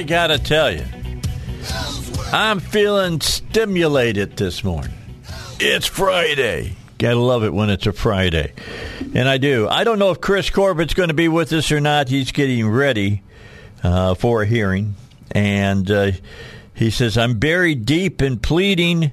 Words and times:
I 0.00 0.02
gotta 0.02 0.38
tell 0.38 0.72
you, 0.72 0.82
I'm 2.32 2.58
feeling 2.58 3.20
stimulated 3.20 4.34
this 4.34 4.64
morning. 4.64 4.94
It's 5.60 5.86
Friday. 5.86 6.74
Gotta 6.96 7.18
love 7.18 7.44
it 7.44 7.52
when 7.52 7.68
it's 7.68 7.86
a 7.86 7.92
Friday. 7.92 8.54
And 9.14 9.28
I 9.28 9.36
do. 9.36 9.68
I 9.68 9.84
don't 9.84 9.98
know 9.98 10.10
if 10.10 10.18
Chris 10.18 10.48
Corbett's 10.48 10.94
going 10.94 11.10
to 11.10 11.14
be 11.14 11.28
with 11.28 11.52
us 11.52 11.70
or 11.70 11.82
not. 11.82 12.08
He's 12.08 12.32
getting 12.32 12.66
ready 12.66 13.20
uh, 13.82 14.14
for 14.14 14.40
a 14.40 14.46
hearing. 14.46 14.94
And 15.32 15.90
uh, 15.90 16.12
he 16.72 16.88
says, 16.88 17.18
I'm 17.18 17.38
buried 17.38 17.84
deep 17.84 18.22
in 18.22 18.38
pleading 18.38 19.12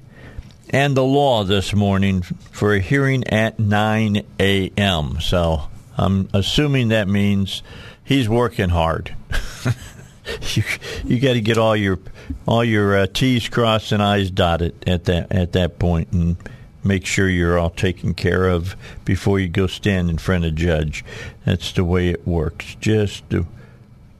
and 0.70 0.96
the 0.96 1.04
law 1.04 1.44
this 1.44 1.74
morning 1.74 2.22
for 2.22 2.72
a 2.72 2.80
hearing 2.80 3.28
at 3.28 3.58
9 3.58 4.22
a.m. 4.40 5.20
So 5.20 5.68
I'm 5.98 6.30
assuming 6.32 6.88
that 6.88 7.08
means 7.08 7.62
he's 8.02 8.26
working 8.26 8.70
hard. 8.70 9.14
you 10.54 10.62
you 11.04 11.20
got 11.20 11.34
to 11.34 11.40
get 11.40 11.58
all 11.58 11.76
your 11.76 11.98
all 12.46 12.64
your 12.64 12.96
uh, 12.96 13.06
T's 13.06 13.48
crossed 13.48 13.92
and 13.92 14.02
I's 14.02 14.30
dotted 14.30 14.88
at 14.88 15.04
that 15.04 15.32
at 15.32 15.52
that 15.52 15.78
point 15.78 16.12
and 16.12 16.36
make 16.84 17.06
sure 17.06 17.28
you're 17.28 17.58
all 17.58 17.70
taken 17.70 18.14
care 18.14 18.48
of 18.48 18.76
before 19.04 19.38
you 19.38 19.48
go 19.48 19.66
stand 19.66 20.10
in 20.10 20.18
front 20.18 20.44
of 20.44 20.54
judge. 20.54 21.04
That's 21.44 21.72
the 21.72 21.84
way 21.84 22.08
it 22.08 22.26
works. 22.26 22.76
Just 22.80 23.28
the 23.28 23.46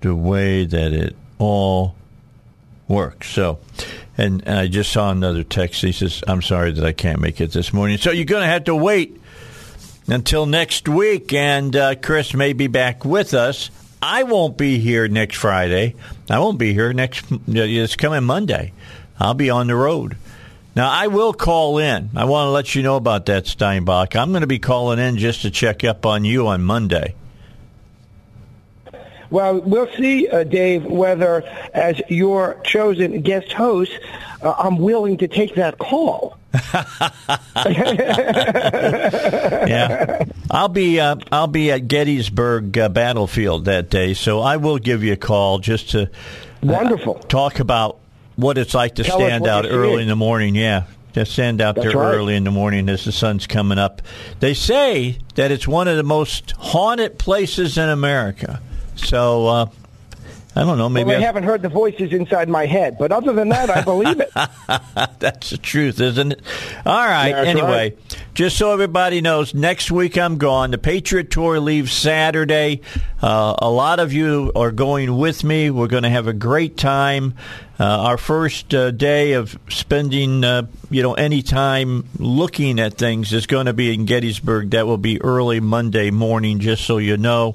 the 0.01 0.15
way 0.15 0.65
that 0.65 0.93
it 0.93 1.17
all 1.39 1.95
works. 2.87 3.29
So, 3.29 3.59
and, 4.17 4.43
and 4.47 4.59
I 4.59 4.67
just 4.69 4.93
saw 4.93 5.11
another 5.11 5.45
text. 5.45 5.83
He 5.83 5.93
says, 5.93 6.23
"I'm 6.27 6.43
sorry 6.43 6.73
that 6.73 6.85
I 6.85 6.93
can't 6.93 7.21
make 7.21 7.41
it 7.41 7.53
this 7.53 7.73
morning." 7.73 7.99
So 7.99 8.11
you're 8.11 8.25
going 8.25 8.43
to 8.43 8.49
have 8.49 8.65
to 8.65 8.75
wait 8.75 9.21
until 10.07 10.47
next 10.47 10.89
week, 10.89 11.33
and 11.33 11.75
uh, 11.75 11.95
Chris 11.97 12.35
may 12.35 12.53
be 12.53 12.67
back 12.67 13.05
with 13.05 13.35
us. 13.35 13.71
I 14.01 14.23
won't 14.23 14.57
be 14.57 14.79
here 14.79 15.09
next 15.09 15.37
Friday. 15.37 15.95
I 16.31 16.39
won't 16.39 16.59
be 16.59 16.73
here 16.73 16.93
next. 16.93 17.25
It's 17.49 17.97
coming 17.97 18.25
Monday. 18.25 18.73
I'll 19.19 19.35
be 19.35 19.51
on 19.51 19.67
the 19.67 19.75
road. 19.75 20.17
Now 20.77 20.89
I 20.91 21.09
will 21.09 21.33
call 21.33 21.79
in. 21.79 22.11
I 22.15 22.25
want 22.25 22.47
to 22.47 22.51
let 22.51 22.75
you 22.75 22.83
know 22.83 22.97
about 22.97 23.27
that, 23.27 23.45
Steinbuch. 23.45 24.15
I'm 24.15 24.31
going 24.31 24.43
to 24.43 24.47
be 24.47 24.61
calling 24.61 25.01
in 25.01 25.17
just 25.17 25.43
to 25.43 25.51
check 25.51 25.83
up 25.83 26.07
on 26.07 26.25
you 26.25 26.47
on 26.47 26.63
Monday. 26.63 27.15
Well, 29.31 29.61
we'll 29.61 29.93
see, 29.95 30.29
uh, 30.29 30.45
Dave, 30.45 30.85
whether 30.85 31.43
as 31.75 32.01
your 32.09 32.59
chosen 32.65 33.21
guest 33.21 33.53
host, 33.53 33.93
uh, 34.41 34.55
I'm 34.57 34.79
willing 34.79 35.19
to 35.19 35.29
take 35.29 35.57
that 35.57 35.79
call. 35.79 36.39
yeah, 39.67 40.25
I'll 40.51 40.69
be 40.69 41.01
uh, 41.01 41.17
I'll 41.31 41.47
be 41.47 41.71
at 41.71 41.89
Gettysburg 41.89 42.77
uh, 42.77 42.89
Battlefield 42.89 43.67
that 43.67 43.91
day, 43.91 44.15
so 44.15 44.41
I 44.41 44.57
will 44.57 44.79
give 44.79 45.03
you 45.05 45.13
a 45.13 45.17
call 45.17 45.59
just 45.59 45.91
to 45.91 46.11
wonderful 46.63 47.15
talk 47.15 47.61
about 47.61 47.99
what 48.37 48.59
it's 48.59 48.75
like 48.75 48.97
to 48.97 49.05
Tell 49.05 49.19
stand 49.19 49.47
out 49.47 49.67
early 49.67 50.03
in 50.03 50.09
the 50.09 50.17
morning. 50.17 50.55
Yeah, 50.55 50.85
to 51.15 51.27
stand 51.27 51.61
out 51.61 51.75
That's 51.75 51.89
there 51.89 51.97
right. 51.97 52.15
early 52.15 52.37
in 52.37 52.45
the 52.45 52.51
morning 52.51 52.89
as 52.89 53.05
the 53.05 53.13
sun's 53.13 53.47
coming 53.47 53.79
up. 53.79 54.03
They 54.41 54.55
say 54.55 55.19
that 55.35 55.51
it's 55.51 55.69
one 55.69 55.89
of 55.89 55.97
the 55.97 56.03
most 56.03 56.53
haunted 56.53 57.19
places 57.19 57.79
in 57.79 57.89
America. 57.89 58.61
So 58.97 59.47
uh, 59.47 59.67
I 60.59 60.65
don't 60.65 60.77
know. 60.77 60.89
Maybe 60.89 61.11
well, 61.11 61.19
I 61.19 61.25
haven't 61.25 61.45
heard 61.45 61.63
the 61.63 61.69
voices 61.69 62.13
inside 62.13 62.49
my 62.49 62.67
head, 62.67 62.99
but 62.99 63.13
other 63.13 63.33
than 63.33 63.49
that, 63.51 63.71
I 63.71 63.81
believe 63.83 64.19
it. 64.19 64.29
That's 65.21 65.51
the 65.51 65.57
truth, 65.57 66.01
isn't 66.01 66.33
it? 66.33 66.43
All 66.85 67.07
right. 67.07 67.31
That's 67.31 67.49
anyway, 67.49 67.91
right. 67.91 68.27
just 68.35 68.59
so 68.59 68.73
everybody 68.73 69.21
knows, 69.21 69.55
next 69.55 69.93
week 69.93 70.19
I'm 70.19 70.37
gone. 70.37 70.73
The 70.73 70.79
Patriot 70.79 71.31
Tour 71.31 71.61
leaves 71.61 71.93
Saturday. 71.93 72.81
Uh, 73.23 73.55
a 73.59 73.71
lot 73.71 74.01
of 74.01 74.13
you 74.13 74.51
are 74.57 74.73
going 74.73 75.17
with 75.17 75.45
me. 75.45 75.71
We're 75.71 75.87
going 75.87 76.03
to 76.03 76.11
have 76.11 76.27
a 76.27 76.33
great 76.33 76.77
time. 76.77 77.35
Uh, 77.79 77.85
our 77.85 78.19
first 78.19 78.75
uh, 78.75 78.91
day 78.91 79.35
of 79.35 79.57
spending, 79.69 80.43
uh, 80.43 80.67
you 80.91 81.01
know, 81.01 81.15
any 81.15 81.43
time 81.43 82.09
looking 82.19 82.81
at 82.81 82.95
things 82.95 83.33
is 83.33 83.47
going 83.47 83.67
to 83.67 83.73
be 83.73 83.95
in 83.95 84.07
Gettysburg. 84.07 84.71
That 84.71 84.89
will 84.89 84.99
be 84.99 85.23
early 85.23 85.61
Monday 85.61 86.11
morning, 86.11 86.59
just 86.59 86.85
so 86.85 86.99
you 86.99 87.17
know. 87.17 87.55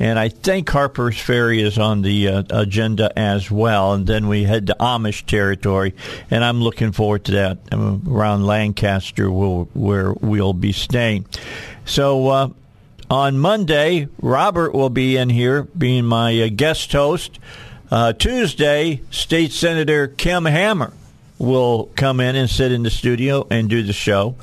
And 0.00 0.18
I 0.18 0.28
think 0.28 0.68
Harper's 0.68 1.18
Ferry 1.20 1.62
is 1.62 1.78
on 1.78 2.02
the 2.02 2.28
uh, 2.28 2.42
agenda 2.50 3.16
as 3.16 3.50
well. 3.50 3.92
And 3.92 4.06
then 4.06 4.26
we 4.26 4.42
head 4.42 4.66
to 4.66 4.76
Amish 4.80 5.24
territory, 5.24 5.94
and 6.30 6.44
I'm 6.44 6.60
looking 6.60 6.92
forward 6.92 7.24
to 7.26 7.32
that 7.32 7.58
um, 7.72 8.02
around 8.08 8.44
Lancaster, 8.44 9.30
will, 9.30 9.68
where 9.72 10.12
we'll 10.12 10.52
be 10.52 10.72
staying. 10.72 11.26
So 11.84 12.28
uh, 12.28 12.48
on 13.08 13.38
Monday, 13.38 14.08
Robert 14.20 14.74
will 14.74 14.90
be 14.90 15.16
in 15.16 15.30
here 15.30 15.62
being 15.62 16.04
my 16.04 16.40
uh, 16.40 16.48
guest 16.54 16.92
host. 16.92 17.38
Uh, 17.90 18.12
Tuesday, 18.12 19.00
State 19.10 19.52
Senator 19.52 20.08
Kim 20.08 20.46
Hammer 20.46 20.92
will 21.38 21.90
come 21.94 22.18
in 22.18 22.34
and 22.34 22.50
sit 22.50 22.72
in 22.72 22.82
the 22.82 22.90
studio 22.90 23.46
and 23.50 23.70
do 23.70 23.82
the 23.82 23.92
show. 23.92 24.34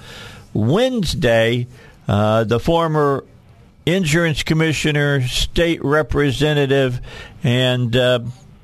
Wednesday, 0.54 1.68
uh, 2.08 2.44
the 2.44 2.60
former 2.60 3.26
insurance 3.86 4.44
commissioner, 4.44 5.22
state 5.28 5.84
representative, 5.84 7.02
and 7.44 7.96
uh, 7.96 8.20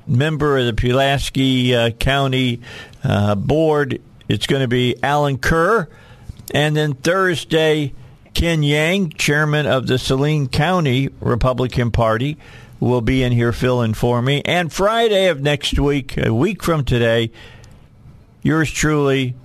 member 0.07 0.57
of 0.57 0.66
the 0.66 0.73
Pulaski 0.73 1.75
uh, 1.75 1.91
County 1.91 2.61
uh, 3.03 3.35
Board. 3.35 4.01
It's 4.27 4.47
going 4.47 4.61
to 4.61 4.67
be 4.67 4.95
Alan 5.01 5.38
Kerr. 5.38 5.88
And 6.53 6.75
then 6.75 6.94
Thursday, 6.94 7.94
Ken 8.33 8.63
Yang, 8.63 9.11
chairman 9.11 9.66
of 9.66 9.88
the 9.88 9.97
Saline 9.97 10.47
County 10.47 11.09
Republican 11.19 11.91
Party, 11.91 12.38
will 12.79 13.01
be 13.01 13.23
in 13.23 13.31
here 13.31 13.51
filling 13.51 13.94
for 13.94 14.22
me. 14.22 14.41
And 14.45 14.72
Friday 14.72 15.27
of 15.27 15.41
next 15.41 15.79
week, 15.79 16.17
a 16.17 16.33
week 16.33 16.63
from 16.63 16.85
today, 16.85 17.31
yours 18.44 18.72
truly, 18.72 19.35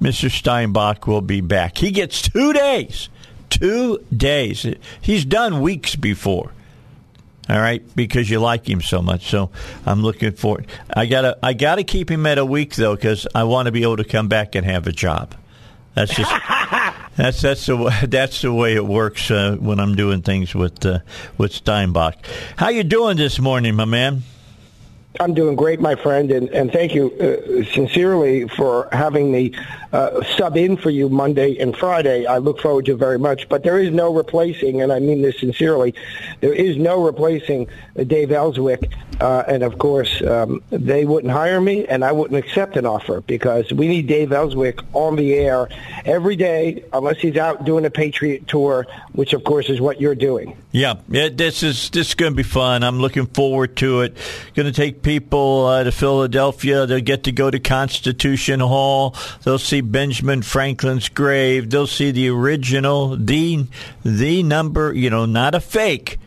Mr. 0.00 0.30
Steinbuch, 0.30 1.06
will 1.06 1.20
be 1.20 1.40
back. 1.40 1.78
He 1.78 1.90
gets 1.90 2.22
two 2.22 2.52
days. 2.52 3.08
Two 3.58 4.04
days. 4.14 4.66
He's 5.00 5.24
done 5.24 5.60
weeks 5.60 5.96
before. 5.96 6.52
All 7.48 7.58
right, 7.58 7.82
because 7.94 8.28
you 8.28 8.40
like 8.40 8.68
him 8.68 8.82
so 8.82 9.00
much. 9.00 9.30
So 9.30 9.50
I'm 9.86 10.02
looking 10.02 10.32
for. 10.32 10.64
I 10.92 11.06
gotta. 11.06 11.38
I 11.42 11.52
gotta 11.52 11.84
keep 11.84 12.10
him 12.10 12.26
at 12.26 12.38
a 12.38 12.44
week 12.44 12.74
though, 12.74 12.96
because 12.96 13.26
I 13.34 13.44
want 13.44 13.66
to 13.66 13.72
be 13.72 13.82
able 13.82 13.98
to 13.98 14.04
come 14.04 14.28
back 14.28 14.56
and 14.56 14.66
have 14.66 14.86
a 14.86 14.92
job. 14.92 15.34
That's 15.94 16.14
just. 16.14 16.30
that's 17.16 17.40
that's 17.40 17.66
the 17.66 17.76
way, 17.76 17.98
that's 18.08 18.42
the 18.42 18.52
way 18.52 18.74
it 18.74 18.84
works 18.84 19.30
uh, 19.30 19.56
when 19.58 19.80
I'm 19.80 19.94
doing 19.94 20.22
things 20.22 20.54
with 20.54 20.84
uh, 20.84 20.98
with 21.38 21.52
Steinbuch. 21.52 22.14
How 22.56 22.68
you 22.68 22.82
doing 22.82 23.16
this 23.16 23.38
morning, 23.38 23.76
my 23.76 23.84
man? 23.84 24.22
I'm 25.20 25.34
doing 25.34 25.56
great, 25.56 25.80
my 25.80 25.94
friend, 25.94 26.30
and, 26.30 26.48
and 26.50 26.72
thank 26.72 26.94
you 26.94 27.12
uh, 27.14 27.64
sincerely 27.72 28.48
for 28.48 28.88
having 28.92 29.30
me 29.30 29.52
uh, 29.92 30.22
sub 30.36 30.56
in 30.56 30.76
for 30.76 30.90
you 30.90 31.08
Monday 31.08 31.58
and 31.58 31.76
Friday. 31.76 32.26
I 32.26 32.38
look 32.38 32.60
forward 32.60 32.86
to 32.86 32.92
it 32.92 32.98
very 32.98 33.18
much. 33.18 33.48
But 33.48 33.62
there 33.62 33.78
is 33.78 33.92
no 33.92 34.12
replacing, 34.12 34.82
and 34.82 34.92
I 34.92 34.98
mean 34.98 35.22
this 35.22 35.38
sincerely, 35.38 35.94
there 36.40 36.52
is 36.52 36.76
no 36.76 37.02
replacing 37.02 37.68
Dave 38.06 38.32
Elswick. 38.32 38.90
Uh, 39.20 39.42
and 39.48 39.62
of 39.62 39.78
course, 39.78 40.22
um, 40.22 40.62
they 40.68 41.06
wouldn't 41.06 41.32
hire 41.32 41.60
me, 41.60 41.86
and 41.86 42.04
I 42.04 42.12
wouldn't 42.12 42.38
accept 42.38 42.76
an 42.76 42.84
offer 42.84 43.22
because 43.22 43.72
we 43.72 43.88
need 43.88 44.06
Dave 44.06 44.32
Elswick 44.32 44.80
on 44.92 45.16
the 45.16 45.32
air 45.34 45.68
every 46.04 46.36
day, 46.36 46.84
unless 46.92 47.18
he's 47.18 47.36
out 47.36 47.64
doing 47.64 47.86
a 47.86 47.90
Patriot 47.90 48.46
tour, 48.46 48.86
which 49.12 49.32
of 49.32 49.44
course 49.44 49.70
is 49.70 49.80
what 49.80 50.00
you're 50.00 50.14
doing. 50.14 50.58
Yeah, 50.72 50.96
yeah 51.08 51.30
this 51.32 51.62
is 51.62 51.88
this 51.90 52.08
is 52.08 52.14
going 52.14 52.32
to 52.32 52.36
be 52.36 52.42
fun. 52.42 52.82
I'm 52.82 53.00
looking 53.00 53.24
forward 53.24 53.76
to 53.76 54.02
it. 54.02 54.16
Going 54.54 54.66
to 54.66 54.72
take 54.72 55.02
people 55.06 55.66
uh, 55.66 55.84
to 55.84 55.92
Philadelphia. 55.92 56.84
They'll 56.84 56.98
get 56.98 57.22
to 57.24 57.32
go 57.32 57.48
to 57.48 57.60
Constitution 57.60 58.58
Hall. 58.58 59.14
They'll 59.44 59.56
see 59.56 59.80
Benjamin 59.80 60.42
Franklin's 60.42 61.08
grave. 61.08 61.70
They'll 61.70 61.86
see 61.86 62.10
the 62.10 62.28
original, 62.28 63.16
the 63.16 63.66
the 64.04 64.42
number, 64.42 64.92
you 64.92 65.08
know, 65.08 65.24
not 65.24 65.54
a 65.54 65.60
fake, 65.60 66.18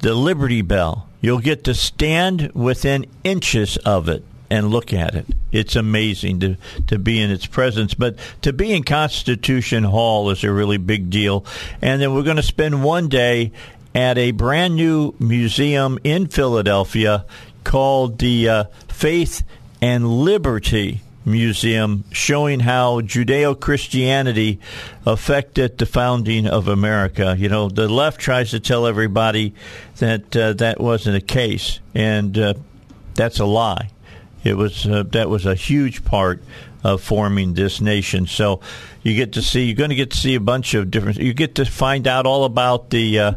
the 0.00 0.14
Liberty 0.14 0.60
Bell. 0.60 1.08
You'll 1.22 1.38
get 1.38 1.64
to 1.64 1.72
stand 1.72 2.52
within 2.52 3.06
inches 3.24 3.78
of 3.78 4.06
it 4.06 4.22
and 4.50 4.68
look 4.68 4.92
at 4.92 5.14
it. 5.14 5.24
It's 5.50 5.74
amazing 5.74 6.40
to, 6.40 6.58
to 6.88 6.98
be 6.98 7.22
in 7.22 7.30
its 7.30 7.46
presence. 7.46 7.94
But 7.94 8.18
to 8.42 8.52
be 8.52 8.74
in 8.74 8.82
Constitution 8.82 9.84
Hall 9.84 10.28
is 10.28 10.44
a 10.44 10.52
really 10.52 10.76
big 10.76 11.08
deal. 11.08 11.46
And 11.80 12.02
then 12.02 12.12
we're 12.12 12.22
going 12.22 12.36
to 12.36 12.42
spend 12.42 12.84
one 12.84 13.08
day 13.08 13.50
at 13.94 14.18
a 14.18 14.32
brand 14.32 14.76
new 14.76 15.14
museum 15.18 15.98
in 16.04 16.26
Philadelphia 16.26 17.24
called 17.64 18.18
the 18.18 18.48
uh, 18.48 18.64
Faith 18.88 19.42
and 19.80 20.08
Liberty 20.08 21.00
Museum, 21.24 22.04
showing 22.10 22.60
how 22.60 23.00
Judeo 23.00 23.58
Christianity 23.58 24.58
affected 25.06 25.78
the 25.78 25.86
founding 25.86 26.48
of 26.48 26.66
America. 26.66 27.36
You 27.38 27.48
know, 27.48 27.68
the 27.68 27.88
left 27.88 28.20
tries 28.20 28.50
to 28.50 28.60
tell 28.60 28.86
everybody 28.86 29.54
that 29.98 30.36
uh, 30.36 30.54
that 30.54 30.80
wasn't 30.80 31.14
the 31.14 31.26
case, 31.26 31.78
and 31.94 32.36
uh, 32.36 32.54
that's 33.14 33.38
a 33.38 33.44
lie. 33.44 33.90
It 34.42 34.54
was 34.54 34.86
uh, 34.86 35.04
that 35.10 35.30
was 35.30 35.46
a 35.46 35.54
huge 35.54 36.04
part 36.04 36.42
of 36.82 37.02
forming 37.02 37.54
this 37.54 37.80
nation. 37.80 38.26
So 38.26 38.60
you 39.02 39.14
get 39.14 39.32
to 39.32 39.42
see 39.42 39.64
you're 39.64 39.76
going 39.76 39.90
to 39.90 39.96
get 39.96 40.12
to 40.12 40.16
see 40.16 40.34
a 40.34 40.40
bunch 40.40 40.74
of 40.74 40.90
different. 40.90 41.18
You 41.18 41.34
get 41.34 41.56
to 41.56 41.64
find 41.64 42.06
out 42.06 42.26
all 42.26 42.44
about 42.44 42.90
the 42.90 43.18
uh, 43.18 43.32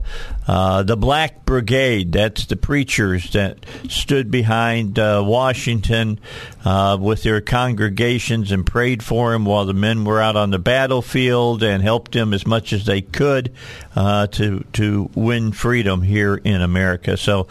uh, 0.47 0.83
the 0.83 0.95
Black 0.95 1.45
Brigade. 1.45 2.12
That's 2.12 2.45
the 2.45 2.56
preachers 2.56 3.31
that 3.31 3.65
stood 3.89 4.30
behind 4.30 5.00
uh, 5.00 5.24
Washington 5.25 6.19
uh, 6.63 6.97
with 7.00 7.24
their 7.24 7.42
congregations 7.42 8.51
and 8.51 8.65
prayed 8.65 9.01
for 9.01 9.33
him 9.33 9.45
while 9.45 9.65
the 9.65 9.74
men 9.74 10.06
were 10.06 10.21
out 10.21 10.36
on 10.36 10.51
the 10.51 10.59
battlefield 10.59 11.63
and 11.63 11.81
helped 11.81 12.15
him 12.15 12.33
as 12.33 12.45
much 12.45 12.74
as 12.74 12.86
they 12.86 13.01
could 13.01 13.51
uh, 13.95 14.27
to 14.27 14.63
to 14.74 15.09
win 15.15 15.51
freedom 15.51 16.03
here 16.03 16.36
in 16.36 16.62
America. 16.62 17.18
So 17.18 17.48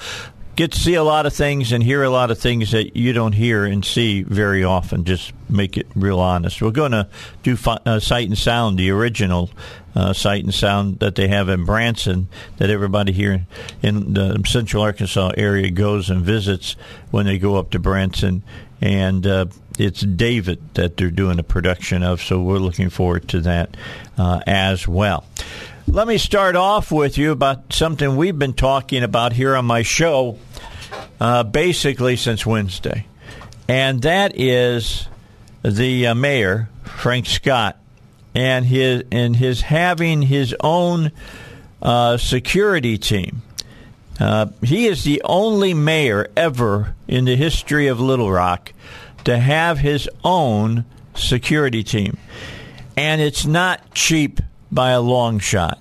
get 0.57 0.73
to 0.73 0.79
see 0.79 0.95
a 0.95 1.03
lot 1.03 1.27
of 1.27 1.33
things 1.33 1.73
and 1.73 1.83
hear 1.83 2.03
a 2.03 2.11
lot 2.11 2.31
of 2.31 2.39
things 2.39 2.71
that 2.71 2.97
you 2.97 3.13
don't 3.13 3.33
hear 3.33 3.65
and 3.65 3.85
see 3.85 4.23
very 4.23 4.63
often. 4.63 5.05
Just 5.05 5.33
make 5.49 5.77
it 5.77 5.87
real 5.95 6.21
honest. 6.21 6.63
We're 6.63 6.71
going 6.71 6.93
to 6.93 7.09
do 7.43 7.57
uh, 7.67 8.01
Sight 8.01 8.29
and 8.29 8.39
Sound, 8.39 8.79
the 8.79 8.91
original 8.91 9.51
uh, 9.95 10.13
Sight 10.13 10.45
and 10.45 10.55
Sound 10.55 11.01
that 11.01 11.15
they 11.17 11.29
have 11.29 11.49
in 11.49 11.65
Branson, 11.65 12.29
that 12.59 12.71
everybody 12.71 13.13
here 13.13 13.47
in 13.83 14.15
the 14.15 14.43
Central 14.47 14.83
Arkansas 14.83 15.33
area 15.37 15.71
goes 15.71 16.11
and 16.11 16.23
visits 16.23 16.77
when 17.11 17.27
they 17.27 17.39
go 17.39 17.57
up 17.57 17.71
to 17.71 17.79
Branson. 17.79 18.43
And 18.81 19.27
uh, 19.27 19.47
it's 19.79 20.01
David 20.01 20.61
that 20.75 20.97
they're 20.97 21.11
doing 21.11 21.39
a 21.39 21.45
production 21.45 22.03
of, 22.03 22.21
so 22.23 22.41
we're 22.41 22.59
looking 22.59 22.91
forward 22.91 23.29
to 23.31 23.41
that 23.43 23.77
uh, 24.19 24.41
as 24.47 24.87
well. 24.87 25.25
Let 25.87 26.09
me 26.09 26.17
start 26.17 26.57
off 26.57 26.91
with 26.91 27.19
you 27.19 27.31
about 27.31 27.73
something 27.73 28.17
we've 28.17 28.39
been 28.39 28.55
talking 28.55 29.03
about 29.03 29.35
here 29.35 29.55
on 29.55 29.67
my 29.67 29.83
show 29.83 30.39
uh, 31.21 31.43
basically 31.43 32.17
since 32.17 32.45
Wednesday, 32.45 33.07
and 33.69 34.03
that 34.03 34.39
is 34.39 35.09
the 35.63 36.09
uh, 36.09 36.15
mayor, 36.15 36.69
Frank 36.85 37.27
Scott, 37.27 37.79
and 38.35 38.67
his 38.67 39.05
and 39.11 39.37
his 39.37 39.63
having 39.63 40.23
his 40.23 40.55
own 40.61 41.13
uh, 41.83 42.17
security 42.17 42.99
team. 42.99 43.43
Uh, 44.21 44.47
he 44.63 44.87
is 44.87 45.05
the 45.05 45.21
only 45.25 45.75
mayor 45.75 46.29
ever 46.37 46.95
in 47.09 47.25
the 47.25 47.37
history 47.37 47.89
of 47.89 48.01
Little 48.01 48.31
Rock 48.31 48.73
to 49.25 49.39
have 49.39 49.79
his 49.79 50.09
own 50.23 50.85
security 51.15 51.83
team, 51.83 52.17
and 52.97 53.21
it's 53.21 53.47
not 53.47 53.95
cheap 53.95 54.41
by 54.71 54.91
a 54.91 55.01
long 55.01 55.39
shot. 55.39 55.81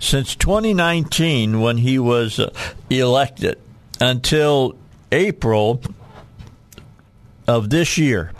Since 0.00 0.34
2019, 0.36 1.60
when 1.60 1.78
he 1.78 1.98
was 1.98 2.40
uh, 2.40 2.52
elected, 2.90 3.58
until 4.02 4.76
April 5.12 5.80
of 7.46 7.70
this 7.70 7.96
year, 7.96 8.32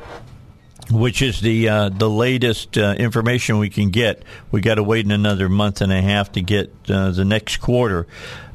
which 0.91 1.23
is 1.23 1.41
the 1.41 1.69
uh, 1.69 1.89
the 1.89 2.11
latest 2.11 2.77
uh, 2.77 2.97
information 2.99 3.59
we 3.59 3.71
can 3.71 3.91
get. 3.91 4.25
We 4.51 4.61
got 4.61 4.75
to 4.75 4.83
wait 4.83 5.07
another 5.07 5.49
month 5.49 5.81
and 5.81 5.93
a 5.93 6.03
half 6.03 6.33
to 6.33 6.43
get 6.43 6.73
uh, 6.89 7.13
the 7.13 7.25
next 7.25 7.59
quarter. 7.59 8.09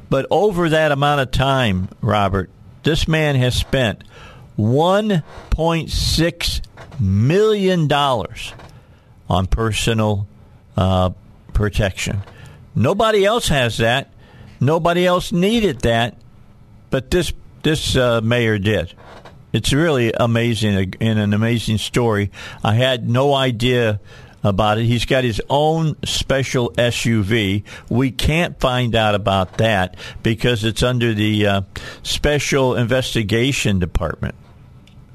But 0.09 0.27
over 0.29 0.69
that 0.69 0.91
amount 0.91 1.21
of 1.21 1.31
time, 1.31 1.87
Robert, 2.01 2.49
this 2.83 3.07
man 3.07 3.35
has 3.35 3.55
spent 3.55 4.03
1.6 4.57 6.61
million 6.99 7.87
dollars 7.87 8.53
on 9.29 9.47
personal 9.47 10.27
uh, 10.75 11.11
protection. 11.53 12.23
Nobody 12.75 13.25
else 13.25 13.47
has 13.47 13.77
that. 13.77 14.11
Nobody 14.59 15.05
else 15.05 15.31
needed 15.31 15.81
that, 15.81 16.17
but 16.89 17.11
this 17.11 17.33
this 17.63 17.95
uh, 17.95 18.21
mayor 18.21 18.57
did. 18.57 18.93
It's 19.53 19.73
really 19.73 20.11
amazing 20.13 20.93
and 20.99 21.19
an 21.19 21.33
amazing 21.33 21.77
story. 21.77 22.31
I 22.63 22.75
had 22.75 23.09
no 23.09 23.33
idea 23.33 23.99
about 24.43 24.77
it. 24.77 24.85
He's 24.85 25.05
got 25.05 25.23
his 25.23 25.41
own 25.49 25.95
special 26.03 26.71
SUV. 26.71 27.63
We 27.89 28.11
can't 28.11 28.59
find 28.59 28.95
out 28.95 29.15
about 29.15 29.57
that 29.57 29.95
because 30.23 30.63
it's 30.63 30.83
under 30.83 31.13
the 31.13 31.47
uh, 31.47 31.61
Special 32.03 32.75
Investigation 32.75 33.79
Department. 33.79 34.35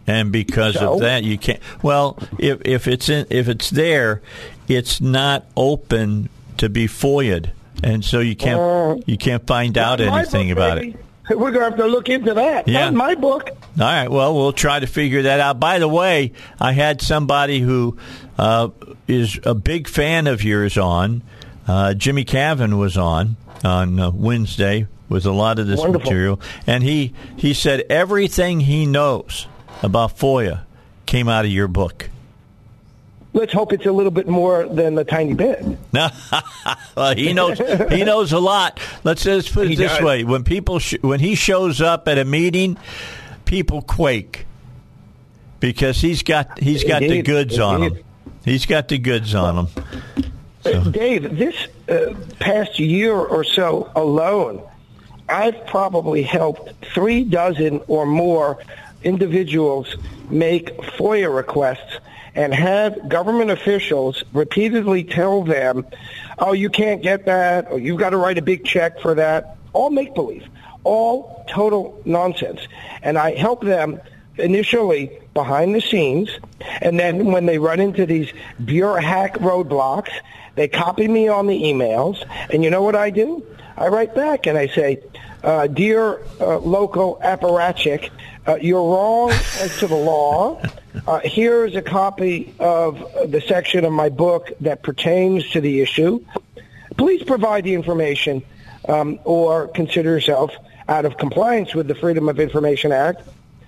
And 0.06 0.32
because 0.32 0.74
so? 0.74 0.94
of 0.94 1.00
that, 1.00 1.22
you 1.22 1.38
can't. 1.38 1.60
Well, 1.82 2.18
if 2.38 2.60
if 2.64 2.88
it's 2.88 3.08
in, 3.08 3.26
if 3.30 3.48
it's 3.48 3.70
there, 3.70 4.20
it's 4.66 5.00
not 5.00 5.46
open 5.56 6.28
to 6.56 6.68
be 6.68 6.88
FOIA'd, 6.88 7.52
and 7.84 8.04
so 8.04 8.18
you 8.18 8.34
can't 8.34 8.58
uh, 8.58 9.00
you 9.06 9.16
can't 9.16 9.46
find 9.46 9.78
out 9.78 10.00
anything 10.00 10.50
about 10.50 10.78
it. 10.78 10.96
We're 11.30 11.52
going 11.52 11.54
to 11.54 11.60
have 11.64 11.76
to 11.76 11.86
look 11.86 12.08
into 12.08 12.34
that. 12.34 12.66
Yeah. 12.66 12.84
Not 12.90 12.94
my 12.94 13.14
book. 13.14 13.48
All 13.50 13.56
right. 13.78 14.08
Well, 14.08 14.34
we'll 14.34 14.52
try 14.52 14.80
to 14.80 14.86
figure 14.86 15.22
that 15.22 15.40
out. 15.40 15.60
By 15.60 15.78
the 15.78 15.88
way, 15.88 16.32
I 16.60 16.72
had 16.72 17.00
somebody 17.00 17.60
who 17.60 17.96
uh, 18.38 18.70
is 19.06 19.38
a 19.44 19.54
big 19.54 19.88
fan 19.88 20.26
of 20.26 20.42
yours 20.42 20.76
on. 20.76 21.22
Uh, 21.66 21.94
Jimmy 21.94 22.24
Cavan 22.24 22.76
was 22.78 22.96
on 22.96 23.36
on 23.64 24.00
uh, 24.00 24.10
Wednesday 24.10 24.88
with 25.08 25.24
a 25.26 25.30
lot 25.30 25.58
of 25.60 25.66
this 25.68 25.78
Wonderful. 25.78 26.00
material, 26.10 26.40
and 26.66 26.82
he 26.82 27.12
he 27.36 27.54
said 27.54 27.84
everything 27.88 28.60
he 28.60 28.84
knows 28.86 29.46
about 29.82 30.16
FOIA 30.16 30.62
came 31.06 31.28
out 31.28 31.44
of 31.44 31.50
your 31.52 31.68
book 31.68 32.10
let's 33.32 33.52
hope 33.52 33.72
it's 33.72 33.86
a 33.86 33.92
little 33.92 34.10
bit 34.10 34.28
more 34.28 34.66
than 34.66 34.96
a 34.98 35.04
tiny 35.04 35.34
bit. 35.34 35.64
well, 36.96 37.14
he 37.14 37.32
knows 37.32 37.58
he 37.90 38.04
knows 38.04 38.32
a 38.32 38.38
lot. 38.38 38.80
Let's 39.04 39.24
just 39.24 39.52
put 39.52 39.66
it 39.66 39.70
he 39.70 39.76
this 39.76 39.92
does. 39.92 40.02
way: 40.02 40.24
when 40.24 40.44
people 40.44 40.78
sh- 40.78 41.00
when 41.00 41.20
he 41.20 41.34
shows 41.34 41.80
up 41.80 42.08
at 42.08 42.18
a 42.18 42.24
meeting, 42.24 42.76
people 43.44 43.82
quake 43.82 44.46
because 45.60 46.00
he's 46.00 46.22
got 46.22 46.58
he's 46.58 46.84
got 46.84 47.02
Indeed. 47.02 47.18
the 47.18 47.22
goods 47.22 47.54
Indeed. 47.54 47.62
on 47.62 47.82
him. 47.82 47.98
He's 48.44 48.66
got 48.66 48.88
the 48.88 48.98
goods 48.98 49.34
on 49.34 49.66
him. 49.66 49.84
So. 50.62 50.90
Dave, 50.90 51.36
this 51.36 51.54
uh, 51.88 52.14
past 52.38 52.78
year 52.78 53.14
or 53.14 53.42
so 53.42 53.90
alone, 53.96 54.62
I've 55.28 55.66
probably 55.66 56.22
helped 56.22 56.72
three 56.94 57.24
dozen 57.24 57.80
or 57.88 58.06
more 58.06 58.58
individuals 59.02 59.96
make 60.30 60.76
FOIA 60.76 61.34
requests 61.34 61.98
and 62.34 62.54
have 62.54 63.08
government 63.08 63.50
officials 63.50 64.24
repeatedly 64.32 65.04
tell 65.04 65.44
them, 65.44 65.86
oh, 66.38 66.52
you 66.52 66.70
can't 66.70 67.02
get 67.02 67.26
that, 67.26 67.70
or 67.70 67.78
you've 67.78 67.98
got 67.98 68.10
to 68.10 68.16
write 68.16 68.38
a 68.38 68.42
big 68.42 68.64
check 68.64 69.00
for 69.00 69.14
that. 69.14 69.56
All 69.72 69.90
make-believe. 69.90 70.46
All 70.84 71.44
total 71.48 72.00
nonsense. 72.04 72.60
And 73.02 73.18
I 73.18 73.34
help 73.34 73.62
them 73.62 74.00
initially 74.38 75.10
behind 75.34 75.74
the 75.74 75.80
scenes, 75.80 76.30
and 76.80 76.98
then 76.98 77.26
when 77.26 77.46
they 77.46 77.58
run 77.58 77.80
into 77.80 78.06
these 78.06 78.32
bureaucratic 78.64 79.34
roadblocks, 79.40 80.10
They 80.54 80.68
copy 80.68 81.08
me 81.08 81.28
on 81.28 81.46
the 81.46 81.62
emails, 81.62 82.24
and 82.50 82.62
you 82.62 82.70
know 82.70 82.82
what 82.82 82.94
I 82.94 83.10
do? 83.10 83.44
I 83.76 83.88
write 83.88 84.14
back 84.14 84.46
and 84.46 84.58
I 84.58 84.66
say, 84.68 85.02
uh, 85.42 85.66
"Dear 85.66 86.20
uh, 86.40 86.58
local 86.58 87.20
apparatchik, 87.22 88.10
uh, 88.46 88.56
you're 88.60 88.82
wrong 88.82 89.30
as 89.30 89.78
to 89.78 89.86
the 89.86 89.94
law. 89.96 90.60
Uh, 91.06 91.20
here's 91.24 91.74
a 91.74 91.82
copy 91.82 92.54
of 92.58 92.98
the 93.26 93.40
section 93.40 93.84
of 93.84 93.92
my 93.92 94.08
book 94.08 94.50
that 94.60 94.82
pertains 94.82 95.48
to 95.50 95.60
the 95.60 95.80
issue. 95.80 96.24
Please 96.96 97.22
provide 97.22 97.64
the 97.64 97.74
information 97.74 98.42
um, 98.88 99.18
or 99.24 99.68
consider 99.68 100.10
yourself 100.10 100.54
out 100.88 101.04
of 101.04 101.16
compliance 101.16 101.74
with 101.74 101.88
the 101.88 101.94
Freedom 101.94 102.28
of 102.28 102.38
Information 102.40 102.92
Act 102.92 103.22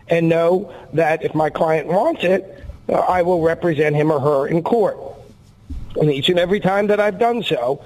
and 0.08 0.28
know 0.28 0.74
that 0.92 1.24
if 1.24 1.34
my 1.34 1.50
client 1.50 1.86
wants 1.86 2.24
it, 2.24 2.62
uh, 2.88 2.94
I 2.94 3.22
will 3.22 3.40
represent 3.40 3.96
him 3.96 4.12
or 4.12 4.20
her 4.20 4.46
in 4.46 4.62
court. 4.62 4.98
And 5.96 6.10
each 6.10 6.28
and 6.28 6.38
every 6.38 6.60
time 6.60 6.88
that 6.88 7.00
I've 7.00 7.18
done 7.18 7.42
so, 7.42 7.82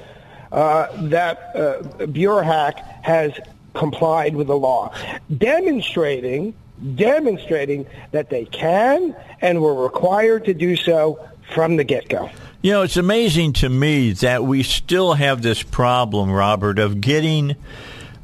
uh, 0.50 0.88
that 1.08 1.54
uh, 1.54 2.06
Bureau 2.06 2.42
hack 2.42 2.78
has 3.04 3.32
complied 3.78 4.36
with 4.36 4.48
the 4.48 4.56
law, 4.56 4.92
demonstrating 5.36 6.54
demonstrating 6.94 7.86
that 8.12 8.30
they 8.30 8.44
can 8.44 9.14
and 9.40 9.60
were 9.60 9.74
required 9.82 10.44
to 10.44 10.54
do 10.54 10.76
so 10.76 11.18
from 11.54 11.76
the 11.76 11.84
get-go. 11.84 12.30
You 12.62 12.72
know, 12.72 12.82
it's 12.82 12.96
amazing 12.96 13.52
to 13.54 13.68
me 13.68 14.12
that 14.12 14.44
we 14.44 14.62
still 14.62 15.14
have 15.14 15.42
this 15.42 15.62
problem, 15.62 16.30
Robert, 16.30 16.78
of 16.78 17.00
getting 17.00 17.56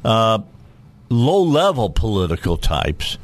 uh, 0.03 0.39
low-level 1.09 1.91
political 1.91 2.57
types 2.57 3.17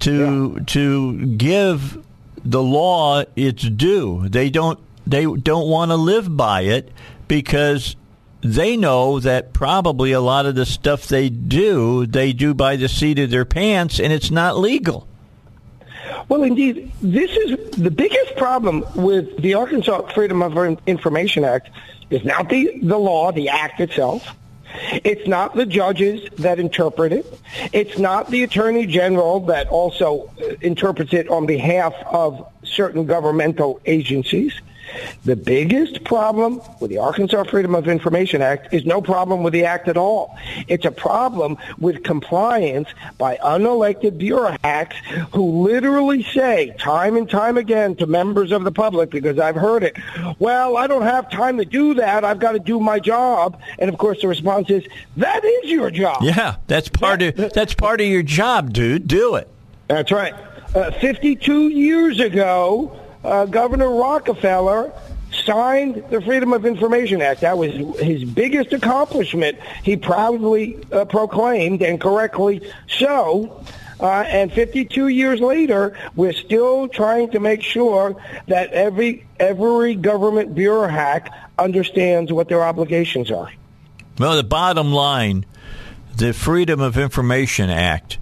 to 0.00 0.54
yeah. 0.56 0.64
to 0.66 1.26
give 1.26 2.04
the 2.44 2.62
law 2.62 3.24
its 3.34 3.62
due. 3.62 4.28
They 4.28 4.50
don't 4.50 4.78
they 5.06 5.24
don't 5.24 5.68
want 5.68 5.90
to 5.90 5.96
live 5.96 6.36
by 6.36 6.62
it 6.62 6.92
because 7.28 7.96
they 8.42 8.76
know 8.76 9.20
that 9.20 9.52
probably 9.52 10.12
a 10.12 10.20
lot 10.20 10.46
of 10.46 10.54
the 10.54 10.66
stuff 10.66 11.06
they 11.06 11.28
do, 11.28 12.06
they 12.06 12.32
do 12.32 12.54
by 12.54 12.76
the 12.76 12.88
seat 12.88 13.18
of 13.18 13.30
their 13.30 13.44
pants, 13.44 14.00
and 14.00 14.12
it's 14.12 14.30
not 14.30 14.58
legal. 14.58 15.06
Well, 16.28 16.42
indeed, 16.42 16.92
this 17.00 17.30
is 17.30 17.70
the 17.70 17.90
biggest 17.90 18.36
problem 18.36 18.84
with 18.94 19.36
the 19.40 19.54
Arkansas 19.54 20.08
Freedom 20.12 20.42
of 20.42 20.78
Information 20.86 21.44
Act 21.44 21.70
is 22.10 22.24
not 22.24 22.48
the, 22.48 22.78
the 22.82 22.98
law, 22.98 23.32
the 23.32 23.48
act 23.48 23.80
itself. 23.80 24.34
It's 25.04 25.28
not 25.28 25.54
the 25.54 25.66
judges 25.66 26.28
that 26.38 26.58
interpret 26.58 27.12
it. 27.12 27.40
It's 27.72 27.98
not 27.98 28.30
the 28.30 28.42
attorney 28.42 28.86
general 28.86 29.40
that 29.46 29.68
also 29.68 30.30
uh, 30.40 30.54
interprets 30.60 31.12
it 31.12 31.28
on 31.28 31.46
behalf 31.46 31.94
of 32.06 32.46
certain 32.62 33.04
governmental 33.04 33.80
agencies. 33.84 34.54
The 35.24 35.36
biggest 35.36 36.04
problem 36.04 36.60
with 36.80 36.90
the 36.90 36.98
Arkansas 36.98 37.44
Freedom 37.44 37.74
of 37.74 37.88
Information 37.88 38.42
Act 38.42 38.72
is 38.74 38.84
no 38.84 39.00
problem 39.00 39.42
with 39.42 39.52
the 39.52 39.64
act 39.64 39.88
at 39.88 39.96
all. 39.96 40.36
It's 40.68 40.84
a 40.84 40.90
problem 40.90 41.58
with 41.78 42.02
compliance 42.02 42.88
by 43.18 43.36
unelected 43.36 44.18
bureau 44.18 44.56
hacks 44.64 44.96
who 45.32 45.62
literally 45.62 46.22
say 46.22 46.74
time 46.78 47.16
and 47.16 47.28
time 47.28 47.56
again 47.56 47.96
to 47.96 48.06
members 48.06 48.52
of 48.52 48.64
the 48.64 48.72
public, 48.72 49.10
because 49.10 49.38
I've 49.38 49.56
heard 49.56 49.82
it, 49.82 49.96
well, 50.38 50.76
I 50.76 50.86
don't 50.86 51.02
have 51.02 51.30
time 51.30 51.58
to 51.58 51.64
do 51.64 51.94
that. 51.94 52.24
I've 52.24 52.38
got 52.38 52.52
to 52.52 52.58
do 52.58 52.80
my 52.80 52.98
job. 52.98 53.60
And 53.78 53.88
of 53.88 53.98
course 53.98 54.20
the 54.20 54.28
response 54.28 54.70
is, 54.70 54.84
that 55.16 55.44
is 55.44 55.70
your 55.70 55.90
job. 55.90 56.22
Yeah, 56.22 56.56
that's 56.66 56.88
part 56.88 57.22
of, 57.22 57.36
that's 57.36 57.74
part 57.74 58.00
of 58.00 58.06
your 58.06 58.22
job, 58.22 58.72
dude. 58.72 59.06
Do 59.08 59.36
it. 59.36 59.48
That's 59.88 60.10
right. 60.10 60.34
Uh, 60.74 60.90
52 60.90 61.68
years 61.68 62.18
ago, 62.18 62.98
uh, 63.24 63.46
Governor 63.46 63.90
Rockefeller 63.90 64.92
signed 65.44 66.04
the 66.10 66.20
Freedom 66.20 66.52
of 66.52 66.66
Information 66.66 67.22
Act. 67.22 67.40
That 67.40 67.56
was 67.56 67.72
his 67.98 68.24
biggest 68.24 68.72
accomplishment. 68.72 69.58
He 69.82 69.96
proudly 69.96 70.78
uh, 70.92 71.04
proclaimed, 71.06 71.82
and 71.82 72.00
correctly 72.00 72.70
so. 72.88 73.64
Uh, 74.00 74.24
and 74.26 74.52
52 74.52 75.08
years 75.08 75.40
later, 75.40 75.96
we're 76.16 76.32
still 76.32 76.88
trying 76.88 77.30
to 77.30 77.40
make 77.40 77.62
sure 77.62 78.20
that 78.48 78.72
every 78.72 79.24
every 79.38 79.94
government 79.94 80.54
bureau 80.54 80.88
hack 80.88 81.32
understands 81.56 82.32
what 82.32 82.48
their 82.48 82.64
obligations 82.64 83.30
are. 83.30 83.52
Well, 84.18 84.36
the 84.36 84.42
bottom 84.42 84.92
line, 84.92 85.46
the 86.16 86.32
Freedom 86.32 86.80
of 86.80 86.98
Information 86.98 87.70
Act 87.70 88.18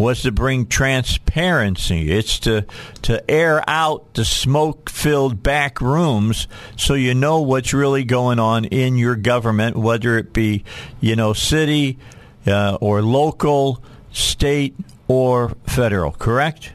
was 0.00 0.22
to 0.22 0.32
bring 0.32 0.66
transparency. 0.66 2.10
It's 2.10 2.38
to 2.40 2.64
to 3.02 3.30
air 3.30 3.62
out 3.68 4.14
the 4.14 4.24
smoke-filled 4.24 5.42
back 5.42 5.82
rooms 5.82 6.48
so 6.74 6.94
you 6.94 7.14
know 7.14 7.42
what's 7.42 7.74
really 7.74 8.04
going 8.04 8.38
on 8.38 8.64
in 8.64 8.96
your 8.96 9.14
government, 9.14 9.76
whether 9.76 10.16
it 10.16 10.32
be 10.32 10.64
you 11.02 11.16
know 11.16 11.34
city 11.34 11.98
uh, 12.46 12.78
or 12.80 13.02
local, 13.02 13.82
state 14.10 14.74
or 15.06 15.50
federal. 15.66 16.12
Correct? 16.12 16.72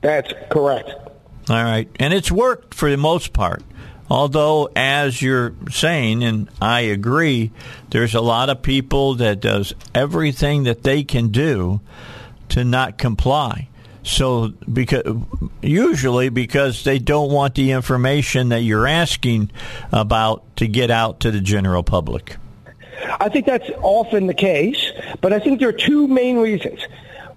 That's 0.00 0.32
correct. 0.50 0.88
All 1.50 1.62
right, 1.62 1.88
and 2.00 2.14
it's 2.14 2.32
worked 2.32 2.72
for 2.72 2.90
the 2.90 2.96
most 2.96 3.34
part. 3.34 3.62
Although, 4.08 4.70
as 4.74 5.20
you're 5.20 5.54
saying, 5.70 6.24
and 6.24 6.48
I 6.62 6.80
agree, 6.80 7.50
there's 7.90 8.14
a 8.14 8.20
lot 8.22 8.48
of 8.48 8.62
people 8.62 9.16
that 9.16 9.40
does 9.40 9.74
everything 9.94 10.62
that 10.64 10.82
they 10.82 11.04
can 11.04 11.28
do 11.28 11.80
to 12.52 12.64
not 12.64 12.98
comply. 12.98 13.68
So, 14.04 14.48
because 14.70 15.04
usually 15.62 16.28
because 16.28 16.84
they 16.84 16.98
don't 16.98 17.30
want 17.30 17.54
the 17.54 17.70
information 17.70 18.48
that 18.48 18.62
you're 18.62 18.86
asking 18.86 19.50
about 19.92 20.56
to 20.56 20.66
get 20.66 20.90
out 20.90 21.20
to 21.20 21.30
the 21.30 21.40
general 21.40 21.82
public. 21.82 22.36
I 23.20 23.28
think 23.28 23.46
that's 23.46 23.70
often 23.80 24.26
the 24.26 24.34
case, 24.34 24.90
but 25.20 25.32
I 25.32 25.38
think 25.38 25.60
there 25.60 25.68
are 25.68 25.72
two 25.72 26.08
main 26.08 26.38
reasons. 26.38 26.80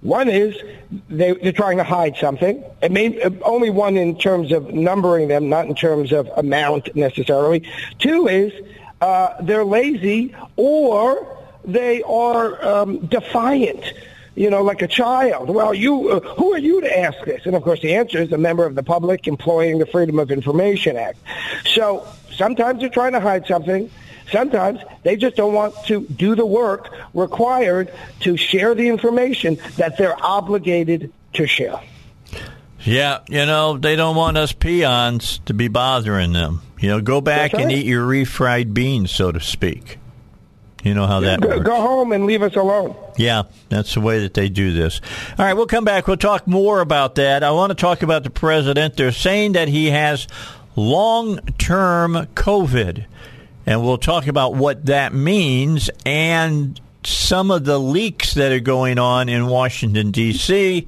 One 0.02 0.28
is 0.28 0.56
they, 1.10 1.30
are 1.30 1.52
trying 1.52 1.78
to 1.78 1.84
hide 1.84 2.18
something. 2.18 2.64
It 2.82 2.92
may, 2.92 3.20
only 3.42 3.70
one 3.70 3.98
in 3.98 4.18
terms 4.18 4.52
of 4.52 4.74
numbering 4.74 5.28
them, 5.28 5.50
not 5.50 5.66
in 5.66 5.76
terms 5.76 6.12
of 6.12 6.28
amount 6.36 6.96
necessarily. 6.96 7.68
Two 8.00 8.28
is 8.28 8.52
uh, 9.02 9.36
they're 9.42 9.66
lazy 9.66 10.36
or 10.56 11.38
they 11.64 12.04
are 12.04 12.64
um, 12.64 13.06
defiant 13.08 13.84
you 14.36 14.50
know, 14.50 14.62
like 14.62 14.82
a 14.82 14.88
child. 14.88 15.50
Well, 15.50 15.74
you, 15.74 16.12
uh, 16.12 16.20
who 16.36 16.54
are 16.54 16.60
you 16.60 16.82
to 16.82 17.00
ask 17.00 17.24
this? 17.26 17.46
And 17.46 17.56
of 17.56 17.64
course, 17.64 17.82
the 17.82 17.96
answer 17.96 18.22
is 18.22 18.32
a 18.32 18.38
member 18.38 18.66
of 18.66 18.76
the 18.76 18.84
public 18.84 19.28
employing 19.28 19.80
the 19.80 19.86
Freedom 19.86 20.20
of 20.20 20.32
Information 20.32 20.98
Act. 20.98 21.18
So 21.74 22.08
sometimes 22.34 22.82
they're 22.82 22.90
trying 22.90 23.14
to 23.14 23.20
hide 23.20 23.48
something. 23.48 23.90
Sometimes 24.32 24.80
they 25.04 25.16
just 25.16 25.36
don't 25.36 25.54
want 25.54 25.76
to 25.86 26.02
do 26.08 26.36
the 26.36 26.46
work 26.46 26.92
required 27.14 27.94
to 28.22 28.36
share 28.38 28.76
the 28.76 28.88
information 28.90 29.58
that 29.78 29.98
they're 29.98 30.22
obligated 30.24 31.14
to 31.34 31.48
share. 31.48 31.80
Yeah, 32.82 33.20
you 33.30 33.46
know, 33.46 33.78
they 33.78 33.96
don't 33.96 34.16
want 34.16 34.38
us 34.38 34.52
peons 34.52 35.40
to 35.46 35.54
be 35.54 35.68
bothering 35.70 36.34
them. 36.34 36.62
You 36.80 36.90
know, 36.90 37.02
go 37.02 37.22
back 37.22 37.54
right. 37.54 37.64
and 37.64 37.72
eat 37.72 37.86
your 37.86 38.06
refried 38.06 38.74
beans, 38.74 39.12
so 39.12 39.32
to 39.32 39.40
speak. 39.40 39.98
You 40.86 40.94
know 40.94 41.08
how 41.08 41.20
that 41.22 41.42
go, 41.42 41.48
works. 41.48 41.64
Go 41.64 41.82
home 41.82 42.12
and 42.12 42.28
leave 42.28 42.44
us 42.44 42.56
alone. 42.56 42.96
Yeah, 43.18 43.44
that's 43.70 43.96
the 43.96 44.02
way 44.02 44.20
that 44.20 44.36
they 44.36 44.50
do 44.50 44.72
this. 44.72 45.02
All 45.38 45.44
right, 45.44 45.56
we'll 45.56 45.66
come 45.66 45.84
back. 45.84 46.06
We'll 46.06 46.16
talk 46.16 46.46
more 46.46 46.80
about 46.80 47.16
that. 47.16 47.44
I 47.44 47.50
want 47.50 47.72
to 47.72 47.76
talk 47.76 48.04
about 48.04 48.24
the 48.24 48.30
president. 48.30 48.96
They're 48.96 49.12
saying 49.12 49.54
that 49.54 49.68
he 49.68 49.88
has 49.88 50.28
long 50.76 51.40
term 51.58 52.14
COVID, 52.36 53.06
and 53.66 53.84
we'll 53.84 53.98
talk 53.98 54.28
about 54.28 54.54
what 54.54 54.86
that 54.86 55.12
means 55.12 55.90
and 56.06 56.80
some 57.04 57.50
of 57.50 57.66
the 57.66 57.80
leaks 57.80 58.36
that 58.36 58.52
are 58.52 58.60
going 58.60 59.00
on 59.00 59.28
in 59.28 59.48
Washington, 59.48 60.12
D.C. 60.12 60.86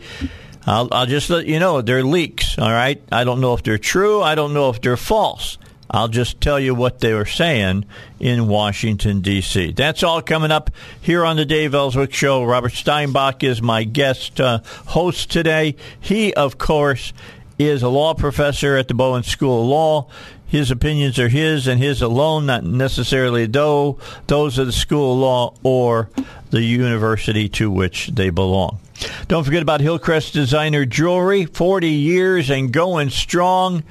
I'll, 0.67 0.89
I'll 0.91 1.05
just 1.07 1.29
let 1.31 1.47
you 1.47 1.59
know 1.59 1.81
they're 1.81 2.03
leaks, 2.03 2.59
all 2.59 2.71
right? 2.71 3.01
I 3.11 3.23
don't 3.23 3.41
know 3.41 3.55
if 3.55 3.63
they're 3.63 3.77
true. 3.79 4.21
I 4.21 4.35
don't 4.35 4.53
know 4.53 4.69
if 4.69 4.79
they're 4.79 4.97
false. 4.97 5.57
I'll 5.89 6.07
just 6.07 6.41
tell 6.41 6.59
you 6.59 6.75
what 6.75 6.99
they 6.99 7.13
were 7.13 7.25
saying 7.25 7.85
in 8.19 8.47
Washington, 8.47 9.21
D.C. 9.21 9.71
That's 9.71 10.03
all 10.03 10.21
coming 10.21 10.51
up 10.51 10.69
here 10.99 11.23
on 11.23 11.37
the 11.37 11.45
Dave 11.45 11.73
Elswick 11.73 12.13
Show. 12.13 12.43
Robert 12.43 12.73
Steinbuch 12.73 13.43
is 13.43 13.61
my 13.61 13.83
guest 13.83 14.41
uh, 14.41 14.59
host 14.87 15.31
today. 15.31 15.75
He, 15.99 16.33
of 16.33 16.57
course, 16.57 17.13
is 17.57 17.83
a 17.83 17.89
law 17.89 18.13
professor 18.13 18.75
at 18.75 18.87
the 18.87 18.93
Bowen 18.93 19.23
School 19.23 19.61
of 19.61 19.67
Law. 19.67 20.07
His 20.45 20.71
opinions 20.71 21.19
are 21.19 21.27
his 21.27 21.67
and 21.67 21.81
his 21.81 22.01
alone, 22.01 22.45
not 22.45 22.63
necessarily 22.63 23.45
though 23.47 23.97
those 24.27 24.57
of 24.57 24.65
the 24.65 24.71
School 24.71 25.13
of 25.13 25.19
Law 25.19 25.53
or 25.63 26.09
the 26.51 26.61
university 26.61 27.49
to 27.49 27.69
which 27.69 28.07
they 28.07 28.29
belong. 28.29 28.79
Don't 29.27 29.43
forget 29.43 29.61
about 29.61 29.81
Hillcrest 29.81 30.33
Designer 30.33 30.85
Jewelry, 30.85 31.45
40 31.45 31.89
years 31.89 32.49
and 32.49 32.71
going 32.71 33.09
strong 33.09 33.83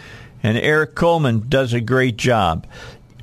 and 0.46 0.56
Eric 0.58 0.94
Coleman 0.94 1.48
does 1.48 1.72
a 1.72 1.80
great 1.80 2.16
job. 2.16 2.68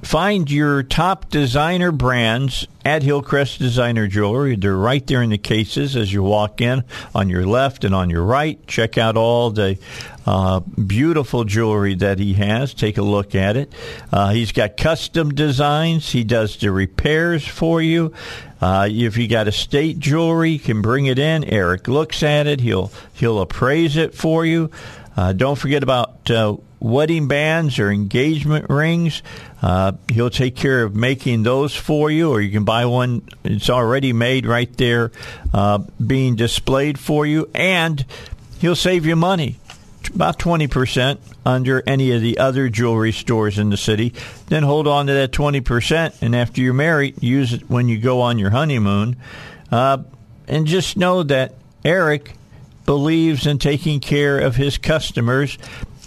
find 0.04 0.52
your 0.52 0.84
top 0.84 1.30
designer 1.30 1.92
brands 1.92 2.68
at 2.84 3.04
Hillcrest 3.04 3.60
Designer 3.60 4.08
Jewelry. 4.08 4.56
They're 4.58 4.76
right 4.76 5.06
there 5.08 5.22
in 5.24 5.30
the 5.30 5.38
cases 5.38 5.96
as 5.96 6.12
you 6.12 6.22
walk 6.22 6.60
in 6.60 6.84
on 7.16 7.30
your 7.30 7.46
left 7.46 7.86
and 7.86 7.96
on 7.96 8.10
your 8.10 8.24
right. 8.24 8.66
Check 8.68 8.98
out 8.98 9.16
all 9.16 9.52
the 9.52 9.78
uh, 10.26 10.60
beautiful 10.60 11.46
jewelry 11.46 11.96
that 11.96 12.20
he 12.20 12.34
has. 12.34 12.74
Take 12.74 12.98
a 12.98 13.02
look 13.02 13.36
at 13.36 13.56
it. 13.56 13.72
Uh, 14.12 14.32
he's 14.32 14.52
got 14.52 14.76
custom 14.76 15.34
designs. 15.34 16.12
He 16.12 16.24
does 16.26 16.58
the 16.58 16.72
repairs 16.72 17.48
for 17.48 17.82
you. 17.82 18.14
Uh, 18.60 18.88
if 18.90 19.18
you 19.18 19.28
got 19.28 19.48
estate 19.48 20.00
jewelry, 20.00 20.52
you 20.52 20.60
can 20.60 20.82
bring 20.82 21.06
it 21.06 21.20
in. 21.20 21.44
Eric 21.46 21.88
looks 21.88 22.24
at 22.24 22.48
it. 22.48 22.62
He'll 22.62 22.92
he'll 23.14 23.42
appraise 23.42 23.98
it 23.98 24.16
for 24.16 24.46
you. 24.46 24.70
Uh, 25.16 25.34
don't 25.34 25.58
forget 25.58 25.84
about 25.84 26.30
uh, 26.32 26.56
wedding 26.80 27.28
bands 27.28 27.80
or 27.80 27.90
engagement 27.90 28.70
rings. 28.70 29.24
Uh, 29.62 29.94
he'll 30.12 30.30
take 30.30 30.56
care 30.56 30.84
of 30.84 30.96
making 30.96 31.44
those 31.44 31.76
for 31.76 32.12
you, 32.12 32.32
or 32.32 32.42
you 32.42 32.52
can 32.52 32.66
buy 32.66 32.86
one. 32.86 33.22
It's 33.44 33.70
already 33.70 34.14
made 34.14 34.46
right 34.46 34.76
there, 34.78 35.12
uh, 35.54 35.80
being 36.06 36.36
displayed 36.36 37.00
for 37.00 37.26
you, 37.26 37.50
and 37.54 38.06
he'll 38.60 38.76
save 38.76 39.06
you 39.06 39.16
money. 39.16 39.58
About 40.14 40.38
20% 40.38 41.18
under 41.46 41.82
any 41.88 42.12
of 42.12 42.22
the 42.22 42.38
other 42.38 42.68
jewelry 42.68 43.14
stores 43.14 43.58
in 43.58 43.70
the 43.70 43.78
city. 43.78 44.14
Then 44.48 44.64
hold 44.64 44.86
on 44.86 45.08
to 45.08 45.14
that 45.14 45.32
20%, 45.32 46.22
and 46.22 46.36
after 46.36 46.60
you're 46.60 46.74
married, 46.74 47.24
use 47.24 47.54
it 47.54 47.70
when 47.70 47.88
you 47.88 47.98
go 47.98 48.20
on 48.20 48.38
your 48.38 48.50
honeymoon. 48.50 49.16
Uh, 49.72 50.00
and 50.48 50.68
just 50.68 50.98
know 50.98 51.24
that 51.24 51.54
Eric 51.86 52.34
believes 52.86 53.48
in 53.48 53.60
taking 53.60 54.00
care 54.00 54.40
of 54.40 54.56
his 54.56 54.78
customers 54.78 55.58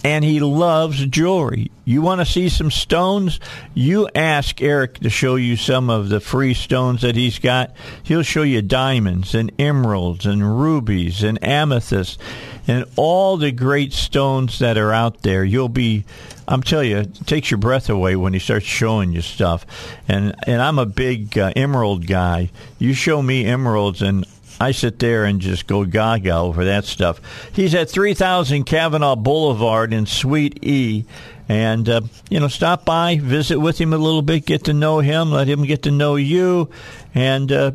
and 0.05 0.25
he 0.25 0.39
loves 0.39 1.05
jewelry. 1.07 1.71
You 1.85 2.01
want 2.01 2.21
to 2.21 2.25
see 2.25 2.49
some 2.49 2.71
stones? 2.71 3.41
You 3.75 4.09
ask 4.15 4.63
Eric 4.63 5.01
to 5.01 5.11
show 5.11 5.35
you 5.35 5.57
some 5.57 5.91
of 5.91 6.11
the 6.11 6.21
free 6.21 6.55
stones 6.55 7.03
that 7.03 7.17
he's 7.17 7.41
got. 7.41 7.75
He'll 8.05 8.23
show 8.23 8.43
you 8.43 8.63
diamonds 8.63 9.35
and 9.35 9.51
emeralds 9.59 10.25
and 10.25 10.61
rubies 10.61 11.25
and 11.25 11.43
amethysts 11.43 12.19
and 12.69 12.85
all 12.95 13.37
the 13.37 13.51
great 13.51 13.93
stones 13.93 14.61
that 14.61 14.79
are 14.79 14.93
out 14.93 15.23
there. 15.23 15.45
You'll 15.45 15.69
be 15.69 16.05
I'm 16.49 16.63
telling 16.63 16.91
you, 16.91 16.99
it 16.99 17.27
takes 17.27 17.51
your 17.51 17.59
breath 17.59 17.91
away 17.91 18.15
when 18.15 18.33
he 18.33 18.39
starts 18.39 18.67
showing 18.67 19.13
you 19.13 19.23
stuff. 19.23 19.67
And 20.07 20.35
and 20.47 20.63
I'm 20.63 20.79
a 20.79 20.87
big 20.87 21.37
uh, 21.37 21.53
emerald 21.57 22.07
guy. 22.07 22.51
You 22.79 22.95
show 22.95 23.23
me 23.23 23.45
emeralds 23.45 24.03
and 24.03 24.25
I 24.59 24.73
sit 24.73 24.99
there 24.99 25.25
and 25.25 25.41
just 25.41 25.67
go 25.67 25.85
gaga 25.85 26.37
over 26.37 26.65
that 26.65 26.85
stuff. 26.85 27.21
He's 27.53 27.75
at 27.75 27.91
3000 27.91 28.65
Kavanaugh 28.65 29.17
Boulevard 29.17 29.93
in 29.93 30.07
Suite 30.07 30.59
E. 30.63 31.05
And, 31.49 31.89
uh, 31.89 32.01
you 32.29 32.41
know, 32.41 32.49
stop 32.49 32.85
by, 32.85 33.19
visit 33.19 33.61
with 33.61 33.81
him 33.81 33.93
a 33.93 33.99
little 33.99 34.23
bit, 34.23 34.47
get 34.47 34.65
to 34.65 34.73
know 34.73 34.99
him, 34.99 35.31
let 35.31 35.49
him 35.49 35.65
get 35.65 35.83
to 35.83 35.93
know 35.93 36.17
you. 36.17 36.71
And 37.15 37.53
uh, 37.53 37.73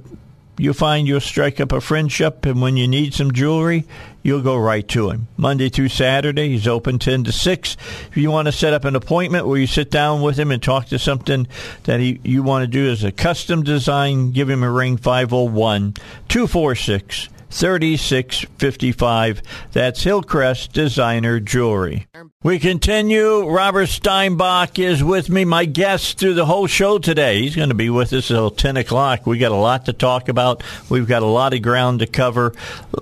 you'll 0.58 0.74
find 0.74 1.08
you'll 1.08 1.20
strike 1.20 1.60
up 1.60 1.72
a 1.72 1.82
friendship. 1.82 2.46
And 2.46 2.62
when 2.62 2.78
you 2.78 2.88
need 2.88 3.14
some 3.14 3.32
jewelry, 3.32 3.86
you'll 4.24 4.42
go 4.42 4.58
right 4.58 4.88
to 4.90 5.10
him. 5.10 5.28
Monday 5.38 5.70
through 5.70 5.90
Saturday, 5.90 6.50
he's 6.50 6.68
open 6.68 7.00
10 7.00 7.26
to 7.26 7.32
6. 7.32 7.78
If 8.10 8.18
you 8.18 8.32
want 8.32 8.48
to 8.48 8.52
set 8.52 8.74
up 8.74 8.86
an 8.86 8.96
appointment 8.96 9.48
where 9.48 9.60
you 9.60 9.68
sit 9.68 9.90
down 9.92 10.22
with 10.22 10.38
him 10.38 10.52
and 10.52 10.62
talk 10.62 10.88
to 10.88 11.00
something 11.00 11.48
that 11.84 12.00
he, 12.00 12.20
you 12.24 12.44
want 12.44 12.64
to 12.64 12.68
do 12.68 12.90
as 12.90 13.04
a 13.04 13.12
custom 13.12 13.64
design, 13.64 14.32
give 14.32 14.50
him 14.50 14.64
a 14.64 14.72
ring 14.72 14.98
501 14.98 15.94
246 16.28 17.30
3655. 17.52 19.42
That's 19.72 20.04
Hillcrest 20.04 20.74
Designer 20.74 21.40
Jewelry. 21.40 22.08
We 22.44 22.58
continue. 22.60 23.48
Robert 23.48 23.90
Steinbuch 23.90 24.80
is 24.80 25.04
with 25.04 25.30
me, 25.30 25.46
my 25.46 25.66
guest 25.66 26.18
through 26.18 26.34
the 26.34 26.46
whole 26.46 26.68
show 26.68 26.98
today. 26.98 27.42
He's 27.42 27.56
going 27.56 27.70
to 27.70 27.76
be 27.76 27.90
with 27.90 28.14
us 28.14 28.30
until 28.30 28.50
10 28.50 28.78
o'clock. 28.78 29.28
We 29.28 29.38
got 29.38 29.52
a 29.52 29.56
lot 29.56 29.86
to 29.86 29.94
talk 29.94 30.30
about. 30.30 30.64
We've 30.90 31.08
got 31.08 31.24
a 31.24 31.28
lot 31.28 31.54
of 31.54 31.62
ground 31.62 32.00
to 32.00 32.08
cover. 32.08 32.54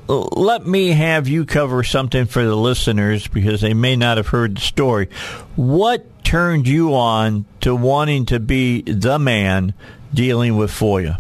Let 0.08 0.66
me 0.66 0.90
have 0.90 1.28
you 1.28 1.46
cover 1.46 1.84
something 1.84 2.26
for 2.26 2.44
the 2.44 2.56
listeners 2.56 3.28
because 3.28 3.62
they 3.62 3.74
may 3.74 3.96
not 3.96 4.18
have 4.18 4.28
heard 4.28 4.58
the 4.58 4.62
story. 4.62 5.10
What 5.56 6.24
turned 6.24 6.68
you 6.68 6.96
on 6.96 7.46
to 7.62 7.76
wanting 7.76 8.26
to 8.28 8.40
be 8.40 8.82
the 8.82 9.20
man 9.20 9.74
dealing 10.14 10.58
with 10.58 10.72
FOIA? 10.72 11.20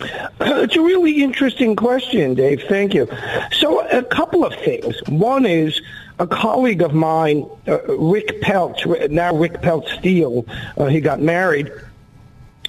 It's 0.00 0.76
a 0.76 0.80
really 0.80 1.22
interesting 1.22 1.74
question, 1.76 2.34
Dave. 2.34 2.62
Thank 2.68 2.94
you. 2.94 3.08
So, 3.52 3.86
a 3.88 4.02
couple 4.02 4.44
of 4.44 4.54
things. 4.54 4.96
One 5.08 5.44
is 5.44 5.80
a 6.18 6.26
colleague 6.26 6.82
of 6.82 6.94
mine, 6.94 7.48
uh, 7.66 7.82
Rick 7.96 8.40
Peltz, 8.42 9.10
now 9.10 9.34
Rick 9.34 9.54
Peltz 9.54 9.88
Steele, 9.98 10.44
uh, 10.76 10.86
he 10.86 11.00
got 11.00 11.20
married, 11.20 11.70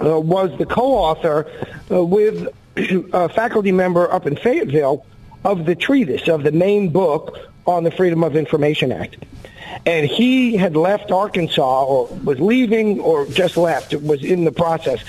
uh, 0.02 0.20
was 0.20 0.56
the 0.58 0.66
co-author 0.66 1.50
uh, 1.92 2.04
with 2.04 2.48
a 3.14 3.30
faculty 3.30 3.72
member 3.72 4.12
up 4.12 4.28
in 4.28 4.36
Fayetteville 4.36 5.06
of 5.44 5.66
the 5.66 5.76
treatise, 5.76 6.28
of 6.28 6.44
the 6.44 6.52
main 6.52 6.90
book 6.90 7.38
on 7.66 7.84
the 7.84 7.92
Freedom 7.92 8.24
of 8.24 8.36
Information 8.36 8.92
Act. 8.92 9.18
And 9.86 10.06
he 10.06 10.58
had 10.58 10.76
left 10.76 11.12
Arkansas 11.12 11.84
or 11.86 12.08
was 12.24 12.40
leaving 12.40 13.00
or 13.00 13.26
just 13.28 13.56
left, 13.56 13.94
was 13.94 14.24
in 14.24 14.44
the 14.44 14.52
process 14.52 15.04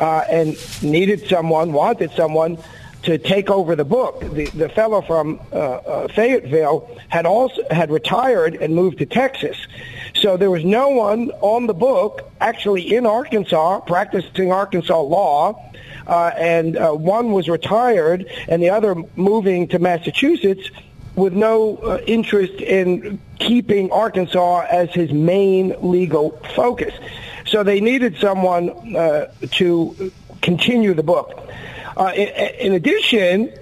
uh, 0.00 0.24
and 0.30 0.56
needed 0.82 1.26
someone, 1.28 1.72
wanted 1.72 2.10
someone 2.12 2.58
to 3.02 3.18
take 3.18 3.48
over 3.48 3.76
the 3.76 3.84
book. 3.84 4.20
The, 4.20 4.46
the 4.46 4.68
fellow 4.68 5.02
from 5.02 5.40
uh, 5.52 5.56
uh, 5.56 6.08
Fayetteville 6.08 6.98
had 7.08 7.26
also 7.26 7.62
had 7.70 7.90
retired 7.90 8.56
and 8.56 8.74
moved 8.74 8.98
to 8.98 9.06
Texas. 9.06 9.56
So 10.16 10.36
there 10.36 10.50
was 10.50 10.64
no 10.64 10.88
one 10.88 11.30
on 11.40 11.66
the 11.66 11.74
book 11.74 12.30
actually 12.40 12.94
in 12.94 13.06
Arkansas 13.06 13.80
practicing 13.80 14.52
Arkansas 14.52 15.00
law. 15.00 15.64
Uh, 16.06 16.32
and 16.38 16.76
uh, 16.76 16.90
one 16.92 17.32
was 17.32 17.48
retired 17.48 18.26
and 18.48 18.62
the 18.62 18.70
other 18.70 18.94
moving 19.14 19.68
to 19.68 19.78
Massachusetts 19.78 20.70
with 21.16 21.34
no 21.34 21.76
uh, 21.78 21.98
interest 22.06 22.54
in 22.54 23.20
keeping 23.38 23.90
Arkansas 23.90 24.66
as 24.70 24.90
his 24.90 25.12
main 25.12 25.74
legal 25.82 26.30
focus. 26.54 26.94
So 27.50 27.62
they 27.62 27.80
needed 27.80 28.16
someone 28.18 28.96
uh, 28.96 29.32
to 29.52 30.12
continue 30.42 30.94
the 30.94 31.02
book. 31.02 31.48
Uh, 31.96 32.12
in, 32.14 32.28
in 32.66 32.72
addition, 32.74 33.52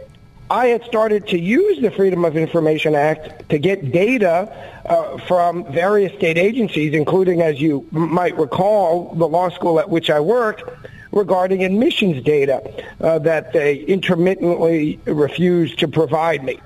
I 0.51 0.67
had 0.67 0.85
started 0.85 1.27
to 1.29 1.39
use 1.39 1.81
the 1.81 1.91
Freedom 1.91 2.25
of 2.25 2.37
Information 2.37 2.95
Act 2.95 3.49
to 3.49 3.59
get 3.59 3.91
data 3.91 4.53
uh, 4.85 5.19
from 5.27 5.65
various 5.73 6.13
state 6.15 6.39
agencies, 6.39 6.95
including, 6.95 7.43
as 7.43 7.61
you 7.61 7.87
might 7.91 8.37
recall, 8.39 9.15
the 9.15 9.27
law 9.27 9.49
school 9.49 9.81
at 9.81 9.89
which 9.89 10.09
I 10.11 10.21
worked, 10.21 10.63
regarding 11.11 11.65
admissions 11.65 12.23
data 12.23 12.63
uh, 13.01 13.19
that 13.21 13.53
they 13.53 13.77
intermittently 13.77 15.01
refused 15.07 15.79
to 15.81 15.89
provide 15.89 16.45
me. 16.45 16.61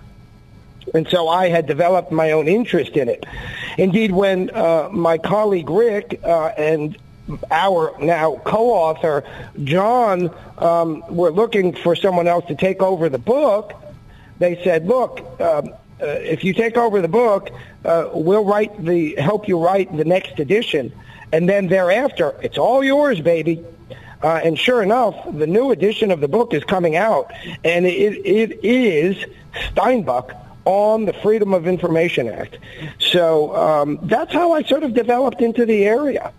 And 0.92 1.06
so 1.09 1.28
I 1.28 1.48
had 1.48 1.66
developed 1.66 2.11
my 2.11 2.33
own 2.33 2.48
interest 2.48 2.96
in 2.96 3.09
it. 3.09 3.24
Indeed, 3.78 4.11
when 4.11 4.50
uh, 4.50 4.88
my 4.90 5.18
colleague 5.18 5.70
Rick 5.70 6.20
uh, 6.24 6.46
and 6.59 6.98
our 7.50 7.94
now 8.00 8.40
co-author 8.44 9.24
John 9.64 10.30
um, 10.58 11.02
were 11.08 11.30
looking 11.30 11.74
for 11.74 11.94
someone 11.94 12.28
else 12.28 12.44
to 12.46 12.54
take 12.54 12.82
over 12.82 13.08
the 13.08 13.18
book, 13.18 13.72
they 14.38 14.62
said, 14.64 14.86
"Look, 14.86 15.20
um, 15.40 15.74
uh, 16.02 16.06
if 16.06 16.44
you 16.44 16.52
take 16.54 16.76
over 16.76 17.00
the 17.00 17.08
book, 17.08 17.50
uh, 17.84 18.10
we'll 18.12 18.44
write 18.44 18.84
the 18.84 19.16
help 19.16 19.48
you 19.48 19.58
write 19.58 19.94
the 19.96 20.04
next 20.04 20.38
edition, 20.38 20.92
and 21.32 21.48
then 21.48 21.68
thereafter, 21.68 22.34
it's 22.42 22.58
all 22.58 22.82
yours, 22.82 23.20
baby." 23.20 23.64
Uh, 24.22 24.40
and 24.44 24.58
sure 24.58 24.82
enough, 24.82 25.16
the 25.32 25.46
new 25.46 25.70
edition 25.70 26.10
of 26.10 26.20
the 26.20 26.28
book 26.28 26.52
is 26.52 26.62
coming 26.64 26.94
out, 26.94 27.32
and 27.64 27.86
it, 27.86 28.20
it 28.26 28.62
is 28.62 29.16
Steinbuch 29.72 30.36
on 30.64 31.06
the 31.06 31.12
Freedom 31.12 31.54
of 31.54 31.66
Information 31.66 32.28
Act. 32.28 32.58
So 32.98 33.54
um, 33.56 33.98
that's 34.02 34.32
how 34.32 34.52
I 34.52 34.62
sort 34.62 34.82
of 34.82 34.94
developed 34.94 35.40
into 35.40 35.64
the 35.64 35.84
area. 35.84 36.32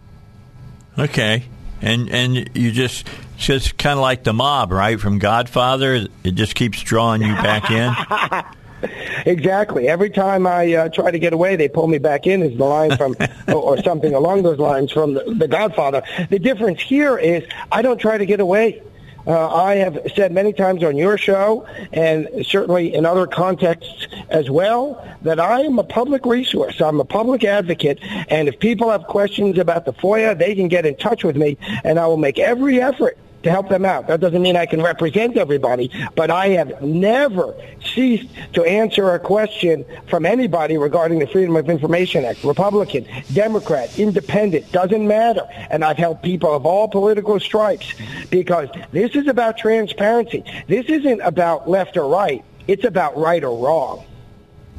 Okay. 0.98 1.44
And 1.82 2.10
and 2.10 2.56
you 2.56 2.72
just 2.72 3.08
just 3.38 3.78
kind 3.78 3.98
of 3.98 4.02
like 4.02 4.24
the 4.24 4.34
mob, 4.34 4.72
right? 4.72 5.00
From 5.00 5.18
Godfather, 5.20 6.08
it 6.24 6.32
just 6.32 6.56
keeps 6.56 6.82
drawing 6.82 7.22
you 7.22 7.34
back 7.34 7.72
in. 7.72 8.92
exactly. 9.26 9.88
Every 9.88 10.10
time 10.10 10.46
I 10.46 10.74
uh, 10.74 10.90
try 10.90 11.10
to 11.10 11.18
get 11.18 11.34
away, 11.34 11.56
they 11.56 11.68
pull 11.68 11.88
me 11.88 11.98
back 11.98 12.28
in. 12.28 12.44
Is 12.44 12.58
the 12.58 12.66
line 12.66 12.96
from, 12.98 13.16
or 13.48 13.82
something 13.82 14.14
along 14.14 14.44
those 14.44 14.60
lines 14.60 14.92
from 14.92 15.16
the, 15.16 15.24
the 15.38 15.48
Godfather. 15.48 16.04
The 16.30 16.40
difference 16.40 16.82
here 16.82 17.18
is 17.18 17.44
I 17.72 17.82
don't 17.82 18.00
try 18.00 18.18
to 18.18 18.26
get 18.26 18.40
away. 18.40 18.84
Uh, 19.28 19.54
I 19.54 19.76
have 19.76 20.00
said 20.16 20.32
many 20.32 20.54
times 20.54 20.84
on 20.84 20.98
your 20.98 21.18
show 21.18 21.66
and 21.94 22.28
certainly 22.44 22.94
in 22.94 23.06
other 23.06 23.28
contexts 23.28 24.08
as 24.30 24.50
well 24.50 25.06
that 25.22 25.40
I 25.40 25.62
am 25.62 25.80
a 25.80 25.84
public 25.84 26.26
resource. 26.26 26.82
I'm 26.82 27.00
a 27.00 27.06
public 27.06 27.44
advocate. 27.44 28.00
And 28.30 28.48
if 28.48 28.60
people 28.60 28.90
have 28.90 29.04
questions 29.04 29.58
about 29.58 29.86
the 29.86 29.94
FOIA, 29.94 30.38
they 30.38 30.56
can 30.56 30.68
get 30.68 30.86
in 30.86 30.96
touch 30.98 31.24
with 31.24 31.36
me 31.36 31.58
and 31.84 32.00
I 32.00 32.08
will 32.08 32.18
make 32.18 32.40
every 32.40 32.82
effort 32.82 33.18
to 33.44 33.52
help 33.52 33.70
them 33.70 33.86
out. 33.86 34.08
That 34.08 34.20
doesn't 34.20 34.42
mean 34.42 34.56
I 34.56 34.66
can 34.66 34.82
represent 34.82 35.38
everybody, 35.38 35.92
but 36.16 36.30
I 36.30 36.50
have 36.50 36.82
never 36.82 37.56
ceased 37.94 38.28
to 38.54 38.64
answer 38.64 39.12
a 39.12 39.20
question 39.20 39.86
from 40.08 40.26
anybody 40.26 40.78
regarding 40.78 41.20
the 41.20 41.28
Freedom 41.28 41.56
of 41.56 41.70
Information 41.70 42.26
Act. 42.26 42.44
Republican, 42.44 43.06
Democrat, 43.34 43.98
Independent, 43.98 44.72
doesn't 44.72 45.08
matter. 45.08 45.48
And 45.70 45.84
I've 45.84 45.98
helped 45.98 46.24
people 46.24 46.54
of 46.54 46.66
all 46.66 46.88
political 46.88 47.40
stripes 47.40 47.94
because 48.30 48.70
this 48.92 49.16
is 49.16 49.28
about 49.28 49.58
transparency. 49.58 50.44
This 50.68 50.86
isn't 50.88 51.22
about 51.22 51.70
left 51.70 51.98
or 51.98 52.08
right. 52.08 52.44
It's 52.68 52.84
about 52.84 53.18
right 53.18 53.44
or 53.44 53.58
wrong. 53.58 54.06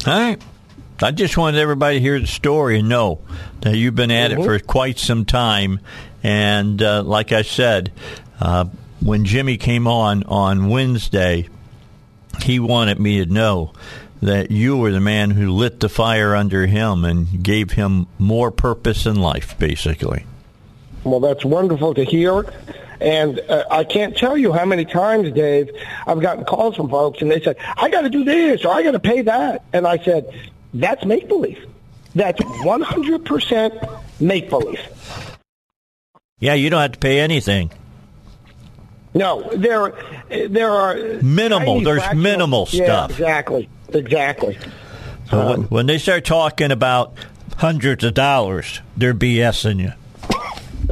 All 0.07 0.13
right. 0.13 0.41
I 1.03 1.11
just 1.11 1.37
wanted 1.37 1.59
everybody 1.59 1.97
to 1.97 2.01
hear 2.01 2.21
the 2.21 2.29
story 2.29 2.79
and 2.79 2.89
know 2.89 3.21
that 3.61 3.77
you've 3.77 3.97
been 3.97 4.13
at 4.13 4.31
mm-hmm. 4.31 4.41
it 4.41 4.45
for 4.45 4.59
quite 4.61 4.99
some 4.99 5.25
time. 5.25 5.81
And 6.23 6.81
uh, 6.81 7.03
like 7.03 7.33
I 7.33 7.43
said, 7.43 7.91
uh, 8.43 8.65
when 9.01 9.25
Jimmy 9.25 9.57
came 9.57 9.87
on 9.87 10.25
on 10.25 10.69
Wednesday, 10.69 11.49
he 12.43 12.59
wanted 12.59 12.99
me 12.99 13.25
to 13.25 13.33
know 13.33 13.73
that 14.21 14.51
you 14.51 14.77
were 14.77 14.91
the 14.91 15.01
man 15.01 15.31
who 15.31 15.53
lit 15.53 15.79
the 15.79 15.89
fire 15.89 16.35
under 16.35 16.67
him 16.67 17.05
and 17.05 17.43
gave 17.43 17.71
him 17.73 18.09
more 18.19 18.51
purpose 18.51 19.07
in 19.07 19.15
life, 19.15 19.57
basically. 19.59 20.25
Well, 21.05 21.21
that's 21.21 21.45
wonderful 21.45 21.95
to 21.95 22.05
hear. 22.05 22.53
And 23.01 23.39
uh, 23.49 23.65
I 23.71 23.85
can't 23.85 24.17
tell 24.17 24.37
you 24.37 24.53
how 24.53 24.65
many 24.65 24.87
times, 24.87 25.31
Dave, 25.33 25.71
I've 26.07 26.21
gotten 26.21 26.45
calls 26.45 26.75
from 26.75 26.89
folks 26.89 27.23
and 27.23 27.31
they 27.31 27.41
said, 27.41 27.57
I 27.77 27.91
got 27.91 28.03
to 28.03 28.11
do 28.11 28.25
this 28.25 28.65
or 28.65 28.73
I 28.73 28.83
got 28.83 28.93
to 28.93 29.01
pay 29.01 29.23
that. 29.23 29.65
And 29.73 29.87
I 29.87 29.99
said, 29.99 30.33
that's 30.75 31.05
make 31.05 31.29
believe. 31.29 31.65
That's 32.17 32.41
100% 32.41 34.01
make 34.21 34.51
believe. 34.51 34.81
Yeah, 36.41 36.55
you 36.55 36.71
don't 36.71 36.81
have 36.81 36.93
to 36.93 36.99
pay 36.99 37.21
anything. 37.21 37.71
No, 39.15 39.43
there, 39.55 39.93
there 40.49 40.71
are 40.71 40.97
minimal. 41.23 41.83
There's 41.83 42.01
fractional, 42.01 42.23
minimal 42.23 42.67
stuff. 42.67 43.11
Yeah, 43.11 43.15
exactly, 43.17 43.69
exactly. 43.91 44.59
So 45.29 45.41
um, 45.41 45.49
when, 45.49 45.63
when, 45.65 45.87
they 45.87 45.99
start 45.99 46.25
talking 46.25 46.71
about 46.71 47.15
hundreds 47.59 48.05
of 48.05 48.15
dollars, 48.15 48.81
they're 48.97 49.15
BSing 49.15 49.81
you. 49.81 49.93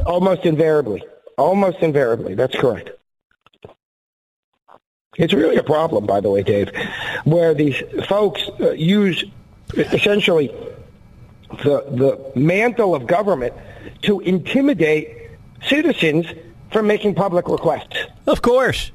Almost 0.05 0.45
invariably, 0.45 1.03
almost 1.37 1.79
invariably. 1.79 2.35
That's 2.35 2.55
correct. 2.55 2.91
It's 5.17 5.33
really 5.33 5.57
a 5.57 5.63
problem, 5.63 6.05
by 6.05 6.21
the 6.21 6.29
way, 6.29 6.41
Dave, 6.43 6.71
where 7.25 7.53
these 7.53 7.81
folks 8.07 8.41
uh, 8.59 8.71
use 8.71 9.25
essentially 9.73 10.47
the 11.63 11.83
the 11.89 12.39
mantle 12.39 12.95
of 12.95 13.07
government 13.07 13.53
to 14.03 14.19
intimidate 14.21 15.31
citizens 15.67 16.27
from 16.71 16.87
making 16.87 17.15
public 17.15 17.47
requests. 17.47 17.97
Of 18.27 18.41
course. 18.41 18.91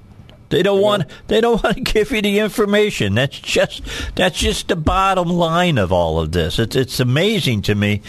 They 0.49 0.63
don't 0.63 0.81
want 0.81 1.05
they 1.27 1.41
don't 1.41 1.63
want 1.65 1.77
to 1.77 1.83
give 1.83 2.11
you 2.13 2.23
the 2.23 2.39
information. 2.39 3.15
That's 3.15 3.39
just 3.39 3.83
that's 4.15 4.39
just 4.39 4.69
the 4.69 4.77
bottom 4.77 5.29
line 5.29 5.79
of 5.79 5.93
all 5.93 6.21
of 6.21 6.33
this. 6.33 6.59
It's 6.59 6.77
it's 6.77 7.01
amazing 7.01 7.63
to 7.63 7.75
me 7.75 8.03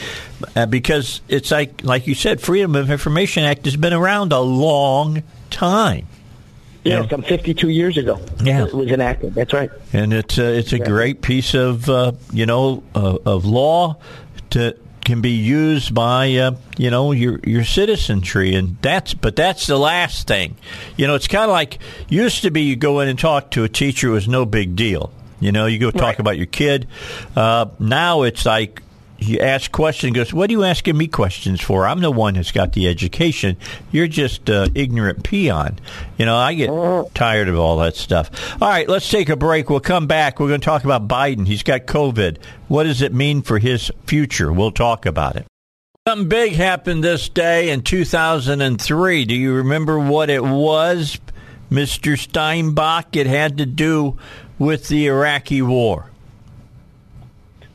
uh, 0.56 0.66
because 0.66 1.22
it's 1.28 1.52
like 1.52 1.84
like 1.84 2.08
you 2.08 2.16
said, 2.16 2.42
Freedom 2.42 2.76
of 2.76 2.92
Information 2.92 3.44
Act 3.44 3.66
has 3.66 3.76
been 3.76 3.94
around 3.94 4.34
a 4.34 4.40
long 4.40 5.24
time. 5.50 6.08
Yeah, 6.84 7.06
some 7.10 7.22
52 7.22 7.68
years 7.68 7.98
ago. 7.98 8.18
Yeah, 8.42 8.66
it 8.66 8.74
was 8.74 8.90
enacted. 8.90 9.36
That's 9.36 9.52
right. 9.52 9.70
And 9.92 10.14
it's 10.14 10.40
uh, 10.40 10.44
it's 10.44 10.72
a 10.72 10.80
great 10.80 11.22
piece 11.22 11.54
of 11.54 11.90
uh, 11.90 12.14
you 12.32 12.46
know 12.46 12.84
uh, 12.96 13.18
of 13.26 13.46
law 13.46 13.98
to 14.52 14.78
can 15.08 15.22
be 15.22 15.32
used 15.32 15.96
by 15.96 16.34
uh, 16.34 16.52
you 16.78 16.92
know 16.92 17.14
your 17.14 17.40
your 17.46 17.64
citizenry 17.64 18.54
and 18.54 18.78
that's 18.82 19.14
but 19.14 19.38
that's 19.38 19.66
the 19.66 19.78
last 19.78 20.28
thing. 20.28 20.58
You 20.98 21.08
know 21.08 21.16
it's 21.16 21.30
kind 21.30 21.46
of 21.46 21.52
like 21.52 21.80
used 22.10 22.42
to 22.42 22.52
be 22.52 22.64
you 22.64 22.76
go 22.76 23.00
in 23.00 23.08
and 23.08 23.18
talk 23.18 23.52
to 23.52 23.64
a 23.64 23.70
teacher 23.70 24.10
it 24.10 24.12
was 24.12 24.28
no 24.28 24.46
big 24.46 24.76
deal. 24.76 25.12
You 25.40 25.54
know 25.54 25.66
you 25.66 25.80
go 25.80 25.92
talk 25.92 26.02
right. 26.02 26.20
about 26.20 26.38
your 26.38 26.46
kid. 26.46 26.88
Uh, 27.38 27.68
now 27.80 28.24
it's 28.24 28.46
like 28.46 28.84
you 29.20 29.40
ask 29.40 29.72
questions 29.72 30.16
goes 30.16 30.34
what 30.34 30.50
are 30.50 30.54
you 30.54 30.64
asking 30.64 30.98
me 30.98 31.08
questions 31.08 31.62
for? 31.62 31.88
I'm 31.88 32.02
the 32.02 32.12
one 32.12 32.36
that's 32.36 32.52
got 32.52 32.74
the 32.74 32.88
education. 32.88 33.58
You're 33.92 34.08
just 34.08 34.50
uh, 34.50 34.70
ignorant 34.76 35.24
peon. 35.24 35.80
You 36.18 36.26
know 36.26 36.36
i 36.36 36.54
get 36.54 36.70
tired 37.14 37.48
of 37.48 37.58
all 37.58 37.78
that 37.78 37.96
stuff. 37.96 38.30
All 38.62 38.68
right 38.68 38.88
let's 38.88 39.10
take 39.10 39.30
a 39.30 39.36
break. 39.36 39.70
We'll 39.70 39.80
come 39.80 40.08
back. 40.08 40.40
We're 40.40 40.48
going 40.48 40.62
to 40.62 40.66
talk 40.66 40.84
about 40.84 41.08
biden. 41.08 41.48
He's 41.48 41.64
got 41.64 41.82
covid. 41.86 42.38
What 42.68 42.84
does 42.84 43.02
it 43.02 43.14
mean 43.14 43.42
for 43.42 43.60
his 43.60 43.92
future? 44.06 44.52
We'll 44.52 44.72
talk 44.72 45.06
about 45.06 45.36
it. 45.36 45.46
Something 46.08 46.30
big 46.30 46.54
happened 46.54 47.04
this 47.04 47.28
day 47.28 47.70
in 47.70 47.82
2003 47.82 49.26
do 49.26 49.36
you 49.36 49.54
remember 49.56 50.00
what 50.00 50.30
it 50.30 50.44
was 50.44 51.20
mr 51.70 52.14
steinbuch? 52.14 53.16
It 53.16 53.28
had 53.28 53.58
to 53.58 53.66
do 53.66 54.18
with 54.58 54.88
the 54.88 55.08
iraqi 55.08 55.62
war 55.62 56.12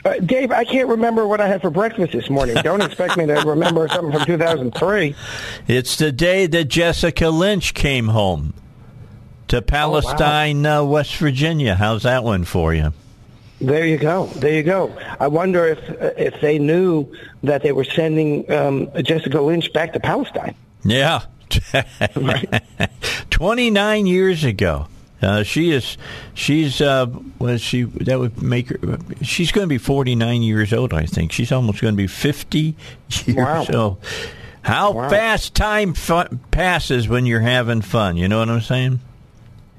uh, 0.05 0.15
Dave, 0.19 0.51
I 0.51 0.65
can't 0.65 0.89
remember 0.89 1.27
what 1.27 1.41
I 1.41 1.49
had 1.49 1.61
for 1.61 1.71
breakfast 1.71 2.13
this 2.13 2.29
morning. 2.29 2.57
Don't 2.63 2.81
expect 2.83 3.17
me 3.17 3.27
to 3.27 3.35
remember 3.47 3.89
something 3.89 4.13
from 4.13 4.27
2003. 4.27 5.15
It's 5.69 5.97
the 5.97 6.11
day 6.11 6.47
that 6.47 6.65
Jessica 6.65 7.29
Lynch 7.31 7.75
came 7.75 8.09
home 8.09 8.55
to 9.49 9.63
Palestine, 9.63 10.65
oh, 10.67 10.85
wow. 10.85 10.89
uh, 10.89 10.93
West 10.93 11.17
Virginia. 11.17 11.75
How's 11.75 12.03
that 12.03 12.25
one 12.25 12.45
for 12.45 12.75
you? 12.75 12.93
There 13.61 13.87
you 13.87 13.97
go. 13.97 14.27
There 14.27 14.53
you 14.53 14.65
go. 14.65 14.97
I 15.21 15.29
wonder 15.29 15.67
if 15.67 15.79
uh, 15.91 16.11
if 16.17 16.41
they 16.41 16.59
knew 16.59 17.07
that 17.45 17.63
they 17.63 17.71
were 17.71 17.85
sending 17.85 18.51
um, 18.51 18.91
Jessica 19.03 19.41
Lynch 19.41 19.73
back 19.73 19.93
to 19.93 20.01
Palestine. 20.01 20.57
Yeah. 20.85 21.23
29 23.31 24.07
years 24.07 24.43
ago. 24.43 24.89
Uh, 25.23 25.43
she 25.43 25.71
is, 25.71 25.97
she's, 26.35 26.81
uh, 26.81 27.07
was 27.39 27.61
she, 27.61 27.83
that 27.85 28.19
would 28.19 28.43
make 28.43 28.69
her, 28.69 28.99
she's 29.23 29.53
going 29.53 29.65
to 29.65 29.69
be 29.69 29.79
49 29.79 30.43
years 30.43 30.73
old, 30.73 30.93
I 30.93 31.07
think. 31.07 31.33
She's 31.33 31.53
almost 31.53 31.81
going 31.81 31.95
to 31.95 31.97
be 31.97 32.07
50 32.09 32.77
years 33.27 33.37
wow. 33.37 33.67
old. 33.73 34.05
How 34.63 34.93
wow. 34.93 35.09
fast 35.09 35.55
time 35.55 35.95
passes 36.51 37.09
when 37.09 37.27
you're 37.27 37.41
having 37.41 37.83
fun. 37.83 38.17
You 38.17 38.29
know 38.29 38.39
what 38.39 38.49
I'm 38.49 38.61
saying? 38.61 39.01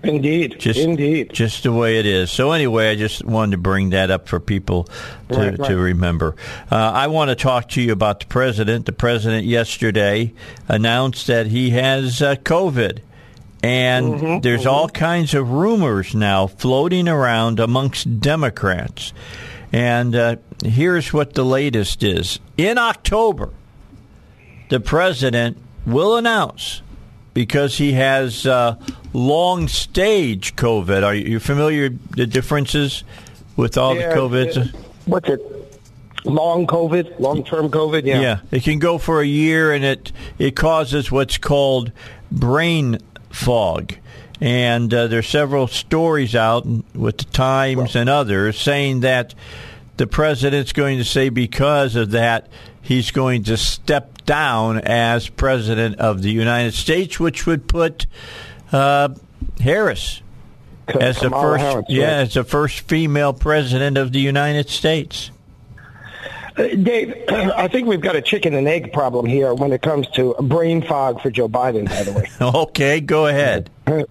Indeed. 0.03 0.59
Just, 0.59 0.79
Indeed. 0.79 1.31
Just 1.31 1.63
the 1.63 1.71
way 1.71 1.97
it 1.97 2.05
is. 2.05 2.29
So 2.29 2.51
anyway, 2.51 2.89
I 2.89 2.95
just 2.95 3.23
wanted 3.23 3.51
to 3.51 3.57
bring 3.57 3.91
that 3.91 4.11
up 4.11 4.27
for 4.27 4.39
people 4.39 4.83
to, 4.83 4.91
right, 5.29 5.57
right. 5.57 5.69
to 5.69 5.77
remember. 5.77 6.35
Uh, 6.69 6.75
I 6.75 7.07
want 7.07 7.29
to 7.29 7.35
talk 7.35 7.69
to 7.69 7.81
you 7.81 7.93
about 7.93 8.19
the 8.19 8.25
president. 8.25 8.85
The 8.85 8.91
president 8.91 9.45
yesterday 9.45 10.33
announced 10.67 11.27
that 11.27 11.47
he 11.47 11.69
has 11.71 12.21
uh, 12.21 12.35
COVID. 12.35 12.99
And 13.63 14.13
mm-hmm, 14.13 14.39
there's 14.41 14.61
mm-hmm. 14.61 14.69
all 14.69 14.89
kinds 14.89 15.33
of 15.33 15.49
rumors 15.49 16.13
now 16.13 16.47
floating 16.47 17.07
around 17.07 17.61
amongst 17.61 18.19
Democrats. 18.19 19.13
And 19.71 20.13
uh, 20.15 20.35
here's 20.63 21.13
what 21.13 21.33
the 21.33 21.45
latest 21.45 22.03
is. 22.03 22.39
In 22.57 22.77
October, 22.77 23.51
the 24.69 24.81
president 24.81 25.57
will 25.85 26.17
announce 26.17 26.81
because 27.33 27.77
he 27.77 27.93
has 27.93 28.45
uh, 28.45 28.75
long 29.13 29.67
stage 29.67 30.55
COVID. 30.55 31.03
Are 31.03 31.15
you 31.15 31.39
familiar 31.39 31.89
the 31.89 32.27
differences 32.27 33.03
with 33.55 33.77
all 33.77 33.95
yeah, 33.95 34.09
the 34.09 34.15
COVID? 34.15 34.75
What's 35.05 35.29
it? 35.29 35.41
Long 36.25 36.67
COVID, 36.67 37.19
long 37.19 37.43
term 37.43 37.69
COVID. 37.69 38.05
Yeah, 38.05 38.21
yeah. 38.21 38.39
It 38.51 38.63
can 38.63 38.79
go 38.79 38.97
for 38.97 39.21
a 39.21 39.25
year, 39.25 39.73
and 39.73 39.83
it 39.83 40.13
it 40.39 40.55
causes 40.55 41.11
what's 41.11 41.37
called 41.37 41.91
brain 42.31 42.99
fog. 43.33 43.95
And 44.39 44.93
uh, 44.93 45.07
there's 45.07 45.27
several 45.27 45.67
stories 45.67 46.35
out 46.35 46.65
with 46.65 47.17
the 47.17 47.25
Times 47.25 47.95
and 47.95 48.09
others 48.09 48.59
saying 48.59 49.01
that 49.01 49.33
the 49.97 50.07
president's 50.07 50.73
going 50.73 50.97
to 50.97 51.05
say 51.05 51.29
because 51.29 51.95
of 51.95 52.11
that 52.11 52.49
he's 52.81 53.11
going 53.11 53.43
to 53.43 53.57
step 53.57 54.25
down 54.25 54.79
as 54.79 55.29
president 55.29 55.99
of 55.99 56.21
the 56.21 56.31
United 56.31 56.73
States, 56.73 57.19
which 57.19 57.45
would 57.45 57.67
put 57.67 58.05
uh, 58.71 59.09
Harris 59.59 60.21
as 60.87 61.19
the 61.19 61.29
first, 61.29 61.63
Harris, 61.63 61.85
yeah, 61.87 62.03
right. 62.03 62.13
as 62.23 62.33
the 62.33 62.43
first 62.43 62.81
female 62.81 63.33
president 63.33 63.97
of 63.97 64.11
the 64.11 64.19
United 64.19 64.69
States. 64.69 65.31
Uh, 66.57 66.67
Dave, 66.67 67.23
I 67.29 67.67
think 67.67 67.87
we've 67.87 68.01
got 68.01 68.15
a 68.15 68.21
chicken 68.21 68.53
and 68.53 68.67
egg 68.67 68.93
problem 68.93 69.25
here 69.25 69.53
when 69.53 69.71
it 69.71 69.81
comes 69.81 70.07
to 70.11 70.35
brain 70.39 70.81
fog 70.81 71.21
for 71.21 71.29
Joe 71.29 71.49
Biden, 71.49 71.89
by 71.89 72.03
the 72.03 72.11
way. 72.13 72.29
okay, 72.41 72.99
go 72.99 73.27
ahead. 73.27 73.69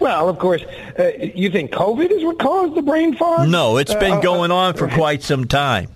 Well, 0.00 0.28
of 0.28 0.40
course, 0.40 0.64
uh, 0.98 1.12
you 1.36 1.50
think 1.50 1.70
COVID 1.70 2.10
is 2.10 2.24
what 2.24 2.40
caused 2.40 2.74
the 2.74 2.82
brain 2.82 3.14
fog? 3.14 3.48
No, 3.48 3.76
it's 3.76 3.94
been 3.94 4.14
uh, 4.14 4.20
going 4.20 4.50
on 4.50 4.74
for 4.74 4.88
quite 4.88 5.22
some 5.22 5.46
time. 5.46 5.88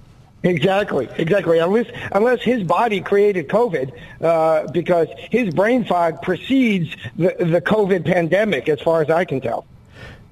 Exactly, 0.45 1.09
exactly. 1.17 1.59
Unless 1.59 1.87
unless 2.13 2.43
his 2.43 2.63
body 2.63 3.01
created 3.01 3.49
COVID, 3.49 3.93
uh, 4.21 4.71
because 4.73 5.09
his 5.31 5.53
brain 5.55 5.85
fog 5.85 6.23
precedes 6.23 6.95
the, 7.17 7.35
the 7.39 7.61
COVID 7.61 8.05
pandemic, 8.05 8.69
as 8.69 8.81
far 8.81 9.03
as 9.03 9.11
I 9.11 9.25
can 9.25 9.41
tell. 9.41 9.67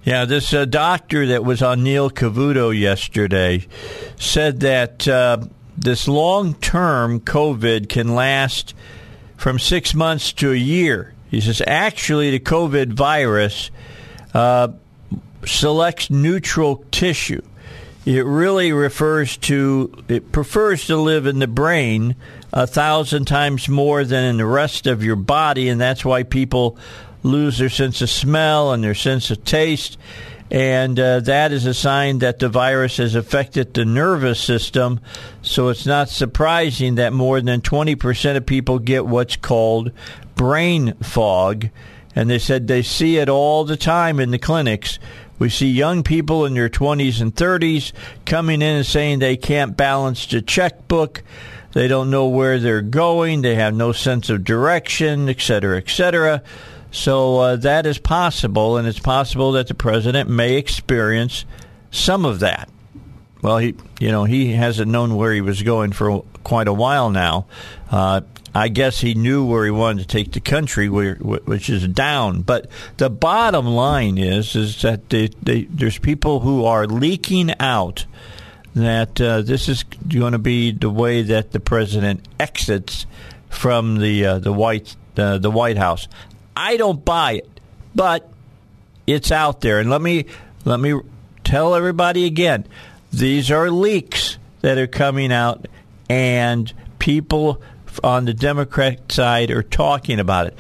Yeah, 0.03 0.25
this 0.25 0.55
uh, 0.55 0.65
doctor 0.65 1.27
that 1.27 1.45
was 1.45 1.63
on 1.63 1.83
Neil 1.83 2.09
Cavuto 2.11 2.77
yesterday 2.77 3.67
said 4.17 4.61
that 4.61 5.07
uh, 5.07 5.39
this 5.81 6.07
long 6.07 6.55
term 6.55 7.21
COVID 7.21 7.89
can 7.89 8.15
last 8.15 8.75
from 9.37 9.59
six 9.59 9.95
months 9.95 10.33
to 10.35 10.53
a 10.53 10.57
year. 10.57 11.15
He 11.31 11.41
says, 11.41 11.63
actually, 11.67 12.31
the 12.31 12.41
COVID 12.41 12.93
virus 12.93 13.71
uh, 14.35 14.69
selects 15.47 16.11
neural 16.11 16.85
tissue. 16.91 17.43
It 18.05 18.25
really 18.25 18.73
refers 18.73 19.37
to, 19.39 20.05
it 20.09 20.33
prefers 20.33 20.87
to 20.87 20.97
live 20.97 21.27
in 21.27 21.39
the 21.39 21.47
brain 21.47 22.17
a 22.53 22.67
thousand 22.67 23.27
times 23.27 23.69
more 23.69 24.05
than 24.05 24.25
in 24.25 24.37
the 24.39 24.47
rest 24.47 24.87
of 24.87 25.05
your 25.05 25.17
body, 25.17 25.69
and 25.69 25.81
that's 25.81 26.05
why 26.05 26.23
people 26.23 26.77
lose 27.23 27.59
their 27.59 27.69
sense 27.69 28.01
of 28.01 28.11
smell 28.11 28.73
and 28.73 28.83
their 28.83 28.95
sense 28.95 29.31
of 29.31 29.45
taste. 29.45 29.99
And 30.51 30.99
uh, 30.99 31.21
that 31.21 31.53
is 31.53 31.65
a 31.65 31.75
sign 31.75 32.19
that 32.19 32.41
the 32.41 32.49
virus 32.49 32.97
has 32.97 33.15
affected 33.15 33.73
the 33.73 33.85
nervous 33.85 34.41
system. 34.41 35.01
So 35.43 35.69
it's 35.69 35.87
not 35.87 36.09
surprising 36.09 36.97
that 36.97 37.13
more 37.13 37.41
than 37.41 37.61
20% 37.61 38.37
of 38.37 38.47
people 38.47 38.81
get 38.81 39.07
what's 39.07 39.37
called 39.37 39.93
brain 40.35 40.95
fog. 41.03 41.69
And 42.17 42.29
they 42.29 42.41
said 42.41 42.67
they 42.67 42.83
see 42.83 43.19
it 43.19 43.29
all 43.29 43.65
the 43.65 43.77
time 43.77 44.19
in 44.19 44.33
the 44.33 44.39
clinics. 44.39 44.99
We 45.39 45.49
see 45.49 45.71
young 45.71 46.03
people 46.03 46.45
in 46.45 46.55
their 46.55 46.69
20s 46.69 47.21
and 47.21 47.35
30s 47.35 47.93
coming 48.27 48.61
in 48.61 48.77
and 48.77 48.87
saying 48.87 49.21
they 49.21 49.37
can't 49.37 49.77
balance 49.77 50.27
the 50.27 50.43
checkbook. 50.43 51.23
They 51.73 51.87
don't 51.87 52.11
know 52.11 52.27
where 52.27 52.59
they're 52.59 52.83
going. 52.83 53.43
They 53.43 53.55
have 53.55 53.75
no 53.75 53.93
sense 53.93 54.29
of 54.29 54.43
direction, 54.43 55.29
et 55.29 55.41
cetera, 55.41 55.79
et 55.79 55.89
cetera. 55.89 56.43
So 56.91 57.39
uh, 57.39 57.57
that 57.57 57.87
is 57.87 57.99
possible, 57.99 58.77
and 58.77 58.87
it's 58.87 58.99
possible 58.99 59.53
that 59.53 59.69
the 59.69 59.75
president 59.75 60.29
may 60.29 60.57
experience 60.57 61.45
some 61.91 62.25
of 62.25 62.41
that. 62.41 62.69
Well, 63.43 63.59
he, 63.59 63.75
you 64.01 64.11
know, 64.11 64.25
he 64.25 64.53
hasn't 64.53 64.91
known 64.91 65.17
where 65.17 65.33
he 65.33 65.41
was 65.41 65.63
going 65.63 65.93
for 65.93 66.23
quite 66.45 66.69
a 66.69 66.73
while 66.73 67.11
now. 67.11 67.47
Uh, 67.91 68.23
I 68.55 68.69
guess 68.69 69.01
he 69.01 69.15
knew 69.15 69.45
where 69.45 69.65
he 69.65 69.71
wanted 69.71 70.03
to 70.03 70.09
take 70.09 70.33
the 70.33 70.41
country, 70.41 70.89
which 70.89 71.71
is 71.71 71.87
down. 71.87 72.43
But 72.43 72.69
the 72.97 73.09
bottom 73.09 73.67
line 73.67 74.19
is, 74.19 74.57
is 74.57 74.83
that 74.83 75.09
they, 75.09 75.29
they, 75.43 75.63
there's 75.65 75.99
people 75.99 76.41
who 76.41 76.65
are 76.65 76.87
leaking 76.87 77.55
out 77.61 78.07
that 78.75 79.21
uh, 79.21 79.43
this 79.43 79.69
is 79.69 79.85
going 79.85 80.33
to 80.33 80.39
be 80.39 80.73
the 80.73 80.91
way 80.91 81.23
that 81.23 81.53
the 81.53 81.61
president 81.61 82.27
exits 82.39 83.07
from 83.49 83.99
the 83.99 84.25
uh, 84.25 84.39
the 84.39 84.53
White 84.53 84.95
uh, 85.17 85.39
the 85.39 85.51
White 85.51 85.77
House. 85.77 86.07
I 86.61 86.77
don't 86.77 87.03
buy 87.03 87.33
it, 87.33 87.49
but 87.95 88.31
it's 89.07 89.33
out 89.33 89.63
there. 89.63 89.81
And 89.81 89.89
let 89.89 90.03
me 90.03 90.27
let 90.67 90.79
me 90.79 91.01
tell 91.43 91.75
everybody 91.75 92.27
again: 92.27 92.67
these 93.11 93.51
are 93.51 93.71
leaks 93.71 94.37
that 94.61 94.77
are 94.77 94.87
coming 94.87 95.33
out, 95.33 95.69
and 96.11 96.71
people 96.99 97.63
on 98.05 98.27
the 98.27 98.35
Democrat 98.35 99.11
side 99.11 99.51
are 99.51 99.63
talking 99.63 100.21
about 100.21 100.49
it. 100.49 100.57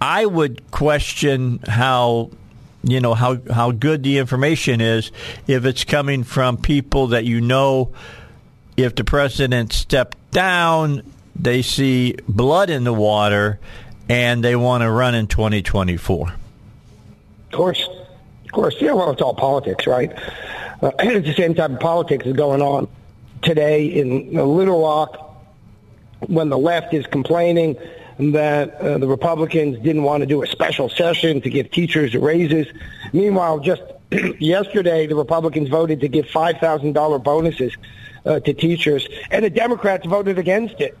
I 0.00 0.24
would 0.24 0.70
question 0.70 1.58
how 1.66 2.30
you 2.84 3.00
know 3.00 3.14
how 3.14 3.38
how 3.52 3.72
good 3.72 4.04
the 4.04 4.18
information 4.18 4.80
is 4.80 5.10
if 5.48 5.64
it's 5.64 5.82
coming 5.82 6.22
from 6.22 6.58
people 6.58 7.08
that 7.08 7.24
you 7.24 7.40
know 7.40 7.90
if 8.76 8.94
the 8.94 9.02
president 9.04 9.72
stepped 9.72 10.30
down 10.30 11.02
they 11.34 11.62
see 11.62 12.14
blood 12.28 12.70
in 12.70 12.84
the 12.84 12.92
water 12.92 13.58
and 14.08 14.42
they 14.42 14.56
want 14.56 14.82
to 14.82 14.90
run 14.90 15.14
in 15.14 15.26
2024 15.26 16.28
of 16.28 16.34
course 17.52 17.88
of 18.44 18.52
course 18.52 18.74
yeah 18.80 18.92
well 18.92 19.10
it's 19.10 19.22
all 19.22 19.34
politics 19.34 19.86
right 19.86 20.12
uh, 20.82 20.90
it's 21.00 21.26
the 21.26 21.34
same 21.34 21.54
type 21.54 21.70
of 21.70 21.80
politics 21.80 22.26
is 22.26 22.34
going 22.34 22.62
on 22.62 22.88
today 23.42 23.86
in 23.86 24.32
little 24.32 24.82
rock 24.82 25.22
when 26.28 26.48
the 26.48 26.58
left 26.58 26.94
is 26.94 27.06
complaining 27.06 27.76
that 28.18 28.74
uh, 28.76 28.98
the 28.98 29.06
Republicans 29.08 29.78
didn't 29.78 30.02
want 30.02 30.20
to 30.20 30.26
do 30.26 30.42
a 30.42 30.46
special 30.46 30.88
session 30.88 31.40
to 31.40 31.50
give 31.50 31.70
teachers 31.70 32.14
raises. 32.14 32.66
Meanwhile, 33.12 33.60
just 33.60 33.82
yesterday, 34.38 35.06
the 35.06 35.16
Republicans 35.16 35.68
voted 35.68 36.00
to 36.00 36.08
give 36.08 36.26
$5,000 36.26 37.24
bonuses 37.24 37.76
uh, 38.24 38.40
to 38.40 38.54
teachers, 38.54 39.08
and 39.30 39.44
the 39.44 39.50
Democrats 39.50 40.06
voted 40.06 40.38
against 40.38 40.80
it. 40.80 40.96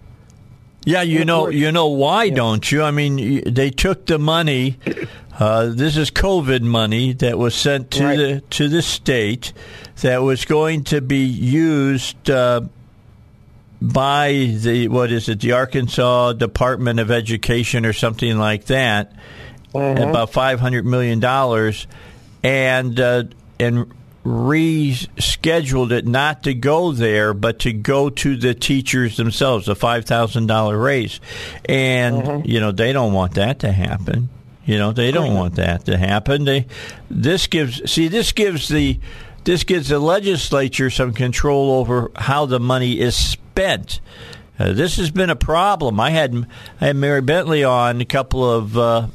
Yeah, 0.84 1.02
you 1.02 1.24
know, 1.24 1.48
you 1.48 1.70
know 1.70 1.88
why, 1.88 2.24
yeah. 2.24 2.34
don't 2.34 2.72
you? 2.72 2.82
I 2.82 2.90
mean, 2.90 3.52
they 3.52 3.70
took 3.70 4.06
the 4.06 4.18
money. 4.18 4.78
Uh, 5.38 5.66
this 5.66 5.96
is 5.96 6.10
COVID 6.10 6.62
money 6.62 7.14
that 7.14 7.38
was 7.38 7.54
sent 7.54 7.92
to 7.92 8.04
right. 8.04 8.16
the 8.16 8.40
to 8.50 8.68
the 8.68 8.82
state 8.82 9.52
that 10.02 10.22
was 10.22 10.44
going 10.44 10.84
to 10.84 11.00
be 11.00 11.24
used 11.24 12.28
uh, 12.28 12.60
by 13.80 14.54
the 14.60 14.88
what 14.88 15.10
is 15.10 15.28
it, 15.28 15.40
the 15.40 15.52
Arkansas 15.52 16.34
Department 16.34 17.00
of 17.00 17.10
Education 17.10 17.86
or 17.86 17.92
something 17.92 18.36
like 18.36 18.66
that, 18.66 19.14
mm-hmm. 19.72 20.08
about 20.08 20.30
five 20.30 20.60
hundred 20.60 20.84
million 20.84 21.18
dollars, 21.18 21.86
and 22.42 22.98
uh, 23.00 23.24
and 23.58 23.92
rescheduled 24.24 25.90
it 25.90 26.06
not 26.06 26.44
to 26.44 26.54
go 26.54 26.92
there, 26.92 27.34
but 27.34 27.58
to 27.60 27.72
go 27.72 28.08
to 28.10 28.36
the 28.36 28.54
teachers 28.54 29.16
themselves, 29.16 29.68
a 29.68 29.74
five 29.74 30.04
thousand 30.04 30.46
dollar 30.46 30.78
raise, 30.78 31.20
and 31.64 32.22
mm-hmm. 32.22 32.48
you 32.48 32.60
know 32.60 32.72
they 32.72 32.92
don't 32.92 33.12
want 33.12 33.34
that 33.34 33.60
to 33.60 33.72
happen. 33.72 34.28
You 34.64 34.78
know 34.78 34.92
they 34.92 35.10
don't 35.10 35.34
want 35.34 35.56
that 35.56 35.86
to 35.86 35.96
happen. 35.96 36.44
They 36.44 36.66
this 37.10 37.46
gives 37.48 37.90
see 37.90 38.08
this 38.08 38.32
gives 38.32 38.68
the 38.68 39.00
this 39.44 39.64
gives 39.64 39.88
the 39.88 39.98
legislature 39.98 40.88
some 40.88 41.12
control 41.12 41.72
over 41.72 42.10
how 42.14 42.46
the 42.46 42.60
money 42.60 43.00
is 43.00 43.16
spent. 43.16 44.00
Uh, 44.58 44.72
this 44.72 44.96
has 44.96 45.10
been 45.10 45.30
a 45.30 45.36
problem. 45.36 45.98
I 45.98 46.10
had 46.10 46.46
I 46.80 46.86
had 46.86 46.96
Mary 46.96 47.22
Bentley 47.22 47.64
on 47.64 48.00
a 48.00 48.04
couple 48.04 48.48
of 48.48 48.78
uh, 48.78 49.08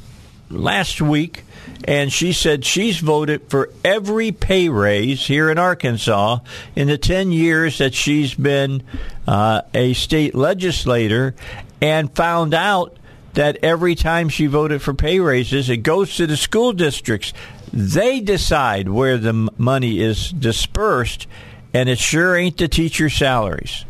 last 0.49 1.01
week, 1.01 1.43
and 1.83 2.11
she 2.11 2.33
said 2.33 2.65
she's 2.65 2.99
voted 2.99 3.49
for 3.49 3.69
every 3.83 4.31
pay 4.31 4.69
raise 4.69 5.25
here 5.25 5.49
in 5.49 5.57
Arkansas 5.57 6.39
in 6.75 6.87
the 6.87 6.97
ten 6.97 7.31
years 7.31 7.77
that 7.77 7.93
she's 7.93 8.33
been 8.33 8.83
uh, 9.27 9.61
a 9.73 9.93
state 9.93 10.35
legislator, 10.35 11.35
and 11.81 12.13
found 12.15 12.53
out 12.53 12.97
that 13.33 13.57
every 13.61 13.93
time 13.95 14.29
she 14.29 14.47
voted 14.47 14.81
for 14.81 14.93
pay 14.93 15.19
raises, 15.19 15.69
it 15.69 15.77
goes 15.77 16.15
to 16.15 16.25
the 16.25 16.37
school 16.37 16.73
districts. 16.73 17.33
They 17.71 18.19
decide 18.19 18.89
where 18.89 19.17
the 19.17 19.49
money 19.57 19.99
is 19.99 20.31
dispersed, 20.31 21.27
and 21.73 21.89
it 21.89 21.99
sure 21.99 22.35
ain't 22.35 22.57
the 22.57 22.67
teacher 22.67 23.09
salaries. 23.09 23.85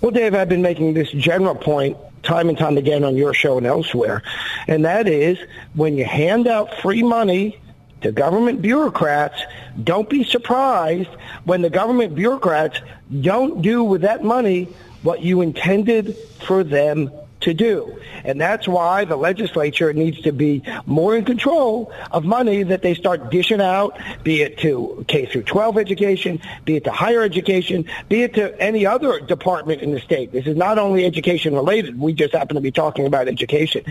Well, 0.00 0.10
Dave, 0.10 0.34
I've 0.34 0.48
been 0.48 0.62
making 0.62 0.94
this 0.94 1.10
general 1.12 1.54
point 1.54 1.96
time 2.22 2.48
and 2.48 2.58
time 2.58 2.78
again 2.78 3.04
on 3.04 3.16
your 3.16 3.34
show 3.34 3.58
and 3.58 3.66
elsewhere, 3.66 4.22
and 4.68 4.84
that 4.84 5.08
is 5.08 5.38
when 5.74 5.96
you 5.96 6.04
hand 6.04 6.46
out 6.46 6.74
free 6.80 7.02
money 7.02 7.58
to 8.02 8.12
government 8.12 8.60
bureaucrats, 8.62 9.40
don't 9.84 10.08
be 10.10 10.24
surprised 10.24 11.10
when 11.44 11.62
the 11.62 11.70
government 11.70 12.14
bureaucrats 12.14 12.80
don't 13.20 13.62
do 13.62 13.82
with 13.82 14.02
that 14.02 14.24
money 14.24 14.68
what 15.02 15.22
you 15.22 15.40
intended 15.40 16.16
for 16.46 16.64
them 16.64 17.10
to 17.42 17.54
do. 17.54 17.98
And 18.24 18.40
that's 18.40 18.66
why 18.66 19.04
the 19.04 19.16
legislature 19.16 19.92
needs 19.92 20.20
to 20.22 20.32
be 20.32 20.62
more 20.86 21.16
in 21.16 21.24
control 21.24 21.92
of 22.10 22.24
money 22.24 22.62
that 22.62 22.82
they 22.82 22.94
start 22.94 23.30
dishing 23.30 23.60
out, 23.60 23.98
be 24.22 24.42
it 24.42 24.58
to 24.58 25.04
K 25.08 25.26
through 25.26 25.42
12 25.44 25.78
education, 25.78 26.40
be 26.64 26.76
it 26.76 26.84
to 26.84 26.90
higher 26.90 27.22
education, 27.22 27.84
be 28.08 28.22
it 28.22 28.34
to 28.34 28.60
any 28.60 28.86
other 28.86 29.20
department 29.20 29.82
in 29.82 29.92
the 29.92 30.00
state. 30.00 30.32
This 30.32 30.46
is 30.46 30.56
not 30.56 30.78
only 30.78 31.04
education 31.04 31.54
related. 31.54 31.98
We 31.98 32.12
just 32.12 32.34
happen 32.34 32.54
to 32.54 32.60
be 32.60 32.70
talking 32.72 33.06
about 33.06 33.28
education. 33.28 33.84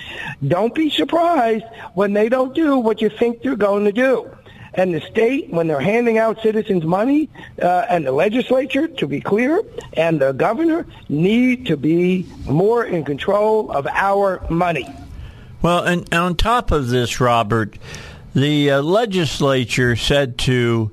Don't 0.47 0.73
be 0.73 0.89
surprised 0.89 1.65
when 1.93 2.13
they 2.13 2.29
don't 2.29 2.53
do 2.53 2.77
what 2.77 3.01
you 3.01 3.09
think 3.09 3.41
they're 3.41 3.55
going 3.55 3.85
to 3.85 3.91
do 3.91 4.29
and 4.73 4.93
the 4.93 5.01
state, 5.01 5.49
when 5.49 5.67
they're 5.67 5.81
handing 5.81 6.17
out 6.17 6.41
citizens 6.41 6.86
money, 6.86 7.29
uh, 7.62 7.86
and 7.89 8.05
the 8.05 8.12
legislature, 8.12 8.88
to 8.88 9.07
be 9.07 9.19
clear, 9.19 9.62
and 9.93 10.21
the 10.21 10.31
governor 10.31 10.86
need 11.10 11.65
to 11.65 11.75
be 11.75 12.25
more 12.45 12.86
in 12.86 13.03
control 13.03 13.71
of 13.71 13.86
our 13.88 14.45
money. 14.49 14.88
Well, 15.62 15.84
and, 15.84 16.12
on 16.13 16.36
top 16.36 16.71
of 16.71 16.88
this, 16.88 17.19
Robert, 17.19 17.77
the 18.34 18.71
uh, 18.71 18.81
legislature 18.81 19.95
said 19.95 20.38
to 20.39 20.91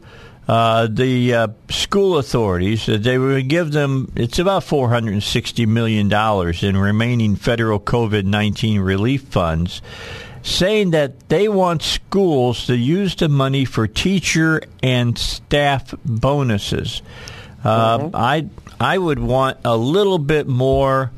uh, 0.48 0.88
the 0.90 1.34
uh, 1.34 1.48
school 1.68 2.18
authorities 2.18 2.86
that 2.86 3.02
they 3.02 3.18
would 3.18 3.48
give 3.48 3.70
them 3.72 4.10
it's 4.16 4.38
about 4.38 4.64
460 4.64 5.66
million 5.66 6.08
dollars 6.08 6.62
in 6.62 6.76
remaining 6.76 7.36
federal 7.36 7.78
COVID-19 7.78 8.82
relief 8.82 9.22
funds 9.24 9.82
saying 10.48 10.90
that 10.92 11.28
they 11.28 11.48
want 11.48 11.82
schools 11.82 12.66
to 12.66 12.76
use 12.76 13.14
the 13.16 13.28
money 13.28 13.64
for 13.64 13.86
teacher 13.86 14.62
and 14.82 15.16
staff 15.18 15.94
bonuses. 16.04 17.02
Uh, 17.62 17.98
mm-hmm. 17.98 18.16
I 18.16 18.46
I 18.80 18.96
would 18.96 19.18
want 19.18 19.58
a 19.64 19.76
little 19.76 20.18
bit 20.18 20.46
more 20.46 21.10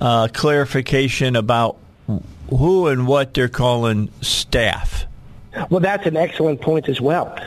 uh, 0.00 0.28
clarification 0.32 1.36
about 1.36 1.76
who 2.48 2.88
and 2.88 3.06
what 3.06 3.34
they're 3.34 3.48
calling 3.48 4.10
staff. 4.20 5.06
Well, 5.70 5.80
that's 5.80 6.06
an 6.06 6.16
excellent 6.16 6.60
point 6.60 6.88
as 6.88 7.00
well. 7.00 7.38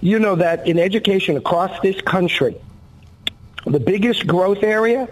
You 0.00 0.18
know 0.18 0.36
that 0.36 0.66
in 0.66 0.78
education 0.78 1.36
across 1.36 1.78
this 1.80 2.00
country, 2.00 2.56
the 3.66 3.78
biggest 3.78 4.26
growth 4.26 4.62
area 4.62 5.08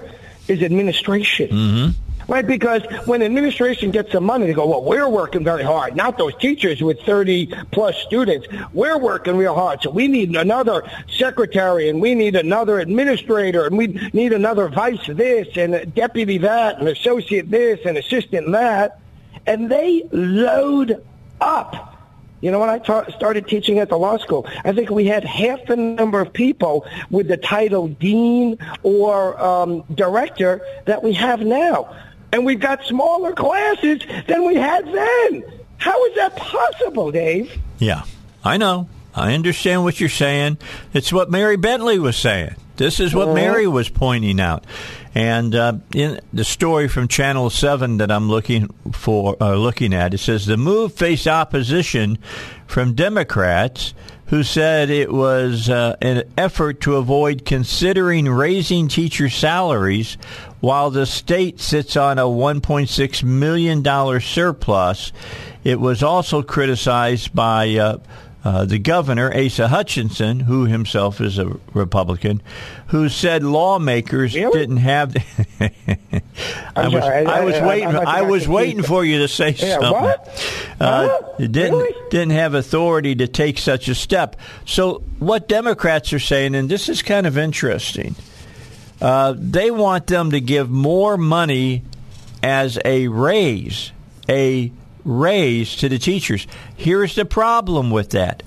is 0.49 0.63
administration. 0.63 1.49
Mm-hmm 1.49 2.10
right? 2.31 2.47
Because 2.47 2.83
when 3.07 3.23
administration 3.23 3.91
gets 3.91 4.13
some 4.13 4.23
money, 4.23 4.47
they 4.47 4.53
go, 4.53 4.67
well, 4.67 4.85
we're 4.85 5.09
working 5.09 5.43
very 5.43 5.65
hard. 5.65 5.97
Not 5.97 6.17
those 6.17 6.35
teachers 6.37 6.81
with 6.81 7.01
30 7.01 7.53
plus 7.73 7.97
students. 7.99 8.47
We're 8.73 8.99
working 8.99 9.37
real 9.37 9.55
hard. 9.55 9.83
So 9.83 9.91
we 9.91 10.07
need 10.07 10.35
another 10.37 10.89
secretary 11.09 11.89
and 11.89 12.01
we 12.01 12.15
need 12.15 12.37
another 12.37 12.79
administrator 12.79 13.67
and 13.67 13.77
we 13.77 13.89
need 14.13 14.33
another 14.33 14.69
vice 14.69 15.05
this 15.09 15.49
and 15.57 15.75
a 15.75 15.85
deputy 15.85 16.39
that 16.39 16.79
and 16.79 16.87
associate 16.87 17.51
this 17.51 17.81
and 17.85 17.99
assistant 17.99 18.53
that. 18.53 19.01
And 19.47 19.69
they 19.69 20.05
load 20.13 21.05
up. 21.41 21.89
You 22.43 22.51
know, 22.53 22.61
when 22.61 22.71
I 22.71 22.79
ta- 22.79 23.11
started 23.11 23.49
teaching 23.49 23.81
at 23.81 23.89
the 23.89 23.99
law 23.99 24.17
school, 24.19 24.47
I 24.65 24.73
think 24.73 24.89
we 24.89 25.05
had 25.05 25.25
half 25.25 25.67
the 25.67 25.77
number 25.77 26.21
of 26.21 26.33
people 26.33 26.87
with 27.11 27.27
the 27.27 27.37
title 27.37 27.89
dean 27.89 28.57
or 28.83 29.39
um, 29.43 29.85
director 29.95 30.63
that 30.87 31.03
we 31.03 31.13
have 31.15 31.41
now. 31.41 31.95
And 32.33 32.45
we've 32.45 32.61
got 32.61 32.85
smaller 32.85 33.33
classes 33.33 34.03
than 34.27 34.47
we 34.47 34.55
had 34.57 34.87
then. 34.87 35.45
How 35.79 36.05
is 36.07 36.15
that 36.17 36.37
possible, 36.37 37.11
Dave? 37.11 37.53
Yeah, 37.79 38.03
I 38.45 38.57
know. 38.57 38.89
I 39.15 39.35
understand 39.35 39.83
what 39.83 39.99
you're 39.99 40.09
saying. 40.09 40.59
It's 40.93 41.13
what 41.13 41.31
Mary 41.31 41.57
Bentley 41.57 41.99
was 41.99 42.17
saying. 42.17 42.55
This 42.77 43.01
is 43.01 43.15
what 43.15 43.25
Uh-huh. 43.29 43.35
Mary 43.35 43.67
was 43.67 43.89
pointing 43.89 44.41
out. 44.41 44.65
And 45.15 45.55
uh, 45.57 45.75
in 45.93 46.21
the 46.33 46.45
story 46.45 46.87
from 46.87 47.09
Channel 47.09 47.51
7 47.51 47.97
that 47.97 48.13
I'm 48.13 48.29
looking 48.29 48.69
for, 48.93 49.37
uh, 49.43 49.55
looking 49.57 49.93
at, 49.93 50.15
it 50.15 50.19
says 50.19 50.47
the 50.47 50.57
move 50.57 50.95
faced 50.95 51.27
opposition 51.27 52.19
from 52.69 52.95
Democrats 52.95 53.93
who 54.31 54.45
said 54.45 54.91
it 54.91 55.13
was 55.13 55.69
uh, 55.69 55.97
an 56.01 56.23
effort 56.39 56.81
to 56.81 56.95
avoid 56.95 57.45
considering 57.45 58.29
raising 58.29 58.87
teacher 58.87 59.29
salaries 59.29 60.17
while 60.61 60.89
the 60.89 61.05
state 61.05 61.59
sits 61.59 61.97
on 61.97 62.17
a 62.17 62.23
$1.6 62.23 63.23
million 63.25 64.21
surplus. 64.21 65.13
It 65.65 65.81
was 65.81 66.05
also 66.05 66.43
criticized 66.43 67.35
by 67.35 67.75
uh, 67.75 67.99
uh, 68.45 68.65
the 68.65 68.79
governor, 68.79 69.31
Asa 69.37 69.69
Hutchinson, 69.69 70.41
who 70.41 70.65
himself 70.65 71.21
is 71.21 71.39
a 71.39 71.59
Republican, 71.75 72.41
who 72.89 73.09
said 73.09 73.43
lawmakers 73.45 74.35
Really? 74.35 74.59
didn't 74.59 74.79
have. 74.79 75.15
I 76.77 76.89
was, 76.89 77.05
sorry, 77.05 77.27
I- 77.27 77.41
I 77.41 77.45
was 77.45 77.55
I- 77.57 77.67
waiting. 77.67 77.89
I 77.89 78.23
was 78.23 78.49
waiting 78.49 78.83
for 78.83 79.05
you 79.05 79.19
to 79.19 79.29
say 79.29 79.51
Yeah, 79.51 79.79
something. 79.79 79.93
what? 80.03 80.55
Uh, 80.81 81.19
it 81.39 81.53
didn't 81.53 81.79
Really? 81.79 81.95
didn't 82.11 82.31
have 82.33 82.55
authority 82.55 83.15
to 83.17 83.29
take 83.29 83.59
such 83.59 83.89
a 83.89 83.95
step. 83.95 84.37
So 84.65 85.03
what 85.19 85.47
Democrats 85.49 86.13
are 86.13 86.19
saying, 86.19 86.55
and 86.55 86.69
this 86.69 86.89
is 86.89 87.03
kind 87.03 87.27
of 87.27 87.37
interesting, 87.37 88.15
uh, 89.03 89.35
they 89.37 89.71
want 89.71 90.07
them 90.07 90.31
to 90.31 90.41
give 90.41 90.71
more 90.71 91.17
money 91.19 91.83
as 92.43 92.79
a 92.85 93.09
raise, 93.09 93.93
a 94.29 94.73
raise 95.11 95.77
to 95.77 95.89
the 95.89 95.99
teachers. 95.99 96.47
Here's 96.77 97.15
the 97.15 97.25
problem 97.25 97.91
with 97.91 98.11
that. 98.11 98.43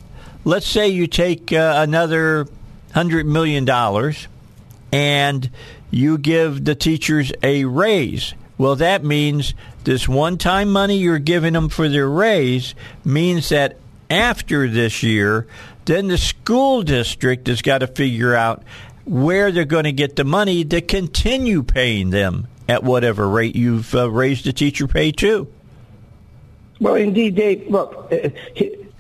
Let's 0.46 0.66
say 0.66 0.90
you 0.90 1.08
take 1.08 1.52
uh, 1.52 1.76
another 1.78 2.48
hundred 2.94 3.26
million 3.26 3.66
dollars 3.66 4.28
and 4.92 5.50
you 5.92 6.18
give 6.18 6.64
the 6.64 6.76
teachers 6.76 7.32
a 7.42 7.66
raise. 7.66 8.34
Well, 8.58 8.76
that 8.78 9.04
means 9.04 9.54
this 9.84 10.08
one 10.08 10.38
time 10.38 10.72
money 10.72 10.98
you're 10.98 11.20
giving 11.20 11.54
them 11.54 11.70
for 11.70 11.90
their 11.90 12.10
raise 12.10 12.76
means 13.04 13.50
that 13.50 13.78
after 14.10 14.70
this 14.70 15.04
year, 15.04 15.48
then 15.86 16.08
the 16.08 16.18
school 16.18 16.84
district 16.84 17.48
has 17.48 17.62
got 17.62 17.80
to 17.80 17.88
figure 17.88 18.36
out 18.36 18.64
where 19.06 19.52
they're 19.52 19.66
going 19.66 19.84
to 19.84 19.92
get 19.92 20.16
the 20.16 20.24
money 20.24 20.64
to 20.64 20.80
continue 20.82 21.64
paying 21.64 22.10
them 22.12 22.48
at 22.70 22.84
whatever 22.84 23.28
rate 23.28 23.56
you've 23.56 23.94
uh, 23.94 24.10
raised 24.10 24.46
the 24.46 24.54
teacher 24.54 24.88
pay 24.88 25.12
to. 25.12 25.52
Well, 26.84 26.96
indeed, 26.96 27.36
Dave. 27.36 27.70
Look, 27.70 28.12
uh, 28.12 28.30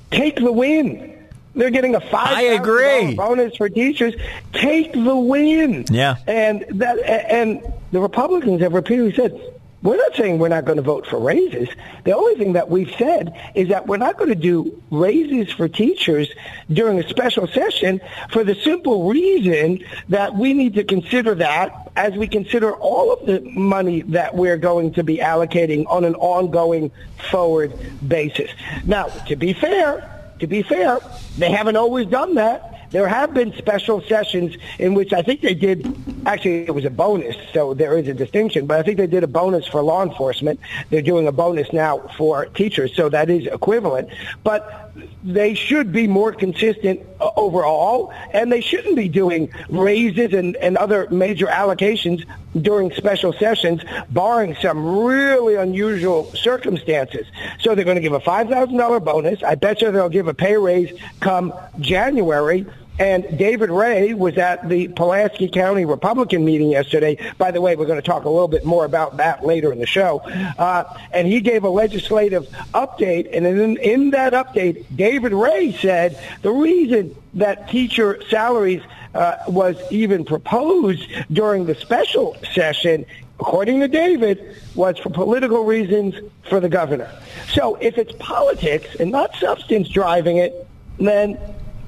take 0.09 0.37
the 0.37 0.51
win. 0.51 1.27
They're 1.53 1.69
getting 1.69 1.95
a 1.95 1.99
five. 1.99 2.35
I 2.35 2.41
agree. 2.43 3.13
bonus 3.13 3.55
for 3.57 3.69
teachers. 3.69 4.15
Take 4.53 4.93
the 4.93 5.15
win. 5.15 5.85
Yeah. 5.89 6.15
and 6.25 6.65
that 6.79 6.97
and 6.99 7.61
the 7.91 7.99
Republicans 7.99 8.61
have 8.61 8.73
repeatedly 8.73 9.13
said. 9.13 9.52
We're 9.83 9.97
not 9.97 10.15
saying 10.15 10.39
we're 10.39 10.47
not 10.47 10.63
going 10.63 10.77
to 10.77 10.81
vote 10.81 11.05
for 11.05 11.19
raises. 11.19 11.67
The 12.05 12.15
only 12.15 12.35
thing 12.35 12.53
that 12.53 12.69
we've 12.69 12.91
said 12.97 13.37
is 13.53 13.67
that 13.67 13.85
we're 13.85 13.97
not 13.97 14.17
going 14.17 14.29
to 14.29 14.35
do 14.35 14.81
raises 14.89 15.53
for 15.53 15.67
teachers 15.67 16.29
during 16.71 16.99
a 16.99 17.07
special 17.07 17.47
session 17.47 17.99
for 18.31 18.45
the 18.45 18.55
simple 18.55 19.09
reason 19.09 19.83
that 20.07 20.35
we 20.35 20.53
need 20.53 20.73
to 20.75 20.85
consider 20.85 21.35
that 21.35 21.91
as 21.97 22.13
we 22.13 22.27
consider 22.27 22.73
all 22.73 23.11
of 23.11 23.25
the 23.25 23.41
money 23.41 24.01
that 24.03 24.33
we're 24.35 24.57
going 24.57 24.93
to 24.93 25.03
be 25.03 25.17
allocating 25.17 25.85
on 25.89 26.05
an 26.05 26.15
ongoing 26.15 26.89
forward 27.29 27.73
basis. 28.07 28.49
Now, 28.85 29.07
to 29.27 29.35
be 29.35 29.51
fair, 29.51 30.09
to 30.39 30.47
be 30.47 30.63
fair, 30.63 30.99
they 31.37 31.51
haven't 31.51 31.75
always 31.75 32.07
done 32.07 32.35
that. 32.35 32.89
There 32.91 33.07
have 33.07 33.33
been 33.33 33.53
special 33.57 34.01
sessions 34.01 34.55
in 34.77 34.93
which 34.93 35.13
I 35.13 35.23
think 35.23 35.41
they 35.41 35.55
did, 35.55 35.83
actually 36.25 36.65
it 36.65 36.73
was 36.73 36.85
a 36.85 36.89
bonus, 36.89 37.35
so 37.53 37.73
there 37.73 37.97
is 37.97 38.07
a 38.07 38.13
distinction, 38.13 38.65
but 38.65 38.79
I 38.79 38.83
think 38.83 38.97
they 38.97 39.07
did 39.07 39.23
a 39.23 39.27
bonus 39.27 39.67
for 39.67 39.81
law 39.81 40.03
enforcement. 40.03 40.59
They're 40.89 41.01
doing 41.01 41.27
a 41.27 41.31
bonus 41.31 41.71
now 41.73 41.99
for 42.17 42.45
teachers, 42.47 42.95
so 42.95 43.09
that 43.09 43.29
is 43.29 43.47
equivalent. 43.47 44.09
But 44.43 44.91
they 45.23 45.53
should 45.53 45.91
be 45.91 46.07
more 46.07 46.31
consistent 46.31 47.01
uh, 47.19 47.31
overall, 47.35 48.13
and 48.31 48.51
they 48.51 48.61
shouldn't 48.61 48.95
be 48.95 49.09
doing 49.09 49.51
raises 49.69 50.33
and, 50.33 50.55
and 50.57 50.77
other 50.77 51.07
major 51.09 51.47
allocations 51.47 52.25
during 52.61 52.91
special 52.91 53.33
sessions, 53.33 53.81
barring 54.09 54.55
some 54.55 55.03
really 55.03 55.55
unusual 55.55 56.31
circumstances. 56.33 57.25
So 57.59 57.73
they're 57.73 57.85
going 57.85 57.95
to 57.95 58.01
give 58.01 58.13
a 58.13 58.19
$5,000 58.19 59.03
bonus. 59.03 59.41
I 59.41 59.55
bet 59.55 59.81
you 59.81 59.91
they'll 59.91 60.09
give 60.09 60.27
a 60.27 60.33
pay 60.33 60.57
raise 60.57 60.97
come 61.19 61.53
January. 61.79 62.65
And 62.99 63.37
David 63.37 63.69
Ray 63.69 64.13
was 64.13 64.37
at 64.37 64.69
the 64.69 64.87
Pulaski 64.89 65.47
County 65.49 65.85
Republican 65.85 66.45
meeting 66.45 66.69
yesterday. 66.69 67.17
By 67.37 67.51
the 67.51 67.59
way, 67.59 67.75
we're 67.75 67.87
going 67.87 68.01
to 68.01 68.05
talk 68.05 68.25
a 68.25 68.29
little 68.29 68.47
bit 68.47 68.65
more 68.65 68.85
about 68.85 69.17
that 69.17 69.43
later 69.43 69.71
in 69.71 69.79
the 69.79 69.87
show. 69.87 70.19
Uh, 70.57 70.83
and 71.11 71.27
he 71.27 71.41
gave 71.41 71.63
a 71.63 71.69
legislative 71.69 72.47
update. 72.73 73.29
And 73.35 73.45
in, 73.47 73.77
in 73.77 74.11
that 74.11 74.33
update, 74.33 74.85
David 74.95 75.33
Ray 75.33 75.71
said 75.73 76.19
the 76.43 76.51
reason 76.51 77.15
that 77.33 77.69
teacher 77.69 78.21
salaries 78.29 78.83
uh, 79.15 79.37
was 79.47 79.75
even 79.91 80.23
proposed 80.23 81.07
during 81.31 81.65
the 81.65 81.75
special 81.75 82.37
session, 82.53 83.05
according 83.39 83.79
to 83.79 83.87
David, 83.87 84.55
was 84.75 84.99
for 84.99 85.09
political 85.09 85.63
reasons 85.63 86.15
for 86.47 86.59
the 86.59 86.69
governor. 86.69 87.09
So 87.49 87.75
if 87.75 87.97
it's 87.97 88.13
politics 88.19 88.95
and 88.99 89.11
not 89.11 89.35
substance 89.35 89.89
driving 89.89 90.37
it, 90.37 90.67
then 90.99 91.37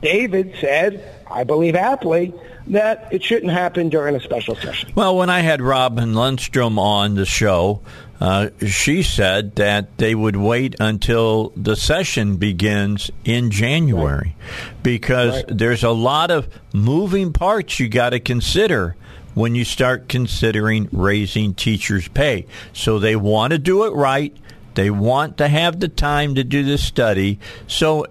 David 0.06 0.54
said, 0.62 1.04
I 1.30 1.44
believe 1.44 1.76
aptly, 1.76 2.32
that 2.68 3.08
it 3.12 3.24
shouldn't 3.24 3.52
happen 3.52 3.90
during 3.90 4.16
a 4.16 4.20
special 4.20 4.56
session. 4.56 4.92
Well, 4.94 5.18
when 5.18 5.32
I 5.32 5.40
had 5.40 5.62
Robin 5.64 6.14
Lundstrom 6.14 6.78
on 6.78 7.16
the 7.16 7.26
show, 7.26 7.82
uh, 8.22 8.50
she 8.68 9.02
said 9.02 9.56
that 9.56 9.98
they 9.98 10.14
would 10.14 10.36
wait 10.36 10.76
until 10.80 11.52
the 11.58 11.76
session 11.76 12.38
begins 12.38 13.10
in 13.24 13.50
January 13.50 14.36
because 14.84 15.38
Right. 15.38 15.46
there's 15.58 15.84
a 15.84 15.90
lot 15.90 16.30
of 16.30 16.48
moving 16.72 17.34
parts 17.34 17.80
you 17.80 17.90
got 17.90 18.12
to 18.12 18.20
consider 18.20 18.96
when 19.34 19.56
you 19.56 19.66
start 19.66 20.08
considering 20.08 20.88
raising 20.92 21.56
teachers' 21.56 22.08
pay. 22.10 22.46
So 22.74 23.00
they 23.00 23.16
want 23.16 23.52
to 23.54 23.58
do 23.58 23.84
it 23.86 23.90
right. 23.94 24.36
They 24.76 24.90
want 24.92 25.38
to 25.38 25.48
have 25.48 25.80
the 25.80 25.88
time 25.88 26.36
to 26.36 26.44
do 26.44 26.64
this 26.64 26.84
study. 26.84 27.40
So 27.68 28.06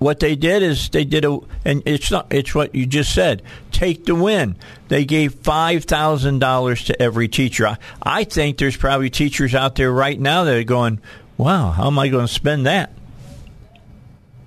what 0.00 0.18
they 0.18 0.34
did 0.34 0.62
is 0.62 0.88
they 0.88 1.04
did 1.04 1.24
a 1.24 1.38
and 1.64 1.82
it's 1.86 2.10
not 2.10 2.26
it's 2.32 2.54
what 2.54 2.74
you 2.74 2.86
just 2.86 3.14
said. 3.14 3.42
Take 3.70 4.06
the 4.06 4.14
win. 4.14 4.56
They 4.88 5.04
gave 5.04 5.34
five 5.34 5.84
thousand 5.84 6.40
dollars 6.40 6.84
to 6.86 7.00
every 7.00 7.28
teacher. 7.28 7.68
I, 7.68 7.76
I 8.02 8.24
think 8.24 8.58
there's 8.58 8.76
probably 8.76 9.10
teachers 9.10 9.54
out 9.54 9.76
there 9.76 9.92
right 9.92 10.18
now 10.18 10.44
that 10.44 10.56
are 10.56 10.64
going 10.64 11.00
wow 11.36 11.70
how 11.70 11.86
am 11.86 11.98
i 11.98 12.08
going 12.08 12.26
to 12.26 12.32
spend 12.32 12.66
that 12.66 12.92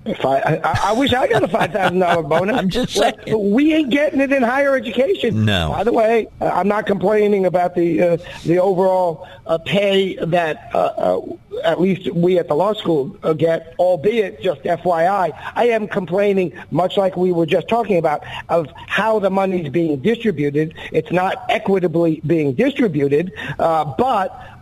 I, 0.06 0.60
I, 0.62 0.80
I 0.90 0.92
wish 0.92 1.12
I 1.14 1.26
got 1.28 1.42
a 1.42 1.48
five 1.48 1.72
thousand 1.72 1.98
dollar 2.00 2.22
bonus. 2.28 2.56
I'm 2.56 2.68
just 2.68 2.96
Well, 2.98 3.12
saying. 3.26 3.52
we 3.52 3.72
ain't 3.74 3.90
getting 3.90 4.20
it 4.20 4.32
in 4.32 4.42
higher 4.42 4.74
education. 4.76 5.44
No. 5.44 5.70
By 5.72 5.84
the 5.84 5.92
way, 5.92 6.28
I'm 6.40 6.68
not 6.68 6.86
complaining 6.86 7.46
about 7.46 7.74
the 7.74 8.02
uh, 8.02 8.16
the 8.44 8.58
overall 8.58 9.26
uh, 9.46 9.58
pay 9.58 10.16
that 10.16 10.70
uh, 10.74 10.78
uh, 10.78 11.20
at 11.64 11.80
least 11.80 12.12
we 12.12 12.38
at 12.38 12.48
the 12.48 12.54
law 12.54 12.74
school 12.74 13.16
uh, 13.22 13.32
get, 13.32 13.74
albeit 13.78 14.42
just 14.42 14.62
FYI. 14.62 15.32
I 15.54 15.68
am 15.68 15.88
complaining, 15.88 16.52
much 16.70 16.96
like 16.98 17.16
we 17.16 17.32
were 17.32 17.46
just 17.46 17.68
talking 17.68 17.96
about, 17.96 18.22
of 18.50 18.68
how 18.86 19.18
the 19.20 19.30
money's 19.30 19.70
being 19.70 19.98
distributed. 20.00 20.74
It's 20.92 21.12
not 21.12 21.44
equitably 21.48 22.20
being 22.26 22.52
distributed, 22.54 23.32
uh, 23.58 23.84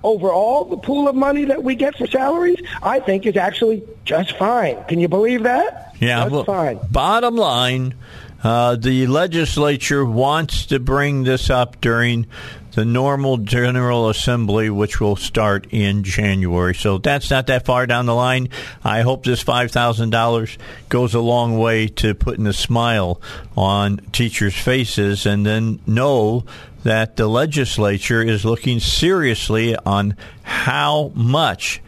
but 0.03 0.09
overall, 0.09 0.65
the 0.65 0.77
pool 0.77 1.09
of 1.09 1.15
money 1.15 1.45
that 1.47 1.62
we 1.62 1.75
get 1.75 1.97
for 1.97 2.07
salaries, 2.07 2.61
I 2.83 3.01
think, 3.01 3.27
is 3.27 3.37
actually 3.37 3.83
just 4.05 4.37
fine. 4.37 4.83
Can 4.85 4.99
you 4.99 5.09
believe 5.09 5.45
that? 5.45 5.95
Yeah, 6.01 6.21
That's 6.21 6.33
well, 6.33 6.45
fine. 6.45 6.81
Bottom 6.91 7.37
line, 7.37 7.95
uh, 8.43 8.77
the 8.77 9.07
legislature 9.07 10.05
wants 10.05 10.67
to 10.67 10.81
bring 10.81 11.25
this 11.25 11.49
up 11.51 11.81
during 11.81 12.27
the 12.73 12.85
normal 12.85 13.37
General 13.37 14.09
Assembly, 14.09 14.71
which 14.71 15.01
will 15.01 15.17
start 15.17 15.67
in 15.71 16.05
January. 16.05 16.75
So 16.75 16.99
that's 16.99 17.31
not 17.31 17.47
that 17.49 17.67
far 17.67 17.87
down 17.87 18.07
the 18.07 18.15
line. 18.15 18.49
I 18.83 19.03
hope 19.03 19.25
this 19.25 19.45
$5,000 19.45 20.59
goes 20.88 21.15
a 21.15 21.21
long 21.21 21.59
way 21.59 21.88
to 21.88 22.15
putting 22.15 22.47
a 22.47 22.53
smile 22.53 23.21
on 23.57 23.99
teachers' 24.12 24.55
faces 24.57 25.27
and 25.27 25.44
then 25.44 25.81
know 25.87 26.44
that 26.83 27.17
the 27.17 27.27
legislature 27.27 28.23
is 28.23 28.45
looking 28.45 28.81
seriously 28.81 29.77
on 29.77 30.17
how 30.43 31.13
much, 31.15 31.81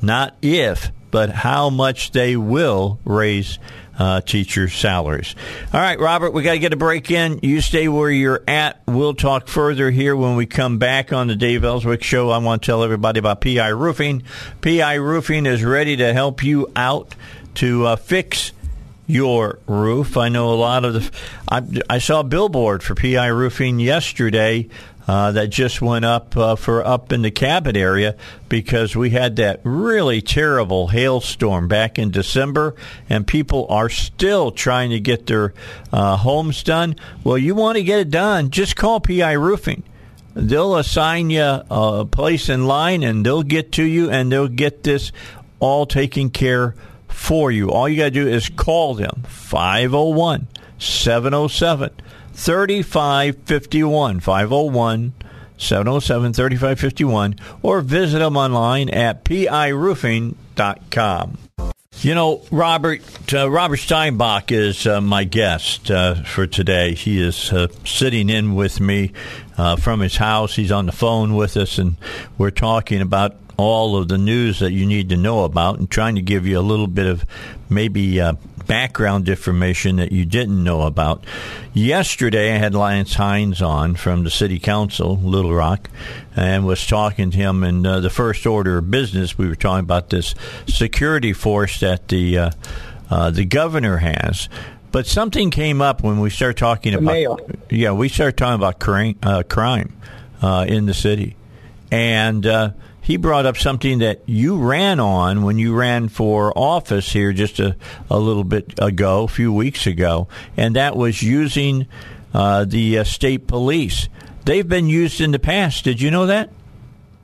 not 0.00 0.36
if, 0.42 0.90
but 1.10 1.30
how 1.30 1.70
much 1.70 2.12
they 2.12 2.36
will 2.36 2.98
raise 3.04 3.58
uh, 3.98 4.20
teacher 4.20 4.68
salaries. 4.68 5.34
All 5.72 5.80
right, 5.80 6.00
Robert, 6.00 6.32
we 6.32 6.42
got 6.42 6.52
to 6.52 6.58
get 6.58 6.72
a 6.72 6.76
break 6.76 7.10
in. 7.10 7.40
You 7.42 7.60
stay 7.60 7.88
where 7.88 8.10
you're 8.10 8.42
at. 8.48 8.82
We'll 8.86 9.14
talk 9.14 9.48
further 9.48 9.90
here 9.90 10.16
when 10.16 10.36
we 10.36 10.46
come 10.46 10.78
back 10.78 11.12
on 11.12 11.28
the 11.28 11.36
Dave 11.36 11.64
Elswick 11.64 12.02
Show. 12.02 12.30
I 12.30 12.38
want 12.38 12.62
to 12.62 12.66
tell 12.66 12.82
everybody 12.82 13.18
about 13.18 13.42
PI 13.42 13.68
Roofing. 13.68 14.22
PI 14.62 14.94
Roofing 14.94 15.46
is 15.46 15.62
ready 15.62 15.96
to 15.96 16.12
help 16.12 16.42
you 16.42 16.72
out 16.74 17.14
to 17.56 17.86
uh, 17.86 17.96
fix 17.96 18.52
your 19.06 19.58
roof. 19.66 20.16
I 20.16 20.28
know 20.28 20.52
a 20.52 20.56
lot 20.56 20.84
of 20.84 20.94
the. 20.94 21.10
I, 21.48 21.62
I 21.90 21.98
saw 21.98 22.20
a 22.20 22.24
billboard 22.24 22.82
for 22.82 22.94
PI 22.94 23.26
Roofing 23.26 23.80
yesterday 23.80 24.68
uh, 25.08 25.32
that 25.32 25.50
just 25.50 25.82
went 25.82 26.04
up 26.04 26.36
uh, 26.36 26.56
for 26.56 26.86
up 26.86 27.12
in 27.12 27.22
the 27.22 27.30
Cabot 27.30 27.76
area 27.76 28.16
because 28.48 28.94
we 28.94 29.10
had 29.10 29.36
that 29.36 29.60
really 29.64 30.22
terrible 30.22 30.88
hailstorm 30.88 31.68
back 31.68 31.98
in 31.98 32.10
December, 32.10 32.74
and 33.08 33.26
people 33.26 33.66
are 33.68 33.88
still 33.88 34.50
trying 34.50 34.90
to 34.90 35.00
get 35.00 35.26
their 35.26 35.54
uh, 35.92 36.16
homes 36.16 36.62
done. 36.62 36.96
Well, 37.24 37.38
you 37.38 37.54
want 37.54 37.78
to 37.78 37.84
get 37.84 38.00
it 38.00 38.10
done, 38.10 38.50
just 38.50 38.76
call 38.76 39.00
PI 39.00 39.32
Roofing. 39.32 39.82
They'll 40.34 40.76
assign 40.76 41.28
you 41.28 41.42
a 41.42 42.06
place 42.10 42.48
in 42.48 42.66
line, 42.66 43.02
and 43.02 43.26
they'll 43.26 43.42
get 43.42 43.72
to 43.72 43.82
you, 43.82 44.10
and 44.10 44.32
they'll 44.32 44.48
get 44.48 44.82
this 44.82 45.12
all 45.60 45.84
taken 45.84 46.30
care 46.30 46.74
for 47.12 47.50
you. 47.50 47.70
All 47.70 47.88
you 47.88 47.96
got 47.96 48.04
to 48.04 48.10
do 48.10 48.28
is 48.28 48.48
call 48.48 48.94
them 48.94 49.24
501 49.26 50.46
707 50.78 51.90
3551 52.34 54.20
501 54.20 55.12
707 55.58 56.32
3551 56.32 57.34
or 57.62 57.80
visit 57.80 58.18
them 58.18 58.36
online 58.36 58.88
at 58.88 59.24
piroofing.com. 59.24 61.38
You 62.00 62.14
know, 62.16 62.42
Robert 62.50 63.00
uh, 63.32 63.48
Robert 63.48 63.78
Steinbuch 63.78 64.50
is 64.50 64.88
uh, 64.88 65.00
my 65.00 65.22
guest 65.22 65.88
uh, 65.88 66.16
for 66.24 66.48
today. 66.48 66.94
He 66.94 67.20
is 67.20 67.52
uh, 67.52 67.68
sitting 67.84 68.28
in 68.28 68.56
with 68.56 68.80
me 68.80 69.12
uh, 69.56 69.76
from 69.76 70.00
his 70.00 70.16
house. 70.16 70.56
He's 70.56 70.72
on 70.72 70.86
the 70.86 70.92
phone 70.92 71.36
with 71.36 71.56
us, 71.56 71.78
and 71.78 71.94
we're 72.38 72.50
talking 72.50 73.02
about 73.02 73.36
all 73.56 73.96
of 73.96 74.08
the 74.08 74.18
news 74.18 74.58
that 74.60 74.72
you 74.72 74.86
need 74.86 75.08
to 75.10 75.16
know 75.16 75.44
about 75.44 75.78
and 75.78 75.90
trying 75.90 76.14
to 76.16 76.22
give 76.22 76.46
you 76.46 76.58
a 76.58 76.62
little 76.62 76.86
bit 76.86 77.06
of 77.06 77.24
maybe 77.68 78.20
uh, 78.20 78.34
background 78.66 79.28
information 79.28 79.96
that 79.96 80.12
you 80.12 80.24
didn't 80.24 80.62
know 80.62 80.82
about. 80.82 81.24
Yesterday, 81.74 82.54
I 82.54 82.58
had 82.58 82.74
Lance 82.74 83.14
Hines 83.14 83.62
on 83.62 83.94
from 83.94 84.24
the 84.24 84.30
City 84.30 84.58
Council, 84.58 85.16
Little 85.16 85.52
Rock, 85.54 85.88
and 86.36 86.66
was 86.66 86.86
talking 86.86 87.30
to 87.30 87.36
him. 87.36 87.62
And 87.62 87.86
uh, 87.86 88.00
the 88.00 88.10
first 88.10 88.46
order 88.46 88.78
of 88.78 88.90
business, 88.90 89.36
we 89.38 89.48
were 89.48 89.54
talking 89.54 89.84
about 89.84 90.10
this 90.10 90.34
security 90.66 91.32
force 91.32 91.80
that 91.80 92.08
the 92.08 92.38
uh, 92.38 92.50
uh, 93.10 93.30
the 93.30 93.44
governor 93.44 93.98
has. 93.98 94.48
But 94.90 95.06
something 95.06 95.50
came 95.50 95.80
up 95.80 96.02
when 96.02 96.20
we 96.20 96.28
started 96.30 96.58
talking 96.58 96.92
The 96.92 96.98
about 96.98 97.12
mayor. 97.12 97.36
yeah, 97.70 97.92
we 97.92 98.08
started 98.10 98.36
talking 98.36 98.54
about 98.56 98.78
crime, 98.78 99.16
uh, 99.22 99.42
crime 99.42 99.94
uh, 100.42 100.66
in 100.68 100.84
the 100.84 100.92
city, 100.94 101.34
and 101.90 102.46
uh, 102.46 102.70
he 103.02 103.16
brought 103.16 103.44
up 103.46 103.56
something 103.56 103.98
that 103.98 104.22
you 104.26 104.56
ran 104.56 105.00
on 105.00 105.42
when 105.42 105.58
you 105.58 105.74
ran 105.74 106.08
for 106.08 106.56
office 106.56 107.12
here 107.12 107.32
just 107.32 107.58
a, 107.58 107.76
a 108.08 108.18
little 108.18 108.44
bit 108.44 108.74
ago, 108.78 109.24
a 109.24 109.28
few 109.28 109.52
weeks 109.52 109.86
ago, 109.86 110.28
and 110.56 110.76
that 110.76 110.96
was 110.96 111.20
using 111.20 111.88
uh, 112.32 112.64
the 112.64 113.00
uh, 113.00 113.04
state 113.04 113.48
police. 113.48 114.08
They've 114.44 114.66
been 114.66 114.86
used 114.86 115.20
in 115.20 115.32
the 115.32 115.40
past. 115.40 115.84
Did 115.84 116.00
you 116.00 116.10
know 116.12 116.26
that? 116.26 116.50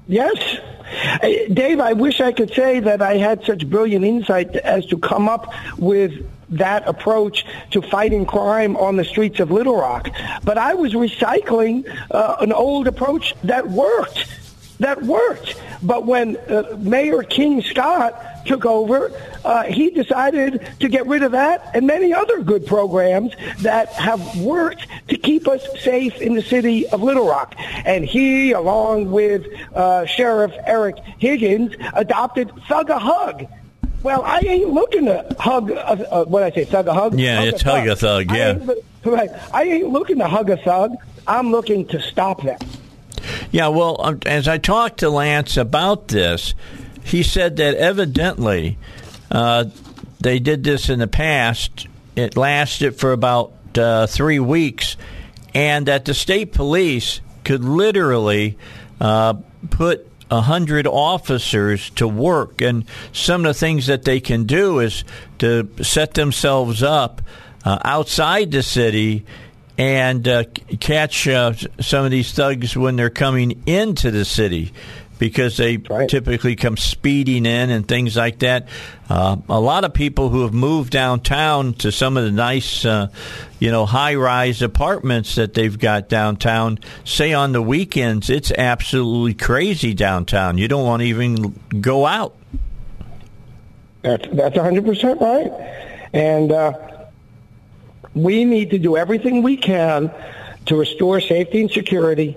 Yes. 0.09 0.59
Uh, 1.23 1.29
Dave, 1.53 1.79
I 1.79 1.93
wish 1.93 2.21
I 2.21 2.33
could 2.33 2.53
say 2.53 2.81
that 2.81 3.01
I 3.01 3.17
had 3.17 3.45
such 3.45 3.69
brilliant 3.69 4.05
insight 4.05 4.57
as 4.57 4.85
to 4.87 4.99
come 4.99 5.29
up 5.29 5.53
with 5.79 6.27
that 6.51 6.89
approach 6.89 7.45
to 7.71 7.83
fighting 7.83 8.27
crime 8.27 8.77
on 8.77 8.97
the 8.97 9.05
streets 9.05 9.39
of 9.39 9.51
Little 9.51 9.77
Rock. 9.77 10.09
But 10.43 10.59
I 10.59 10.75
was 10.75 10.95
recycling 10.95 11.89
uh, 12.11 12.37
an 12.41 12.53
old 12.53 12.89
approach 12.89 13.35
that 13.45 13.69
worked. 13.69 14.27
That 14.81 15.03
worked. 15.03 15.61
But 15.83 16.07
when 16.07 16.37
uh, 16.37 16.77
Mayor 16.79 17.23
King 17.23 17.63
Scott 17.63 18.47
took 18.47 18.65
over, 18.65 19.13
uh, 19.45 19.65
he 19.65 19.91
decided 19.91 20.67
to 20.81 20.89
get 20.89 21.07
rid 21.07 21.23
of 21.23 21.33
that 21.33 21.71
and 21.75 21.87
many 21.87 22.13
other 22.13 22.43
good 22.43 22.67
programs 22.67 23.33
that 23.61 23.89
have 23.91 24.41
worked 24.41 24.87
to 25.09 25.17
keep 25.17 25.47
us 25.49 25.67
safe 25.81 26.21
in 26.21 26.35
the 26.35 26.43
city 26.43 26.87
of 26.89 27.03
Little 27.03 27.27
Rock. 27.27 27.55
And 27.59 28.05
he, 28.05 28.53
along 28.53 29.11
with 29.11 29.47
uh, 29.75 30.07
Sheriff 30.07 30.53
Eric 30.67 30.97
Higgins, 31.19 31.75
adopted 31.95 32.53
Thug 32.69 32.91
a 32.91 32.99
Hug. 32.99 33.47
Well, 34.03 34.23
I 34.23 34.39
ain't 34.41 34.71
looking 34.71 35.07
to 35.07 35.27
hug. 35.41 35.73
Uh, 35.73 35.75
uh, 35.75 36.25
what 36.25 36.45
I 36.45 36.51
say, 36.53 36.65
thug 36.65 36.87
a 36.87 36.95
hug. 36.95 37.19
Yeah, 37.19 37.43
it's 37.43 37.63
hug 37.63 37.89
a 37.89 37.97
thug, 37.97 38.31
I 38.31 38.37
yeah. 38.37 38.51
ain't 38.51 38.71
right. 39.05 39.31
I 39.53 39.65
ain't 39.65 39.89
looking 39.89 40.19
to 40.19 40.29
hug 40.29 40.51
a 40.51 40.57
thug. 40.57 40.93
I'm 41.27 41.51
looking 41.51 41.87
to 41.89 42.01
stop 42.01 42.43
them. 42.43 42.59
Yeah, 43.51 43.69
well, 43.69 43.97
um, 44.01 44.21
as 44.27 44.47
I 44.47 44.59
talked 44.59 45.01
to 45.01 45.11
Lance 45.11 45.57
about 45.57 46.09
this, 46.09 46.55
he 47.03 47.23
said 47.23 47.57
that 47.57 47.75
evidently 47.75 48.79
uh, 49.31 49.65
they 50.21 50.39
did 50.39 50.65
this 50.65 50.91
in 50.91 50.99
the 50.99 51.07
past. 51.07 51.87
It 52.15 52.37
lasted 52.37 52.97
for 52.97 53.13
about 53.13 53.53
uh, 53.77 54.07
three 54.07 54.39
weeks, 54.39 54.97
and 55.55 55.87
that 55.87 56.05
the 56.05 56.15
state 56.15 56.53
police 56.53 57.21
could 57.45 57.65
literally 57.65 58.59
uh, 59.01 59.35
put 59.71 60.07
a 60.31 60.43
hundred 60.43 60.87
officers 60.87 61.89
to 61.91 62.07
work. 62.07 62.61
And 62.61 62.85
some 63.13 63.47
of 63.47 63.55
the 63.55 63.59
things 63.59 63.87
that 63.87 64.05
they 64.05 64.21
can 64.21 64.45
do 64.45 64.81
is 64.81 65.05
to 65.39 65.69
set 65.83 66.15
themselves 66.15 66.83
up 66.83 67.23
uh, 67.65 67.79
outside 67.85 68.51
the 68.51 68.63
city 68.63 69.25
and 69.79 70.27
uh, 70.27 70.45
catch 70.81 71.29
uh, 71.29 71.55
some 71.81 72.05
of 72.05 72.11
these 72.11 72.33
thugs 72.33 72.77
when 72.77 72.97
they're 72.97 73.11
coming 73.11 73.63
into 73.67 74.11
the 74.11 74.25
city 74.25 74.73
because 75.19 75.57
they 75.57 75.77
right. 75.77 76.09
typically 76.09 76.57
come 76.57 76.77
speeding 76.77 77.47
in 77.47 77.71
and 77.71 77.87
things 77.87 78.17
like 78.17 78.41
that. 78.41 78.69
Uh, 79.09 79.37
a 79.49 79.61
lot 79.61 79.85
of 79.85 79.93
people 79.93 80.29
who 80.29 80.43
have 80.43 80.53
moved 80.53 80.93
downtown 80.93 81.75
to 81.75 81.91
some 81.91 82.17
of 82.17 82.25
the 82.25 82.31
nice, 82.31 82.85
uh, 82.85 83.09
you 83.59 83.71
know, 83.71 83.87
high-rise 83.87 84.63
apartments 84.63 85.37
that 85.37 85.55
they've 85.55 85.79
got 85.79 86.09
downtown 86.09 86.79
say 87.05 87.33
on 87.33 87.53
the 87.53 87.63
weekends 87.63 88.31
it's 88.31 88.53
absolutely 88.53 89.35
crazy 89.35 89.95
downtown. 89.95 90.59
You 90.59 90.69
don't 90.69 90.85
want 90.85 91.03
to 91.03 91.07
even 91.09 91.59
go 91.81 92.07
out. 92.07 92.37
That's 94.03 94.29
that's 94.33 94.57
100% 94.57 95.21
right. 95.21 96.09
And 96.13 96.53
uh, 96.53 96.98
we 98.15 98.45
need 98.45 98.71
to 98.71 98.79
do 98.79 98.97
everything 98.97 99.43
we 99.43 99.57
can 99.57 100.11
to 100.67 100.77
restore 100.77 101.21
safety 101.21 101.61
and 101.61 101.71
security 101.71 102.37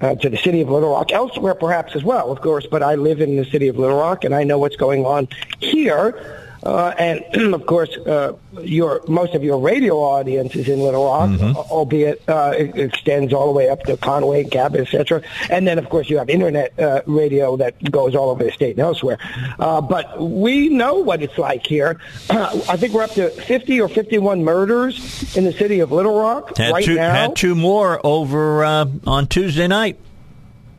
uh, 0.00 0.14
to 0.16 0.28
the 0.28 0.36
city 0.36 0.60
of 0.60 0.68
Little 0.68 0.92
Rock, 0.92 1.12
elsewhere 1.12 1.54
perhaps 1.54 1.96
as 1.96 2.04
well, 2.04 2.30
of 2.30 2.40
course, 2.40 2.66
but 2.66 2.82
I 2.82 2.96
live 2.96 3.20
in 3.20 3.36
the 3.36 3.44
city 3.44 3.68
of 3.68 3.78
Little 3.78 3.98
Rock 3.98 4.24
and 4.24 4.34
I 4.34 4.44
know 4.44 4.58
what's 4.58 4.76
going 4.76 5.04
on 5.04 5.28
here. 5.58 6.45
Uh, 6.66 6.92
and 6.98 7.24
of 7.54 7.64
course, 7.66 7.96
uh, 7.96 8.32
your 8.60 9.00
most 9.06 9.34
of 9.34 9.44
your 9.44 9.60
radio 9.60 9.94
audience 9.98 10.56
is 10.56 10.68
in 10.68 10.80
Little 10.80 11.04
Rock, 11.04 11.40
albeit 11.70 12.28
uh, 12.28 12.54
it 12.58 12.76
extends 12.76 13.32
all 13.32 13.46
the 13.46 13.52
way 13.52 13.68
up 13.68 13.82
to 13.84 13.96
Conway, 13.96 14.42
and 14.42 14.50
Cabot, 14.50 14.80
etc. 14.80 15.22
And 15.48 15.66
then, 15.66 15.78
of 15.78 15.88
course, 15.88 16.10
you 16.10 16.18
have 16.18 16.28
internet 16.28 16.76
uh, 16.78 17.02
radio 17.06 17.56
that 17.58 17.80
goes 17.92 18.16
all 18.16 18.30
over 18.30 18.42
the 18.42 18.50
state 18.50 18.70
and 18.70 18.80
elsewhere. 18.80 19.18
Uh, 19.60 19.80
but 19.80 20.20
we 20.20 20.68
know 20.68 20.94
what 20.94 21.22
it's 21.22 21.38
like 21.38 21.64
here. 21.64 22.00
I 22.30 22.76
think 22.76 22.94
we're 22.94 23.04
up 23.04 23.12
to 23.12 23.30
50 23.30 23.80
or 23.80 23.88
51 23.88 24.42
murders 24.42 25.36
in 25.36 25.44
the 25.44 25.52
city 25.52 25.78
of 25.80 25.92
Little 25.92 26.18
Rock 26.18 26.56
Had 26.56 26.72
right 26.72 26.84
two 26.84 26.96
now. 26.96 27.12
had 27.12 27.36
two 27.36 27.54
more 27.54 28.04
over 28.04 28.64
uh, 28.64 28.86
on 29.06 29.28
Tuesday 29.28 29.68
night. 29.68 30.00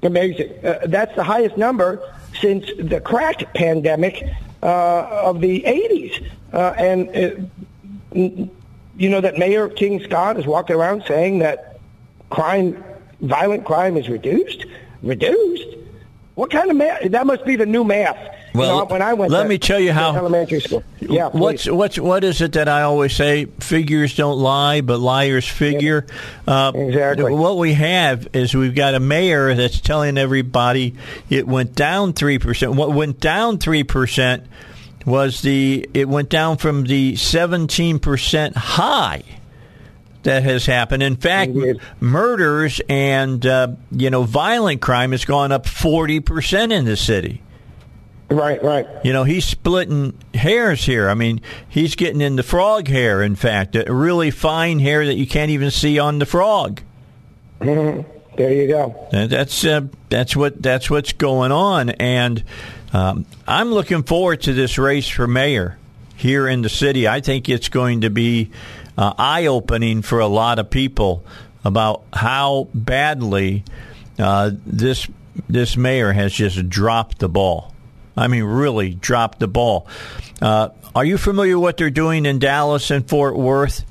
Amazing. 0.03 0.53
Uh, 0.65 0.79
that's 0.87 1.15
the 1.15 1.23
highest 1.23 1.57
number 1.57 2.01
since 2.41 2.65
the 2.77 2.99
crack 2.99 3.53
pandemic 3.53 4.21
uh, 4.23 4.46
of 4.65 5.41
the 5.41 5.61
80s. 5.63 6.29
Uh, 6.53 6.73
and, 6.77 7.09
uh, 7.09 7.41
n- 8.15 8.49
you 8.97 9.09
know, 9.09 9.21
that 9.21 9.37
Mayor 9.37 9.67
King 9.69 10.03
Scott 10.03 10.39
is 10.39 10.47
walking 10.47 10.75
around 10.75 11.03
saying 11.07 11.39
that 11.39 11.79
crime, 12.29 12.83
violent 13.21 13.65
crime 13.65 13.97
is 13.97 14.09
reduced? 14.09 14.65
Reduced? 15.03 15.67
What 16.35 16.51
kind 16.51 16.69
of 16.69 16.77
math? 16.77 17.11
That 17.11 17.25
must 17.25 17.45
be 17.45 17.55
the 17.55 17.65
new 17.65 17.83
math. 17.83 18.17
Well, 18.53 18.73
you 18.73 18.79
know, 18.79 18.85
when 18.85 19.01
I 19.01 19.13
went, 19.13 19.31
let 19.31 19.43
to, 19.43 19.49
me 19.49 19.57
tell 19.59 19.79
you 19.79 19.91
how- 19.93 20.15
elementary 20.15 20.59
school. 20.61 20.83
Yeah, 20.99 21.27
What's 21.29 21.63
please. 21.65 21.71
what's 21.71 21.99
what 21.99 22.23
is 22.23 22.41
it 22.41 22.53
that 22.53 22.67
I 22.67 22.81
always 22.83 23.13
say? 23.15 23.45
Figures 23.45 24.15
don't 24.15 24.39
lie, 24.39 24.81
but 24.81 24.99
liars 24.99 25.47
figure. 25.47 26.05
Uh, 26.47 26.71
Exactly. 26.75 27.31
What 27.33 27.57
we 27.57 27.73
have 27.73 28.27
is 28.33 28.55
we've 28.55 28.73
got 28.75 28.95
a 28.95 28.99
mayor 28.99 29.53
that's 29.53 29.79
telling 29.79 30.17
everybody 30.17 30.95
it 31.29 31.47
went 31.47 31.75
down 31.75 32.13
three 32.13 32.39
percent. 32.39 32.73
What 32.73 32.91
went 32.93 33.19
down 33.19 33.59
three 33.59 33.83
percent 33.83 34.45
was 35.05 35.41
the 35.41 35.87
it 35.93 36.09
went 36.09 36.29
down 36.29 36.57
from 36.57 36.83
the 36.83 37.15
seventeen 37.15 37.99
percent 37.99 38.57
high 38.57 39.23
that 40.23 40.43
has 40.43 40.65
happened. 40.65 41.03
In 41.03 41.15
fact, 41.15 41.51
murders 42.01 42.81
and 42.89 43.45
uh, 43.45 43.67
you 43.91 44.09
know 44.09 44.23
violent 44.23 44.81
crime 44.81 45.11
has 45.11 45.25
gone 45.25 45.51
up 45.51 45.67
forty 45.67 46.19
percent 46.19 46.71
in 46.71 46.85
the 46.85 46.97
city. 46.97 47.41
Right, 48.29 48.61
right. 48.63 48.87
You 49.03 49.13
know, 49.13 49.23
he's 49.23 49.45
splitting 49.45 50.17
hairs 50.33 50.85
here. 50.85 51.09
I 51.09 51.13
mean, 51.13 51.41
he's 51.67 51.95
getting 51.95 52.21
into 52.21 52.43
frog 52.43 52.87
hair, 52.87 53.21
in 53.21 53.35
fact, 53.35 53.75
a 53.75 53.93
really 53.93 54.31
fine 54.31 54.79
hair 54.79 55.05
that 55.05 55.15
you 55.15 55.27
can't 55.27 55.51
even 55.51 55.71
see 55.71 55.99
on 55.99 56.19
the 56.19 56.25
frog. 56.25 56.81
There 58.37 58.53
you 58.53 58.67
go. 58.67 59.07
And 59.11 59.31
that's 59.31 59.65
uh, 59.65 59.81
that's 60.09 60.35
what 60.35 60.61
that's 60.61 60.91
what's 60.91 61.13
going 61.13 61.51
on, 61.51 61.89
and 61.89 62.43
um, 62.93 63.25
I'm 63.47 63.71
looking 63.71 64.03
forward 64.03 64.41
to 64.43 64.53
this 64.53 64.77
race 64.77 65.07
for 65.07 65.25
mayor 65.25 65.77
here 66.15 66.47
in 66.47 66.61
the 66.61 66.69
city. 66.69 67.07
I 67.07 67.21
think 67.21 67.49
it's 67.49 67.69
going 67.69 68.01
to 68.01 68.11
be 68.11 68.51
uh, 68.95 69.13
eye 69.17 69.47
opening 69.47 70.03
for 70.03 70.19
a 70.19 70.27
lot 70.27 70.59
of 70.59 70.69
people 70.69 71.23
about 71.65 72.03
how 72.13 72.69
badly 72.75 73.63
uh, 74.19 74.51
this 74.65 75.07
this 75.49 75.75
mayor 75.75 76.13
has 76.13 76.31
just 76.31 76.69
dropped 76.69 77.19
the 77.19 77.29
ball. 77.29 77.73
I 78.17 78.27
mean, 78.27 78.43
really 78.43 78.93
dropped 78.93 79.39
the 79.39 79.47
ball. 79.47 79.87
Uh, 80.41 80.69
are 80.95 81.05
you 81.05 81.17
familiar 81.17 81.57
with 81.57 81.63
what 81.63 81.77
they're 81.77 81.89
doing 81.89 82.25
in 82.25 82.39
Dallas 82.39 82.89
and 82.89 83.07
Fort 83.07 83.37
Worth? 83.37 83.85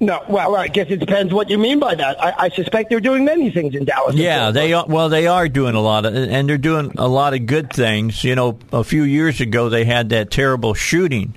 No, 0.00 0.20
well, 0.28 0.56
I 0.56 0.66
guess 0.66 0.88
it 0.90 0.96
depends 0.96 1.32
what 1.32 1.48
you 1.48 1.58
mean 1.58 1.78
by 1.78 1.94
that. 1.94 2.20
I, 2.20 2.34
I 2.36 2.48
suspect 2.48 2.90
they're 2.90 2.98
doing 2.98 3.24
many 3.24 3.52
things 3.52 3.76
in 3.76 3.84
Dallas. 3.84 4.16
Yeah, 4.16 4.50
they 4.50 4.72
are. 4.72 4.84
Well, 4.88 5.08
they 5.08 5.28
are 5.28 5.48
doing 5.48 5.76
a 5.76 5.80
lot 5.80 6.04
of, 6.04 6.12
and 6.12 6.48
they're 6.48 6.58
doing 6.58 6.92
a 6.98 7.06
lot 7.06 7.34
of 7.34 7.46
good 7.46 7.72
things. 7.72 8.24
You 8.24 8.34
know, 8.34 8.58
a 8.72 8.82
few 8.82 9.04
years 9.04 9.40
ago 9.40 9.68
they 9.68 9.84
had 9.84 10.08
that 10.08 10.32
terrible 10.32 10.74
shooting 10.74 11.34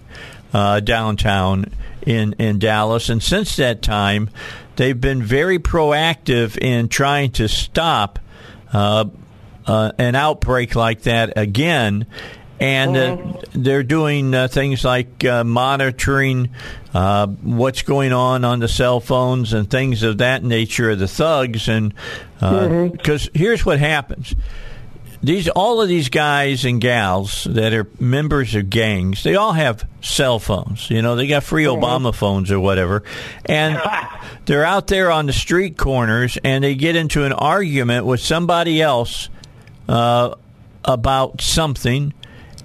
uh, 0.52 0.80
downtown 0.80 1.66
in 2.08 2.34
in 2.40 2.58
Dallas, 2.58 3.10
and 3.10 3.22
since 3.22 3.56
that 3.58 3.84
time, 3.84 4.32
they've 4.78 5.00
been 5.00 5.22
very 5.22 5.60
proactive 5.60 6.58
in 6.58 6.88
trying 6.88 7.34
to 7.34 7.48
stop 7.48 8.18
uh, 8.74 9.06
uh, 9.68 9.92
an 9.98 10.16
outbreak 10.16 10.76
like 10.76 11.04
that 11.04 11.38
again. 11.38 12.08
And 12.58 12.96
uh, 12.96 13.34
they're 13.54 13.84
doing 13.84 14.34
uh, 14.34 14.48
things 14.48 14.86
like 14.86 15.26
uh, 15.26 15.44
monitoring 15.44 16.52
uh, 16.94 17.28
what's 17.28 17.82
going 17.82 18.14
on 18.14 18.46
on 18.46 18.60
the 18.60 18.70
cell 18.70 19.02
phones 19.02 19.52
and 19.52 19.70
things 19.70 20.04
of 20.04 20.20
that 20.20 20.42
nature 20.42 20.92
of 20.92 21.00
the 21.00 21.08
thugs. 21.10 21.68
And 21.68 21.94
because 22.40 23.30
here's 23.34 23.66
what 23.66 23.80
happens: 23.80 24.36
these 25.26 25.50
all 25.50 25.82
of 25.82 25.88
these 25.88 26.10
guys 26.10 26.66
and 26.66 26.80
gals 26.80 27.46
that 27.50 27.74
are 27.74 27.88
members 28.00 28.54
of 28.56 28.70
gangs, 28.70 29.24
they 29.24 29.36
all 29.36 29.54
have 29.54 29.88
cell 30.02 30.40
phones. 30.40 30.90
You 30.90 31.02
know, 31.02 31.16
they 31.16 31.28
got 31.28 31.44
free 31.44 31.66
Obama 31.66 32.14
phones 32.14 32.52
or 32.52 32.60
whatever, 32.60 33.04
and 33.46 33.82
they're 34.46 34.66
out 34.66 34.88
there 34.88 35.12
on 35.12 35.26
the 35.26 35.34
street 35.34 35.78
corners, 35.78 36.38
and 36.44 36.64
they 36.64 36.76
get 36.76 36.96
into 36.96 37.24
an 37.24 37.34
argument 37.34 38.06
with 38.06 38.20
somebody 38.20 38.82
else 38.82 39.30
uh, 39.88 40.36
about 40.84 41.42
something, 41.42 42.14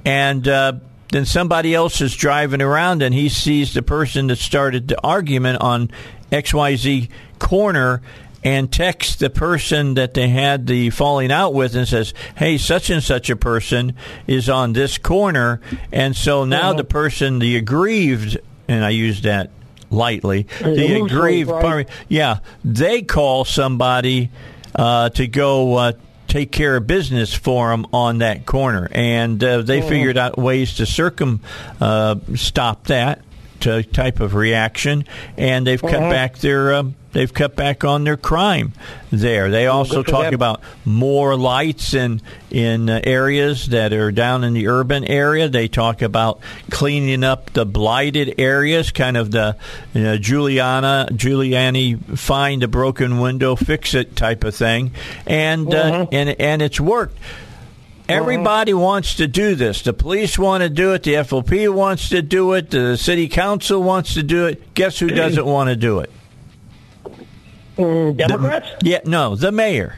and 0.04 0.46
uh, 0.46 0.72
then 1.10 1.26
somebody 1.26 1.74
else 1.74 2.00
is 2.00 2.14
driving 2.14 2.62
around, 2.62 3.02
and 3.02 3.14
he 3.14 3.28
sees 3.28 3.74
the 3.74 3.82
person 3.82 4.28
that 4.28 4.36
started 4.36 4.88
the 4.88 5.00
argument 5.02 5.60
on 5.60 5.90
XYZ 6.30 7.08
corner. 7.38 8.02
And 8.42 8.72
texts 8.72 9.16
the 9.16 9.28
person 9.28 9.92
that 9.94 10.14
they 10.14 10.28
had 10.28 10.66
the 10.66 10.88
falling 10.88 11.30
out 11.30 11.52
with 11.52 11.76
and 11.76 11.86
says, 11.86 12.14
Hey, 12.36 12.56
such 12.56 12.88
and 12.88 13.02
such 13.02 13.28
a 13.28 13.36
person 13.36 13.94
is 14.26 14.48
on 14.48 14.72
this 14.72 14.96
corner. 14.96 15.60
And 15.92 16.16
so 16.16 16.46
now 16.46 16.72
the 16.72 16.84
person, 16.84 17.38
the 17.38 17.58
aggrieved, 17.58 18.38
and 18.66 18.82
I 18.82 18.90
use 18.90 19.20
that 19.22 19.50
lightly, 19.90 20.46
the 20.60 21.02
aggrieved 21.04 21.50
yeah, 22.08 22.38
they 22.64 23.02
call 23.02 23.44
somebody 23.44 24.30
uh, 24.74 25.10
to 25.10 25.26
go 25.26 25.74
uh, 25.76 25.92
take 26.30 26.52
care 26.52 26.76
of 26.76 26.86
business 26.86 27.34
for 27.34 27.68
them 27.68 27.86
on 27.92 28.18
that 28.18 28.46
corner, 28.46 28.88
and 28.92 29.42
uh, 29.42 29.60
they 29.62 29.82
figured 29.82 30.16
out 30.16 30.38
ways 30.38 30.76
to 30.76 30.86
circum 30.86 31.40
uh, 31.80 32.14
stop 32.36 32.84
that 32.86 33.22
type 33.92 34.20
of 34.20 34.34
reaction, 34.34 35.04
and 35.36 35.66
they've 35.66 35.82
cut 35.82 36.00
back 36.00 36.38
their. 36.38 36.72
Uh, 36.72 36.84
They've 37.12 37.32
cut 37.32 37.56
back 37.56 37.82
on 37.82 38.04
their 38.04 38.16
crime 38.16 38.72
there. 39.10 39.50
They 39.50 39.66
also 39.66 40.02
talk 40.04 40.32
about 40.32 40.62
more 40.84 41.36
lights 41.36 41.92
in 41.92 42.22
in 42.50 42.88
uh, 42.88 43.00
areas 43.02 43.68
that 43.70 43.92
are 43.92 44.12
down 44.12 44.44
in 44.44 44.54
the 44.54 44.68
urban 44.68 45.04
area. 45.04 45.48
They 45.48 45.66
talk 45.66 46.02
about 46.02 46.40
cleaning 46.70 47.24
up 47.24 47.52
the 47.52 47.66
blighted 47.66 48.36
areas, 48.38 48.92
kind 48.92 49.16
of 49.16 49.32
the 49.32 49.56
you 49.92 50.02
know, 50.04 50.18
Juliana 50.18 51.08
Giuliani 51.10 52.16
find 52.16 52.62
a 52.62 52.68
broken 52.68 53.18
window, 53.18 53.56
fix 53.56 53.94
it 53.94 54.14
type 54.14 54.44
of 54.44 54.54
thing, 54.54 54.92
and 55.26 55.72
uh, 55.74 56.06
and 56.12 56.30
and 56.40 56.62
it's 56.62 56.80
worked. 56.80 57.18
Everybody 58.08 58.74
wants 58.74 59.16
to 59.16 59.28
do 59.28 59.54
this. 59.54 59.82
The 59.82 59.92
police 59.92 60.36
want 60.38 60.62
to 60.62 60.68
do 60.68 60.94
it. 60.94 61.04
The 61.04 61.14
FOP 61.14 61.72
wants 61.72 62.08
to 62.08 62.22
do 62.22 62.54
it. 62.54 62.70
The 62.70 62.96
city 62.96 63.28
council 63.28 63.82
wants 63.82 64.14
to 64.14 64.22
do 64.24 64.46
it. 64.46 64.74
Guess 64.74 64.98
who 64.98 65.08
doesn't 65.08 65.44
want 65.56 65.70
to 65.70 65.76
do 65.76 66.00
it? 66.00 66.10
Mm, 67.80 68.16
Democrats? 68.16 68.68
Yeah, 68.82 69.00
no, 69.04 69.36
the 69.36 69.50
mayor. 69.52 69.96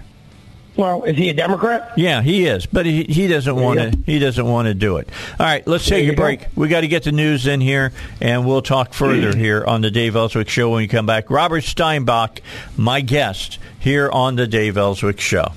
Well, 0.77 1.03
is 1.03 1.19
he 1.19 1.29
a 1.29 1.35
Democrat? 1.35 1.93
Yeah, 1.99 2.23
he 2.23 2.47
is, 2.47 2.65
but 2.65 2.87
he, 2.87 3.05
he 3.05 3.27
doesn't 3.29 3.55
want 3.57 3.79
to. 3.79 3.99
He 4.07 4.19
doesn't 4.19 4.47
want 4.47 4.69
to 4.69 4.75
do 4.75 4.97
it. 4.97 5.09
All 5.39 5.45
right, 5.45 5.67
let's 5.67 5.87
take 5.87 6.09
a 6.11 6.15
break. 6.15 6.41
go. 6.41 6.47
We 6.55 6.69
got 6.69 6.81
to 6.81 6.89
get 6.89 7.03
the 7.03 7.13
news 7.13 7.47
in 7.47 7.61
here, 7.61 7.93
and 8.23 8.47
we'll 8.47 8.63
talk 8.63 8.95
further 8.95 9.37
here 9.37 9.63
on 9.67 9.83
the 9.83 9.91
Dave 9.91 10.17
Elswick 10.17 10.49
Show 10.49 10.71
when 10.71 10.79
we 10.79 10.89
come 10.89 11.05
back. 11.05 11.29
Robert 11.31 11.63
Steinbuch, 11.65 12.41
my 12.77 13.03
guest 13.03 13.59
here 13.79 14.11
on 14.11 14.37
the 14.37 14.47
Dave 14.47 14.79
Elswick 14.79 15.21
Show. 15.21 15.49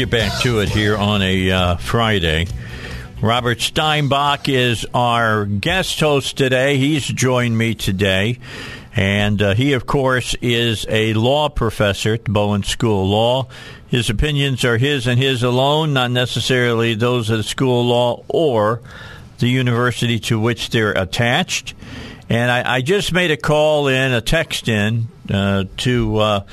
Get 0.00 0.08
back 0.08 0.40
to 0.40 0.60
it 0.60 0.70
here 0.70 0.96
on 0.96 1.20
a 1.20 1.50
uh, 1.50 1.76
Friday. 1.76 2.46
Robert 3.20 3.58
Steinbuch 3.58 4.48
is 4.48 4.86
our 4.94 5.44
guest 5.44 6.00
host 6.00 6.38
today. 6.38 6.78
He's 6.78 7.06
joined 7.06 7.58
me 7.58 7.74
today. 7.74 8.38
And 8.96 9.42
uh, 9.42 9.52
he, 9.52 9.74
of 9.74 9.84
course, 9.84 10.34
is 10.40 10.86
a 10.88 11.12
law 11.12 11.50
professor 11.50 12.14
at 12.14 12.24
Bowen 12.24 12.62
School 12.62 13.02
of 13.02 13.08
Law. 13.10 13.48
His 13.88 14.08
opinions 14.08 14.64
are 14.64 14.78
his 14.78 15.06
and 15.06 15.18
his 15.18 15.42
alone, 15.42 15.92
not 15.92 16.10
necessarily 16.10 16.94
those 16.94 17.28
of 17.28 17.36
the 17.36 17.42
School 17.42 17.82
of 17.82 17.86
Law 17.88 18.24
or 18.28 18.80
the 19.36 19.50
university 19.50 20.18
to 20.20 20.40
which 20.40 20.70
they're 20.70 20.92
attached. 20.92 21.74
And 22.30 22.50
I, 22.50 22.76
I 22.76 22.80
just 22.80 23.12
made 23.12 23.32
a 23.32 23.36
call 23.36 23.88
in, 23.88 24.12
a 24.12 24.22
text 24.22 24.66
in 24.66 25.08
uh, 25.30 25.64
to 25.76 26.16
uh, 26.16 26.44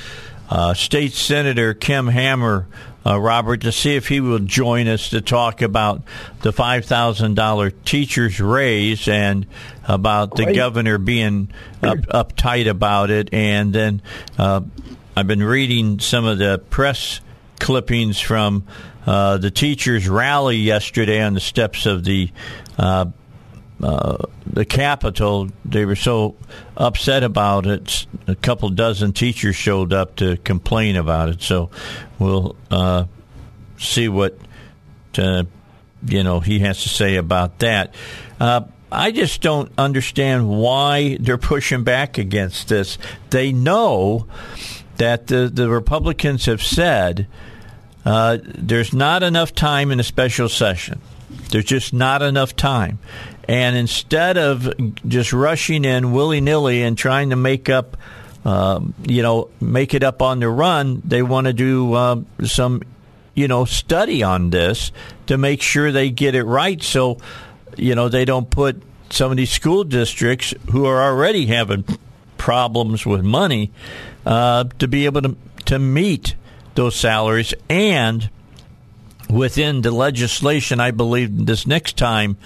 uh, 0.50 0.74
State 0.74 1.14
Senator 1.14 1.74
Kim 1.74 2.08
Hammer 2.08 2.68
uh, 3.08 3.20
Robert, 3.20 3.62
to 3.62 3.72
see 3.72 3.96
if 3.96 4.08
he 4.08 4.20
will 4.20 4.40
join 4.40 4.88
us 4.88 5.12
to 5.12 5.22
talk 5.22 5.62
about 5.62 6.04
the 6.42 6.52
$5,000 6.52 7.74
teacher's 7.86 8.40
raise 8.40 9.08
and 9.08 9.46
about 9.88 10.36
the 10.36 10.44
Great. 10.44 10.56
governor 10.56 10.98
being 10.98 11.50
up, 11.82 12.00
uptight 12.00 12.70
about 12.70 13.10
it. 13.10 13.34
And 13.34 13.72
then 13.72 14.02
uh, 14.38 14.62
I've 15.16 15.28
been 15.28 15.44
reading 15.44 16.00
some 16.00 16.26
of 16.26 16.38
the 16.38 16.62
press 16.70 17.22
clippings 17.60 18.20
from 18.20 18.66
uh, 19.06 19.38
the 19.38 19.52
teachers' 19.52 20.10
rally 20.10 20.58
yesterday 20.58 21.22
on 21.22 21.34
the 21.34 21.40
steps 21.40 21.86
of 21.86 22.04
the 22.04 22.30
uh, 23.82 24.18
the 24.46 24.66
Capitol. 24.66 25.50
They 25.64 25.86
were 25.86 25.96
so 25.96 26.36
upset 26.76 27.24
about 27.24 27.68
it. 27.68 28.08
A 28.28 28.36
couple 28.36 28.70
dozen 28.70 29.14
teachers 29.14 29.56
showed 29.56 29.94
up 29.94 30.16
to 30.18 30.38
complain 30.38 30.96
about 30.96 31.30
it. 31.30 31.42
So 31.42 31.70
we'll 32.18 32.56
uh, 32.72 33.06
see 33.78 34.10
what 34.10 34.38
uh, 35.18 35.44
you 36.08 36.24
know 36.24 36.40
he 36.40 36.60
has 36.60 36.84
to 36.84 36.90
say 36.90 37.16
about 37.16 37.60
that. 37.60 37.94
Uh, 38.40 38.62
I 38.92 39.12
just 39.12 39.42
don't 39.42 39.72
understand 39.78 40.50
why 40.50 41.18
they're 41.20 41.38
pushing 41.38 41.84
back 41.84 42.18
against 42.18 42.70
this. 42.70 42.98
They 43.30 43.52
know 43.52 44.28
that 44.96 45.28
the, 45.28 45.50
the 45.54 45.70
Republicans 45.70 46.46
have 46.46 46.64
said 46.64 47.28
there's 48.06 48.94
not 48.94 49.24
enough 49.24 49.54
time 49.54 49.92
in 49.92 50.00
a 50.00 50.04
special 50.04 50.48
session. 50.48 51.02
There's 51.52 51.66
just 51.66 51.94
not 51.94 52.22
enough 52.22 52.56
time. 52.56 53.00
And 53.48 53.78
instead 53.78 54.38
of 54.38 54.74
just 55.08 55.32
rushing 55.32 55.86
in 55.86 56.12
willy 56.12 56.42
nilly 56.42 56.84
and 56.84 56.98
trying 56.98 57.30
to 57.30 57.36
make 57.36 57.70
up, 57.70 57.98
um, 58.44 58.94
you 59.08 59.22
know, 59.22 59.50
make 59.62 59.94
it 59.94 60.04
up 60.04 60.22
on 60.22 60.40
the 60.40 60.50
run, 60.50 61.02
they 61.06 61.22
want 61.22 61.48
to 61.48 61.54
do 61.54 61.94
uh, 61.94 62.22
some, 62.44 62.82
you 63.34 63.48
know, 63.48 63.66
study 63.66 64.22
on 64.22 64.50
this 64.50 64.92
to 65.28 65.38
make 65.38 65.62
sure 65.62 65.92
they 65.92 66.10
get 66.10 66.36
it 66.36 66.44
right. 66.44 66.82
So, 66.84 67.20
you 67.78 67.96
know, 67.96 68.10
they 68.10 68.26
don't 68.26 68.50
put 68.50 68.82
some 69.10 69.32
of 69.32 69.38
these 69.38 69.52
school 69.52 69.84
districts 69.84 70.54
who 70.72 70.86
are 70.86 71.02
already 71.02 71.46
having 71.46 71.86
problems 72.38 73.06
with 73.06 73.24
money 73.24 73.72
uh, 74.26 74.66
to 74.80 74.88
be 74.88 75.06
able 75.06 75.22
to 75.22 75.36
to 75.66 75.80
meet 75.80 76.36
those 76.76 76.96
salaries 76.96 77.54
and 77.70 78.30
within 79.30 79.82
the 79.82 79.92
legislation, 79.92 80.80
I 80.80 80.92
believe 80.92 81.46
this 81.46 81.68
next 81.68 81.98
time 81.98 82.38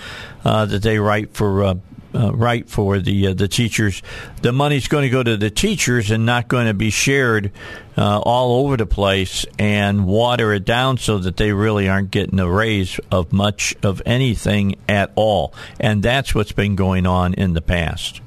uh, 0.44 0.66
that 0.66 0.82
they 0.82 1.00
write 1.00 1.34
for 1.34 1.64
uh, 1.64 1.76
uh, 2.14 2.34
write 2.34 2.70
for 2.70 3.00
the 3.00 3.28
uh, 3.28 3.34
the 3.34 3.48
teachers, 3.48 4.02
the 4.42 4.52
money's 4.52 4.88
going 4.88 5.04
to 5.04 5.10
go 5.10 5.24
to 5.24 5.38
the 5.38 5.50
teachers 5.50 6.12
and 6.12 6.26
not 6.26 6.48
going 6.48 6.68
to 6.68 6.74
be 6.74 6.90
shared 6.90 7.52
uh, 7.98 8.20
all 8.20 8.66
over 8.66 8.78
the 8.78 8.86
place 8.86 9.46
and 9.58 10.06
water 10.06 10.54
it 10.54 10.66
down 10.66 10.98
so 10.98 11.18
that 11.18 11.38
they 11.38 11.54
really 11.54 11.88
aren't 11.88 12.12
getting 12.12 12.40
a 12.40 12.50
raise 12.50 13.00
of 13.12 13.32
much 13.32 13.76
of 13.84 14.02
anything 14.06 14.76
at 14.90 15.12
all. 15.16 15.54
And 15.80 16.04
that's 16.04 16.36
what's 16.36 16.52
been 16.52 16.76
going 16.76 17.06
on 17.06 17.34
in 17.34 17.54
the 17.54 17.62
past. 17.62 18.22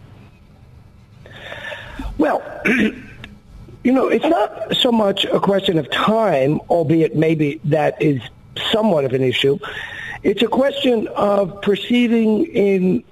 Well, 2.16 2.42
you 2.66 3.92
know, 3.92 4.08
it's 4.08 4.24
not 4.24 4.76
so 4.76 4.92
much 4.92 5.24
a 5.26 5.40
question 5.40 5.78
of 5.78 5.90
time, 5.90 6.60
albeit 6.70 7.16
maybe 7.16 7.60
that 7.64 8.00
is 8.00 8.20
somewhat 8.72 9.04
of 9.04 9.12
an 9.12 9.22
issue. 9.22 9.58
It's 10.22 10.42
a 10.42 10.48
question 10.48 11.08
of 11.08 11.60
proceeding 11.62 12.46
in 12.46 13.04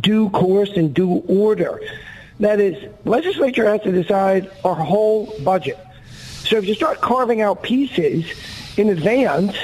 due 0.00 0.28
course 0.30 0.70
and 0.76 0.92
due 0.92 1.22
order. 1.28 1.80
That 2.40 2.60
is, 2.60 2.92
legislature 3.04 3.64
has 3.68 3.82
to 3.82 3.92
decide 3.92 4.50
our 4.64 4.74
whole 4.74 5.32
budget. 5.40 5.78
So 6.48 6.56
if 6.56 6.66
you 6.66 6.74
start 6.74 7.00
carving 7.00 7.42
out 7.42 7.62
pieces 7.62 8.24
in 8.76 8.88
advance, 8.88 9.54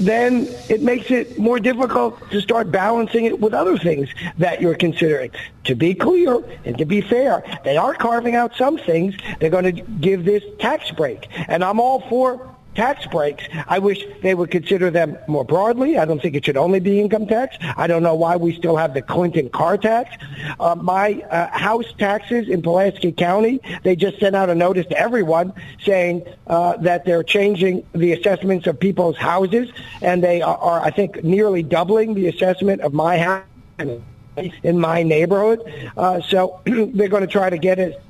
then 0.00 0.46
it 0.68 0.82
makes 0.82 1.10
it 1.10 1.38
more 1.38 1.58
difficult 1.58 2.30
to 2.30 2.40
start 2.40 2.70
balancing 2.70 3.24
it 3.24 3.40
with 3.40 3.52
other 3.52 3.76
things 3.76 4.08
that 4.38 4.60
you're 4.60 4.74
considering. 4.74 5.30
To 5.64 5.74
be 5.74 5.94
clear 5.94 6.42
and 6.64 6.78
to 6.78 6.84
be 6.84 7.00
fair, 7.00 7.44
they 7.64 7.76
are 7.76 7.94
carving 7.94 8.34
out 8.34 8.54
some 8.56 8.78
things. 8.78 9.14
They're 9.40 9.50
going 9.50 9.76
to 9.76 9.82
give 9.82 10.24
this 10.24 10.42
tax 10.58 10.90
break. 10.90 11.28
And 11.48 11.62
I'm 11.62 11.80
all 11.80 12.00
for 12.08 12.51
tax 12.74 13.06
breaks. 13.06 13.44
I 13.66 13.78
wish 13.78 14.04
they 14.22 14.34
would 14.34 14.50
consider 14.50 14.90
them 14.90 15.18
more 15.26 15.44
broadly. 15.44 15.98
I 15.98 16.04
don't 16.04 16.20
think 16.20 16.34
it 16.34 16.44
should 16.44 16.56
only 16.56 16.80
be 16.80 17.00
income 17.00 17.26
tax. 17.26 17.56
I 17.76 17.86
don't 17.86 18.02
know 18.02 18.14
why 18.14 18.36
we 18.36 18.54
still 18.54 18.76
have 18.76 18.94
the 18.94 19.02
Clinton 19.02 19.48
car 19.50 19.76
tax. 19.76 20.16
Uh, 20.58 20.74
my 20.74 21.22
uh, 21.30 21.48
house 21.56 21.86
taxes 21.98 22.48
in 22.48 22.62
Pulaski 22.62 23.12
County, 23.12 23.60
they 23.82 23.96
just 23.96 24.18
sent 24.18 24.36
out 24.36 24.50
a 24.50 24.54
notice 24.54 24.86
to 24.86 24.98
everyone 24.98 25.52
saying 25.84 26.24
uh, 26.46 26.76
that 26.78 27.04
they're 27.04 27.22
changing 27.22 27.86
the 27.92 28.12
assessments 28.12 28.66
of 28.66 28.78
people's 28.78 29.16
houses, 29.16 29.70
and 30.00 30.22
they 30.22 30.42
are, 30.42 30.56
are, 30.56 30.80
I 30.80 30.90
think, 30.90 31.22
nearly 31.22 31.62
doubling 31.62 32.14
the 32.14 32.28
assessment 32.28 32.80
of 32.80 32.92
my 32.92 33.18
house 33.18 33.44
in 34.62 34.78
my 34.78 35.02
neighborhood. 35.02 35.60
Uh, 35.96 36.20
so 36.22 36.60
they're 36.64 37.08
going 37.08 37.22
to 37.22 37.26
try 37.26 37.50
to 37.50 37.58
get 37.58 37.78
it 37.78 38.02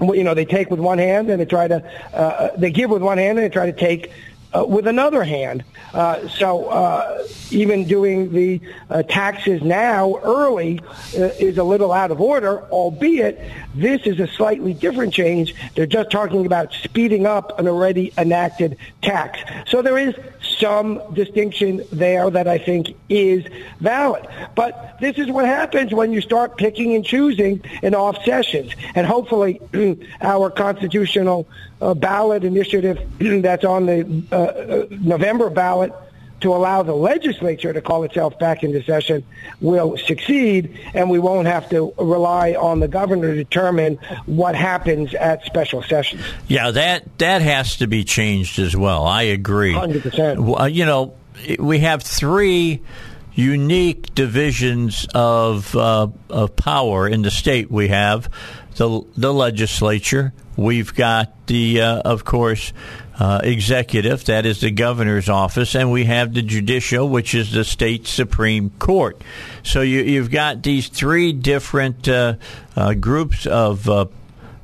you 0.00 0.24
know, 0.24 0.34
they 0.34 0.44
take 0.44 0.70
with 0.70 0.80
one 0.80 0.98
hand 0.98 1.30
and 1.30 1.40
they 1.40 1.46
try 1.46 1.68
to, 1.68 1.82
uh, 2.14 2.56
they 2.56 2.70
give 2.70 2.90
with 2.90 3.02
one 3.02 3.18
hand 3.18 3.38
and 3.38 3.44
they 3.44 3.52
try 3.52 3.66
to 3.66 3.76
take 3.76 4.10
uh, 4.52 4.64
with 4.64 4.86
another 4.86 5.22
hand. 5.22 5.64
Uh, 5.94 6.26
so 6.28 6.66
uh, 6.66 7.26
even 7.50 7.86
doing 7.86 8.32
the 8.32 8.60
uh, 8.88 9.02
taxes 9.04 9.62
now 9.62 10.16
early 10.22 10.80
uh, 11.16 11.30
is 11.38 11.58
a 11.58 11.64
little 11.64 11.92
out 11.92 12.10
of 12.10 12.20
order, 12.20 12.62
albeit 12.70 13.40
this 13.74 14.02
is 14.06 14.18
a 14.18 14.26
slightly 14.26 14.74
different 14.74 15.12
change. 15.12 15.54
They're 15.74 15.86
just 15.86 16.10
talking 16.10 16.46
about 16.46 16.72
speeding 16.72 17.26
up 17.26 17.58
an 17.58 17.68
already 17.68 18.12
enacted 18.18 18.76
tax. 19.02 19.38
So 19.68 19.82
there 19.82 19.98
is 19.98 20.14
some 20.60 21.00
distinction 21.14 21.82
there 21.92 22.30
that 22.30 22.46
I 22.46 22.58
think 22.58 22.94
is 23.08 23.44
valid. 23.80 24.26
But 24.54 24.98
this 25.00 25.18
is 25.18 25.28
what 25.28 25.46
happens 25.46 25.92
when 25.92 26.12
you 26.12 26.20
start 26.20 26.58
picking 26.58 26.94
and 26.94 27.04
choosing 27.04 27.62
in 27.82 27.94
off 27.94 28.22
sessions. 28.24 28.72
And 28.94 29.06
hopefully 29.06 29.60
our 30.20 30.50
constitutional 30.50 31.48
uh, 31.80 31.94
ballot 31.94 32.44
initiative 32.44 33.00
that's 33.42 33.64
on 33.64 33.86
the 33.86 34.24
uh, 34.30 34.36
uh, 34.36 34.86
November 34.90 35.50
ballot 35.50 35.92
to 36.40 36.54
allow 36.54 36.82
the 36.82 36.94
legislature 36.94 37.72
to 37.72 37.80
call 37.80 38.02
itself 38.04 38.38
back 38.38 38.62
into 38.62 38.82
session 38.82 39.24
will 39.60 39.96
succeed, 39.98 40.78
and 40.94 41.10
we 41.10 41.18
won't 41.18 41.46
have 41.46 41.68
to 41.70 41.92
rely 41.98 42.52
on 42.54 42.80
the 42.80 42.88
governor 42.88 43.28
to 43.28 43.36
determine 43.36 43.96
what 44.26 44.54
happens 44.54 45.14
at 45.14 45.44
special 45.44 45.82
sessions. 45.82 46.22
Yeah, 46.48 46.70
that 46.70 47.18
that 47.18 47.42
has 47.42 47.76
to 47.76 47.86
be 47.86 48.04
changed 48.04 48.58
as 48.58 48.76
well. 48.76 49.04
I 49.04 49.22
agree. 49.22 49.72
Hundred 49.72 50.02
percent. 50.02 50.40
Well, 50.40 50.68
You 50.68 50.86
know, 50.86 51.14
we 51.58 51.80
have 51.80 52.02
three 52.02 52.80
unique 53.34 54.14
divisions 54.14 55.06
of 55.14 55.74
uh, 55.76 56.08
of 56.28 56.56
power 56.56 57.08
in 57.08 57.22
the 57.22 57.30
state. 57.30 57.70
We 57.70 57.88
have 57.88 58.28
the 58.76 59.02
the 59.16 59.32
legislature. 59.32 60.32
We've 60.60 60.94
got 60.94 61.46
the, 61.46 61.80
uh, 61.80 62.00
of 62.00 62.26
course, 62.26 62.74
uh, 63.18 63.40
executive, 63.42 64.26
that 64.26 64.44
is 64.44 64.60
the 64.60 64.70
governor's 64.70 65.30
office, 65.30 65.74
and 65.74 65.90
we 65.90 66.04
have 66.04 66.34
the 66.34 66.42
judicial, 66.42 67.08
which 67.08 67.34
is 67.34 67.50
the 67.50 67.64
state 67.64 68.06
supreme 68.06 68.68
court. 68.78 69.22
So 69.62 69.80
you, 69.80 70.20
have 70.20 70.30
got 70.30 70.62
these 70.62 70.88
three 70.88 71.32
different 71.32 72.06
uh, 72.06 72.34
uh 72.76 72.92
groups 72.92 73.46
of 73.46 73.88
uh, 73.88 74.04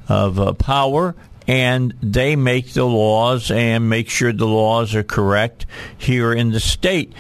of 0.07 0.39
uh, 0.39 0.53
power, 0.53 1.15
and 1.49 1.95
they 2.03 2.37
make 2.37 2.75
the 2.75 2.85
laws 2.85 3.51
and 3.51 3.89
make 3.89 4.11
sure 4.11 4.35
the 4.35 4.47
laws 4.47 4.95
are 4.95 5.03
correct 5.03 5.65
here 5.97 6.35
in 6.35 6.51
the 6.51 6.61
state. 6.61 7.15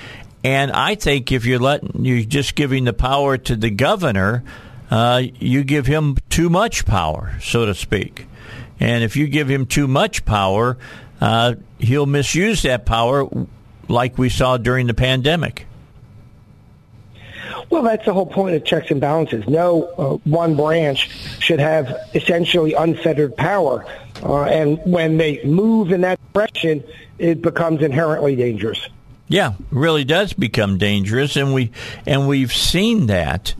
And 0.44 0.70
I 0.70 0.96
think 0.96 1.32
if 1.32 1.46
you're 1.46 1.58
letting 1.58 2.04
you're 2.04 2.26
just 2.26 2.54
giving 2.54 2.84
the 2.84 2.92
power 2.92 3.38
to 3.38 3.56
the 3.56 3.70
governor, 3.70 4.44
you 4.92 5.64
give 5.64 5.86
him 5.86 6.18
too 6.28 6.50
much 6.50 6.84
power, 6.84 7.38
so 7.40 7.64
to 7.64 7.74
speak. 7.74 8.26
And 8.78 9.02
if 9.04 9.16
you 9.16 9.26
give 9.26 9.48
him 9.48 9.66
too 9.66 9.88
much 9.88 10.24
power, 10.24 10.76
uh, 11.20 11.54
he'll 11.78 12.06
misuse 12.06 12.62
that 12.62 12.86
power 12.86 13.28
like 13.88 14.18
we 14.18 14.28
saw 14.28 14.56
during 14.56 14.86
the 14.86 14.94
pandemic. 14.94 15.66
Well, 17.70 17.82
that's 17.82 18.04
the 18.04 18.12
whole 18.12 18.26
point 18.26 18.54
of 18.54 18.64
checks 18.64 18.90
and 18.90 19.00
balances. 19.00 19.46
No 19.48 19.84
uh, 19.84 20.28
one 20.28 20.56
branch 20.56 21.10
should 21.40 21.58
have 21.58 21.96
essentially 22.14 22.74
unfettered 22.74 23.36
power. 23.36 23.84
Uh, 24.22 24.44
and 24.44 24.80
when 24.84 25.16
they 25.16 25.42
move 25.44 25.90
in 25.90 26.02
that 26.02 26.18
direction, 26.32 26.84
it 27.18 27.42
becomes 27.42 27.82
inherently 27.82 28.36
dangerous. 28.36 28.88
Yeah, 29.28 29.54
really 29.70 30.04
does 30.04 30.32
become 30.32 30.78
dangerous, 30.78 31.36
and 31.36 31.52
we 31.52 31.72
and 32.06 32.28
we've 32.28 32.52
seen 32.52 33.06
that. 33.06 33.54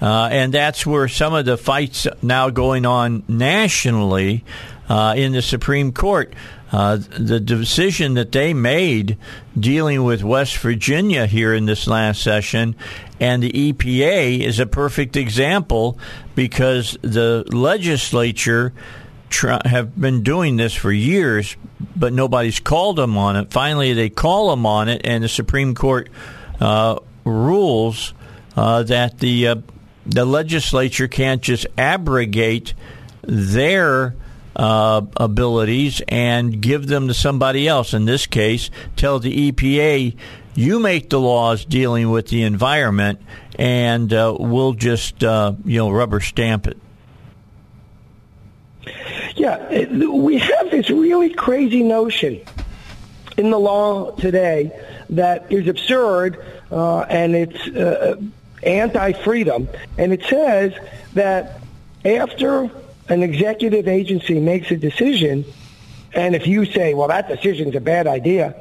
Uh, 0.00 0.28
and 0.32 0.54
that's 0.54 0.86
where 0.86 1.08
some 1.08 1.34
of 1.34 1.44
the 1.44 1.56
fights 1.56 2.06
now 2.22 2.50
going 2.50 2.86
on 2.86 3.22
nationally 3.28 4.44
uh, 4.88 5.14
in 5.16 5.32
the 5.32 5.42
Supreme 5.42 5.92
Court. 5.92 6.32
Uh, 6.72 6.98
the 7.18 7.40
decision 7.40 8.14
that 8.14 8.30
they 8.30 8.54
made 8.54 9.18
dealing 9.58 10.04
with 10.04 10.22
West 10.22 10.56
Virginia 10.58 11.26
here 11.26 11.52
in 11.52 11.66
this 11.66 11.88
last 11.88 12.22
session 12.22 12.76
and 13.18 13.42
the 13.42 13.50
EPA 13.50 14.40
is 14.40 14.58
a 14.58 14.66
perfect 14.66 15.16
example 15.16 15.98
because 16.34 16.96
the 17.02 17.44
legislature 17.48 18.72
try, 19.28 19.60
have 19.64 19.98
been 20.00 20.22
doing 20.22 20.56
this 20.56 20.74
for 20.74 20.90
years, 20.90 21.56
but 21.94 22.12
nobody's 22.12 22.60
called 22.60 22.96
them 22.96 23.18
on 23.18 23.36
it. 23.36 23.50
Finally, 23.50 23.92
they 23.92 24.08
call 24.08 24.50
them 24.50 24.64
on 24.64 24.88
it, 24.88 25.02
and 25.04 25.22
the 25.22 25.28
Supreme 25.28 25.74
Court 25.74 26.08
uh, 26.60 26.98
rules 27.24 28.14
uh, 28.56 28.82
that 28.84 29.18
the 29.18 29.48
uh, 29.48 29.56
the 30.06 30.24
legislature 30.24 31.08
can't 31.08 31.42
just 31.42 31.66
abrogate 31.76 32.74
their 33.22 34.14
uh, 34.56 35.02
abilities 35.16 36.02
and 36.08 36.60
give 36.60 36.86
them 36.86 37.08
to 37.08 37.14
somebody 37.14 37.68
else. 37.68 37.94
In 37.94 38.04
this 38.04 38.26
case, 38.26 38.70
tell 38.96 39.18
the 39.18 39.52
EPA, 39.52 40.16
you 40.54 40.80
make 40.80 41.10
the 41.10 41.20
laws 41.20 41.64
dealing 41.64 42.10
with 42.10 42.28
the 42.28 42.42
environment, 42.42 43.20
and 43.58 44.12
uh, 44.12 44.36
we'll 44.38 44.72
just 44.72 45.22
uh, 45.22 45.52
you 45.64 45.78
know 45.78 45.90
rubber 45.90 46.20
stamp 46.20 46.66
it. 46.66 46.78
Yeah, 49.36 49.86
we 50.08 50.38
have 50.38 50.70
this 50.70 50.90
really 50.90 51.32
crazy 51.32 51.82
notion 51.82 52.40
in 53.36 53.50
the 53.50 53.58
law 53.58 54.10
today 54.12 54.72
that 55.10 55.50
is 55.50 55.66
absurd 55.66 56.44
uh, 56.70 57.00
and 57.00 57.34
it's 57.34 57.66
uh, 57.68 58.16
anti-freedom. 58.62 59.68
And 59.98 60.12
it 60.12 60.22
says 60.24 60.74
that 61.14 61.60
after 62.04 62.70
an 63.08 63.22
executive 63.22 63.88
agency 63.88 64.38
makes 64.40 64.70
a 64.70 64.76
decision, 64.76 65.44
and 66.12 66.34
if 66.34 66.46
you 66.46 66.64
say, 66.64 66.94
well, 66.94 67.08
that 67.08 67.28
decision's 67.28 67.74
a 67.74 67.80
bad 67.80 68.06
idea, 68.06 68.54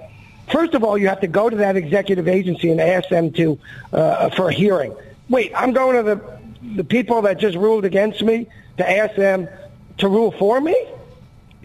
first 0.52 0.74
of 0.74 0.84
all, 0.84 0.98
you 0.98 1.08
have 1.08 1.22
to 1.22 1.28
go 1.28 1.50
to 1.50 1.58
that 1.58 1.76
executive 1.76 2.28
agency 2.28 2.72
and 2.72 2.80
ask 2.80 3.10
them 3.10 3.32
to 3.34 3.60
uh, 3.94 4.30
for 4.30 4.50
a 4.50 4.54
hearing. 4.54 4.96
Wait, 5.30 5.52
I'm 5.56 5.74
going 5.74 5.96
to 5.98 6.04
the 6.04 6.40
the 6.76 6.84
people 6.84 7.22
that 7.24 7.40
just 7.40 7.58
ruled 7.58 7.86
against 7.86 8.22
me 8.22 8.48
to 8.78 8.90
ask 8.90 9.16
them 9.16 9.48
to 9.98 10.08
rule 10.08 10.32
for 10.32 10.60
me? 10.60 10.76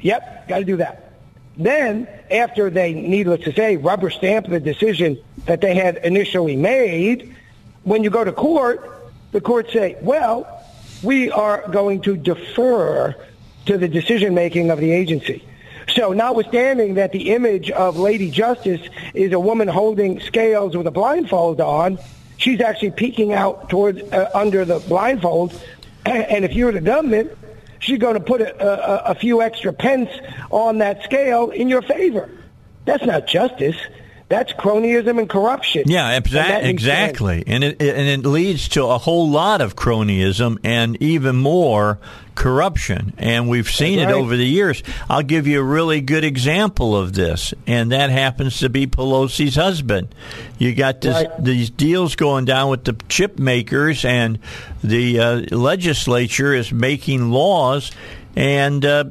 Yep, 0.01 0.49
got 0.49 0.59
to 0.59 0.65
do 0.65 0.77
that. 0.77 1.13
Then, 1.57 2.09
after 2.31 2.69
they, 2.69 2.93
needless 2.95 3.45
to 3.45 3.53
say, 3.53 3.77
rubber 3.77 4.11
stamp 4.11 4.49
the 4.49 4.61
decision 4.61 5.19
that 5.47 5.61
they 5.61 5.75
had 5.75 5.99
initially 5.99 6.57
made, 6.57 7.35
when 7.85 8.03
you 8.03 8.11
go 8.11 8.25
to 8.25 8.33
court, 8.33 8.91
the 9.33 9.41
courts 9.41 9.73
say, 9.73 9.97
well, 10.03 10.63
we 11.03 11.31
are 11.31 11.69
going 11.71 12.01
to 12.03 12.17
defer 12.17 13.15
to 13.67 13.79
the 13.79 13.89
decision 13.89 14.35
making 14.35 14.71
of 14.71 14.79
the 14.79 14.91
agency. 14.91 15.47
So 15.95 16.13
notwithstanding 16.13 16.95
that 16.95 17.13
the 17.13 17.31
image 17.31 17.71
of 17.71 17.99
Lady 17.99 18.31
Justice 18.31 18.81
is 19.13 19.33
a 19.33 19.41
woman 19.41 19.69
holding 19.69 20.21
scales 20.21 20.77
with 20.77 20.87
a 20.87 20.91
blindfold 20.91 21.61
on, 21.61 21.99
she's 22.39 22.61
actually 22.61 22.93
peeking 22.93 23.33
out 23.33 23.69
towards 23.69 24.01
uh, 24.01 24.31
under 24.35 24.65
the 24.65 24.79
blindfold. 24.81 25.53
And 26.07 26.45
if 26.45 26.53
you're 26.53 26.71
the 26.71 26.83
government, 26.83 27.33
she's 27.79 27.99
going 27.99 28.13
to 28.13 28.21
put 28.21 28.43
a, 28.43 29.09
a, 29.09 29.13
a 29.13 29.15
few 29.15 29.41
extra 29.41 29.73
pence 29.73 30.11
on 30.51 30.79
that 30.79 31.03
scale 31.03 31.49
in 31.49 31.71
your 31.71 31.81
favor. 31.81 32.29
That's 32.85 33.05
not 33.07 33.27
justice. 33.27 33.77
That's 34.35 34.53
cronyism 34.55 35.21
and 35.21 35.31
corruption. 35.31 35.85
Yeah, 35.87 36.19
exa- 36.19 36.65
exactly, 36.65 37.45
and 37.47 37.63
it, 37.63 37.81
and 37.81 38.25
it 38.25 38.29
leads 38.29 38.67
to 38.71 38.85
a 38.87 38.99
whole 38.99 39.31
lot 39.31 39.61
of 39.61 39.77
cronyism 39.77 40.59
and 40.65 41.01
even 41.01 41.37
more 41.37 42.01
corruption, 42.35 43.15
and 43.17 43.49
we've 43.49 43.71
seen 43.71 44.01
right. 44.01 44.09
it 44.09 44.13
over 44.13 44.37
the 44.37 44.45
years. 44.45 44.83
I'll 45.09 45.23
give 45.23 45.47
you 45.47 45.61
a 45.61 45.63
really 45.63 46.01
good 46.01 46.25
example 46.25 46.97
of 46.97 47.13
this, 47.13 47.55
and 47.69 47.93
that 47.93 48.11
happens 48.11 48.59
to 48.59 48.69
be 48.69 48.89
Pelosi's 48.89 49.55
husband. 49.55 50.13
You 50.59 50.75
got 50.75 51.01
this, 51.01 51.15
right. 51.15 51.45
these 51.45 51.71
deals 51.71 52.17
going 52.17 52.45
down 52.45 52.71
with 52.71 52.83
the 52.83 52.97
chip 53.09 53.39
makers, 53.39 54.05
and 54.05 54.41
the 54.83 55.21
uh, 55.21 55.57
legislature 55.57 56.53
is 56.53 56.73
making 56.73 57.31
laws, 57.31 57.93
and 58.35 58.85
uh, 58.85 59.05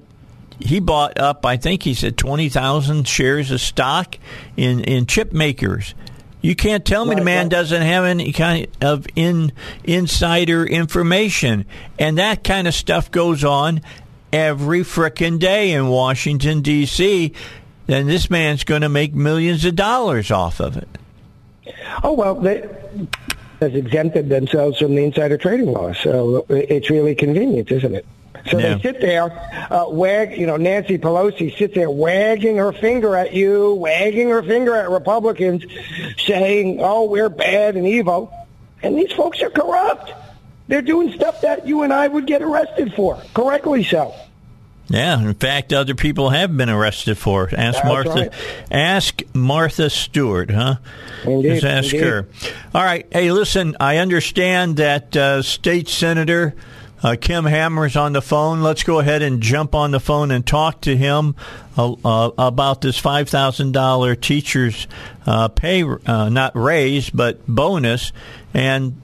he 0.64 0.80
bought 0.80 1.20
up, 1.20 1.46
I 1.46 1.58
think 1.58 1.84
he 1.84 1.94
said 1.94 2.18
20,000 2.18 3.08
shares 3.08 3.52
of 3.52 3.60
stock 3.60 4.18
in, 4.56 4.84
in 4.84 5.06
chip 5.06 5.34
makers. 5.34 5.94
You 6.42 6.56
can't 6.56 6.84
tell 6.84 7.06
me 7.06 7.16
the 7.16 7.24
man 7.24 7.48
doesn't 7.48 7.82
have 7.82 8.04
any 8.04 8.34
kind 8.34 8.68
of 8.82 9.08
in 9.16 9.54
insider 9.86 10.66
information, 10.66 11.66
and 11.98 12.18
that 12.18 12.44
kind 12.44 12.68
of 12.68 12.74
stuff 12.74 13.12
goes 13.12 13.46
on 13.46 13.82
every 14.34 14.82
frickin' 14.82 15.40
day 15.40 15.72
in 15.72 15.88
Washington 15.88 16.62
D.C. 16.62 17.32
Then 17.86 18.08
this 18.08 18.30
man's 18.30 18.66
going 18.66 18.82
to 18.82 18.90
make 18.90 19.14
millions 19.14 19.64
of 19.64 19.78
dollars 19.78 20.32
off 20.32 20.60
of 20.60 20.76
it. 20.76 20.90
Oh 22.04 22.12
well, 22.12 22.36
they 22.36 22.68
has 23.62 23.74
exempted 23.74 24.28
themselves 24.28 24.80
from 24.80 24.96
the 24.96 25.04
insider 25.06 25.38
trading 25.38 25.72
law, 25.72 25.94
so 25.94 26.46
it's 26.50 26.90
really 26.90 27.16
convenient, 27.16 27.72
isn't 27.72 27.96
it? 27.96 28.06
So 28.50 28.60
yeah. 28.60 28.76
they 28.76 28.82
sit 28.82 29.00
there, 29.00 29.32
uh, 29.72 29.86
wag, 29.90 30.38
you 30.38 30.46
know, 30.46 30.58
Nancy 30.58 30.98
Pelosi 30.98 31.58
sits 31.58 31.76
there 31.76 31.90
wagging 31.90 32.58
her 32.58 32.74
finger 32.74 33.16
at 33.16 33.34
you, 33.34 33.74
wagging 33.76 34.30
her 34.30 34.44
finger 34.44 34.76
at 34.76 34.90
Republicans, 34.90 35.64
saying, 36.18 36.80
oh, 36.82 37.06
we're 37.06 37.30
bad 37.30 37.78
and 37.78 37.88
evil. 37.88 38.34
And 38.82 38.98
these 38.98 39.12
folks 39.14 39.42
are 39.42 39.50
corrupt. 39.50 40.12
They're 40.68 40.82
doing 40.82 41.14
stuff 41.14 41.42
that 41.42 41.66
you 41.68 41.84
and 41.84 41.94
I 41.94 42.08
would 42.08 42.28
get 42.28 42.42
arrested 42.42 42.94
for, 42.94 43.22
correctly 43.34 43.84
so. 43.84 44.14
Yeah, 44.88 45.20
in 45.22 45.34
fact, 45.36 45.72
other 45.72 45.96
people 45.96 46.30
have 46.30 46.56
been 46.56 46.70
arrested 46.70 47.18
for. 47.18 47.44
Ask 47.46 47.54
That's 47.54 47.86
Martha. 47.86 48.10
Right. 48.10 48.34
Ask 48.70 49.22
Martha 49.34 49.90
Stewart, 49.90 50.52
huh? 50.52 50.76
Indeed, 51.26 51.62
Just 51.62 51.64
ask 51.64 51.94
indeed. 51.94 52.06
her. 52.06 52.28
All 52.76 52.84
right. 52.84 53.08
Hey, 53.10 53.32
listen. 53.32 53.78
I 53.80 53.98
understand 53.98 54.78
that 54.78 55.16
uh, 55.16 55.42
state 55.42 55.88
senator 55.88 56.54
uh, 57.04 57.18
Kim 57.20 57.46
Hammer's 57.46 57.96
on 57.98 58.14
the 58.14 58.22
phone. 58.22 58.62
Let's 58.62 58.84
go 58.84 59.00
ahead 59.00 59.22
and 59.22 59.42
jump 59.42 59.76
on 59.76 59.92
the 59.92 60.00
phone 60.00 60.32
and 60.32 60.48
talk 60.48 60.82
to 60.82 60.96
him 60.96 61.36
uh, 61.78 61.92
uh, 61.92 62.32
about 62.38 62.82
this 62.82 62.98
five 62.98 63.30
thousand 63.30 63.74
dollar 63.74 64.16
teachers 64.16 64.88
uh, 65.26 65.50
pay 65.50 65.84
uh, 65.84 66.30
not 66.30 66.56
raise 66.56 67.10
but 67.10 67.46
bonus. 67.46 68.14
And 68.54 69.02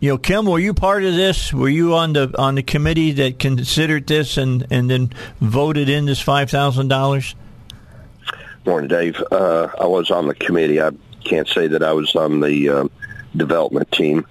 you 0.00 0.10
know, 0.10 0.18
Kim, 0.18 0.46
were 0.46 0.58
you 0.58 0.72
part 0.74 1.04
of 1.04 1.14
this? 1.14 1.52
Were 1.52 1.68
you 1.68 1.94
on 1.94 2.14
the 2.14 2.34
on 2.38 2.54
the 2.54 2.62
committee 2.62 3.12
that 3.12 3.38
considered 3.38 4.06
this 4.06 4.38
and 4.38 4.66
and 4.70 4.90
then 4.90 5.12
voted 5.40 5.90
in 5.90 6.06
this 6.06 6.20
five 6.20 6.50
thousand 6.50 6.88
dollars? 6.88 7.34
Morning, 8.64 8.88
Dave. 8.88 9.22
Uh, 9.30 9.68
I 9.78 9.86
was 9.86 10.10
on 10.10 10.26
the 10.26 10.34
committee. 10.34 10.80
I 10.80 10.90
can't 11.24 11.48
say 11.48 11.66
that 11.66 11.82
I 11.82 11.92
was 11.92 12.14
on 12.16 12.40
the 12.40 12.88
development 13.36 13.90
team 13.92 14.24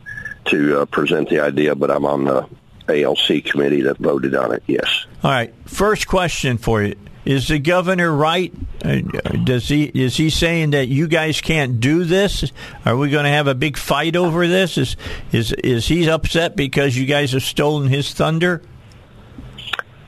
to 0.45 0.85
present 0.87 1.29
the 1.29 1.41
idea, 1.41 1.75
but 1.75 1.91
I'm 1.91 2.05
on 2.05 2.23
the 2.25 2.47
ALC 2.87 3.43
committee 3.45 3.81
that 3.81 3.97
voted 3.97 4.35
on 4.35 4.53
it. 4.53 4.63
Yes. 4.67 5.05
All 5.23 5.31
right. 5.31 5.53
First 5.65 6.07
question 6.07 6.57
for 6.57 6.81
you: 6.83 6.95
Is 7.25 7.47
the 7.47 7.59
governor 7.59 8.11
right? 8.11 8.53
Uh, 8.83 9.01
does 9.43 9.67
he 9.67 9.83
is 9.83 10.17
he 10.17 10.29
saying 10.29 10.71
that 10.71 10.87
you 10.87 11.07
guys 11.07 11.41
can't 11.41 11.79
do 11.79 12.03
this? 12.03 12.51
Are 12.85 12.97
we 12.97 13.09
going 13.09 13.25
to 13.25 13.29
have 13.29 13.47
a 13.47 13.55
big 13.55 13.77
fight 13.77 14.15
over 14.15 14.47
this? 14.47 14.77
Is 14.77 14.95
is 15.31 15.51
is 15.53 15.87
he 15.87 16.09
upset 16.09 16.55
because 16.55 16.97
you 16.97 17.05
guys 17.05 17.31
have 17.33 17.43
stolen 17.43 17.87
his 17.87 18.13
thunder? 18.13 18.61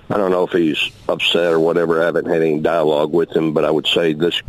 I 0.09 0.17
don't 0.17 0.31
know 0.31 0.43
if 0.43 0.51
he's 0.51 0.91
upset 1.07 1.53
or 1.53 1.59
whatever. 1.59 2.01
I 2.01 2.05
haven't 2.05 2.27
had 2.27 2.41
any 2.41 2.59
dialogue 2.59 3.13
with 3.13 3.35
him, 3.35 3.53
but 3.53 3.65
I 3.65 3.71
would 3.71 3.87
say 3.87 4.13
this 4.13 4.39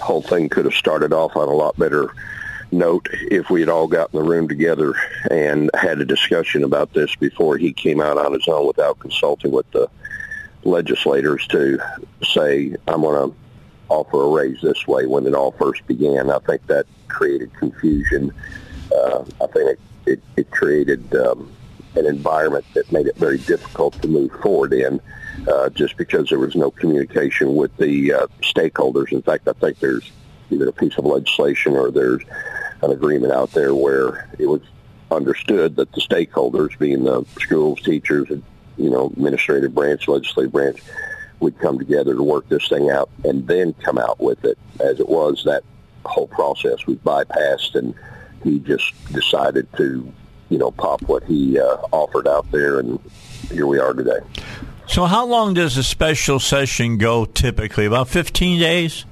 whole 0.00 0.22
thing 0.22 0.48
could 0.48 0.64
have 0.64 0.74
started 0.74 1.12
off 1.12 1.34
on 1.34 1.48
a 1.48 1.52
lot 1.52 1.76
better 1.76 2.12
note 2.70 3.08
if 3.12 3.50
we 3.50 3.60
had 3.60 3.68
all 3.68 3.86
gotten 3.86 4.18
the 4.18 4.24
room 4.24 4.48
together 4.48 4.94
and 5.30 5.70
had 5.74 6.00
a 6.00 6.04
discussion 6.04 6.64
about 6.64 6.92
this 6.92 7.14
before 7.16 7.56
he 7.56 7.72
came 7.72 8.00
out 8.00 8.18
on 8.18 8.32
his 8.32 8.46
own 8.48 8.66
without 8.66 8.98
consulting 8.98 9.50
with 9.50 9.70
the 9.72 9.88
legislators 10.64 11.46
to 11.48 11.78
say, 12.22 12.74
I'm 12.86 13.02
going 13.02 13.30
to 13.30 13.36
offer 13.88 14.22
a 14.22 14.28
raise 14.28 14.60
this 14.60 14.86
way 14.86 15.06
when 15.06 15.26
it 15.26 15.34
all 15.34 15.52
first 15.52 15.86
began. 15.86 16.30
I 16.30 16.38
think 16.40 16.66
that 16.66 16.86
created 17.08 17.52
confusion. 17.54 18.32
Uh, 18.94 19.24
I 19.40 19.46
think 19.46 19.70
it, 19.70 19.80
it, 20.06 20.22
it 20.36 20.50
created 20.50 21.14
um, 21.16 21.50
an 21.96 22.06
environment 22.06 22.64
that 22.74 22.90
made 22.92 23.06
it 23.06 23.16
very 23.16 23.38
difficult 23.38 24.00
to 24.02 24.08
move 24.08 24.30
forward 24.42 24.72
in 24.72 25.00
uh, 25.46 25.68
just 25.70 25.96
because 25.96 26.28
there 26.28 26.38
was 26.38 26.54
no 26.54 26.70
communication 26.70 27.54
with 27.54 27.74
the 27.76 28.12
uh, 28.12 28.26
stakeholders. 28.42 29.12
In 29.12 29.22
fact, 29.22 29.48
I 29.48 29.52
think 29.52 29.78
there's 29.78 30.10
either 30.50 30.68
a 30.68 30.72
piece 30.72 30.96
of 30.98 31.04
legislation 31.04 31.76
or 31.76 31.90
there's 31.90 32.22
an 32.82 32.90
agreement 32.90 33.32
out 33.32 33.50
there 33.52 33.74
where 33.74 34.28
it 34.38 34.46
was 34.46 34.62
understood 35.10 35.76
that 35.76 35.90
the 35.92 36.00
stakeholders, 36.00 36.78
being 36.78 37.04
the 37.04 37.24
schools, 37.40 37.80
teachers, 37.82 38.30
and 38.30 38.42
you 38.76 38.90
know, 38.90 39.06
administrative 39.06 39.74
branch, 39.74 40.06
legislative 40.06 40.52
branch, 40.52 40.80
would 41.40 41.58
come 41.58 41.78
together 41.78 42.14
to 42.14 42.22
work 42.22 42.48
this 42.48 42.68
thing 42.68 42.90
out 42.90 43.10
and 43.24 43.46
then 43.46 43.72
come 43.74 43.98
out 43.98 44.20
with 44.20 44.44
it. 44.44 44.58
As 44.80 45.00
it 45.00 45.08
was, 45.08 45.42
that 45.44 45.64
whole 46.04 46.28
process 46.28 46.86
was 46.86 46.96
bypassed, 46.98 47.74
and 47.74 47.94
he 48.44 48.58
just 48.60 48.92
decided 49.12 49.66
to, 49.76 50.12
you 50.48 50.58
know, 50.58 50.70
pop 50.70 51.02
what 51.02 51.24
he 51.24 51.58
uh, 51.58 51.76
offered 51.92 52.26
out 52.26 52.50
there, 52.50 52.78
and 52.78 52.98
here 53.50 53.66
we 53.66 53.78
are 53.78 53.92
today. 53.92 54.20
So, 54.86 55.04
how 55.04 55.26
long 55.26 55.54
does 55.54 55.76
a 55.76 55.82
special 55.82 56.40
session 56.40 56.96
go 56.96 57.24
typically? 57.26 57.84
About 57.84 58.08
15 58.08 58.58
days? 58.58 59.04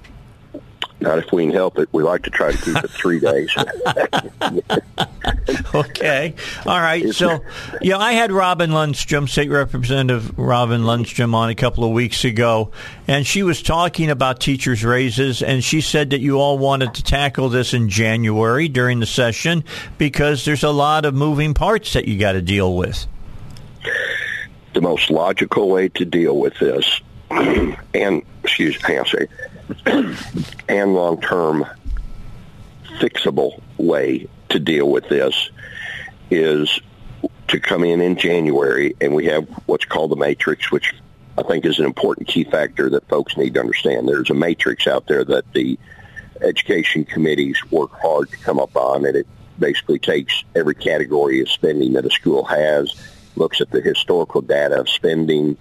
Not 0.98 1.18
if 1.18 1.30
we 1.30 1.44
can 1.44 1.52
help 1.52 1.78
it. 1.78 1.90
We 1.92 2.02
like 2.02 2.22
to 2.22 2.30
try 2.30 2.52
to 2.52 2.58
keep 2.58 2.76
it 2.76 2.90
three 2.90 3.20
days. 3.20 3.54
okay. 5.74 6.34
All 6.64 6.80
right. 6.80 7.14
So, 7.14 7.40
yeah, 7.82 7.98
I 7.98 8.12
had 8.12 8.32
Robin 8.32 8.70
Lundstrom, 8.70 9.28
State 9.28 9.50
Representative 9.50 10.38
Robin 10.38 10.82
Lundstrom, 10.82 11.34
on 11.34 11.50
a 11.50 11.54
couple 11.54 11.84
of 11.84 11.90
weeks 11.90 12.24
ago, 12.24 12.70
and 13.06 13.26
she 13.26 13.42
was 13.42 13.62
talking 13.62 14.10
about 14.10 14.40
teachers' 14.40 14.84
raises, 14.84 15.42
and 15.42 15.62
she 15.62 15.82
said 15.82 16.10
that 16.10 16.20
you 16.20 16.40
all 16.40 16.56
wanted 16.56 16.94
to 16.94 17.02
tackle 17.02 17.50
this 17.50 17.74
in 17.74 17.90
January 17.90 18.68
during 18.68 18.98
the 18.98 19.06
session 19.06 19.64
because 19.98 20.46
there's 20.46 20.64
a 20.64 20.70
lot 20.70 21.04
of 21.04 21.14
moving 21.14 21.52
parts 21.52 21.92
that 21.92 22.08
you 22.08 22.18
got 22.18 22.32
to 22.32 22.42
deal 22.42 22.74
with. 22.74 23.06
The 24.72 24.80
most 24.80 25.10
logical 25.10 25.68
way 25.68 25.90
to 25.90 26.06
deal 26.06 26.38
with 26.38 26.58
this, 26.58 27.02
and 27.30 28.22
excuse 28.42 28.82
me, 28.88 28.98
And 30.68 30.94
long-term 30.94 31.64
fixable 32.98 33.60
way 33.78 34.28
to 34.48 34.58
deal 34.58 34.90
with 34.90 35.08
this 35.08 35.50
is 36.30 36.80
to 37.48 37.60
come 37.60 37.84
in 37.84 38.00
in 38.00 38.16
January 38.16 38.94
and 39.00 39.14
we 39.14 39.26
have 39.26 39.48
what's 39.66 39.84
called 39.84 40.10
the 40.10 40.16
matrix, 40.16 40.70
which 40.72 40.94
I 41.38 41.42
think 41.42 41.64
is 41.64 41.78
an 41.78 41.84
important 41.84 42.28
key 42.28 42.44
factor 42.44 42.90
that 42.90 43.08
folks 43.08 43.36
need 43.36 43.54
to 43.54 43.60
understand. 43.60 44.08
There's 44.08 44.30
a 44.30 44.34
matrix 44.34 44.86
out 44.86 45.06
there 45.06 45.24
that 45.24 45.52
the 45.52 45.78
education 46.40 47.04
committees 47.04 47.58
work 47.70 47.92
hard 48.00 48.30
to 48.30 48.36
come 48.38 48.58
up 48.58 48.76
on, 48.76 49.04
and 49.04 49.16
it 49.16 49.26
basically 49.58 49.98
takes 49.98 50.44
every 50.54 50.74
category 50.74 51.40
of 51.40 51.50
spending 51.50 51.92
that 51.94 52.06
a 52.06 52.10
school 52.10 52.44
has, 52.44 52.94
looks 53.36 53.60
at 53.60 53.70
the 53.70 53.80
historical 53.80 54.40
data 54.40 54.80
of 54.80 54.88
spending, 54.88 55.56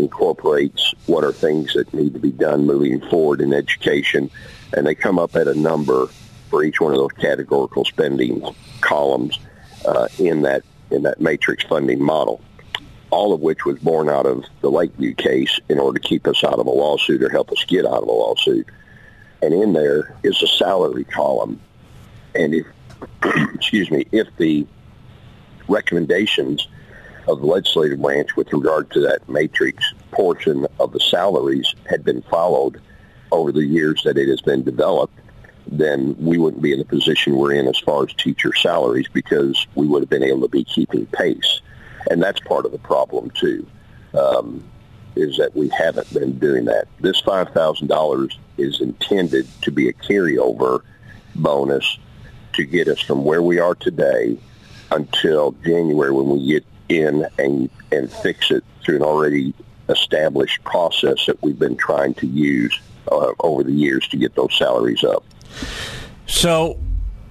incorporates 0.00 0.94
what 1.06 1.24
are 1.24 1.32
things 1.32 1.74
that 1.74 1.92
need 1.92 2.14
to 2.14 2.18
be 2.20 2.32
done 2.32 2.66
moving 2.66 3.00
forward 3.08 3.40
in 3.40 3.52
education, 3.52 4.30
and 4.72 4.86
they 4.86 4.94
come 4.94 5.18
up 5.18 5.36
at 5.36 5.46
a 5.46 5.54
number 5.54 6.08
for 6.48 6.64
each 6.64 6.80
one 6.80 6.92
of 6.92 6.98
those 6.98 7.12
categorical 7.12 7.84
spending 7.84 8.42
columns 8.80 9.38
uh, 9.86 10.08
in 10.18 10.42
that 10.42 10.62
in 10.90 11.02
that 11.02 11.20
matrix 11.20 11.62
funding 11.64 12.02
model. 12.02 12.40
All 13.10 13.32
of 13.32 13.40
which 13.40 13.64
was 13.64 13.78
born 13.80 14.08
out 14.08 14.26
of 14.26 14.44
the 14.60 14.70
Lakeview 14.70 15.14
case 15.14 15.58
in 15.68 15.78
order 15.78 15.98
to 15.98 16.08
keep 16.08 16.26
us 16.26 16.44
out 16.44 16.58
of 16.58 16.66
a 16.66 16.70
lawsuit 16.70 17.22
or 17.22 17.28
help 17.28 17.50
us 17.52 17.64
get 17.64 17.84
out 17.84 18.02
of 18.02 18.08
a 18.08 18.12
lawsuit. 18.12 18.66
And 19.42 19.54
in 19.54 19.72
there 19.72 20.16
is 20.22 20.40
a 20.42 20.46
salary 20.46 21.04
column. 21.04 21.60
And 22.34 22.54
if, 22.54 22.66
excuse 23.54 23.90
me, 23.90 24.06
if 24.12 24.28
the 24.36 24.66
recommendations 25.68 26.68
of 27.28 27.40
the 27.40 27.46
legislative 27.46 28.00
branch 28.00 28.36
with 28.36 28.52
regard 28.52 28.90
to 28.90 29.00
that 29.00 29.28
matrix 29.28 29.84
portion 30.10 30.66
of 30.78 30.92
the 30.92 31.00
salaries 31.00 31.74
had 31.88 32.04
been 32.04 32.22
followed 32.22 32.80
over 33.32 33.52
the 33.52 33.64
years 33.64 34.02
that 34.04 34.18
it 34.18 34.28
has 34.28 34.40
been 34.40 34.62
developed, 34.62 35.18
then 35.66 36.16
we 36.18 36.38
wouldn't 36.38 36.62
be 36.62 36.72
in 36.72 36.78
the 36.78 36.84
position 36.84 37.36
we're 37.36 37.52
in 37.52 37.68
as 37.68 37.78
far 37.78 38.04
as 38.04 38.12
teacher 38.14 38.52
salaries 38.54 39.06
because 39.12 39.66
we 39.74 39.86
would 39.86 40.02
have 40.02 40.10
been 40.10 40.22
able 40.22 40.40
to 40.40 40.48
be 40.48 40.64
keeping 40.64 41.06
pace. 41.06 41.60
And 42.10 42.22
that's 42.22 42.40
part 42.40 42.66
of 42.66 42.72
the 42.72 42.78
problem 42.78 43.30
too, 43.30 43.66
um, 44.14 44.64
is 45.14 45.36
that 45.36 45.54
we 45.54 45.68
haven't 45.68 46.12
been 46.12 46.38
doing 46.38 46.64
that. 46.64 46.88
This 46.98 47.20
$5,000 47.22 48.36
is 48.58 48.80
intended 48.80 49.46
to 49.62 49.70
be 49.70 49.88
a 49.88 49.92
carryover 49.92 50.80
bonus 51.36 51.98
to 52.54 52.64
get 52.64 52.88
us 52.88 53.00
from 53.00 53.24
where 53.24 53.42
we 53.42 53.58
are 53.58 53.74
today 53.74 54.38
until 54.90 55.52
January 55.64 56.10
when 56.10 56.28
we 56.28 56.46
get 56.46 56.64
in 56.90 57.26
and, 57.38 57.70
and 57.92 58.12
fix 58.12 58.50
it 58.50 58.64
through 58.82 58.96
an 58.96 59.02
already 59.02 59.54
established 59.88 60.62
process 60.64 61.26
that 61.26 61.42
we've 61.42 61.58
been 61.58 61.76
trying 61.76 62.14
to 62.14 62.26
use 62.26 62.78
uh, 63.10 63.32
over 63.40 63.62
the 63.62 63.72
years 63.72 64.06
to 64.08 64.16
get 64.16 64.34
those 64.34 64.56
salaries 64.56 65.02
up. 65.04 65.24
So 66.26 66.78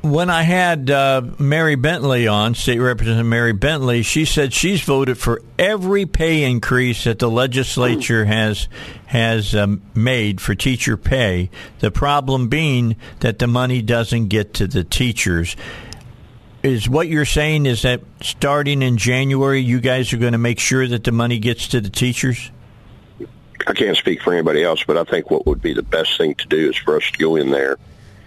when 0.02 0.30
I 0.30 0.44
had 0.44 0.90
uh, 0.90 1.22
Mary 1.40 1.76
Bentley 1.76 2.28
on, 2.28 2.56
State 2.56 2.80
Representative 2.80 3.26
Mary 3.26 3.52
Bentley, 3.52 4.02
she 4.02 4.24
said 4.26 4.54
she's 4.54 4.82
voted 4.82 5.18
for 5.18 5.42
every 5.58 6.06
pay 6.06 6.44
increase 6.44 7.04
that 7.04 7.20
the 7.20 7.30
legislature 7.30 8.26
has 8.26 8.70
has 9.08 9.54
um, 9.56 9.82
made 9.94 10.40
for 10.40 10.56
teacher 10.56 10.96
pay. 10.96 11.50
The 11.80 11.92
problem 11.92 12.48
being 12.48 12.96
that 13.20 13.40
the 13.40 13.48
money 13.48 13.82
doesn't 13.82 14.28
get 14.28 14.54
to 14.56 14.68
the 14.68 14.84
teachers. 14.84 15.56
Is 16.62 16.90
what 16.90 17.08
you're 17.08 17.26
saying 17.26 17.66
is 17.66 17.84
that 17.84 18.02
starting 18.22 18.82
in 18.82 18.98
January, 18.98 19.62
you 19.62 19.80
guys 19.80 20.12
are 20.12 20.18
going 20.18 20.34
to 20.34 20.38
make 20.38 20.60
sure 20.60 20.86
that 20.86 21.06
the 21.06 21.14
money 21.14 21.40
gets 21.40 21.70
to 21.70 21.80
the 21.80 21.90
teachers? 21.90 22.52
I 23.66 23.74
can't 23.74 23.96
speak 23.96 24.22
for 24.22 24.34
anybody 24.34 24.64
else, 24.64 24.84
but 24.84 24.98
I 24.98 25.06
think 25.06 25.32
what 25.32 25.46
would 25.46 25.62
be 25.62 25.74
the 25.74 25.84
best 25.84 26.18
thing 26.18 26.36
to 26.36 26.48
do 26.48 26.70
is 26.70 26.76
for 26.76 26.98
us 26.98 27.12
to 27.12 27.18
go 27.18 27.38
in 27.38 27.52
there 27.52 27.78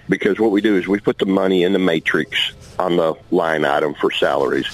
because 0.08 0.38
what 0.38 0.50
we 0.50 0.62
do 0.62 0.76
is 0.76 0.88
we 0.88 0.98
put 1.00 1.18
the 1.18 1.26
money 1.26 1.62
in 1.62 1.72
the 1.72 1.78
matrix 1.78 2.52
on 2.78 2.96
the 2.96 3.14
line 3.30 3.64
item 3.64 3.94
for 3.94 4.10
salaries. 4.10 4.66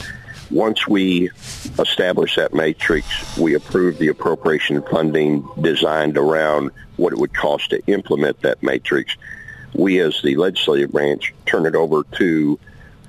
Once 0.51 0.87
we 0.87 1.31
establish 1.79 2.37
that 2.37 2.55
matrix, 2.55 3.37
we 3.37 3.55
approve 3.55 3.99
the 3.99 4.09
appropriation 4.09 4.83
funding 4.83 5.47
designed 5.61 6.17
around 6.17 6.71
what 6.97 7.13
it 7.13 7.19
would 7.19 7.35
cost 7.35 7.71
to 7.71 7.85
implement 7.87 8.41
that 8.43 8.63
matrix. 8.63 9.17
We, 9.75 10.01
as 10.01 10.23
the 10.23 10.37
legislative 10.37 10.93
branch, 10.93 11.35
turn 11.45 11.67
it 11.67 11.75
over 11.75 12.05
to 12.17 12.59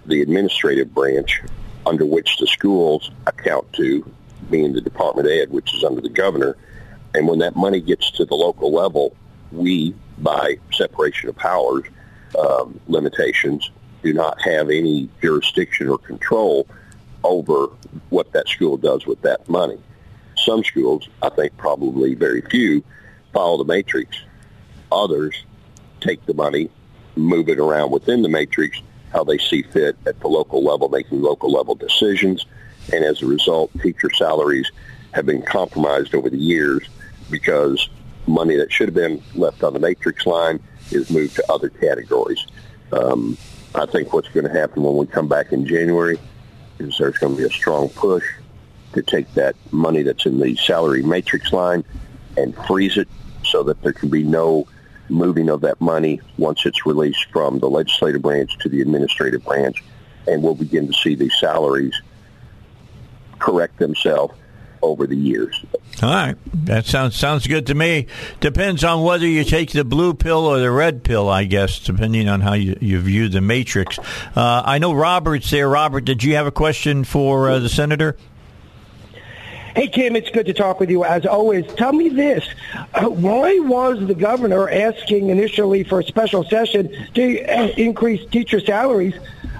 the 0.09 0.21
administrative 0.21 0.93
branch 0.93 1.41
under 1.85 2.05
which 2.05 2.37
the 2.37 2.47
schools 2.47 3.11
account 3.27 3.71
to, 3.73 4.09
being 4.49 4.73
the 4.73 4.81
Department 4.81 5.27
of 5.27 5.31
Ed, 5.33 5.49
which 5.51 5.73
is 5.73 5.83
under 5.83 6.01
the 6.01 6.09
governor. 6.09 6.57
And 7.13 7.27
when 7.27 7.39
that 7.39 7.55
money 7.55 7.79
gets 7.79 8.11
to 8.11 8.25
the 8.25 8.35
local 8.35 8.71
level, 8.71 9.15
we, 9.51 9.95
by 10.17 10.57
separation 10.71 11.29
of 11.29 11.35
powers, 11.35 11.85
um, 12.37 12.79
limitations 12.87 13.71
do 14.03 14.13
not 14.13 14.41
have 14.41 14.69
any 14.69 15.09
jurisdiction 15.21 15.89
or 15.89 15.97
control 15.97 16.67
over 17.23 17.67
what 18.09 18.31
that 18.33 18.47
school 18.47 18.77
does 18.77 19.05
with 19.05 19.21
that 19.23 19.47
money. 19.49 19.77
Some 20.37 20.63
schools, 20.63 21.09
I 21.21 21.29
think 21.29 21.57
probably 21.57 22.15
very 22.15 22.41
few, 22.41 22.83
follow 23.33 23.57
the 23.57 23.65
matrix. 23.65 24.15
Others 24.91 25.43
take 25.99 26.25
the 26.25 26.33
money, 26.33 26.69
move 27.15 27.49
it 27.49 27.59
around 27.59 27.91
within 27.91 28.21
the 28.21 28.29
matrix 28.29 28.81
how 29.11 29.23
they 29.23 29.37
see 29.37 29.63
fit 29.63 29.97
at 30.05 30.19
the 30.19 30.27
local 30.27 30.63
level, 30.63 30.89
making 30.89 31.21
local 31.21 31.51
level 31.51 31.75
decisions. 31.75 32.45
And 32.93 33.03
as 33.03 33.21
a 33.21 33.25
result, 33.25 33.71
teacher 33.81 34.09
salaries 34.11 34.71
have 35.11 35.25
been 35.25 35.41
compromised 35.41 36.13
over 36.13 36.29
the 36.29 36.37
years 36.37 36.87
because 37.29 37.89
money 38.27 38.55
that 38.55 38.71
should 38.71 38.87
have 38.87 38.95
been 38.95 39.21
left 39.35 39.63
on 39.63 39.73
the 39.73 39.79
matrix 39.79 40.25
line 40.25 40.59
is 40.91 41.09
moved 41.09 41.35
to 41.35 41.51
other 41.51 41.69
categories. 41.69 42.45
Um, 42.91 43.37
I 43.75 43.85
think 43.85 44.13
what's 44.13 44.29
going 44.29 44.47
to 44.47 44.59
happen 44.59 44.83
when 44.83 44.97
we 44.97 45.05
come 45.05 45.27
back 45.27 45.51
in 45.51 45.65
January 45.65 46.19
is 46.79 46.97
there's 46.97 47.17
going 47.17 47.35
to 47.35 47.37
be 47.37 47.47
a 47.47 47.51
strong 47.51 47.89
push 47.89 48.25
to 48.93 49.01
take 49.03 49.31
that 49.35 49.55
money 49.71 50.01
that's 50.01 50.25
in 50.25 50.39
the 50.39 50.55
salary 50.55 51.03
matrix 51.03 51.53
line 51.53 51.83
and 52.37 52.55
freeze 52.65 52.97
it 52.97 53.07
so 53.45 53.63
that 53.63 53.81
there 53.81 53.93
can 53.93 54.09
be 54.09 54.23
no 54.23 54.67
moving 55.09 55.49
of 55.49 55.61
that 55.61 55.79
money 55.81 56.21
once 56.37 56.65
it's 56.65 56.85
released 56.85 57.25
from 57.31 57.59
the 57.59 57.69
legislative 57.69 58.21
branch 58.21 58.57
to 58.59 58.69
the 58.69 58.81
administrative 58.81 59.43
branch. 59.43 59.83
And 60.27 60.43
we'll 60.43 60.55
begin 60.55 60.87
to 60.87 60.93
see 60.93 61.15
these 61.15 61.37
salaries 61.39 61.93
correct 63.39 63.79
themselves 63.79 64.33
over 64.81 65.07
the 65.07 65.15
years. 65.15 65.63
All 66.01 66.09
right, 66.09 66.37
that 66.65 66.85
sounds 66.85 67.15
sounds 67.15 67.47
good 67.47 67.67
to 67.67 67.75
me. 67.75 68.07
Depends 68.39 68.83
on 68.83 69.03
whether 69.03 69.27
you 69.27 69.43
take 69.43 69.71
the 69.71 69.83
blue 69.83 70.13
pill 70.13 70.45
or 70.45 70.59
the 70.59 70.71
red 70.71 71.03
pill, 71.03 71.27
I 71.27 71.43
guess, 71.43 71.79
depending 71.79 72.29
on 72.29 72.41
how 72.41 72.53
you, 72.53 72.77
you 72.79 72.99
view 72.99 73.27
the 73.27 73.41
matrix. 73.41 73.99
Uh, 74.35 74.63
I 74.65 74.77
know 74.77 74.93
Robert's 74.93 75.49
there. 75.51 75.67
Robert, 75.67 76.05
did 76.05 76.23
you 76.23 76.35
have 76.35 76.47
a 76.47 76.51
question 76.51 77.03
for 77.03 77.49
uh, 77.49 77.59
the 77.59 77.69
senator? 77.69 78.15
Hey, 79.75 79.87
Kim, 79.87 80.15
it's 80.15 80.29
good 80.31 80.47
to 80.47 80.53
talk 80.53 80.79
with 80.79 80.89
you 80.89 81.03
as 81.03 81.25
always. 81.25 81.65
Tell 81.75 81.93
me 81.93 82.09
this. 82.09 82.47
Uh, 82.93 83.05
why 83.05 83.59
was 83.59 84.05
the 84.07 84.15
governor 84.15 84.69
asking 84.69 85.29
initially 85.29 85.83
for 85.83 85.99
a 85.99 86.03
special 86.03 86.43
session 86.43 86.91
to 87.13 87.43
uh, 87.45 87.67
increase 87.77 88.27
teacher 88.29 88.59
salaries 88.59 89.13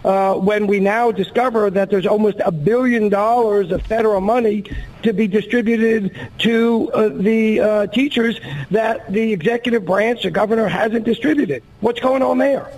uh, 0.03 0.33
when 0.35 0.65
we 0.65 0.79
now 0.79 1.11
discover 1.11 1.69
that 1.69 1.89
there's 1.89 2.07
almost 2.07 2.37
a 2.43 2.51
billion 2.51 3.09
dollars 3.09 3.71
of 3.71 3.81
federal 3.83 4.21
money 4.21 4.63
to 5.03 5.13
be 5.13 5.27
distributed 5.27 6.29
to 6.39 6.91
uh, 6.93 7.09
the 7.09 7.59
uh, 7.59 7.87
teachers 7.87 8.39
that 8.71 9.11
the 9.11 9.31
executive 9.31 9.85
branch, 9.85 10.23
the 10.23 10.31
governor, 10.31 10.67
hasn't 10.67 11.05
distributed? 11.05 11.63
What's 11.81 11.99
going 11.99 12.23
on 12.23 12.39
there? 12.39 12.71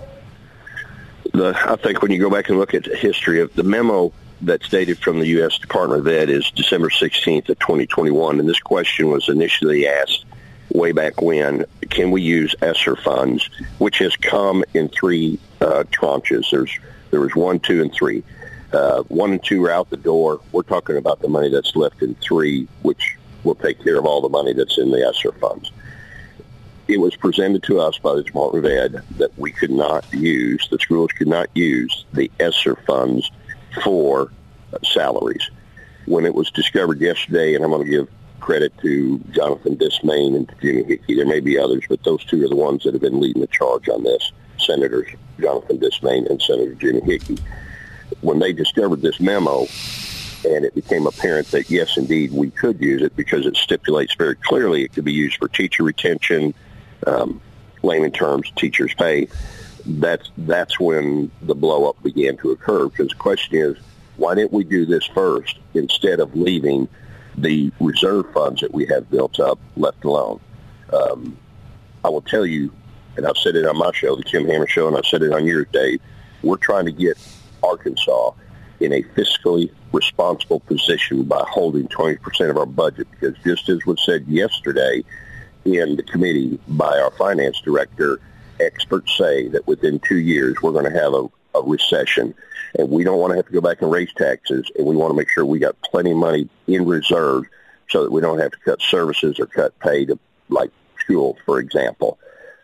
The, 1.32 1.56
I 1.66 1.76
think 1.76 2.02
when 2.02 2.10
you 2.10 2.18
go 2.18 2.28
back 2.28 2.50
and 2.50 2.58
look 2.58 2.74
at 2.74 2.84
the 2.84 2.96
history 2.96 3.40
of 3.40 3.54
the 3.54 3.62
memo 3.62 4.12
that's 4.42 4.68
dated 4.68 4.98
from 4.98 5.20
the 5.20 5.26
U.S. 5.28 5.58
Department 5.58 6.00
of 6.00 6.08
Ed 6.08 6.28
is 6.28 6.50
December 6.50 6.88
16th 6.88 7.48
of 7.48 7.58
2021, 7.58 8.40
and 8.40 8.48
this 8.48 8.60
question 8.60 9.08
was 9.10 9.28
initially 9.28 9.86
asked 9.86 10.24
way 10.72 10.92
back 10.92 11.20
when, 11.20 11.64
can 11.90 12.10
we 12.10 12.22
use 12.22 12.54
ESSER 12.60 12.96
funds, 12.96 13.48
which 13.78 13.98
has 13.98 14.16
come 14.16 14.64
in 14.74 14.88
three 14.88 15.38
uh, 15.60 15.84
tranches. 15.84 16.50
There's 16.50 16.76
there 17.10 17.20
was 17.20 17.36
one, 17.36 17.60
two, 17.60 17.82
and 17.82 17.92
three. 17.92 18.24
Uh, 18.72 19.02
one 19.04 19.32
and 19.32 19.44
two 19.44 19.62
are 19.66 19.70
out 19.70 19.90
the 19.90 19.98
door. 19.98 20.40
We're 20.50 20.62
talking 20.62 20.96
about 20.96 21.20
the 21.20 21.28
money 21.28 21.50
that's 21.50 21.76
left 21.76 22.00
in 22.00 22.14
three, 22.16 22.66
which 22.80 23.16
will 23.44 23.54
take 23.54 23.82
care 23.84 23.98
of 23.98 24.06
all 24.06 24.22
the 24.22 24.30
money 24.30 24.54
that's 24.54 24.78
in 24.78 24.90
the 24.90 25.06
ESSER 25.06 25.32
funds. 25.32 25.70
it 26.88 26.98
was 26.98 27.14
presented 27.16 27.62
to 27.64 27.80
us 27.80 27.98
by 27.98 28.14
the 28.14 28.22
Department 28.22 28.64
of 28.64 28.72
Ed 28.72 29.02
that 29.18 29.38
we 29.38 29.52
could 29.52 29.70
not 29.70 30.10
use, 30.12 30.66
the 30.70 30.78
schools 30.78 31.10
could 31.12 31.28
not 31.28 31.48
use 31.54 32.06
the 32.12 32.30
ESSER 32.40 32.76
funds 32.86 33.30
for 33.82 34.30
salaries. 34.82 35.50
When 36.06 36.26
it 36.26 36.34
was 36.34 36.50
discovered 36.50 37.00
yesterday, 37.00 37.54
and 37.54 37.64
I'm 37.64 37.70
going 37.70 37.84
to 37.84 37.90
give 37.90 38.08
credit 38.40 38.72
to 38.82 39.18
Jonathan 39.30 39.76
Dismang 39.76 40.36
and 40.36 40.52
Jimmy 40.60 40.82
Hickey, 40.84 41.14
there 41.14 41.26
may 41.26 41.40
be 41.40 41.58
others, 41.58 41.84
but 41.88 42.02
those 42.02 42.24
two 42.24 42.44
are 42.44 42.48
the 42.48 42.56
ones 42.56 42.82
that 42.82 42.92
have 42.92 43.00
been 43.00 43.20
leading 43.20 43.40
the 43.40 43.48
charge 43.48 43.88
on 43.88 44.02
this, 44.02 44.32
Senators 44.58 45.08
Jonathan 45.40 45.78
Dismang 45.78 46.28
and 46.28 46.42
Senator 46.42 46.74
Jimmy 46.74 47.00
Hickey. 47.02 47.38
When 48.20 48.38
they 48.38 48.52
discovered 48.52 49.00
this 49.00 49.20
memo, 49.20 49.66
and 50.44 50.64
it 50.64 50.74
became 50.74 51.06
apparent 51.06 51.48
that 51.52 51.70
yes, 51.70 51.96
indeed, 51.96 52.32
we 52.32 52.50
could 52.50 52.80
use 52.80 53.02
it 53.02 53.14
because 53.16 53.46
it 53.46 53.56
stipulates 53.56 54.14
very 54.14 54.34
clearly 54.34 54.82
it 54.82 54.92
could 54.92 55.04
be 55.04 55.12
used 55.12 55.38
for 55.38 55.48
teacher 55.48 55.84
retention, 55.84 56.52
um, 57.06 57.40
layman 57.82 58.10
terms, 58.10 58.50
teachers' 58.56 58.94
pay. 58.94 59.28
That's 59.84 60.30
that's 60.38 60.78
when 60.78 61.30
the 61.42 61.54
blow 61.54 61.88
up 61.88 62.02
began 62.02 62.36
to 62.38 62.50
occur. 62.50 62.88
Because 62.88 63.08
the 63.08 63.16
question 63.16 63.56
is, 63.56 63.76
why 64.16 64.34
didn't 64.34 64.52
we 64.52 64.64
do 64.64 64.86
this 64.86 65.04
first 65.06 65.58
instead 65.74 66.20
of 66.20 66.34
leaving 66.36 66.88
the 67.36 67.72
reserve 67.80 68.32
funds 68.32 68.60
that 68.60 68.72
we 68.72 68.86
have 68.86 69.10
built 69.10 69.40
up 69.40 69.58
left 69.76 70.04
alone? 70.04 70.40
Um, 70.92 71.36
I 72.04 72.08
will 72.08 72.22
tell 72.22 72.46
you, 72.46 72.72
and 73.16 73.26
I've 73.26 73.36
said 73.36 73.56
it 73.56 73.64
on 73.64 73.78
my 73.78 73.90
show, 73.92 74.16
the 74.16 74.24
Kim 74.24 74.46
Hammer 74.46 74.66
Show, 74.66 74.88
and 74.88 74.96
I've 74.96 75.06
said 75.06 75.22
it 75.22 75.32
on 75.32 75.46
yours, 75.46 75.66
Dave. 75.72 76.00
We're 76.42 76.56
trying 76.56 76.86
to 76.86 76.92
get 76.92 77.16
Arkansas 77.62 78.32
in 78.80 78.92
a 78.92 79.02
fiscally 79.02 79.70
responsible 79.92 80.60
position 80.60 81.22
by 81.24 81.44
holding 81.48 81.86
20% 81.88 82.50
of 82.50 82.56
our 82.56 82.66
budget 82.66 83.06
because 83.10 83.36
just 83.44 83.68
as 83.68 83.84
was 83.86 84.02
said 84.04 84.26
yesterday 84.26 85.04
in 85.64 85.96
the 85.96 86.02
committee 86.02 86.58
by 86.68 86.98
our 86.98 87.10
finance 87.12 87.60
director, 87.60 88.20
experts 88.64 89.16
say 89.16 89.48
that 89.48 89.66
within 89.66 89.98
two 90.00 90.18
years 90.18 90.56
we're 90.62 90.72
going 90.72 90.90
to 90.90 90.98
have 90.98 91.12
a, 91.14 91.28
a 91.54 91.62
recession 91.62 92.34
and 92.78 92.90
we 92.90 93.04
don't 93.04 93.18
want 93.18 93.32
to 93.32 93.36
have 93.36 93.46
to 93.46 93.52
go 93.52 93.60
back 93.60 93.82
and 93.82 93.90
raise 93.90 94.12
taxes 94.14 94.70
and 94.76 94.86
we 94.86 94.96
want 94.96 95.10
to 95.10 95.16
make 95.16 95.28
sure 95.28 95.44
we 95.44 95.58
got 95.58 95.80
plenty 95.82 96.12
of 96.12 96.16
money 96.16 96.48
in 96.66 96.86
reserve 96.86 97.44
so 97.88 98.02
that 98.02 98.10
we 98.10 98.20
don't 98.20 98.38
have 98.38 98.52
to 98.52 98.58
cut 98.64 98.80
services 98.80 99.38
or 99.38 99.46
cut 99.46 99.78
pay 99.80 100.04
to 100.06 100.18
like 100.48 100.70
schools, 100.98 101.36
for 101.44 101.58
example. 101.58 102.18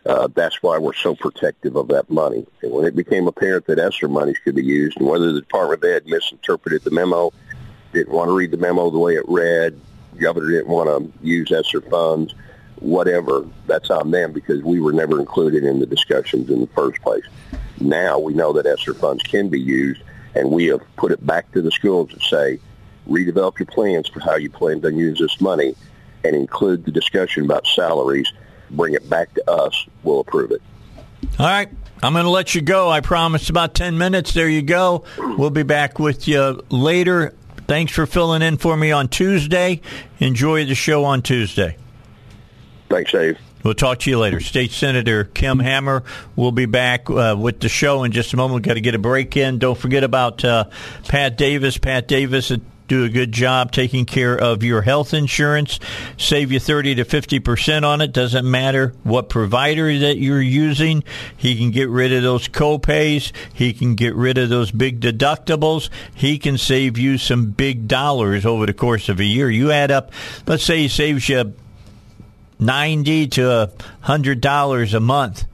Uh, 0.05 0.27
that's 0.33 0.63
why 0.63 0.77
we're 0.77 0.93
so 0.93 1.13
protective 1.13 1.75
of 1.75 1.89
that 1.89 2.09
money. 2.09 2.47
And 2.63 2.71
when 2.71 2.85
it 2.85 2.95
became 2.95 3.27
apparent 3.27 3.67
that 3.67 3.79
ESSER 3.79 4.07
monies 4.07 4.37
could 4.43 4.55
be 4.55 4.63
used, 4.63 4.97
and 4.97 5.07
whether 5.07 5.31
the 5.31 5.41
Department 5.41 5.83
of 5.83 5.89
Ed 5.89 6.07
misinterpreted 6.07 6.83
the 6.83 6.91
memo, 6.91 7.31
didn't 7.93 8.13
want 8.13 8.29
to 8.29 8.33
read 8.33 8.51
the 8.51 8.57
memo 8.57 8.89
the 8.89 8.97
way 8.97 9.15
it 9.15 9.27
read, 9.27 9.79
governor 10.17 10.49
didn't 10.49 10.69
want 10.69 10.89
to 10.89 11.25
use 11.25 11.51
ESSER 11.51 11.81
funds, 11.81 12.33
whatever, 12.79 13.45
that's 13.67 13.89
on 13.89 14.11
them 14.11 14.31
because 14.31 14.63
we 14.63 14.79
were 14.79 14.93
never 14.93 15.19
included 15.19 15.63
in 15.63 15.79
the 15.79 15.85
discussions 15.85 16.49
in 16.49 16.61
the 16.61 16.67
first 16.67 17.01
place. 17.01 17.23
Now 17.79 18.19
we 18.19 18.33
know 18.33 18.53
that 18.53 18.65
ESSER 18.65 18.93
funds 18.93 19.23
can 19.23 19.49
be 19.49 19.59
used, 19.59 20.01
and 20.35 20.51
we 20.51 20.67
have 20.67 20.81
put 20.95 21.11
it 21.11 21.25
back 21.25 21.51
to 21.53 21.61
the 21.61 21.71
schools 21.71 22.09
to 22.11 22.19
say, 22.19 22.59
redevelop 23.07 23.57
your 23.59 23.65
plans 23.65 24.07
for 24.07 24.19
how 24.19 24.35
you 24.35 24.49
plan 24.49 24.81
to 24.81 24.93
use 24.93 25.19
this 25.19 25.41
money 25.41 25.75
and 26.23 26.35
include 26.35 26.85
the 26.85 26.91
discussion 26.91 27.45
about 27.45 27.65
salaries 27.67 28.31
bring 28.71 28.93
it 28.93 29.09
back 29.09 29.33
to 29.33 29.49
us, 29.49 29.87
we'll 30.03 30.19
approve 30.19 30.51
it. 30.51 30.61
All 31.37 31.47
right. 31.47 31.69
I'm 32.01 32.13
going 32.13 32.23
to 32.23 32.29
let 32.29 32.55
you 32.55 32.61
go. 32.61 32.89
I 32.89 33.01
promised 33.01 33.49
about 33.49 33.73
10 33.73 33.97
minutes. 33.97 34.33
There 34.33 34.47
you 34.47 34.61
go. 34.61 35.03
We'll 35.17 35.49
be 35.49 35.63
back 35.63 35.99
with 35.99 36.29
you 36.29 36.63
later. 36.69 37.35
Thanks 37.67 37.91
for 37.91 38.05
filling 38.05 38.41
in 38.41 38.57
for 38.57 38.77
me 38.77 38.91
on 38.91 39.09
Tuesday. 39.09 39.81
Enjoy 40.19 40.65
the 40.65 40.75
show 40.75 41.03
on 41.03 41.21
Tuesday. 41.21 41.77
Thanks, 42.89 43.11
Dave. 43.11 43.37
We'll 43.63 43.73
talk 43.73 43.99
to 43.99 44.09
you 44.09 44.17
later. 44.17 44.39
State 44.39 44.71
Senator 44.71 45.25
Kim 45.25 45.59
Hammer 45.59 46.03
will 46.35 46.51
be 46.51 46.65
back 46.65 47.09
uh, 47.09 47.35
with 47.37 47.59
the 47.59 47.69
show 47.69 48.03
in 48.03 48.11
just 48.11 48.33
a 48.33 48.37
moment. 48.37 48.55
We've 48.55 48.63
got 48.63 48.75
to 48.75 48.81
get 48.81 48.95
a 48.95 48.99
break 48.99 49.35
in. 49.35 49.59
Don't 49.59 49.77
forget 49.77 50.03
about 50.03 50.43
uh, 50.45 50.65
Pat 51.07 51.37
Davis. 51.37 51.77
Pat 51.77 52.07
Davis 52.07 52.51
do 52.87 53.03
a 53.03 53.09
good 53.09 53.31
job 53.31 53.71
taking 53.71 54.05
care 54.05 54.35
of 54.35 54.63
your 54.63 54.81
health 54.81 55.13
insurance. 55.13 55.79
Save 56.17 56.51
you 56.51 56.59
30 56.59 56.95
to 56.95 57.05
50% 57.05 57.83
on 57.83 58.01
it. 58.01 58.11
Doesn't 58.11 58.49
matter 58.49 58.93
what 59.03 59.29
provider 59.29 59.97
that 59.99 60.17
you're 60.17 60.41
using. 60.41 61.03
He 61.37 61.55
can 61.57 61.71
get 61.71 61.89
rid 61.89 62.11
of 62.11 62.23
those 62.23 62.47
copays. 62.47 63.31
He 63.53 63.73
can 63.73 63.95
get 63.95 64.15
rid 64.15 64.37
of 64.37 64.49
those 64.49 64.71
big 64.71 64.99
deductibles. 64.99 65.89
He 66.15 66.39
can 66.39 66.57
save 66.57 66.97
you 66.97 67.17
some 67.17 67.51
big 67.51 67.87
dollars 67.87 68.45
over 68.45 68.65
the 68.65 68.73
course 68.73 69.07
of 69.07 69.19
a 69.19 69.25
year. 69.25 69.51
You 69.51 69.71
add 69.71 69.91
up, 69.91 70.11
let's 70.47 70.63
say 70.63 70.79
he 70.79 70.87
saves 70.87 71.29
you 71.29 71.53
90 72.59 73.27
to 73.27 73.71
$100 74.03 74.93
a 74.93 74.99
month. 74.99 75.45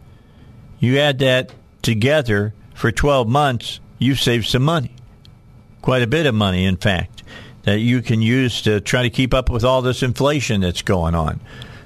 You 0.80 1.00
add 1.00 1.20
that 1.20 1.52
together 1.82 2.54
for 2.74 2.92
12 2.92 3.28
months, 3.28 3.80
you 4.00 4.16
save 4.16 4.46
some 4.46 4.64
money. 4.64 4.92
Quite 5.82 6.02
a 6.02 6.08
bit 6.08 6.26
of 6.26 6.36
money, 6.36 6.66
in 6.66 6.78
fact 6.78 7.24
that 7.64 7.80
you 7.80 8.02
can 8.02 8.22
use 8.22 8.62
to 8.64 8.80
try 8.80 9.04
to 9.04 9.10
keep 9.10 9.34
up 9.34 9.50
with 9.50 9.64
all 9.64 9.82
this 9.82 10.04
inflation 10.04 10.62
that's 10.62 10.82
going 10.82 11.16
on. 11.16 11.40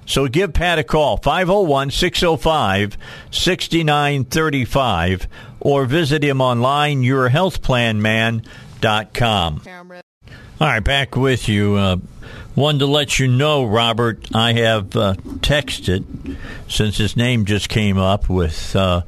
So 0.06 0.28
give 0.28 0.54
Pat 0.54 0.80
a 0.80 0.84
call, 0.84 1.18
501 1.18 1.92
605 1.92 2.98
6935, 3.32 5.28
or 5.60 5.86
visit 5.86 6.24
him 6.24 6.42
online, 6.42 7.04
yourhealthplanman.com. 7.04 9.62
All 10.62 10.68
right, 10.68 10.84
back 10.84 11.16
with 11.16 11.48
you. 11.48 11.76
Uh, 11.76 11.98
one 12.56 12.80
to 12.80 12.86
let 12.86 13.20
you 13.20 13.28
know, 13.28 13.66
Robert, 13.66 14.28
I 14.34 14.54
have 14.54 14.96
uh, 14.96 15.16
texted, 15.40 16.38
since 16.68 16.98
his 16.98 17.16
name 17.16 17.46
just 17.46 17.70
came 17.70 17.98
up 17.98 18.30
with. 18.30 18.76
Uh, 18.76 19.02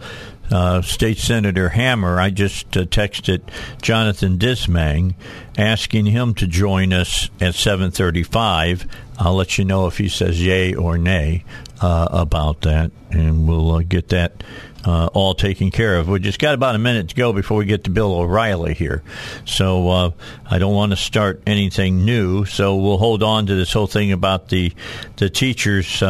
uh, 0.52 0.82
State 0.82 1.18
Senator 1.18 1.70
Hammer, 1.70 2.20
I 2.20 2.30
just 2.30 2.76
uh, 2.76 2.84
texted 2.84 3.42
Jonathan 3.82 4.38
Dismang 4.38 5.16
asking 5.58 6.08
him 6.08 6.34
to 6.36 6.46
join 6.46 6.92
us 6.92 7.30
at 7.40 7.54
7:35. 7.54 8.86
I'll 9.18 9.36
let 9.36 9.58
you 9.58 9.64
know 9.64 9.88
if 9.88 9.98
he 9.98 10.10
says 10.10 10.42
yay 10.44 10.74
or 10.74 10.98
nay 10.98 11.46
uh, 11.80 12.10
about 12.12 12.62
that, 12.62 12.92
and 13.12 13.48
we'll 13.48 13.72
uh, 13.72 13.82
get 13.82 14.10
that 14.10 14.44
uh, 14.86 15.08
all 15.14 15.34
taken 15.34 15.72
care 15.72 15.98
of. 15.98 16.08
We 16.08 16.20
just 16.20 16.40
got 16.40 16.54
about 16.54 16.76
a 16.76 16.80
minute 16.80 17.10
to 17.10 17.16
go 17.16 17.34
before 17.34 17.58
we 17.58 17.66
get 17.66 17.84
to 17.86 17.90
Bill 17.90 18.14
O'Reilly 18.14 18.74
here, 18.74 19.04
so 19.46 19.90
uh, 19.90 20.12
I 20.50 20.60
don't 20.60 20.74
want 20.74 20.92
to 20.92 20.96
start 20.96 21.42
anything 21.46 22.06
new. 22.06 22.46
So 22.46 22.76
we'll 22.76 22.98
hold 22.98 23.24
on 23.24 23.48
to 23.48 23.56
this 23.56 23.74
whole 23.74 23.88
thing 23.88 24.12
about 24.12 24.50
the 24.50 24.74
the 25.18 25.30
teachers 25.30 26.02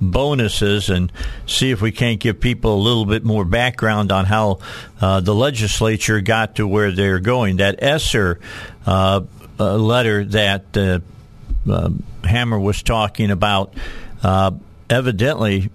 bonuses 0.00 0.88
and 0.88 1.12
see 1.46 1.70
if 1.70 1.82
we 1.82 1.92
can't 1.92 2.20
give 2.20 2.40
people 2.40 2.74
a 2.74 2.82
little 2.82 3.04
bit 3.04 3.24
more 3.24 3.44
background 3.44 4.10
on 4.10 4.24
how 4.24 4.58
uh, 5.00 5.20
the 5.20 5.34
legislature 5.34 6.20
got 6.20 6.56
to 6.56 6.66
where 6.66 6.90
they're 6.90 7.20
going. 7.20 7.58
That 7.58 7.82
ESSER 7.82 8.40
uh, 8.86 9.22
uh, 9.58 9.76
letter 9.76 10.24
that 10.24 10.76
uh, 10.76 11.00
uh, 11.70 11.90
Hammer 12.24 12.58
was 12.58 12.82
talking 12.82 13.30
about, 13.30 13.74
uh, 14.22 14.52
evidently, 14.88 15.70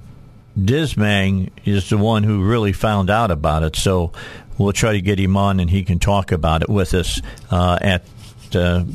Dismang 0.57 1.49
is 1.65 1.89
the 1.89 1.97
one 1.97 2.23
who 2.23 2.43
really 2.43 2.73
found 2.73 3.09
out 3.09 3.31
about 3.31 3.63
it. 3.63 3.75
So 3.75 4.11
we'll 4.57 4.73
try 4.73 4.93
to 4.93 5.01
get 5.01 5.19
him 5.19 5.35
on 5.37 5.59
and 5.59 5.69
he 5.69 5.83
can 5.83 5.99
talk 5.99 6.31
about 6.31 6.61
it 6.61 6.69
with 6.69 6.93
us 6.93 7.21
uh, 7.51 7.55
uh, 7.55 7.77
at 7.81 8.03
the 8.51 8.85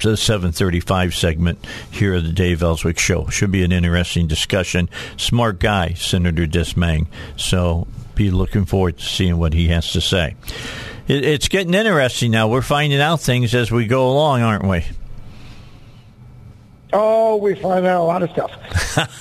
735 0.00 1.14
segment 1.14 1.64
here 1.90 2.14
of 2.14 2.24
the 2.24 2.32
Dave 2.32 2.62
Elswick 2.62 2.98
Show. 2.98 3.26
Should 3.28 3.50
be 3.52 3.62
an 3.64 3.72
interesting 3.72 4.26
discussion. 4.26 4.88
Smart 5.16 5.58
guy, 5.58 5.94
Senator 5.94 6.46
Dismang. 6.46 7.06
So 7.36 7.86
be 8.14 8.30
looking 8.30 8.64
forward 8.64 8.98
to 8.98 9.04
seeing 9.04 9.38
what 9.38 9.54
he 9.54 9.68
has 9.68 9.92
to 9.92 10.00
say. 10.00 10.36
it's 11.08 11.48
getting 11.48 11.74
interesting 11.74 12.30
now. 12.30 12.48
We're 12.48 12.62
finding 12.62 13.00
out 13.00 13.20
things 13.20 13.54
as 13.54 13.70
we 13.70 13.86
go 13.86 14.10
along, 14.10 14.42
aren't 14.42 14.64
we? 14.64 14.84
Oh, 16.92 17.36
we 17.36 17.54
find 17.54 17.86
out 17.86 18.00
a 18.00 18.04
lot 18.04 18.22
of 18.22 18.30
stuff. 18.30 18.50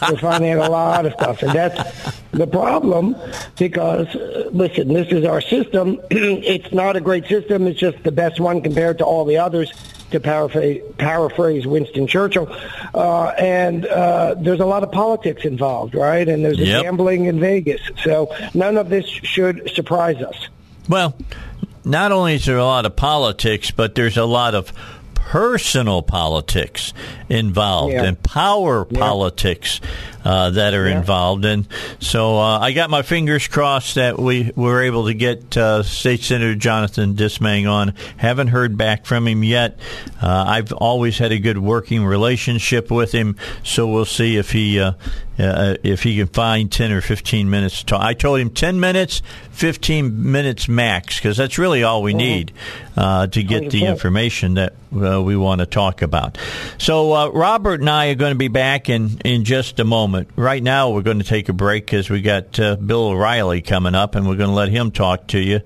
we 0.09 0.17
find 0.17 0.43
out 0.43 0.67
a 0.67 0.71
lot 0.71 1.05
of 1.05 1.13
stuff, 1.13 1.41
and 1.41 1.51
that's 1.51 2.17
the 2.31 2.47
problem. 2.47 3.15
Because 3.57 4.07
uh, 4.15 4.49
listen, 4.51 4.93
this 4.93 5.07
is 5.11 5.25
our 5.25 5.41
system. 5.41 5.99
it's 6.11 6.73
not 6.73 6.95
a 6.95 7.01
great 7.01 7.27
system. 7.27 7.67
It's 7.67 7.79
just 7.79 8.03
the 8.03 8.11
best 8.11 8.39
one 8.39 8.61
compared 8.61 8.97
to 8.97 9.05
all 9.05 9.25
the 9.25 9.37
others 9.37 9.71
to 10.11 10.19
paraphrase, 10.19 10.81
paraphrase 10.97 11.65
Winston 11.65 12.07
Churchill. 12.07 12.53
Uh, 12.93 13.27
and 13.37 13.85
uh, 13.85 14.35
there's 14.37 14.59
a 14.59 14.65
lot 14.65 14.83
of 14.83 14.91
politics 14.91 15.45
involved, 15.45 15.95
right? 15.95 16.27
And 16.27 16.43
there's 16.43 16.59
yep. 16.59 16.83
gambling 16.83 17.25
in 17.25 17.39
Vegas. 17.39 17.81
So 18.03 18.35
none 18.53 18.77
of 18.77 18.89
this 18.89 19.05
should 19.05 19.71
surprise 19.73 20.21
us. 20.21 20.49
Well, 20.89 21.15
not 21.85 22.11
only 22.11 22.35
is 22.35 22.45
there 22.45 22.57
a 22.57 22.65
lot 22.65 22.85
of 22.85 22.95
politics, 22.95 23.71
but 23.71 23.95
there's 23.95 24.17
a 24.17 24.25
lot 24.25 24.55
of 24.55 24.73
personal 25.31 26.01
politics 26.01 26.93
involved 27.29 27.93
yeah. 27.93 28.03
and 28.03 28.21
power 28.21 28.85
yeah. 28.89 28.99
politics 28.99 29.79
uh, 30.23 30.51
that 30.51 30.73
are 30.73 30.87
involved. 30.87 31.45
And 31.45 31.67
so 31.99 32.37
uh, 32.37 32.59
I 32.59 32.71
got 32.71 32.89
my 32.89 33.01
fingers 33.01 33.47
crossed 33.47 33.95
that 33.95 34.19
we 34.19 34.51
were 34.55 34.81
able 34.81 35.05
to 35.07 35.13
get 35.13 35.55
uh, 35.57 35.83
State 35.83 36.21
Senator 36.21 36.55
Jonathan 36.55 37.15
Dismang 37.15 37.69
on. 37.69 37.93
Haven't 38.17 38.47
heard 38.47 38.77
back 38.77 39.05
from 39.05 39.27
him 39.27 39.43
yet. 39.43 39.79
Uh, 40.21 40.45
I've 40.47 40.71
always 40.73 41.17
had 41.17 41.31
a 41.31 41.39
good 41.39 41.57
working 41.57 42.05
relationship 42.05 42.91
with 42.91 43.11
him, 43.11 43.35
so 43.63 43.87
we'll 43.87 44.05
see 44.05 44.37
if 44.37 44.51
he 44.51 44.79
uh, 44.79 44.93
uh, 45.41 45.75
if 45.83 46.03
he 46.03 46.17
can 46.17 46.27
find 46.27 46.71
10 46.71 46.91
or 46.91 47.01
15 47.01 47.49
minutes 47.49 47.79
to 47.79 47.85
talk. 47.87 48.01
I 48.01 48.13
told 48.13 48.39
him 48.39 48.51
10 48.51 48.79
minutes, 48.79 49.21
15 49.51 50.31
minutes 50.31 50.67
max, 50.67 51.17
because 51.17 51.37
that's 51.37 51.57
really 51.57 51.83
all 51.83 52.03
we 52.03 52.13
need 52.13 52.51
uh, 52.95 53.27
to 53.27 53.43
get 53.43 53.71
the 53.71 53.85
information 53.85 54.55
that 54.55 54.73
uh, 54.95 55.21
we 55.21 55.35
want 55.35 55.59
to 55.59 55.65
talk 55.65 56.01
about. 56.01 56.37
So, 56.77 57.13
uh, 57.13 57.29
Robert 57.29 57.79
and 57.79 57.89
I 57.89 58.09
are 58.09 58.15
going 58.15 58.33
to 58.33 58.37
be 58.37 58.49
back 58.49 58.89
in, 58.89 59.19
in 59.23 59.43
just 59.43 59.79
a 59.79 59.85
moment. 59.85 60.10
Right 60.35 60.61
now, 60.61 60.89
we're 60.91 61.01
going 61.01 61.19
to 61.19 61.25
take 61.25 61.49
a 61.49 61.53
break 61.53 61.85
because 61.85 62.09
we 62.09 62.21
got 62.21 62.59
uh, 62.59 62.75
Bill 62.75 63.09
O'Reilly 63.09 63.61
coming 63.61 63.95
up, 63.95 64.15
and 64.15 64.27
we're 64.27 64.35
going 64.35 64.49
to 64.49 64.55
let 64.55 64.69
him 64.69 64.91
talk 64.91 65.27
to 65.27 65.39
you 65.39 65.61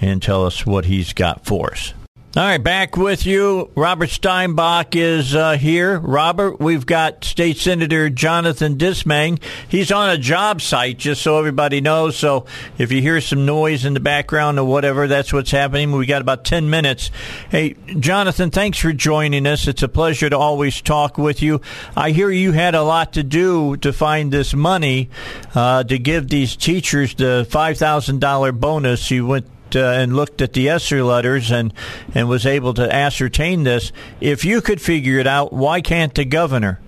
and 0.00 0.22
tell 0.22 0.46
us 0.46 0.64
what 0.66 0.84
he's 0.84 1.12
got 1.12 1.44
for 1.44 1.72
us. 1.72 1.94
All 2.36 2.44
right, 2.44 2.62
back 2.62 2.96
with 2.96 3.26
you. 3.26 3.72
Robert 3.74 4.08
Steinbuch 4.08 4.94
is 4.94 5.34
uh, 5.34 5.56
here. 5.56 5.98
Robert, 5.98 6.60
we've 6.60 6.86
got 6.86 7.24
State 7.24 7.56
Senator 7.56 8.08
Jonathan 8.08 8.78
Dismang. 8.78 9.42
He's 9.68 9.90
on 9.90 10.10
a 10.10 10.16
job 10.16 10.62
site, 10.62 10.96
just 10.96 11.22
so 11.22 11.40
everybody 11.40 11.80
knows. 11.80 12.16
So 12.16 12.46
if 12.78 12.92
you 12.92 13.02
hear 13.02 13.20
some 13.20 13.46
noise 13.46 13.84
in 13.84 13.94
the 13.94 14.00
background 14.00 14.60
or 14.60 14.64
whatever, 14.64 15.08
that's 15.08 15.32
what's 15.32 15.50
happening. 15.50 15.90
We 15.90 16.06
got 16.06 16.22
about 16.22 16.44
10 16.44 16.70
minutes. 16.70 17.10
Hey, 17.50 17.74
Jonathan, 17.98 18.52
thanks 18.52 18.78
for 18.78 18.92
joining 18.92 19.44
us. 19.44 19.66
It's 19.66 19.82
a 19.82 19.88
pleasure 19.88 20.30
to 20.30 20.38
always 20.38 20.80
talk 20.80 21.18
with 21.18 21.42
you. 21.42 21.60
I 21.96 22.12
hear 22.12 22.30
you 22.30 22.52
had 22.52 22.76
a 22.76 22.84
lot 22.84 23.14
to 23.14 23.24
do 23.24 23.76
to 23.78 23.92
find 23.92 24.32
this 24.32 24.54
money 24.54 25.10
uh, 25.56 25.82
to 25.82 25.98
give 25.98 26.28
these 26.28 26.54
teachers 26.54 27.12
the 27.12 27.44
$5,000 27.50 28.60
bonus. 28.60 29.10
You 29.10 29.26
went 29.26 29.48
uh, 29.76 29.80
and 29.80 30.14
looked 30.14 30.40
at 30.42 30.52
the 30.52 30.68
ESSER 30.68 31.02
letters 31.02 31.50
and, 31.50 31.72
and 32.14 32.28
was 32.28 32.46
able 32.46 32.74
to 32.74 32.94
ascertain 32.94 33.64
this. 33.64 33.92
If 34.20 34.44
you 34.44 34.60
could 34.60 34.80
figure 34.80 35.18
it 35.18 35.26
out, 35.26 35.52
why 35.52 35.80
can't 35.80 36.14
the 36.14 36.24
governor? 36.24 36.80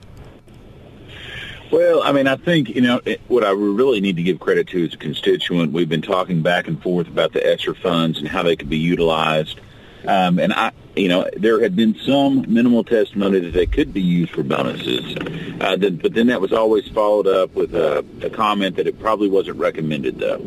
Well, 1.70 2.02
I 2.02 2.12
mean, 2.12 2.26
I 2.26 2.36
think, 2.36 2.68
you 2.68 2.82
know, 2.82 3.00
what 3.28 3.44
I 3.44 3.50
really 3.50 4.02
need 4.02 4.16
to 4.16 4.22
give 4.22 4.38
credit 4.38 4.68
to 4.68 4.84
is 4.84 4.92
a 4.92 4.98
constituent. 4.98 5.72
We've 5.72 5.88
been 5.88 6.02
talking 6.02 6.42
back 6.42 6.68
and 6.68 6.82
forth 6.82 7.08
about 7.08 7.32
the 7.32 7.44
ESSER 7.46 7.74
funds 7.74 8.18
and 8.18 8.28
how 8.28 8.42
they 8.42 8.56
could 8.56 8.68
be 8.68 8.76
utilized. 8.76 9.58
Um, 10.06 10.38
and 10.38 10.52
I, 10.52 10.72
you 10.96 11.08
know, 11.08 11.26
there 11.34 11.62
had 11.62 11.74
been 11.74 11.94
some 11.94 12.44
minimal 12.52 12.84
testimony 12.84 13.40
that 13.40 13.52
they 13.52 13.66
could 13.66 13.94
be 13.94 14.02
used 14.02 14.32
for 14.32 14.42
bonuses, 14.42 15.16
uh, 15.60 15.76
but 15.76 16.12
then 16.12 16.26
that 16.26 16.40
was 16.40 16.52
always 16.52 16.86
followed 16.88 17.26
up 17.26 17.54
with 17.54 17.74
a, 17.74 18.04
a 18.20 18.28
comment 18.28 18.76
that 18.76 18.86
it 18.86 18.98
probably 18.98 19.28
wasn't 19.28 19.56
recommended, 19.56 20.18
though. 20.18 20.44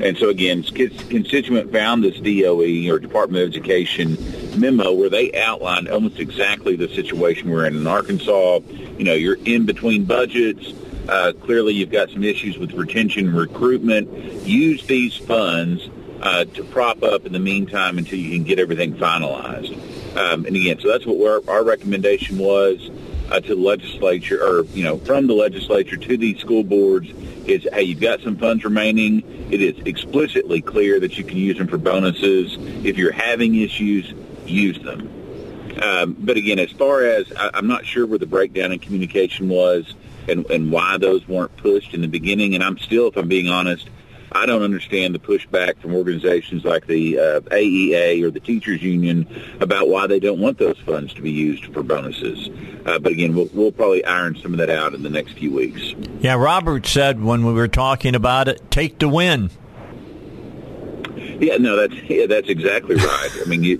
And 0.00 0.16
so 0.18 0.28
again, 0.28 0.62
constituent 0.62 1.72
found 1.72 2.04
this 2.04 2.18
DOE 2.18 2.90
or 2.92 2.98
Department 2.98 3.42
of 3.44 3.48
Education 3.50 4.16
memo 4.58 4.92
where 4.92 5.10
they 5.10 5.32
outlined 5.32 5.88
almost 5.88 6.18
exactly 6.18 6.76
the 6.76 6.88
situation 6.88 7.50
we're 7.50 7.66
in 7.66 7.76
in 7.76 7.86
Arkansas. 7.86 8.60
You 8.98 9.04
know, 9.04 9.14
you're 9.14 9.38
in 9.44 9.66
between 9.66 10.04
budgets. 10.04 10.72
Uh, 11.08 11.32
clearly, 11.32 11.74
you've 11.74 11.90
got 11.90 12.10
some 12.10 12.24
issues 12.24 12.56
with 12.56 12.72
retention 12.72 13.28
and 13.28 13.36
recruitment. 13.36 14.08
Use 14.46 14.86
these 14.86 15.16
funds 15.16 15.88
uh, 16.22 16.44
to 16.46 16.64
prop 16.64 17.02
up 17.02 17.26
in 17.26 17.32
the 17.32 17.38
meantime 17.38 17.98
until 17.98 18.18
you 18.18 18.30
can 18.30 18.44
get 18.44 18.58
everything 18.58 18.94
finalized. 18.94 19.76
Um, 20.16 20.46
and 20.46 20.56
again, 20.56 20.78
so 20.80 20.88
that's 20.88 21.04
what 21.04 21.48
our, 21.48 21.64
recommendation 21.64 22.38
was 22.38 22.90
uh, 23.30 23.40
to 23.40 23.54
the 23.54 23.60
legislature, 23.60 24.42
or 24.42 24.64
you 24.66 24.84
know, 24.84 24.98
from 24.98 25.26
the 25.26 25.34
legislature 25.34 25.96
to 25.96 26.16
these 26.16 26.38
school 26.38 26.62
boards 26.62 27.10
is, 27.46 27.66
hey, 27.72 27.82
you've 27.82 28.00
got 28.00 28.20
some 28.20 28.36
funds 28.36 28.64
remaining. 28.64 29.22
It 29.50 29.60
is 29.60 29.86
explicitly 29.86 30.62
clear 30.62 30.98
that 31.00 31.18
you 31.18 31.24
can 31.24 31.36
use 31.36 31.58
them 31.58 31.68
for 31.68 31.78
bonuses. 31.78 32.56
If 32.84 32.96
you're 32.96 33.12
having 33.12 33.54
issues, 33.54 34.12
use 34.46 34.80
them. 34.80 35.10
Um, 35.82 36.16
but 36.18 36.36
again, 36.36 36.58
as 36.58 36.70
far 36.72 37.04
as 37.04 37.30
I, 37.36 37.50
I'm 37.54 37.66
not 37.66 37.84
sure 37.84 38.06
where 38.06 38.18
the 38.18 38.26
breakdown 38.26 38.72
in 38.72 38.78
communication 38.78 39.48
was 39.48 39.94
and, 40.28 40.48
and 40.50 40.70
why 40.70 40.98
those 40.98 41.26
weren't 41.28 41.56
pushed 41.56 41.94
in 41.94 42.00
the 42.00 42.08
beginning, 42.08 42.54
and 42.54 42.62
I'm 42.62 42.78
still, 42.78 43.08
if 43.08 43.16
I'm 43.16 43.28
being 43.28 43.48
honest, 43.48 43.88
I 44.34 44.46
don't 44.46 44.62
understand 44.62 45.14
the 45.14 45.20
pushback 45.20 45.78
from 45.78 45.94
organizations 45.94 46.64
like 46.64 46.86
the 46.86 47.18
uh, 47.18 47.40
AEA 47.40 48.24
or 48.24 48.30
the 48.32 48.40
teachers 48.40 48.82
union 48.82 49.28
about 49.60 49.88
why 49.88 50.08
they 50.08 50.18
don't 50.18 50.40
want 50.40 50.58
those 50.58 50.78
funds 50.80 51.14
to 51.14 51.22
be 51.22 51.30
used 51.30 51.72
for 51.72 51.84
bonuses. 51.84 52.50
Uh, 52.84 52.98
but 52.98 53.12
again, 53.12 53.34
we'll, 53.34 53.48
we'll 53.52 53.70
probably 53.72 54.04
iron 54.04 54.36
some 54.36 54.52
of 54.52 54.58
that 54.58 54.70
out 54.70 54.92
in 54.92 55.04
the 55.04 55.10
next 55.10 55.32
few 55.32 55.52
weeks. 55.52 55.94
Yeah, 56.18 56.34
Robert 56.34 56.84
said 56.84 57.22
when 57.22 57.46
we 57.46 57.52
were 57.52 57.68
talking 57.68 58.16
about 58.16 58.48
it, 58.48 58.70
take 58.72 58.98
the 58.98 59.08
win. 59.08 59.50
Yeah, 61.16 61.56
no, 61.58 61.76
that's 61.76 62.02
yeah, 62.08 62.26
that's 62.26 62.48
exactly 62.48 62.96
right. 62.96 63.30
I 63.40 63.48
mean, 63.48 63.62
you, 63.62 63.78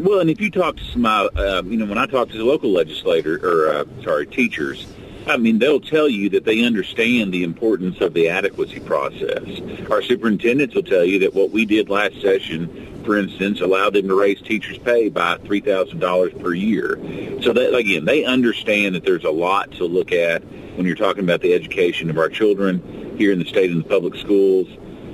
well, 0.00 0.20
and 0.20 0.30
if 0.30 0.40
you 0.40 0.50
talk 0.50 0.76
to 0.76 0.84
some, 0.84 1.04
uh, 1.04 1.62
you 1.64 1.76
know, 1.76 1.86
when 1.86 1.98
I 1.98 2.06
talk 2.06 2.30
to 2.30 2.38
the 2.38 2.44
local 2.44 2.70
legislator 2.70 3.38
or 3.42 3.72
uh, 3.72 3.84
sorry, 4.02 4.26
teachers, 4.26 4.86
I 5.26 5.36
mean, 5.36 5.58
they'll 5.58 5.80
tell 5.80 6.08
you 6.08 6.28
that 6.30 6.44
they 6.44 6.64
understand 6.64 7.32
the 7.32 7.44
importance 7.44 8.00
of 8.00 8.12
the 8.12 8.28
adequacy 8.28 8.80
process. 8.80 9.42
Our 9.90 10.02
superintendents 10.02 10.74
will 10.74 10.82
tell 10.82 11.04
you 11.04 11.20
that 11.20 11.34
what 11.34 11.50
we 11.50 11.64
did 11.64 11.88
last 11.88 12.20
session, 12.20 13.02
for 13.04 13.16
instance, 13.16 13.60
allowed 13.60 13.94
them 13.94 14.08
to 14.08 14.18
raise 14.18 14.40
teachers' 14.42 14.78
pay 14.78 15.08
by 15.08 15.36
$3,000 15.38 16.42
per 16.42 16.54
year. 16.54 16.98
So 17.42 17.52
that, 17.52 17.74
again, 17.74 18.04
they 18.04 18.24
understand 18.24 18.94
that 18.94 19.04
there's 19.04 19.24
a 19.24 19.30
lot 19.30 19.70
to 19.72 19.84
look 19.84 20.12
at 20.12 20.42
when 20.76 20.86
you're 20.86 20.96
talking 20.96 21.22
about 21.22 21.40
the 21.40 21.54
education 21.54 22.10
of 22.10 22.18
our 22.18 22.28
children 22.28 23.16
here 23.16 23.32
in 23.32 23.38
the 23.38 23.44
state 23.44 23.70
and 23.70 23.84
the 23.84 23.88
public 23.88 24.16
schools. 24.16 24.66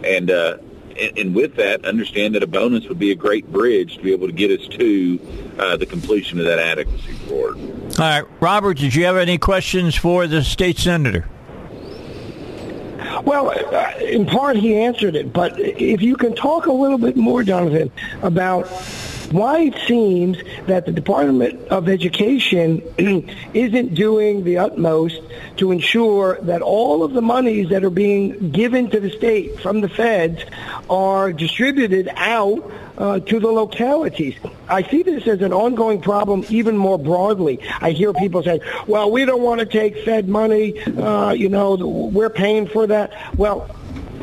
And, 0.05 0.31
uh, 0.31 0.59
and, 0.99 1.19
and 1.19 1.35
with 1.35 1.57
that, 1.57 1.85
understand 1.85 2.35
that 2.35 2.43
a 2.43 2.47
bonus 2.47 2.87
would 2.89 2.99
be 2.99 3.11
a 3.11 3.15
great 3.15 3.51
bridge 3.53 3.97
to 3.97 4.03
be 4.03 4.13
able 4.13 4.27
to 4.27 4.33
get 4.33 4.51
us 4.51 4.67
to 4.69 5.21
uh, 5.59 5.77
the 5.77 5.87
completion 5.87 6.39
of 6.39 6.45
that 6.45 6.59
adequacy 6.59 7.13
report. 7.13 7.57
All 7.57 7.99
right, 7.99 8.25
Robert, 8.41 8.79
did 8.79 8.95
you 8.95 9.05
have 9.05 9.17
any 9.17 9.39
questions 9.39 9.95
for 9.95 10.27
the 10.27 10.43
state 10.43 10.79
senator? 10.79 11.29
Well, 13.25 13.51
uh, 13.51 13.93
in 14.01 14.27
part 14.27 14.57
he 14.57 14.77
answered 14.77 15.17
it, 15.17 15.33
but 15.33 15.59
if 15.59 16.03
you 16.03 16.17
can 16.17 16.35
talk 16.35 16.67
a 16.67 16.73
little 16.73 16.99
bit 16.99 17.17
more, 17.17 17.43
Jonathan, 17.43 17.91
about 18.23 18.67
why 19.31 19.61
it 19.61 19.79
seems 19.87 20.39
that 20.67 20.87
the 20.87 20.93
Department 20.93 21.69
of 21.69 21.89
Education 21.89 22.83
isn't 23.55 23.95
doing 23.95 24.45
the 24.45 24.59
utmost 24.59 25.21
to 25.59 25.73
ensure 25.73 26.39
that 26.43 26.63
all 26.63 27.03
of 27.03 27.13
the 27.13 27.23
monies 27.23 27.69
that 27.71 27.85
are 27.85 27.91
being 27.91 28.51
given 28.51 28.91
to 28.91 29.01
the 29.01 29.11
state 29.11 29.61
from 29.61 29.81
the 29.81 29.89
feds 29.89 30.43
are 30.89 31.33
distributed 31.33 32.09
out 32.17 32.71
uh, 32.99 33.21
to 33.21 33.39
the 33.39 33.49
localities. 33.49 34.35
I 34.69 34.83
see 34.83 35.03
this 35.03 35.27
as 35.27 35.41
an 35.41 35.53
ongoing 35.53 36.01
problem 36.01 36.45
even 36.49 36.77
more 36.77 36.99
broadly. 36.99 37.61
I 37.81 37.93
hear 37.93 38.13
people 38.13 38.43
say, 38.43 38.61
well, 38.87 39.11
we 39.11 39.25
don't 39.25 39.43
want 39.43 39.61
to 39.61 39.67
take 39.67 40.05
Fed 40.05 40.29
money, 40.29 40.81
uh, 40.83 41.33
you 41.33 41.49
know, 41.49 41.77
we're 41.77 42.31
paying 42.31 42.67
for 42.67 42.87
that. 42.89 43.13
Well, 43.37 43.71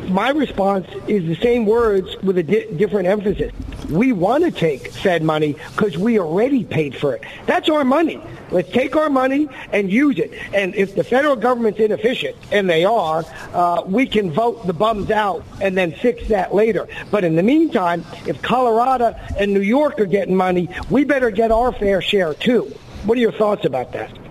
my 0.08 0.30
response 0.30 0.86
is 1.06 1.26
the 1.26 1.36
same 1.36 1.66
words 1.66 2.16
with 2.22 2.38
a 2.38 2.42
di- 2.42 2.70
different 2.76 3.08
emphasis. 3.08 3.52
We 3.90 4.12
want 4.12 4.44
to 4.44 4.50
take 4.50 4.92
Fed 4.92 5.22
money 5.22 5.56
because 5.74 5.96
we 5.96 6.18
already 6.18 6.64
paid 6.64 6.96
for 6.96 7.14
it. 7.14 7.22
That's 7.46 7.68
our 7.68 7.84
money. 7.84 8.22
Let's 8.50 8.70
take 8.70 8.96
our 8.96 9.10
money 9.10 9.48
and 9.72 9.90
use 9.90 10.18
it. 10.18 10.32
And 10.54 10.74
if 10.74 10.94
the 10.94 11.04
federal 11.04 11.36
government's 11.36 11.80
inefficient, 11.80 12.36
and 12.52 12.68
they 12.68 12.84
are, 12.84 13.24
uh, 13.52 13.82
we 13.86 14.06
can 14.06 14.30
vote 14.30 14.66
the 14.66 14.72
bums 14.72 15.10
out 15.10 15.44
and 15.60 15.76
then 15.76 15.92
fix 15.92 16.28
that 16.28 16.54
later. 16.54 16.88
But 17.10 17.24
in 17.24 17.36
the 17.36 17.42
meantime, 17.42 18.04
if 18.26 18.40
Colorado 18.42 19.14
and 19.36 19.52
New 19.52 19.60
York 19.60 20.00
are 20.00 20.06
getting 20.06 20.36
money, 20.36 20.68
we 20.90 21.04
better 21.04 21.30
get 21.30 21.50
our 21.50 21.72
fair 21.72 22.00
share 22.00 22.34
too. 22.34 22.72
What 23.04 23.18
are 23.18 23.20
your 23.20 23.32
thoughts 23.32 23.64
about 23.64 23.92
that? 23.92 24.25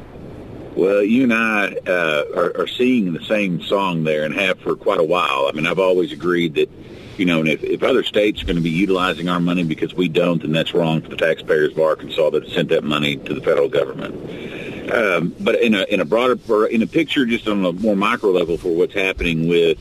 Well, 0.75 1.03
you 1.03 1.23
and 1.23 1.33
I 1.33 1.67
uh, 1.87 2.25
are, 2.35 2.61
are 2.61 2.67
singing 2.67 3.13
the 3.13 3.23
same 3.23 3.61
song 3.61 4.03
there 4.03 4.25
and 4.25 4.35
have 4.35 4.59
for 4.59 4.75
quite 4.75 4.99
a 4.99 5.05
while. 5.05 5.47
I 5.47 5.53
mean, 5.53 5.65
I've 5.65 5.79
always 5.79 6.11
agreed 6.11 6.55
that, 6.55 6.69
you 7.17 7.23
know, 7.23 7.39
and 7.39 7.47
if, 7.47 7.63
if 7.63 7.81
other 7.81 8.03
states 8.03 8.43
are 8.43 8.45
going 8.45 8.57
to 8.57 8.61
be 8.61 8.71
utilizing 8.71 9.29
our 9.29 9.39
money 9.39 9.63
because 9.63 9.93
we 9.93 10.09
don't, 10.09 10.41
then 10.41 10.51
that's 10.51 10.73
wrong 10.73 11.01
for 11.01 11.07
the 11.07 11.15
taxpayers 11.15 11.71
of 11.71 11.79
Arkansas 11.79 12.29
that 12.31 12.49
sent 12.49 12.67
that 12.69 12.83
money 12.83 13.15
to 13.15 13.33
the 13.33 13.39
federal 13.39 13.69
government. 13.69 14.91
Um, 14.91 15.33
but 15.39 15.61
in 15.61 15.73
a 15.75 15.83
in 15.85 16.01
a 16.01 16.05
broader 16.05 16.67
in 16.67 16.81
a 16.81 16.87
picture, 16.87 17.25
just 17.25 17.47
on 17.47 17.65
a 17.65 17.71
more 17.71 17.95
micro 17.95 18.31
level 18.31 18.57
for 18.57 18.75
what's 18.75 18.93
happening 18.93 19.47
with, 19.47 19.79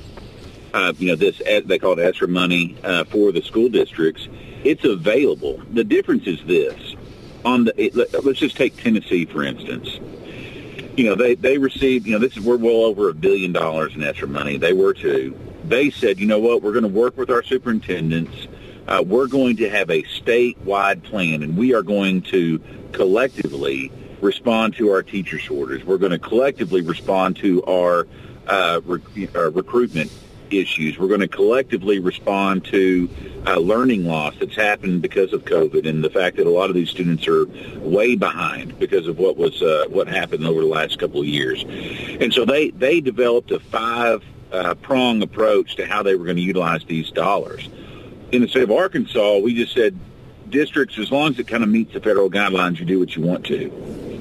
uh, 0.73 0.95
you 0.97 1.09
know, 1.09 1.17
this 1.17 1.43
they 1.67 1.79
call 1.79 1.99
it 1.99 2.03
extra 2.03 2.29
money 2.29 2.77
uh, 2.85 3.05
for 3.05 3.33
the 3.33 3.43
school 3.43 3.69
districts. 3.69 4.29
It's 4.63 4.85
available. 4.85 5.61
The 5.73 5.85
difference 5.85 6.27
is 6.27 6.43
this: 6.47 6.95
on 7.45 7.65
the 7.65 7.85
it, 7.85 7.95
let's 8.25 8.39
just 8.39 8.57
take 8.57 8.77
Tennessee 8.77 9.27
for 9.27 9.43
instance 9.43 9.99
you 10.97 11.05
know, 11.05 11.15
they, 11.15 11.35
they 11.35 11.59
received, 11.59 12.07
you 12.07 12.13
know, 12.13 12.19
this 12.19 12.37
is, 12.37 12.45
we're 12.45 12.57
well 12.57 12.85
over 12.85 13.09
a 13.09 13.15
billion 13.15 13.53
dollars 13.53 13.95
in 13.95 14.03
extra 14.03 14.29
money. 14.29 14.59
They 14.59 14.73
were 14.73 14.95
too. 14.95 15.39
They 15.65 15.91
said, 15.91 16.19
you 16.21 16.27
know 16.27 16.39
what, 16.39 16.63
we're 16.63 16.73
going 16.73 16.83
to 16.85 16.89
work 16.89 17.17
with 17.17 17.31
our 17.31 17.43
superintendents. 17.43 18.47
Uh, 18.87 19.03
we're 19.05 19.27
going 19.27 19.57
to 19.57 19.69
have 19.71 19.91
a 19.91 20.03
statewide 20.03 21.03
plan, 21.03 21.43
and 21.43 21.57
we 21.57 21.75
are 21.75 21.83
going 21.83 22.23
to 22.23 22.61
collectively 22.93 23.91
respond 24.21 24.77
to 24.77 24.91
our 24.91 25.03
teacher 25.03 25.39
shortage. 25.39 25.85
We're 25.85 25.99
going 25.99 26.13
to 26.13 26.19
collectively 26.19 26.83
respond 26.83 27.37
to 27.37 27.65
our 27.65 28.07
uh, 28.47 28.81
rec- 28.85 29.35
uh, 29.35 29.51
recruitment 29.51 30.13
issues. 30.61 30.99
We're 30.99 31.09
going 31.09 31.21
to 31.21 31.29
collectively 31.29 31.99
respond 31.99 32.65
to 32.67 33.09
uh, 33.47 33.59
learning 33.59 34.05
loss 34.05 34.35
that's 34.39 34.57
happened 34.57 35.03
because 35.03 35.33
of 35.33 35.45
COVID 35.45 35.89
and 35.89 36.03
the 36.03 36.11
fact 36.11 36.37
that 36.37 36.47
a 36.47 36.51
lot 36.51 36.71
of 36.71 36.75
these 36.75 36.91
students 36.91 37.27
are 37.29 37.47
way 37.79 38.17
behind 38.17 38.79
because 38.79 39.07
of 39.07 39.19
what 39.19 39.37
was 39.37 39.63
uh, 39.63 39.87
what 39.89 40.09
happened 40.09 40.47
over 40.47 40.61
the 40.61 40.67
last 40.67 40.99
couple 40.99 41.21
of 41.21 41.27
years. 41.27 41.65
And 42.21 42.33
so 42.33 42.45
they 42.45 42.71
they 42.71 43.01
developed 43.01 43.51
a 43.51 43.61
five 43.61 44.25
uh, 44.53 44.75
prong 44.75 45.23
approach 45.23 45.77
to 45.77 45.87
how 45.87 46.03
they 46.03 46.15
were 46.15 46.25
going 46.25 46.37
to 46.37 46.43
utilize 46.43 46.85
these 46.85 47.11
dollars. 47.11 47.69
In 48.33 48.43
the 48.43 48.49
state 48.49 48.63
of 48.63 48.71
Arkansas, 48.71 49.39
we 49.39 49.55
just 49.55 49.75
said 49.75 49.99
districts, 50.49 50.99
as 50.99 51.11
long 51.11 51.33
as 51.33 51.39
it 51.39 51.49
kind 51.49 51.63
of 51.63 51.69
meets 51.69 51.93
the 51.93 52.01
federal 52.01 52.31
guidelines, 52.31 52.79
you 52.79 52.85
do 52.85 52.99
what 52.99 53.17
you 53.17 53.23
want 53.23 53.45
to. 53.47 54.14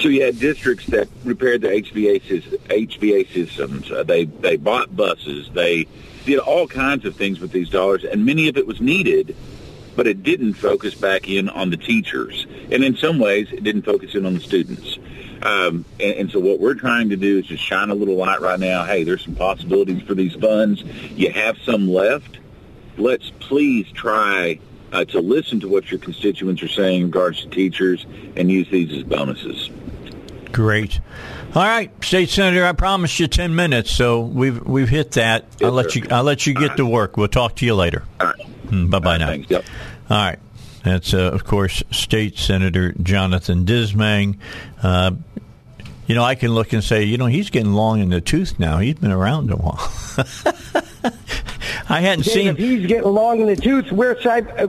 So 0.00 0.08
you 0.08 0.24
had 0.24 0.38
districts 0.38 0.86
that 0.86 1.08
repaired 1.24 1.60
the 1.60 1.68
HVA, 1.68 2.22
HVA 2.68 3.32
systems. 3.34 3.90
Uh, 3.90 4.02
they 4.02 4.24
they 4.24 4.56
bought 4.56 4.96
buses. 4.96 5.50
They 5.52 5.86
did 6.24 6.38
all 6.38 6.66
kinds 6.66 7.04
of 7.04 7.16
things 7.16 7.38
with 7.38 7.52
these 7.52 7.68
dollars, 7.68 8.04
and 8.04 8.24
many 8.24 8.48
of 8.48 8.56
it 8.56 8.66
was 8.66 8.80
needed, 8.80 9.36
but 9.96 10.06
it 10.06 10.22
didn't 10.22 10.54
focus 10.54 10.94
back 10.94 11.28
in 11.28 11.50
on 11.50 11.68
the 11.68 11.76
teachers. 11.76 12.46
And 12.70 12.82
in 12.82 12.96
some 12.96 13.18
ways, 13.18 13.48
it 13.52 13.62
didn't 13.62 13.82
focus 13.82 14.14
in 14.14 14.24
on 14.24 14.32
the 14.32 14.40
students. 14.40 14.98
Um, 15.42 15.84
and, 15.98 16.14
and, 16.14 16.30
so 16.30 16.38
what 16.38 16.60
we're 16.60 16.74
trying 16.74 17.10
to 17.10 17.16
do 17.16 17.38
is 17.38 17.46
just 17.46 17.62
shine 17.62 17.90
a 17.90 17.94
little 17.94 18.16
light 18.16 18.40
right 18.40 18.60
now. 18.60 18.84
Hey, 18.84 19.04
there's 19.04 19.24
some 19.24 19.34
possibilities 19.34 20.02
for 20.02 20.14
these 20.14 20.34
funds. 20.34 20.82
You 21.10 21.30
have 21.32 21.56
some 21.64 21.88
left. 21.88 22.38
Let's 22.98 23.30
please 23.38 23.90
try 23.92 24.60
uh, 24.92 25.04
to 25.06 25.20
listen 25.20 25.60
to 25.60 25.68
what 25.68 25.90
your 25.90 26.00
constituents 26.00 26.62
are 26.62 26.68
saying 26.68 27.00
in 27.00 27.06
regards 27.06 27.42
to 27.42 27.48
teachers 27.48 28.06
and 28.36 28.50
use 28.50 28.68
these 28.70 28.92
as 28.92 29.02
bonuses. 29.02 29.70
Great. 30.52 31.00
All 31.54 31.62
right, 31.62 31.90
State 32.04 32.28
Senator, 32.28 32.64
I 32.64 32.72
promised 32.72 33.18
you 33.18 33.26
ten 33.26 33.54
minutes, 33.54 33.90
so 33.90 34.20
we've 34.20 34.64
we've 34.64 34.88
hit 34.88 35.12
that. 35.12 35.46
Yes, 35.58 35.66
I'll 35.66 35.72
let 35.72 35.90
sir. 35.90 36.00
you 36.00 36.06
I'll 36.10 36.22
let 36.22 36.46
you 36.46 36.54
get 36.54 36.76
to 36.76 36.86
work. 36.86 37.16
We'll 37.16 37.28
talk 37.28 37.56
to 37.56 37.66
you 37.66 37.74
later. 37.74 38.04
Right. 38.20 38.36
Bye 38.70 38.98
bye 38.98 39.10
right, 39.12 39.18
now. 39.18 39.26
Thanks. 39.26 39.50
Yep. 39.50 39.64
All 40.10 40.16
right. 40.16 40.38
That's 40.84 41.12
uh, 41.12 41.18
of 41.18 41.44
course 41.44 41.82
State 41.90 42.38
Senator 42.38 42.92
Jonathan 43.02 43.66
Dismang. 43.66 44.38
Uh, 44.82 45.12
you 46.06 46.14
know, 46.14 46.24
I 46.24 46.34
can 46.34 46.52
look 46.52 46.72
and 46.72 46.82
say, 46.82 47.04
you 47.04 47.18
know, 47.18 47.26
he's 47.26 47.50
getting 47.50 47.72
long 47.72 48.00
in 48.00 48.08
the 48.08 48.20
tooth 48.20 48.58
now. 48.58 48.78
He's 48.78 48.94
been 48.94 49.12
around 49.12 49.50
a 49.50 49.56
while. 49.56 49.78
I 51.88 52.00
hadn't 52.00 52.24
Dave, 52.24 52.32
seen. 52.32 52.46
If 52.48 52.58
he's 52.58 52.86
getting 52.86 53.10
long 53.10 53.40
in 53.40 53.46
the 53.46 53.56
tooth, 53.56 53.92
we're, 53.92 54.16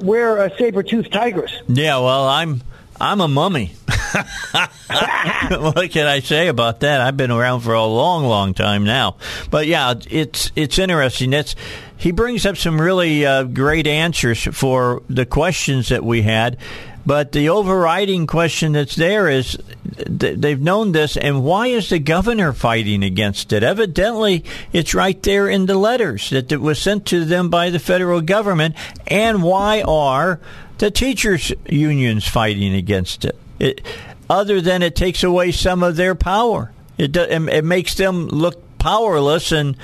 we're 0.01 0.37
a 0.37 0.55
saber-toothed 0.57 1.11
tigers. 1.11 1.51
Yeah, 1.67 1.97
well, 1.97 2.27
I'm 2.27 2.61
I'm 2.99 3.21
a 3.21 3.27
mummy. 3.27 3.73
what 5.73 5.89
can 5.91 6.07
I 6.07 6.19
say 6.19 6.47
about 6.47 6.81
that? 6.81 7.01
I've 7.01 7.17
been 7.17 7.31
around 7.31 7.61
for 7.61 7.73
a 7.73 7.85
long, 7.85 8.25
long 8.25 8.53
time 8.53 8.83
now. 8.83 9.17
But 9.49 9.67
yeah, 9.67 9.93
it's 10.09 10.51
it's 10.55 10.77
interesting. 10.79 11.33
It's 11.33 11.55
he 11.97 12.11
brings 12.11 12.45
up 12.45 12.57
some 12.57 12.81
really 12.81 13.25
uh, 13.25 13.43
great 13.43 13.87
answers 13.87 14.43
for 14.43 15.01
the 15.07 15.25
questions 15.25 15.89
that 15.89 16.03
we 16.03 16.23
had. 16.23 16.57
But 17.05 17.31
the 17.31 17.49
overriding 17.49 18.27
question 18.27 18.73
that's 18.73 18.95
there 18.95 19.27
is 19.27 19.57
they've 19.83 20.61
known 20.61 20.91
this, 20.91 21.17
and 21.17 21.43
why 21.43 21.67
is 21.67 21.89
the 21.89 21.99
governor 21.99 22.53
fighting 22.53 23.03
against 23.03 23.53
it? 23.53 23.63
Evidently, 23.63 24.43
it's 24.71 24.93
right 24.93 25.21
there 25.23 25.49
in 25.49 25.65
the 25.65 25.77
letters 25.77 26.29
that 26.29 26.51
it 26.51 26.61
was 26.61 26.79
sent 26.79 27.07
to 27.07 27.25
them 27.25 27.49
by 27.49 27.69
the 27.69 27.79
federal 27.79 28.21
government. 28.21 28.75
And 29.07 29.41
why 29.41 29.81
are 29.81 30.39
the 30.77 30.91
teachers' 30.91 31.51
unions 31.67 32.27
fighting 32.27 32.75
against 32.75 33.25
it? 33.25 33.37
It 33.61 33.81
other 34.29 34.61
than 34.61 34.81
it 34.81 34.95
takes 34.95 35.23
away 35.23 35.51
some 35.51 35.83
of 35.83 35.95
their 35.95 36.15
power, 36.15 36.71
it, 36.97 37.15
it 37.15 37.65
makes 37.65 37.95
them 37.95 38.27
look 38.27 38.61
powerless 38.79 39.51
and. 39.51 39.77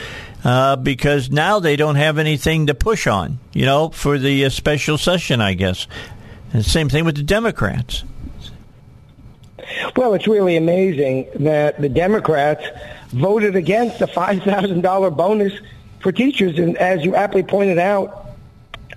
Uh, 0.44 0.76
because 0.76 1.32
now 1.32 1.60
they 1.60 1.76
don't 1.76 1.95
have 1.95 2.20
anything 2.20 2.68
to 2.68 2.76
push 2.76 3.08
on, 3.08 3.40
you 3.54 3.66
know, 3.66 3.90
for 3.90 4.20
the 4.20 4.45
uh, 4.45 4.49
special 4.49 4.98
session, 4.98 5.41
I 5.41 5.56
guess. 5.56 5.88
And 6.54 6.64
same 6.64 6.90
thing 6.90 7.06
with 7.06 7.18
the 7.18 7.24
Democrats. 7.24 8.04
Well, 9.95 10.14
it's 10.14 10.28
really 10.28 10.56
amazing 10.56 11.28
that 11.36 11.82
the 11.82 11.90
Democrats 11.90 12.64
voted 13.08 13.56
against 13.56 13.99
the 13.99 14.06
$5,000 14.06 15.18
bonus 15.18 15.54
for 15.99 16.12
teachers. 16.12 16.60
And 16.60 16.78
as 16.78 17.04
you 17.04 17.16
aptly 17.16 17.44
pointed 17.44 17.80
out, 17.80 18.27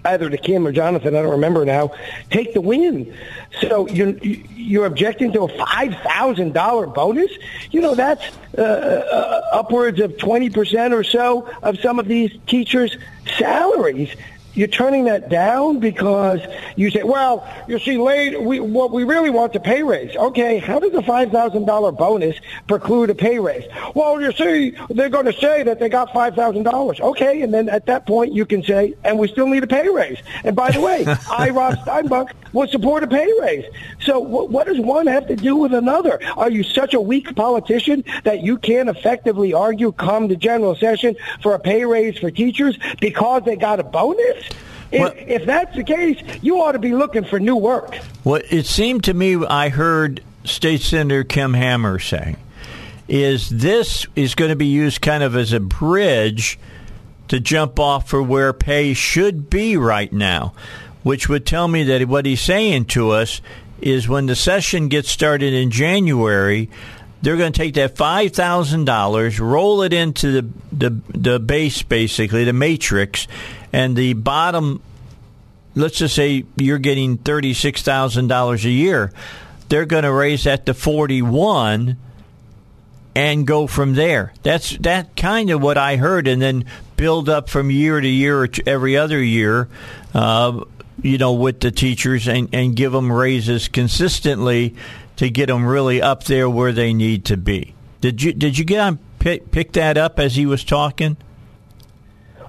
either 0.05 0.31
to 0.31 0.37
Kim 0.37 0.67
or 0.67 0.73
Jonathan, 0.73 1.15
I 1.15 1.23
don't 1.23 1.33
remember 1.33 1.65
now, 1.65 1.93
take 2.31 2.55
the 2.55 2.61
win. 2.61 3.15
So 3.61 3.89
you're, 3.89 4.17
you're 4.19 4.87
objecting 4.87 5.33
to 5.33 5.43
a 5.43 5.49
$5,000 5.49 6.95
bonus? 6.95 7.31
You 7.71 7.81
know, 7.81 7.95
that's 7.95 8.25
uh, 8.57 8.63
uh, 8.63 9.41
upwards 9.53 10.01
of 10.01 10.13
20% 10.17 10.93
or 10.93 11.05
so 11.05 11.49
of 11.63 11.79
some 11.81 11.99
of 11.99 12.09
these 12.09 12.33
teachers' 12.47 12.97
salaries 13.39 14.11
you're 14.55 14.69
turning 14.69 15.05
that 15.05 15.29
down 15.29 15.79
because 15.79 16.41
you 16.77 16.91
say, 16.91 17.03
well, 17.03 17.47
you 17.69 17.79
see, 17.79 17.99
late, 17.99 18.41
we, 18.41 18.61
what 18.61 18.91
we 18.91 19.05
really 19.05 19.31
want 19.31 19.53
to 19.53 19.61
pay 19.61 19.83
raise. 19.83 20.17
Okay, 20.17 20.59
how 20.59 20.79
does 20.79 20.93
a 20.95 21.03
$5,000 21.03 21.97
bonus 21.97 22.37
preclude 22.67 23.11
a 23.11 23.15
pay 23.15 23.39
raise? 23.39 23.65
Well, 23.95 24.21
you 24.21 24.33
see, 24.33 24.77
they're 24.89 25.09
going 25.09 25.27
to 25.27 25.33
say 25.33 25.63
that 25.63 25.79
they 25.79 25.89
got 25.89 26.11
$5,000. 26.11 27.01
Okay, 27.01 27.43
and 27.43 27.55
then 27.55 27.69
at 27.69 27.87
that 27.87 28.07
point 28.07 28.33
you 28.33 28.45
can 28.45 28.63
say, 28.63 28.95
and 29.05 29.19
we 29.19 29.29
still 29.29 29.47
need 29.47 29.63
a 29.63 29.69
pay 29.69 29.89
raise. 29.89 30.19
And 30.45 30.57
by 30.57 30.71
the 30.71 30.81
way, 30.81 31.05
I, 31.31 31.51
Rob 31.51 31.75
Steinbuch, 31.79 32.31
would 32.53 32.71
support 32.71 33.03
a 33.03 33.07
pay 33.07 33.29
raise. 33.41 33.65
So 34.03 34.19
what 34.19 34.67
does 34.67 34.81
one 34.81 35.07
have 35.07 35.27
to 35.29 35.37
do 35.37 35.57
with 35.57 35.73
another? 35.73 36.21
Are 36.37 36.51
you 36.51 36.63
such 36.63 36.95
a 36.95 37.01
weak 37.01 37.35
politician 37.37 38.05
that 38.25 38.43
you 38.43 38.59
can't 38.59 38.89
effectively 38.89 39.53
argue 39.53 39.93
come 39.93 40.29
the 40.29 40.37
general 40.37 40.75
session 40.75 41.17
for 41.43 41.55
a 41.55 41.59
pay 41.59 41.85
raise 41.85 42.19
for 42.19 42.31
teachers 42.31 42.79
because 43.01 43.43
they 43.45 43.57
got 43.57 43.81
a 43.81 43.85
bonus? 43.85 44.49
If, 44.93 45.01
well, 45.01 45.13
if 45.17 45.47
that's 45.47 45.77
the 45.77 45.85
case, 45.85 46.21
you 46.43 46.61
ought 46.61 46.73
to 46.73 46.81
be 46.81 46.95
looking 46.95 47.25
for 47.25 47.39
new 47.39 47.57
work. 47.57 47.95
What 48.25 48.45
it 48.53 48.67
seemed 48.67 49.05
to 49.05 49.15
me, 49.15 49.37
I 49.37 49.69
heard 49.69 50.23
State 50.45 50.81
Senator 50.81 51.23
Kim 51.23 51.55
Hammer 51.55 51.99
say, 52.01 52.37
is 53.07 53.49
this 53.51 54.07
is 54.17 54.35
going 54.35 54.51
to 54.51 54.57
be 54.57 54.67
used 54.67 55.01
kind 55.01 55.23
of 55.23 55.37
as 55.37 55.53
a 55.53 55.61
bridge 55.61 56.59
to 57.29 57.39
jump 57.39 57.79
off 57.79 58.09
for 58.09 58.21
where 58.21 58.53
pay 58.53 58.93
should 58.93 59.49
be 59.49 59.77
right 59.77 60.13
now, 60.13 60.53
which 61.03 61.29
would 61.29 61.47
tell 61.47 61.69
me 61.69 61.83
that 61.85 62.07
what 62.09 62.27
he's 62.27 62.41
saying 62.41 62.87
to 62.87 63.11
us 63.11 63.41
is 63.81 64.09
when 64.09 64.27
the 64.27 64.37
session 64.37 64.89
gets 64.89 65.11
started 65.11 65.55
in 65.55 65.71
January, 65.71 66.69
they're 67.23 67.37
going 67.37 67.53
to 67.53 67.59
take 67.59 67.75
that 67.75 67.97
five 67.97 68.33
thousand 68.33 68.85
dollars, 68.87 69.39
roll 69.41 69.83
it 69.83 69.93
into 69.93 70.43
the, 70.43 70.49
the 70.73 71.01
the 71.19 71.39
base, 71.39 71.83
basically 71.83 72.45
the 72.45 72.53
matrix, 72.53 73.27
and 73.73 73.97
the 73.97 74.15
bottom, 74.15 74.83
let's 75.75 75.99
just 75.99 76.15
say 76.15 76.45
you're 76.57 76.79
getting 76.79 77.19
$36,000 77.19 78.65
a 78.65 78.71
year, 78.71 79.13
they're 79.69 79.87
going 79.87 80.05
to 80.05 80.13
raise 80.13 80.45
that 80.45 80.67
to 80.67 80.75
41 80.75 81.97
and 83.15 83.47
go 83.47 83.67
from 83.67 83.95
there. 83.95 84.33
That's 84.43 84.77
that 84.79 85.17
kind 85.17 85.51
of 85.51 85.63
what 85.63 85.79
I 85.79 85.97
heard, 85.97 86.27
and 86.27 86.41
then 86.41 86.65
build 86.97 87.29
up 87.29 87.49
from 87.49 87.71
year 87.71 88.01
to 88.01 88.09
year 88.09 88.49
every 88.67 88.97
other 88.97 89.23
year, 89.23 89.69
uh, 90.15 90.65
you 91.03 91.19
know, 91.19 91.33
with 91.33 91.61
the 91.61 91.71
teachers 91.71 92.29
and, 92.29 92.49
and 92.53 92.77
give 92.77 92.93
them 92.93 93.13
raises 93.13 93.69
consistently 93.69 94.75
to 95.17 95.31
get 95.31 95.47
them 95.47 95.67
really 95.67 96.01
up 96.01 96.25
there 96.25 96.49
where 96.49 96.73
they 96.73 96.93
need 96.95 97.25
to 97.27 97.37
be. 97.37 97.75
Did 98.01 98.23
you 98.23 98.33
did 98.33 98.57
you 98.57 98.65
get 98.65 98.81
on 98.81 98.99
pick, 99.19 99.51
pick 99.51 99.73
that 99.73 99.99
up 99.99 100.19
as 100.19 100.35
he 100.35 100.47
was 100.47 100.65
talking? 100.65 101.17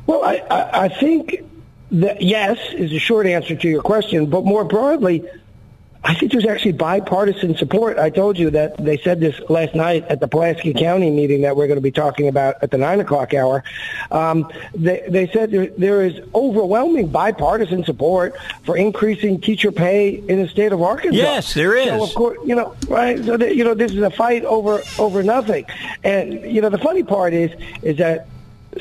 Well, 0.07 0.23
I, 0.23 0.35
I, 0.49 0.83
I 0.85 0.87
think 0.87 1.43
that 1.91 2.21
yes 2.21 2.57
is 2.73 2.93
a 2.93 2.99
short 2.99 3.27
answer 3.27 3.55
to 3.55 3.67
your 3.67 3.81
question, 3.81 4.29
but 4.29 4.45
more 4.45 4.63
broadly, 4.63 5.25
I 6.03 6.15
think 6.15 6.31
there's 6.31 6.47
actually 6.47 6.71
bipartisan 6.71 7.55
support. 7.55 7.99
I 7.99 8.09
told 8.09 8.37
you 8.39 8.49
that 8.51 8.77
they 8.77 8.97
said 8.97 9.19
this 9.19 9.39
last 9.49 9.75
night 9.75 10.03
at 10.05 10.19
the 10.19 10.27
Pulaski 10.27 10.73
County 10.73 11.11
meeting 11.11 11.41
that 11.41 11.55
we're 11.55 11.67
going 11.67 11.77
to 11.77 11.81
be 11.81 11.91
talking 11.91 12.27
about 12.27 12.55
at 12.63 12.71
the 12.71 12.77
nine 12.79 12.99
o'clock 12.99 13.35
hour. 13.35 13.63
Um, 14.09 14.51
they, 14.73 15.05
they 15.07 15.27
said 15.27 15.51
there, 15.51 15.67
there 15.67 16.03
is 16.03 16.19
overwhelming 16.33 17.09
bipartisan 17.09 17.83
support 17.83 18.35
for 18.63 18.75
increasing 18.77 19.39
teacher 19.39 19.71
pay 19.71 20.15
in 20.15 20.41
the 20.41 20.47
state 20.47 20.71
of 20.71 20.81
Arkansas. 20.81 21.17
Yes, 21.17 21.53
there 21.53 21.77
is. 21.77 21.87
So 21.87 22.03
of 22.03 22.15
course, 22.15 22.39
you 22.45 22.55
know, 22.55 22.75
right? 22.87 23.23
So 23.23 23.37
that, 23.37 23.55
you 23.55 23.63
know, 23.63 23.75
this 23.75 23.91
is 23.91 24.01
a 24.01 24.09
fight 24.09 24.43
over 24.43 24.81
over 24.97 25.21
nothing. 25.21 25.65
And 26.03 26.41
you 26.41 26.61
know, 26.61 26.69
the 26.69 26.79
funny 26.79 27.03
part 27.03 27.33
is 27.33 27.51
is 27.83 27.97
that 27.97 28.27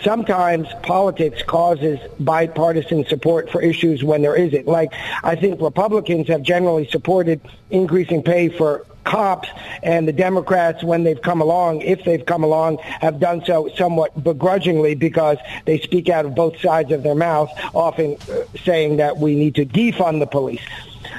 sometimes 0.02 0.68
politics 0.82 1.42
causes 1.42 1.98
bipartisan 2.20 3.04
support 3.06 3.50
for 3.50 3.60
issues 3.60 4.04
when 4.04 4.22
there 4.22 4.36
isn't. 4.36 4.66
Like, 4.66 4.92
I 5.22 5.36
think 5.36 5.60
Republicans 5.60 6.28
have 6.28 6.42
generally 6.42 6.86
supported 6.88 7.40
increasing 7.70 8.22
pay 8.22 8.48
for 8.48 8.86
cops 9.04 9.48
and 9.82 10.06
the 10.06 10.12
Democrats, 10.12 10.84
when 10.84 11.04
they've 11.04 11.20
come 11.20 11.40
along, 11.40 11.80
if 11.80 12.04
they've 12.04 12.24
come 12.24 12.44
along, 12.44 12.78
have 12.78 13.18
done 13.18 13.42
so 13.44 13.68
somewhat 13.74 14.22
begrudgingly 14.22 14.94
because 14.94 15.38
they 15.64 15.80
speak 15.80 16.08
out 16.08 16.26
of 16.26 16.34
both 16.34 16.60
sides 16.60 16.92
of 16.92 17.02
their 17.02 17.14
mouth, 17.14 17.50
often 17.74 18.16
uh, 18.30 18.44
saying 18.62 18.98
that 18.98 19.16
we 19.16 19.34
need 19.34 19.54
to 19.54 19.64
defund 19.64 20.20
the 20.20 20.26
police. 20.26 20.60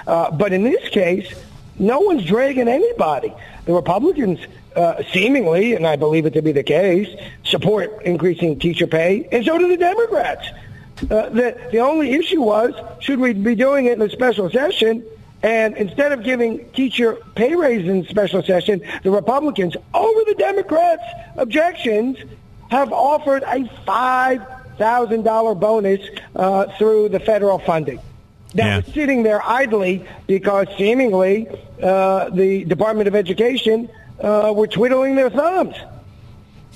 Uh, 0.08 0.32
but 0.32 0.54
in 0.54 0.64
this 0.64 0.88
case, 0.90 1.34
No 1.82 2.00
one's 2.00 2.24
dragging 2.26 2.68
anybody. 2.68 3.34
The 3.66 3.74
Republicans 3.74 4.40
uh, 4.76 5.04
seemingly, 5.12 5.74
and 5.74 5.86
I 5.86 5.96
believe 5.96 6.26
it 6.26 6.34
to 6.34 6.42
be 6.42 6.52
the 6.52 6.64
case, 6.64 7.08
support 7.44 8.02
increasing 8.04 8.58
teacher 8.60 8.88
pay, 8.88 9.28
and 9.32 9.44
so 9.46 9.58
do 9.58 9.68
the 9.68 9.78
Democrats. 9.78 10.48
Uh, 11.10 11.30
the, 11.30 11.70
the 11.72 11.80
only 11.80 12.12
issue 12.12 12.42
was, 12.42 12.74
should 13.00 13.20
we 13.20 13.34
be 13.34 13.56
doing 13.56 13.86
it 13.86 13.94
in 13.94 14.02
a 14.02 14.10
special 14.10 14.50
session? 14.50 15.04
And 15.44 15.76
instead 15.76 16.12
of 16.12 16.24
giving 16.24 16.70
teacher 16.72 17.18
pay 17.34 17.56
raises 17.56 17.88
in 17.90 18.06
special 18.06 18.44
session, 18.44 18.82
the 19.02 19.10
Republicans, 19.10 19.76
over 19.94 20.22
the 20.28 20.36
Democrats' 20.38 21.02
objections, 21.38 22.18
have 22.70 22.94
offered 22.94 23.42
a 23.44 23.68
$5,000 23.88 25.60
bonus 25.60 26.00
uh, 26.36 26.68
through 26.78 27.10
the 27.10 27.20
federal 27.20 27.60
funding. 27.60 28.00
That 28.54 28.66
Yeah. 28.66 28.78
was 28.78 28.86
sitting 28.94 29.24
there 29.24 29.42
idly 29.44 30.06
because 30.28 30.68
seemingly 30.78 31.48
uh, 31.82 32.30
the 32.30 32.66
Department 32.66 33.08
of 33.08 33.16
Education 33.16 33.90
uh, 34.22 34.54
were 34.56 34.68
twiddling 34.68 35.16
their 35.16 35.30
thumbs. 35.30 35.76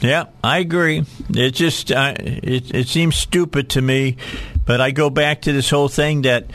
Yeah, 0.01 0.25
I 0.43 0.59
agree. 0.59 1.05
It 1.29 1.51
just 1.51 1.91
uh, 1.91 2.15
it 2.19 2.73
it 2.73 2.87
seems 2.87 3.15
stupid 3.15 3.69
to 3.71 3.81
me, 3.81 4.17
but 4.65 4.81
I 4.81 4.91
go 4.91 5.09
back 5.09 5.43
to 5.43 5.53
this 5.53 5.69
whole 5.69 5.87
thing 5.87 6.23
that 6.23 6.47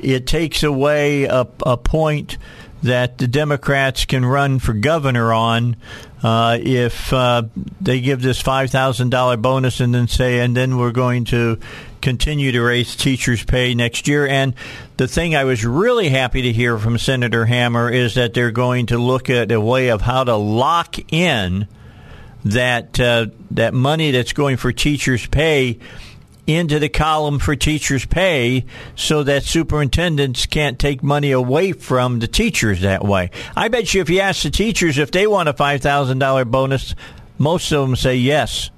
it 0.00 0.26
takes 0.26 0.62
away 0.62 1.24
a, 1.24 1.46
a 1.64 1.76
point 1.76 2.38
that 2.82 3.18
the 3.18 3.26
Democrats 3.26 4.04
can 4.04 4.24
run 4.24 4.58
for 4.58 4.72
governor 4.72 5.32
on 5.32 5.76
uh, 6.22 6.58
if 6.60 7.12
uh, 7.12 7.42
they 7.80 8.00
give 8.00 8.22
this 8.22 8.40
five 8.40 8.70
thousand 8.70 9.10
dollar 9.10 9.36
bonus 9.36 9.80
and 9.80 9.94
then 9.94 10.08
say, 10.08 10.40
and 10.40 10.56
then 10.56 10.76
we're 10.76 10.92
going 10.92 11.24
to 11.26 11.58
continue 12.08 12.50
to 12.50 12.62
raise 12.62 12.96
teachers' 12.96 13.44
pay 13.44 13.74
next 13.74 14.08
year. 14.08 14.26
And 14.26 14.54
the 14.96 15.06
thing 15.06 15.36
I 15.36 15.44
was 15.44 15.62
really 15.62 16.08
happy 16.08 16.40
to 16.40 16.52
hear 16.54 16.78
from 16.78 16.96
Senator 16.96 17.44
Hammer 17.44 17.90
is 17.90 18.14
that 18.14 18.32
they're 18.32 18.50
going 18.50 18.86
to 18.86 18.96
look 18.96 19.28
at 19.28 19.52
a 19.52 19.60
way 19.60 19.88
of 19.88 20.00
how 20.00 20.24
to 20.24 20.34
lock 20.34 20.96
in 21.12 21.68
that 22.46 22.98
uh, 22.98 23.26
that 23.50 23.74
money 23.74 24.10
that's 24.10 24.32
going 24.32 24.56
for 24.56 24.72
teachers' 24.72 25.26
pay 25.26 25.80
into 26.46 26.78
the 26.78 26.88
column 26.88 27.38
for 27.38 27.54
teachers' 27.54 28.06
pay 28.06 28.64
so 28.96 29.22
that 29.22 29.42
superintendents 29.42 30.46
can't 30.46 30.78
take 30.78 31.02
money 31.02 31.30
away 31.30 31.72
from 31.72 32.20
the 32.20 32.28
teachers 32.28 32.80
that 32.80 33.04
way. 33.04 33.30
I 33.54 33.68
bet 33.68 33.92
you 33.92 34.00
if 34.00 34.08
you 34.08 34.20
ask 34.20 34.44
the 34.44 34.50
teachers 34.50 34.96
if 34.96 35.10
they 35.10 35.26
want 35.26 35.50
a 35.50 35.52
$5,000 35.52 36.50
bonus, 36.50 36.94
most 37.36 37.70
of 37.70 37.86
them 37.86 37.96
say 37.96 38.16
yes. 38.16 38.70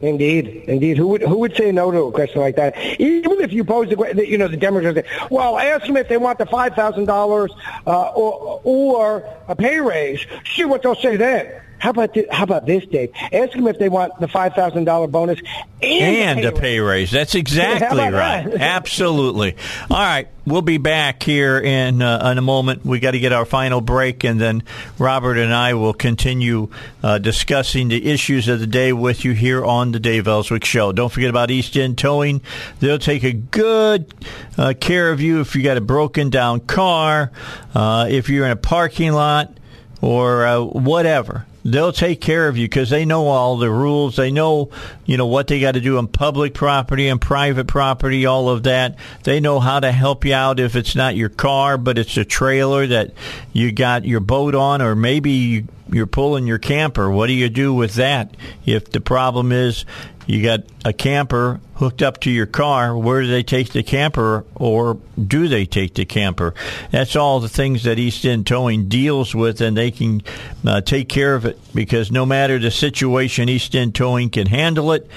Indeed, 0.00 0.64
indeed. 0.66 0.98
Who 0.98 1.08
would 1.08 1.22
who 1.22 1.38
would 1.38 1.56
say 1.56 1.72
no 1.72 1.90
to 1.90 2.02
a 2.02 2.12
question 2.12 2.40
like 2.42 2.56
that? 2.56 2.76
Even 3.00 3.40
if 3.40 3.52
you 3.52 3.64
pose 3.64 3.88
the 3.88 3.96
question, 3.96 4.18
you 4.18 4.36
know, 4.36 4.46
the 4.46 4.56
Democrats 4.56 4.94
say, 4.94 5.26
"Well, 5.30 5.58
ask 5.58 5.86
them 5.86 5.96
if 5.96 6.08
they 6.08 6.18
want 6.18 6.38
the 6.38 6.44
five 6.44 6.74
thousand 6.74 7.06
dollars 7.06 7.50
uh, 7.86 8.08
or 8.10 8.60
or 8.62 9.24
a 9.48 9.56
pay 9.56 9.80
raise." 9.80 10.20
See 10.54 10.64
what 10.64 10.82
they'll 10.82 10.96
say 10.96 11.16
then. 11.16 11.62
How 11.78 11.90
about 11.90 12.14
this, 12.14 12.26
how 12.30 12.44
about 12.44 12.66
this, 12.66 12.84
Dave? 12.86 13.10
Ask 13.32 13.52
them 13.52 13.66
if 13.66 13.78
they 13.78 13.88
want 13.88 14.18
the 14.18 14.28
five 14.28 14.54
thousand 14.54 14.84
dollar 14.84 15.06
bonus 15.06 15.40
and, 15.82 16.38
and 16.38 16.44
a 16.44 16.52
pay 16.52 16.80
raise. 16.80 17.10
That's 17.10 17.34
exactly 17.46 17.86
about 17.86 18.12
right. 18.12 18.50
that? 18.50 18.60
Absolutely. 18.60 19.56
All 19.90 19.98
right, 19.98 20.28
we'll 20.46 20.62
be 20.62 20.78
back 20.78 21.22
here 21.22 21.58
in 21.58 22.00
uh, 22.00 22.30
in 22.30 22.38
a 22.38 22.42
moment. 22.42 22.84
We 22.84 22.98
got 22.98 23.10
to 23.10 23.18
get 23.18 23.32
our 23.32 23.44
final 23.44 23.82
break, 23.82 24.24
and 24.24 24.40
then 24.40 24.62
Robert 24.98 25.36
and 25.36 25.52
I 25.52 25.74
will 25.74 25.92
continue 25.92 26.70
uh, 27.02 27.18
discussing 27.18 27.88
the 27.88 28.10
issues 28.10 28.48
of 28.48 28.58
the 28.58 28.66
day 28.66 28.92
with 28.92 29.24
you 29.24 29.32
here 29.32 29.64
on 29.64 29.92
the 29.92 30.00
Dave 30.00 30.26
Elswick 30.26 30.64
Show. 30.64 30.92
Don't 30.92 31.12
forget 31.12 31.28
about 31.28 31.50
East 31.50 31.76
End 31.76 31.98
Towing; 31.98 32.40
they'll 32.80 32.98
take 32.98 33.22
a 33.22 33.32
good 33.32 34.14
uh, 34.56 34.72
care 34.80 35.10
of 35.10 35.20
you 35.20 35.40
if 35.40 35.54
you 35.54 35.62
got 35.62 35.76
a 35.76 35.82
broken 35.82 36.30
down 36.30 36.60
car, 36.60 37.32
uh, 37.74 38.06
if 38.08 38.30
you're 38.30 38.46
in 38.46 38.52
a 38.52 38.56
parking 38.56 39.12
lot, 39.12 39.52
or 40.00 40.46
uh, 40.46 40.62
whatever 40.62 41.44
they'll 41.72 41.92
take 41.92 42.20
care 42.20 42.48
of 42.48 42.56
you 42.56 42.66
because 42.66 42.90
they 42.90 43.04
know 43.04 43.26
all 43.26 43.56
the 43.56 43.70
rules. 43.70 44.16
They 44.16 44.30
know, 44.30 44.70
you 45.04 45.16
know, 45.16 45.26
what 45.26 45.48
they 45.48 45.60
got 45.60 45.72
to 45.72 45.80
do 45.80 45.98
on 45.98 46.06
public 46.06 46.54
property 46.54 47.08
and 47.08 47.20
private 47.20 47.66
property, 47.66 48.24
all 48.24 48.48
of 48.48 48.62
that. 48.64 48.96
They 49.24 49.40
know 49.40 49.58
how 49.60 49.80
to 49.80 49.90
help 49.92 50.24
you 50.24 50.34
out 50.34 50.60
if 50.60 50.76
it's 50.76 50.94
not 50.94 51.16
your 51.16 51.28
car, 51.28 51.76
but 51.76 51.98
it's 51.98 52.16
a 52.16 52.24
trailer 52.24 52.86
that 52.86 53.12
you 53.52 53.72
got 53.72 54.04
your 54.04 54.20
boat 54.20 54.54
on, 54.54 54.80
or 54.80 54.94
maybe 54.94 55.30
you- 55.30 55.68
you're 55.90 56.06
pulling 56.06 56.46
your 56.46 56.58
camper. 56.58 57.10
What 57.10 57.26
do 57.26 57.32
you 57.32 57.48
do 57.48 57.72
with 57.74 57.94
that? 57.94 58.36
If 58.64 58.90
the 58.90 59.00
problem 59.00 59.52
is 59.52 59.84
you 60.26 60.42
got 60.42 60.60
a 60.84 60.92
camper 60.92 61.60
hooked 61.76 62.02
up 62.02 62.20
to 62.20 62.30
your 62.30 62.46
car, 62.46 62.96
where 62.96 63.22
do 63.22 63.28
they 63.28 63.42
take 63.42 63.72
the 63.72 63.82
camper 63.82 64.44
or 64.54 64.98
do 65.22 65.46
they 65.46 65.64
take 65.66 65.94
the 65.94 66.04
camper? 66.04 66.54
That's 66.90 67.14
all 67.14 67.40
the 67.40 67.48
things 67.48 67.84
that 67.84 67.98
East 67.98 68.24
End 68.24 68.46
Towing 68.46 68.88
deals 68.88 69.34
with, 69.34 69.60
and 69.60 69.76
they 69.76 69.90
can 69.90 70.22
uh, 70.66 70.80
take 70.80 71.08
care 71.08 71.34
of 71.34 71.44
it 71.44 71.58
because 71.74 72.10
no 72.10 72.26
matter 72.26 72.58
the 72.58 72.70
situation, 72.70 73.48
East 73.48 73.74
End 73.74 73.94
Towing 73.94 74.30
can 74.30 74.46
handle 74.46 74.92
it. 74.92 75.08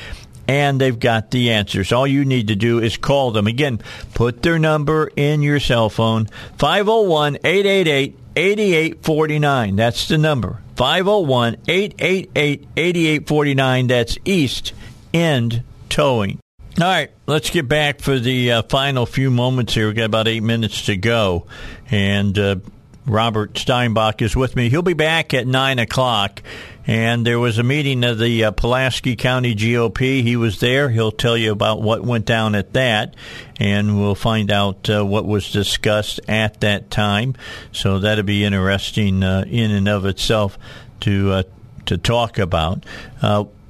And 0.48 0.82
they've 0.82 1.00
got 1.00 1.30
the 1.30 1.52
answers. 1.52 1.92
All 1.92 2.08
you 2.08 2.26
need 2.26 2.48
to 2.48 2.56
do 2.56 2.80
is 2.80 2.98
call 2.98 3.30
them. 3.30 3.46
Again, 3.46 3.82
put 4.16 4.42
their 4.42 4.58
number 4.58 5.12
in 5.16 5.44
your 5.44 5.60
cell 5.60 5.92
phone 5.92 6.26
501 6.58 7.36
888 7.44 8.18
8849. 8.36 9.76
That's 9.76 10.08
the 10.08 10.18
number 10.18 10.60
501 10.76 11.58
888 11.68 12.68
8849. 12.76 13.88
That's 13.88 14.18
East 14.26 14.74
End 15.14 15.64
Towing. 15.90 16.40
All 16.80 16.86
right, 16.86 17.12
let's 17.26 17.50
get 17.50 17.68
back 17.68 18.00
for 18.00 18.20
the 18.20 18.52
uh, 18.54 18.62
final 18.64 19.06
few 19.06 19.32
moments 19.32 19.74
here. 19.74 19.88
We've 19.88 19.96
got 19.96 20.06
about 20.06 20.28
eight 20.30 20.44
minutes 20.44 20.86
to 20.86 20.96
go. 20.96 21.46
And 21.92 22.38
uh, 22.40 22.56
Robert 23.06 23.56
Steinbuch 23.56 24.22
is 24.22 24.36
with 24.36 24.56
me. 24.56 24.70
He'll 24.70 24.82
be 24.82 24.94
back 24.94 25.34
at 25.34 25.48
9 25.48 25.80
o'clock. 25.80 26.42
And 26.88 27.26
there 27.26 27.38
was 27.38 27.58
a 27.58 27.64
meeting 27.64 28.04
of 28.04 28.18
the 28.18 28.46
uh, 28.46 28.52
Pulaski 28.52 29.16
County 29.16 29.56
GOP. 29.56 30.24
He 30.24 30.36
was 30.36 30.60
there. 30.60 30.90
He'll 30.90 31.12
tell 31.12 31.36
you 31.36 31.52
about 31.52 31.82
what 31.82 32.04
went 32.04 32.26
down 32.26 32.56
at 32.56 32.74
that. 32.74 33.16
And 33.60 34.00
we'll 34.00 34.16
find 34.16 34.52
out 34.52 34.90
uh, 34.90 35.06
what 35.06 35.26
was 35.26 35.52
discussed 35.52 36.22
at 36.28 36.62
that 36.62 36.90
time. 36.90 37.36
So 37.72 38.00
that'll 38.00 38.24
be 38.24 38.46
interesting 38.46 39.24
uh, 39.24 39.44
in 39.48 39.72
and 39.72 39.90
of 39.90 40.06
itself 40.06 40.58
to, 41.02 41.32
uh, 41.32 41.44
to 41.88 41.98
talk 41.98 42.38
about. 42.40 42.86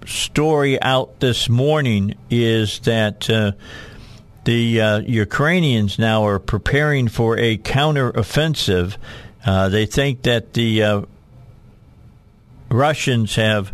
Story 0.10 0.82
out 0.82 1.20
this 1.20 1.48
morning 1.48 2.16
is 2.32 2.80
that 2.80 3.30
uh, 3.30 3.52
the 4.44 4.82
uh, 4.82 5.00
Ukrainians 5.02 6.00
now 6.00 6.26
are 6.26 6.40
preparing 6.40 7.08
for 7.08 7.38
a 7.38 7.58
counteroffensive. 7.60 8.98
Uh, 9.46 9.70
they 9.70 9.86
think 9.86 10.24
that 10.24 10.54
the 10.54 10.82
uh, 10.82 11.02
Russians 12.72 13.36
have 13.36 13.72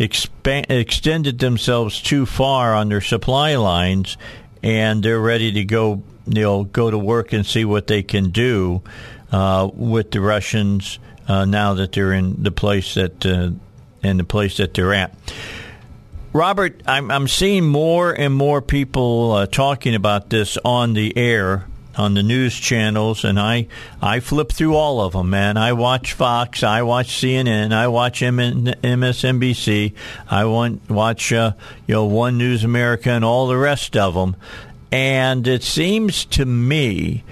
expa- 0.00 0.70
extended 0.70 1.38
themselves 1.38 2.00
too 2.00 2.24
far 2.24 2.74
on 2.74 2.88
their 2.88 3.02
supply 3.02 3.56
lines, 3.56 4.16
and 4.62 5.02
they're 5.02 5.20
ready 5.20 5.52
to 5.52 5.64
go. 5.64 6.02
You 6.26 6.42
know, 6.42 6.64
go 6.64 6.90
to 6.90 6.96
work 6.96 7.34
and 7.34 7.44
see 7.44 7.66
what 7.66 7.88
they 7.88 8.02
can 8.02 8.30
do 8.30 8.80
uh, 9.30 9.68
with 9.74 10.12
the 10.12 10.22
Russians 10.22 10.98
uh, 11.28 11.44
now 11.44 11.74
that 11.74 11.92
they're 11.92 12.14
in 12.14 12.42
the 12.42 12.52
place 12.52 12.94
that 12.94 13.26
in 14.02 14.16
the 14.16 14.24
place 14.24 14.56
that 14.56 14.72
they're 14.72 14.94
at. 14.94 15.14
Robert, 16.34 16.82
I'm, 16.84 17.12
I'm 17.12 17.28
seeing 17.28 17.64
more 17.64 18.12
and 18.12 18.34
more 18.34 18.60
people 18.60 19.30
uh, 19.30 19.46
talking 19.46 19.94
about 19.94 20.30
this 20.30 20.58
on 20.64 20.92
the 20.94 21.16
air 21.16 21.64
on 21.96 22.14
the 22.14 22.24
news 22.24 22.58
channels, 22.58 23.24
and 23.24 23.38
I 23.38 23.68
I 24.02 24.18
flip 24.18 24.50
through 24.50 24.74
all 24.74 25.00
of 25.00 25.12
them, 25.12 25.30
man. 25.30 25.56
I 25.56 25.74
watch 25.74 26.12
Fox, 26.12 26.64
I 26.64 26.82
watch 26.82 27.06
CNN, 27.06 27.72
I 27.72 27.86
watch 27.86 28.20
MSNBC, 28.20 29.92
I 30.28 30.44
want 30.46 30.90
watch 30.90 31.32
uh, 31.32 31.52
you 31.86 31.94
know 31.94 32.06
One 32.06 32.36
News 32.36 32.64
America, 32.64 33.10
and 33.10 33.24
all 33.24 33.46
the 33.46 33.56
rest 33.56 33.96
of 33.96 34.14
them. 34.14 34.34
And 34.90 35.46
it 35.46 35.62
seems 35.62 36.24
to 36.24 36.44
me 36.44 37.22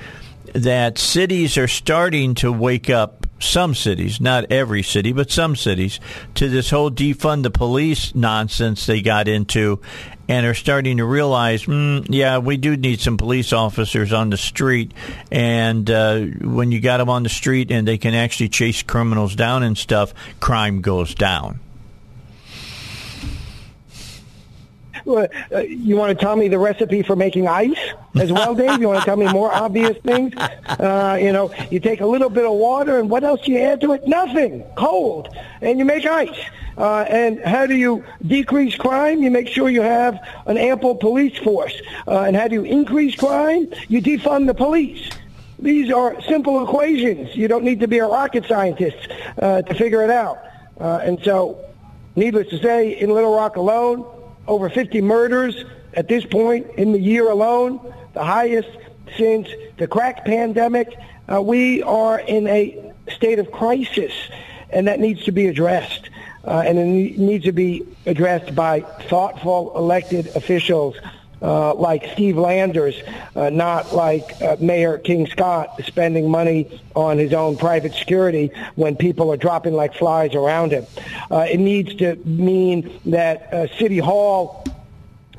that 0.53 0.97
cities 0.97 1.59
are 1.59 1.67
starting 1.67 2.37
to 2.37 2.53
wake 2.53 2.89
up. 2.89 3.22
Some 3.43 3.75
cities, 3.75 4.21
not 4.21 4.53
every 4.53 4.85
city, 4.85 5.13
but 5.13 5.31
some 5.31 5.57
cities, 5.57 5.99
to 6.37 6.49
this 6.49 6.71
whole 6.71 6.93
defund 6.93 7.43
the 7.43 7.51
police 7.51 8.15
nonsense 8.15 8.87
they 8.87 9.03
got 9.03 9.27
into, 9.27 9.81
and 10.29 10.47
are 10.47 10.55
starting 10.55 10.99
to 10.99 11.05
realize, 11.05 11.65
mm, 11.65 12.07
yeah, 12.09 12.39
we 12.39 12.57
do 12.57 12.77
need 12.77 13.01
some 13.01 13.17
police 13.17 13.53
officers 13.53 14.13
on 14.13 14.31
the 14.31 14.37
street. 14.37 14.95
And 15.33 15.91
uh, 15.91 16.21
when 16.41 16.71
you 16.71 16.81
got 16.81 16.99
them 16.99 17.11
on 17.11 17.25
the 17.25 17.29
street 17.29 17.73
and 17.73 17.87
they 17.87 17.99
can 17.99 18.15
actually 18.15 18.49
chase 18.49 18.83
criminals 18.83 19.35
down 19.35 19.65
and 19.65 19.77
stuff, 19.77 20.15
crime 20.39 20.81
goes 20.81 21.15
down. 21.15 21.59
Uh, 25.07 25.27
you 25.59 25.97
want 25.97 26.17
to 26.17 26.25
tell 26.25 26.37
me 26.37 26.49
the 26.49 26.59
recipe 26.59 27.03
for 27.03 27.17
making 27.17 27.49
ice 27.49 27.79
as 28.17 28.33
well, 28.33 28.55
Dave? 28.55 28.81
You 28.81 28.89
want 28.89 29.01
to 29.01 29.05
tell 29.05 29.17
me 29.17 29.29
more 29.33 29.53
obvious 29.53 29.97
things? 29.99 30.35
Uh, 30.37 31.19
you 31.21 31.33
know, 31.33 31.53
you 31.71 31.81
take 31.81 32.01
a 32.01 32.07
little 32.07 32.31
bit 32.31 32.45
of 32.45 32.53
water, 32.53 32.99
and 32.99 33.11
what 33.11 33.25
else 33.25 33.43
do 33.43 33.53
you 33.53 33.59
add 33.59 33.81
to 33.83 33.93
it? 33.93 34.07
Nothing. 34.07 34.65
Cold, 34.77 35.29
and 35.61 35.79
you 35.79 35.85
make 35.85 36.07
ice. 36.07 36.39
Uh, 36.79 37.05
and 37.09 37.41
how 37.41 37.67
do 37.67 37.77
you 37.77 38.05
decrease 38.27 38.75
crime? 38.77 39.23
You 39.23 39.31
make 39.31 39.49
sure 39.49 39.69
you 39.69 39.83
have 39.83 40.19
an 40.47 40.57
ample 40.57 40.95
police 40.95 41.37
force. 41.39 41.75
Uh, 42.07 42.23
and 42.23 42.37
how 42.37 42.49
do 42.49 42.55
you 42.55 42.65
increase 42.65 43.15
crime? 43.15 43.69
You 43.89 44.01
defund 44.01 44.47
the 44.47 44.55
police. 44.55 45.11
These 45.59 45.93
are 45.93 46.21
simple 46.23 46.63
equations. 46.65 47.37
You 47.37 47.47
don't 47.47 47.63
need 47.63 47.81
to 47.81 47.89
be 47.89 47.99
a 47.99 48.07
rocket 48.07 48.47
scientist 48.47 48.97
uh, 49.41 49.63
to 49.63 49.75
figure 49.75 50.03
it 50.03 50.11
out. 50.11 50.39
Uh, 50.81 51.01
and 51.05 51.23
so, 51.23 51.65
needless 52.17 52.49
to 52.49 52.59
say, 52.59 52.99
in 52.99 53.11
Little 53.11 53.35
Rock 53.35 53.57
alone, 53.57 54.05
over 54.47 54.69
50 54.69 55.01
murders 55.03 55.65
at 55.95 56.09
this 56.09 56.25
point 56.25 56.67
in 56.77 56.93
the 56.93 56.99
year 56.99 57.31
alone, 57.31 57.81
the 58.15 58.25
highest 58.25 58.71
since 59.17 59.49
the 59.79 59.87
crack 59.87 60.25
pandemic. 60.25 60.97
Uh, 61.33 61.41
we 61.41 61.83
are 61.83 62.21
in 62.21 62.47
a 62.47 62.93
state 63.09 63.39
of 63.39 63.51
crisis, 63.53 64.13
and 64.71 64.87
that 64.89 65.01
needs 65.01 65.25
to 65.25 65.33
be 65.33 65.47
addressed. 65.47 66.11
Uh, 66.45 66.63
and 66.67 66.79
it 66.79 67.19
needs 67.19 67.45
to 67.45 67.53
be 67.53 67.87
addressed 68.05 68.55
by 68.55 68.81
thoughtful 69.09 69.77
elected 69.77 70.27
officials 70.35 70.97
uh, 71.43 71.75
like 71.75 72.07
Steve 72.13 72.37
Landers, 72.37 72.95
uh, 73.35 73.51
not 73.51 73.93
like 73.95 74.41
uh, 74.41 74.57
Mayor 74.61 74.99
King 74.99 75.27
Scott 75.27 75.81
spending 75.85 76.31
money 76.31 76.81
on 76.95 77.19
his 77.19 77.33
own 77.33 77.57
private 77.57 77.95
security 77.95 78.51
when 78.77 78.97
people 78.97 79.33
are 79.33 79.37
dropping 79.37 79.75
like 79.75 79.95
flies 79.95 80.35
around 80.35 80.73
him. 80.73 80.87
Uh, 81.31 81.47
it 81.51 81.59
needs 81.59 81.95
to 81.97 82.17
mean 82.25 83.01
that 83.07 83.53
uh, 83.53 83.67
City 83.79 83.99
Hall 83.99 84.65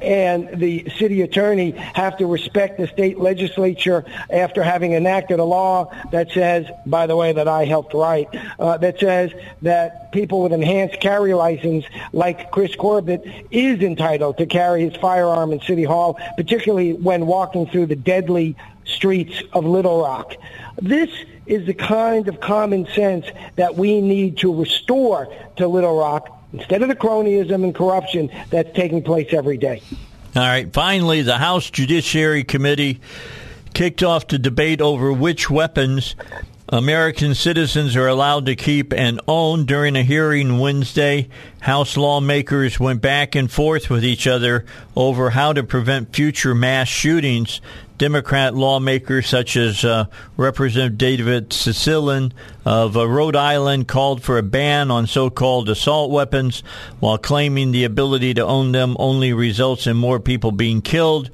and 0.01 0.59
the 0.59 0.89
city 0.97 1.21
attorney 1.21 1.71
have 1.71 2.17
to 2.17 2.25
respect 2.25 2.77
the 2.77 2.87
state 2.87 3.19
legislature 3.19 4.03
after 4.29 4.63
having 4.63 4.93
enacted 4.93 5.39
a 5.39 5.43
law 5.43 5.91
that 6.11 6.31
says, 6.31 6.65
by 6.85 7.07
the 7.07 7.15
way, 7.15 7.31
that 7.31 7.47
I 7.47 7.65
helped 7.65 7.93
write, 7.93 8.29
uh, 8.59 8.77
that 8.77 8.99
says 8.99 9.31
that 9.61 10.11
people 10.11 10.41
with 10.43 10.53
enhanced 10.53 10.99
carry 10.99 11.33
license, 11.33 11.85
like 12.11 12.51
Chris 12.51 12.75
Corbett, 12.75 13.23
is 13.51 13.81
entitled 13.81 14.37
to 14.39 14.45
carry 14.45 14.89
his 14.89 14.95
firearm 14.97 15.51
in 15.51 15.61
City 15.61 15.83
Hall, 15.83 16.19
particularly 16.37 16.93
when 16.93 17.25
walking 17.27 17.67
through 17.67 17.85
the 17.85 17.95
deadly 17.95 18.55
streets 18.85 19.41
of 19.53 19.63
Little 19.63 20.01
Rock. 20.01 20.33
This 20.81 21.09
is 21.45 21.65
the 21.65 21.73
kind 21.73 22.27
of 22.27 22.39
common 22.39 22.87
sense 22.87 23.25
that 23.55 23.75
we 23.75 24.01
need 24.01 24.37
to 24.39 24.53
restore 24.53 25.33
to 25.57 25.67
Little 25.67 25.97
Rock 25.97 26.42
instead 26.53 26.81
of 26.81 26.87
the 26.87 26.95
cronyism 26.95 27.63
and 27.63 27.75
corruption 27.75 28.29
that's 28.49 28.73
taking 28.75 29.03
place 29.03 29.33
every 29.33 29.57
day. 29.57 29.81
All 30.35 30.41
right. 30.41 30.71
Finally, 30.71 31.21
the 31.23 31.37
House 31.37 31.69
Judiciary 31.69 32.43
Committee 32.43 33.01
kicked 33.73 34.03
off 34.03 34.27
the 34.27 34.39
debate 34.39 34.81
over 34.81 35.11
which 35.11 35.49
weapons 35.49 36.15
American 36.69 37.35
citizens 37.35 37.95
are 37.95 38.07
allowed 38.07 38.45
to 38.45 38.55
keep 38.55 38.93
and 38.93 39.19
own 39.27 39.65
during 39.65 39.95
a 39.95 40.03
hearing 40.03 40.57
Wednesday. 40.59 41.27
House 41.59 41.97
lawmakers 41.97 42.79
went 42.79 43.01
back 43.01 43.35
and 43.35 43.51
forth 43.51 43.89
with 43.89 44.03
each 44.03 44.25
other 44.25 44.65
over 44.95 45.29
how 45.31 45.53
to 45.53 45.63
prevent 45.63 46.15
future 46.15 46.55
mass 46.55 46.87
shootings. 46.87 47.61
Democrat 47.97 48.55
lawmakers 48.55 49.27
such 49.27 49.55
as 49.55 49.85
uh, 49.85 50.05
Representative 50.37 50.97
David 50.97 51.49
Cicilline 51.49 52.31
of 52.65 52.97
uh, 52.97 53.07
Rhode 53.07 53.35
Island 53.35 53.87
called 53.87 54.23
for 54.23 54.37
a 54.37 54.43
ban 54.43 54.91
on 54.91 55.07
so-called 55.07 55.69
assault 55.69 56.11
weapons 56.11 56.63
while 56.99 57.17
claiming 57.17 57.71
the 57.71 57.83
ability 57.83 58.33
to 58.33 58.45
own 58.45 58.71
them 58.71 58.95
only 58.99 59.33
results 59.33 59.87
in 59.87 59.95
more 59.95 60.19
people 60.19 60.51
being 60.51 60.81
killed. 60.81 61.29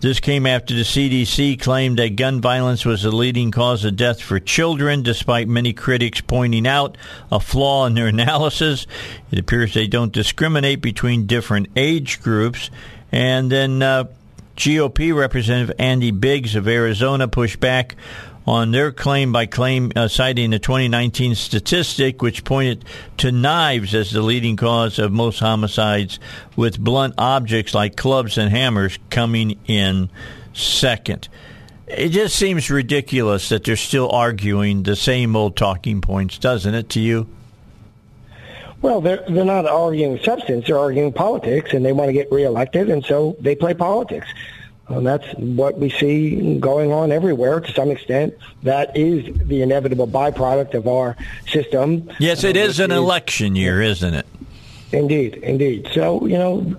This 0.00 0.20
came 0.20 0.46
after 0.46 0.74
the 0.74 0.82
CDC 0.82 1.60
claimed 1.60 1.98
that 1.98 2.14
gun 2.14 2.40
violence 2.40 2.84
was 2.84 3.02
the 3.02 3.10
leading 3.10 3.50
cause 3.50 3.84
of 3.84 3.96
death 3.96 4.22
for 4.22 4.38
children, 4.38 5.02
despite 5.02 5.48
many 5.48 5.72
critics 5.72 6.20
pointing 6.20 6.68
out 6.68 6.96
a 7.32 7.40
flaw 7.40 7.84
in 7.86 7.94
their 7.94 8.06
analysis. 8.18 8.86
It 9.32 9.40
appears 9.40 9.74
they 9.74 9.88
don't 9.88 10.12
discriminate 10.12 10.80
between 10.80 11.26
different 11.26 11.70
age 11.74 12.22
groups. 12.22 12.70
And 13.10 13.50
then 13.50 13.82
uh, 13.82 14.04
GOP 14.58 15.14
Representative 15.14 15.76
Andy 15.78 16.10
Biggs 16.10 16.56
of 16.56 16.66
Arizona 16.66 17.28
pushed 17.28 17.60
back 17.60 17.94
on 18.44 18.72
their 18.72 18.90
claim 18.90 19.30
by 19.30 19.46
claim 19.46 19.92
uh, 19.94 20.08
citing 20.08 20.50
the 20.50 20.58
2019 20.58 21.36
statistic 21.36 22.22
which 22.22 22.42
pointed 22.42 22.84
to 23.18 23.30
knives 23.30 23.94
as 23.94 24.10
the 24.10 24.20
leading 24.20 24.56
cause 24.56 24.98
of 24.98 25.12
most 25.12 25.38
homicides 25.38 26.18
with 26.56 26.76
blunt 26.76 27.14
objects 27.18 27.72
like 27.72 27.96
clubs 27.96 28.36
and 28.36 28.50
hammers 28.50 28.98
coming 29.10 29.56
in 29.66 30.10
second. 30.54 31.28
It 31.86 32.08
just 32.08 32.34
seems 32.34 32.68
ridiculous 32.68 33.50
that 33.50 33.62
they're 33.62 33.76
still 33.76 34.10
arguing 34.10 34.82
the 34.82 34.96
same 34.96 35.36
old 35.36 35.56
talking 35.56 36.00
points 36.00 36.36
doesn't 36.36 36.74
it 36.74 36.88
to 36.90 37.00
you 37.00 37.28
well, 38.82 39.00
they're 39.00 39.24
they're 39.28 39.44
not 39.44 39.66
arguing 39.66 40.18
substance; 40.20 40.66
they're 40.66 40.78
arguing 40.78 41.12
politics, 41.12 41.72
and 41.72 41.84
they 41.84 41.92
want 41.92 42.08
to 42.08 42.12
get 42.12 42.30
reelected, 42.30 42.90
and 42.90 43.04
so 43.04 43.36
they 43.40 43.54
play 43.54 43.74
politics. 43.74 44.26
And 44.88 45.06
that's 45.06 45.26
what 45.34 45.78
we 45.78 45.90
see 45.90 46.58
going 46.58 46.92
on 46.92 47.12
everywhere 47.12 47.60
to 47.60 47.72
some 47.72 47.90
extent. 47.90 48.34
That 48.62 48.96
is 48.96 49.36
the 49.46 49.60
inevitable 49.60 50.08
byproduct 50.08 50.74
of 50.74 50.88
our 50.88 51.14
system. 51.46 52.10
Yes, 52.18 52.42
it 52.42 52.56
uh, 52.56 52.60
is 52.60 52.80
an 52.80 52.90
is, 52.90 52.96
election 52.96 53.54
year, 53.54 53.82
isn't 53.82 54.14
it? 54.14 54.26
Indeed, 54.92 55.34
indeed. 55.42 55.88
So, 55.92 56.24
you 56.26 56.38
know, 56.38 56.76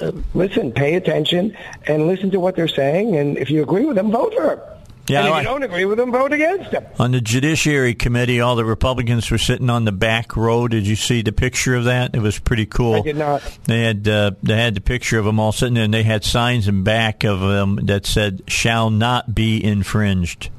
uh, 0.00 0.12
listen, 0.34 0.70
pay 0.70 0.94
attention 0.94 1.56
and 1.88 2.06
listen 2.06 2.30
to 2.30 2.38
what 2.38 2.54
they're 2.54 2.68
saying. 2.68 3.16
And 3.16 3.36
if 3.36 3.50
you 3.50 3.62
agree 3.62 3.84
with 3.84 3.96
them, 3.96 4.12
vote 4.12 4.34
for 4.34 4.56
them. 4.56 4.77
Yeah, 5.08 5.24
and 5.24 5.28
if 5.28 5.42
you 5.42 5.48
don't 5.48 5.62
agree 5.62 5.84
with 5.84 5.98
them, 5.98 6.12
vote 6.12 6.32
against 6.32 6.70
them. 6.70 6.84
On 6.98 7.12
the 7.12 7.20
Judiciary 7.20 7.94
Committee, 7.94 8.40
all 8.40 8.56
the 8.56 8.64
Republicans 8.64 9.30
were 9.30 9.38
sitting 9.38 9.70
on 9.70 9.84
the 9.84 9.92
back 9.92 10.36
row. 10.36 10.68
Did 10.68 10.86
you 10.86 10.96
see 10.96 11.22
the 11.22 11.32
picture 11.32 11.74
of 11.74 11.84
that? 11.84 12.14
It 12.14 12.20
was 12.20 12.38
pretty 12.38 12.66
cool. 12.66 12.94
I 12.94 13.00
did 13.00 13.16
not. 13.16 13.58
They 13.64 13.82
had 13.82 14.06
uh, 14.06 14.32
they 14.42 14.56
had 14.56 14.74
the 14.74 14.80
picture 14.80 15.18
of 15.18 15.24
them 15.24 15.40
all 15.40 15.52
sitting 15.52 15.74
there, 15.74 15.84
and 15.84 15.94
they 15.94 16.02
had 16.02 16.24
signs 16.24 16.68
in 16.68 16.84
back 16.84 17.24
of 17.24 17.40
them 17.40 17.76
that 17.86 18.06
said 18.06 18.42
"Shall 18.48 18.90
not 18.90 19.34
be 19.34 19.62
infringed." 19.62 20.50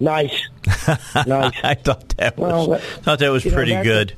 Nice, 0.00 0.48
nice. 1.26 1.54
I 1.62 1.74
thought 1.74 2.08
that 2.16 2.36
was 2.36 2.68
well, 2.68 2.78
thought 2.78 3.18
that 3.20 3.30
was 3.30 3.44
pretty 3.44 3.74
know, 3.74 3.84
good. 3.84 4.14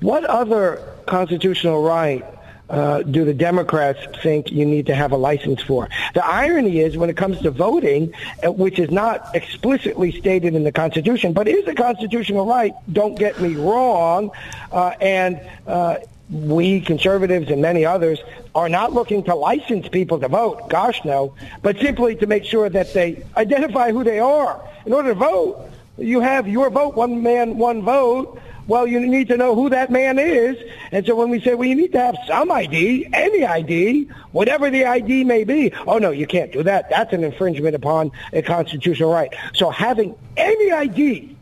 What 0.00 0.24
other 0.24 0.82
constitutional 1.06 1.82
right 1.82 2.24
uh, 2.68 3.02
do 3.02 3.24
the 3.24 3.34
Democrats 3.34 4.00
think 4.22 4.50
you 4.50 4.64
need 4.64 4.86
to 4.86 4.94
have 4.94 5.12
a 5.12 5.16
license 5.16 5.62
for? 5.62 5.88
The 6.14 6.24
irony 6.24 6.80
is 6.80 6.96
when 6.96 7.10
it 7.10 7.16
comes 7.16 7.40
to 7.42 7.50
voting, 7.50 8.12
uh, 8.44 8.52
which 8.52 8.78
is 8.78 8.90
not 8.90 9.34
explicitly 9.34 10.12
stated 10.12 10.54
in 10.54 10.64
the 10.64 10.72
Constitution, 10.72 11.32
but 11.32 11.48
is 11.48 11.66
a 11.68 11.74
constitutional 11.74 12.46
right, 12.46 12.74
don't 12.92 13.18
get 13.18 13.40
me 13.40 13.54
wrong, 13.54 14.30
uh, 14.72 14.94
and 15.00 15.40
uh, 15.66 15.96
we 16.30 16.80
conservatives 16.80 17.50
and 17.50 17.62
many 17.62 17.84
others 17.84 18.18
are 18.54 18.68
not 18.68 18.92
looking 18.92 19.22
to 19.24 19.34
license 19.34 19.88
people 19.88 20.18
to 20.18 20.28
vote. 20.28 20.68
Gosh, 20.68 21.04
no. 21.04 21.34
But 21.62 21.78
simply 21.78 22.16
to 22.16 22.26
make 22.26 22.44
sure 22.44 22.68
that 22.68 22.92
they 22.92 23.24
identify 23.36 23.92
who 23.92 24.02
they 24.02 24.18
are. 24.18 24.60
In 24.86 24.92
order 24.92 25.10
to 25.10 25.14
vote, 25.14 25.70
you 25.98 26.20
have 26.20 26.48
your 26.48 26.70
vote, 26.70 26.94
one 26.94 27.22
man, 27.22 27.58
one 27.58 27.82
vote. 27.82 28.40
Well, 28.66 28.86
you 28.86 29.00
need 29.00 29.28
to 29.28 29.36
know 29.36 29.54
who 29.54 29.70
that 29.70 29.90
man 29.90 30.18
is. 30.18 30.56
And 30.90 31.06
so 31.06 31.14
when 31.14 31.30
we 31.30 31.40
say, 31.40 31.54
well, 31.54 31.68
you 31.68 31.76
need 31.76 31.92
to 31.92 32.00
have 32.00 32.16
some 32.26 32.50
ID, 32.50 33.08
any 33.12 33.44
ID, 33.44 34.08
whatever 34.32 34.70
the 34.70 34.84
ID 34.84 35.24
may 35.24 35.44
be, 35.44 35.72
oh, 35.86 35.98
no, 35.98 36.10
you 36.10 36.26
can't 36.26 36.52
do 36.52 36.62
that. 36.64 36.90
That's 36.90 37.12
an 37.12 37.22
infringement 37.22 37.76
upon 37.76 38.10
a 38.32 38.42
constitutional 38.42 39.12
right. 39.12 39.32
So 39.54 39.70
having 39.70 40.16
any 40.36 40.72
ID, 40.72 41.36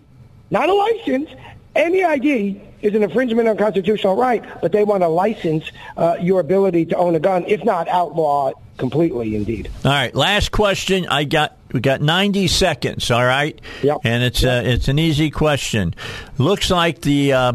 not 0.51 0.69
a 0.69 0.75
license, 0.75 1.31
any 1.75 2.05
ID 2.05 2.61
is 2.85 2.95
an 2.95 3.03
infringement 3.03 3.49
on 3.49 3.57
constitutional 3.57 4.17
right, 4.17 4.45
but 4.61 4.71
they 4.73 4.85
want 4.85 5.03
to 5.03 5.09
license 5.09 5.65
uh, 5.97 6.17
your 6.21 6.41
ability 6.41 6.85
to 6.87 6.97
own 6.97 7.15
a 7.15 7.21
gun, 7.21 7.45
if 7.47 7.65
not 7.65 7.89
outlaw 7.89 8.49
it 8.49 8.57
completely, 8.77 9.35
indeed. 9.35 9.71
All 9.85 9.91
right, 9.91 10.15
last 10.15 10.53
question. 10.53 11.07
I 11.07 11.25
got 11.25 11.57
we 11.73 11.81
got 11.81 12.01
90 12.01 12.47
seconds. 12.49 13.11
All 13.11 13.25
right, 13.25 13.59
yep. 13.83 13.99
and 14.05 14.23
it's 14.23 14.43
yep. 14.43 14.65
uh, 14.65 14.69
it's 14.69 14.89
an 14.89 14.99
easy 14.99 15.31
question. 15.31 15.95
Looks 16.39 16.71
like 16.71 17.01
the 17.01 17.33
uh, 17.33 17.53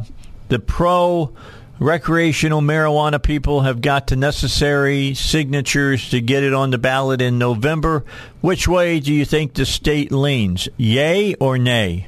the 0.47 0.60
pro 0.60 1.34
recreational 1.77 2.61
marijuana 2.61 3.22
people 3.22 3.61
have 3.61 3.81
got 3.81 4.07
the 4.07 4.15
necessary 4.15 5.14
signatures 5.14 6.10
to 6.10 6.19
get 6.19 6.43
it 6.43 6.53
on 6.53 6.72
the 6.72 6.77
ballot 6.77 7.22
in 7.22 7.38
November. 7.38 8.03
Which 8.41 8.68
way 8.68 8.99
do 8.99 9.14
you 9.14 9.26
think 9.26 9.53
the 9.53 9.65
state 9.65 10.11
leans? 10.11 10.68
Yay 10.76 11.35
or 11.35 11.57
nay? 11.57 12.07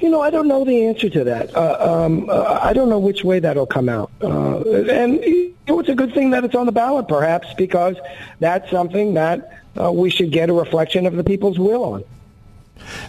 You 0.00 0.08
know, 0.08 0.22
I 0.22 0.30
don't 0.30 0.48
know 0.48 0.64
the 0.64 0.86
answer 0.86 1.10
to 1.10 1.24
that. 1.24 1.54
Uh, 1.54 2.04
um, 2.04 2.30
uh, 2.30 2.60
I 2.62 2.72
don't 2.72 2.88
know 2.88 2.98
which 2.98 3.24
way 3.24 3.40
that'll 3.40 3.66
come 3.66 3.88
out. 3.88 4.10
Uh, 4.22 4.60
and 4.60 5.22
you 5.22 5.54
know, 5.68 5.80
it's 5.80 5.88
a 5.88 5.94
good 5.94 6.14
thing 6.14 6.30
that 6.30 6.44
it's 6.44 6.54
on 6.54 6.66
the 6.66 6.72
ballot, 6.72 7.08
perhaps, 7.08 7.52
because 7.54 7.96
that's 8.40 8.70
something 8.70 9.14
that 9.14 9.62
uh, 9.78 9.92
we 9.92 10.10
should 10.10 10.30
get 10.32 10.48
a 10.48 10.52
reflection 10.52 11.06
of 11.06 11.14
the 11.14 11.24
people's 11.24 11.58
will 11.58 11.84
on. 11.84 12.04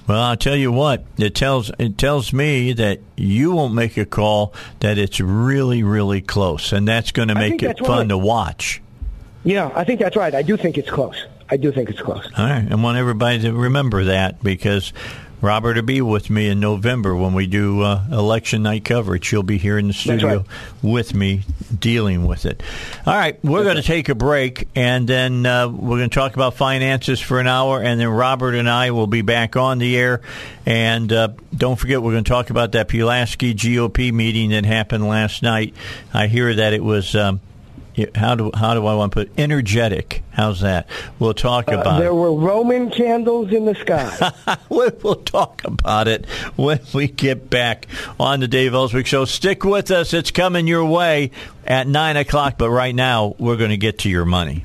Well, 0.07 0.22
I'll 0.22 0.38
tell 0.38 0.56
you 0.56 0.72
what. 0.72 1.06
It 1.18 1.35
tells 1.35 1.72
it 1.77 1.98
tells 1.98 2.34
me 2.34 2.73
that 2.73 2.99
you 3.15 3.52
won't 3.52 3.73
make 3.73 3.98
a 3.98 4.06
call 4.06 4.53
that 4.80 4.98
it's 4.98 5.19
really 5.19 5.84
really 5.84 6.22
close, 6.22 6.72
and 6.72 6.88
that's 6.88 7.11
going 7.11 7.27
to 7.27 7.35
make 7.35 7.61
it 7.61 7.80
fun 7.80 8.10
to 8.10 8.18
watch. 8.18 8.81
Yeah, 9.44 9.72
I 9.76 9.84
think 9.84 9.99
that's 9.99 10.15
right. 10.15 10.34
I 10.34 10.41
do 10.41 10.57
think 10.57 10.77
it's 10.77 10.89
close. 10.89 11.26
I 11.49 11.57
do 11.57 11.72
think 11.72 11.89
it's 11.89 12.02
close. 12.02 12.26
All 12.38 12.45
right, 12.45 12.69
I 12.69 12.76
want 12.76 12.98
everybody 12.98 13.39
to 13.41 13.53
remember 13.53 14.06
that 14.06 14.44
because 14.44 14.91
Robert 15.41 15.76
will 15.76 15.84
be 15.84 16.01
with 16.01 16.30
me 16.30 16.47
in 16.47 16.59
November 16.59 17.15
when 17.15 17.34
we 17.34 17.45
do 17.45 17.81
uh, 17.81 18.03
election 18.11 18.64
night 18.64 18.84
coverage. 18.84 19.26
She'll 19.26 19.43
be 19.43 19.57
here 19.57 19.77
in 19.77 19.88
the 19.88 19.93
studio 19.93 20.38
right. 20.38 20.45
with 20.81 21.14
me 21.14 21.43
dealing 21.77 22.26
with 22.26 22.45
it. 22.45 22.64
All 23.05 23.14
right, 23.14 23.43
we're 23.43 23.64
going 23.64 23.76
to 23.76 23.84
take 23.84 24.09
a 24.09 24.15
break 24.15 24.68
and 24.76 25.07
then 25.07 25.45
uh, 25.45 25.68
we're 25.68 25.97
going 25.97 26.09
to 26.09 26.15
talk 26.15 26.34
about 26.34 26.55
finances 26.55 27.19
for 27.19 27.39
an 27.39 27.47
hour, 27.47 27.81
and 27.81 27.99
then 27.99 28.07
Robert 28.07 28.55
and 28.55 28.69
I 28.69 28.91
will 28.91 29.07
be 29.07 29.22
back 29.22 29.55
on 29.55 29.77
the 29.77 29.95
air. 29.95 30.22
And 30.65 31.11
uh, 31.14 31.30
don't 31.55 31.77
forget, 31.77 32.01
we're 32.01 32.14
going 32.14 32.23
to 32.23 32.30
talk 32.30 32.49
about 32.49 32.72
that 32.72 32.88
Pulaski 32.88 33.53
GOP 33.53 34.11
meeting 34.11 34.49
that 34.49 34.65
happened 34.65 35.07
last 35.07 35.43
night. 35.43 35.73
I 36.14 36.27
hear 36.27 36.53
that 36.53 36.73
it 36.73 36.84
was. 36.84 37.15
Um, 37.15 37.41
how 38.15 38.36
do 38.36 38.52
how 38.53 38.74
do 38.74 38.86
I 38.86 38.94
want 38.95 39.11
to 39.11 39.15
put 39.26 39.32
energetic? 39.40 40.24
How's 40.32 40.61
that? 40.61 40.88
We'll 41.19 41.34
talk 41.34 41.72
Uh, 41.72 41.78
about. 41.80 41.99
there 41.99 42.14
were 42.14 42.34
Roman 42.34 42.90
candles 42.91 43.52
in 43.52 43.65
the 43.65 43.76
sky. 43.76 44.32
we 44.69 44.90
will 45.03 45.15
talk 45.15 45.64
about 45.65 46.07
it 46.07 46.26
when 46.56 46.80
we 46.94 47.07
get 47.07 47.49
back 47.49 47.88
on 48.19 48.40
the 48.40 48.48
Dave 48.48 48.74
Elswick 48.74 49.07
Show. 49.07 49.26
Stick 49.26 49.64
with 49.64 49.90
us. 49.91 50.14
It's 50.14 50.32
coming 50.32 50.68
your 50.68 50.86
way 50.86 51.32
at 51.65 51.88
9 51.88 52.18
o'clock. 52.18 52.56
But 52.57 52.69
right 52.69 52.94
now, 52.95 53.36
we're 53.40 53.57
going 53.57 53.72
to 53.72 53.78
get 53.78 53.99
to 53.99 54.10
your 54.10 54.26
money. 54.26 54.64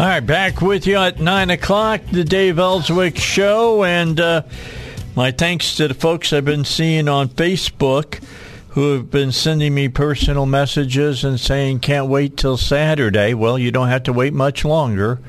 All 0.00 0.06
right, 0.06 0.20
back 0.20 0.62
with 0.62 0.86
you 0.86 0.96
at 0.96 1.20
9 1.20 1.50
o'clock, 1.50 2.00
the 2.10 2.24
Dave 2.24 2.58
Elswick 2.58 3.18
Show. 3.18 3.84
And 3.84 4.18
uh, 4.18 4.44
my 5.14 5.30
thanks 5.30 5.76
to 5.76 5.88
the 5.88 5.92
folks 5.92 6.32
I've 6.32 6.46
been 6.46 6.64
seeing 6.64 7.06
on 7.06 7.28
Facebook 7.28 8.24
who 8.70 8.94
have 8.94 9.10
been 9.10 9.30
sending 9.30 9.74
me 9.74 9.90
personal 9.90 10.46
messages 10.46 11.22
and 11.22 11.38
saying, 11.38 11.80
can't 11.80 12.06
wait 12.06 12.38
till 12.38 12.56
Saturday. 12.56 13.34
Well, 13.34 13.58
you 13.58 13.70
don't 13.70 13.88
have 13.88 14.04
to 14.04 14.12
wait 14.14 14.32
much 14.32 14.64
longer. 14.64 15.20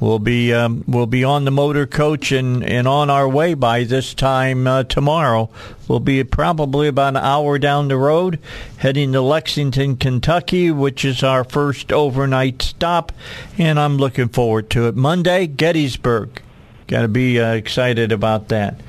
We'll 0.00 0.18
be 0.18 0.52
um, 0.52 0.84
we'll 0.86 1.06
be 1.06 1.22
on 1.24 1.44
the 1.44 1.50
motor 1.50 1.86
coach 1.86 2.32
and, 2.32 2.64
and 2.64 2.88
on 2.88 3.10
our 3.10 3.28
way 3.28 3.54
by 3.54 3.84
this 3.84 4.12
time 4.12 4.66
uh, 4.66 4.84
tomorrow. 4.84 5.50
We'll 5.86 6.00
be 6.00 6.22
probably 6.24 6.88
about 6.88 7.16
an 7.16 7.18
hour 7.18 7.58
down 7.58 7.88
the 7.88 7.96
road, 7.96 8.40
heading 8.78 9.12
to 9.12 9.20
Lexington, 9.20 9.96
Kentucky, 9.96 10.70
which 10.70 11.04
is 11.04 11.22
our 11.22 11.44
first 11.44 11.92
overnight 11.92 12.60
stop, 12.60 13.12
and 13.56 13.78
I'm 13.78 13.96
looking 13.96 14.28
forward 14.28 14.68
to 14.70 14.88
it. 14.88 14.96
Monday, 14.96 15.46
Gettysburg. 15.46 16.42
Got 16.86 17.02
to 17.02 17.08
be 17.08 17.40
uh, 17.40 17.52
excited 17.52 18.12
about 18.12 18.48
that. 18.48 18.80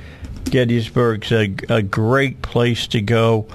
Gettysburg's 0.44 1.32
a, 1.32 1.54
a 1.68 1.82
great 1.82 2.42
place 2.42 2.86
to 2.88 3.00
go. 3.00 3.46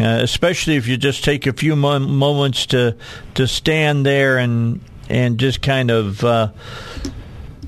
Uh, 0.00 0.20
especially 0.22 0.76
if 0.76 0.88
you 0.88 0.96
just 0.96 1.22
take 1.22 1.46
a 1.46 1.52
few 1.52 1.76
mo- 1.76 1.98
moments 1.98 2.64
to 2.66 2.96
to 3.34 3.46
stand 3.46 4.06
there 4.06 4.38
and 4.38 4.80
and 5.12 5.38
just 5.38 5.60
kind 5.60 5.90
of 5.90 6.24
uh, 6.24 6.48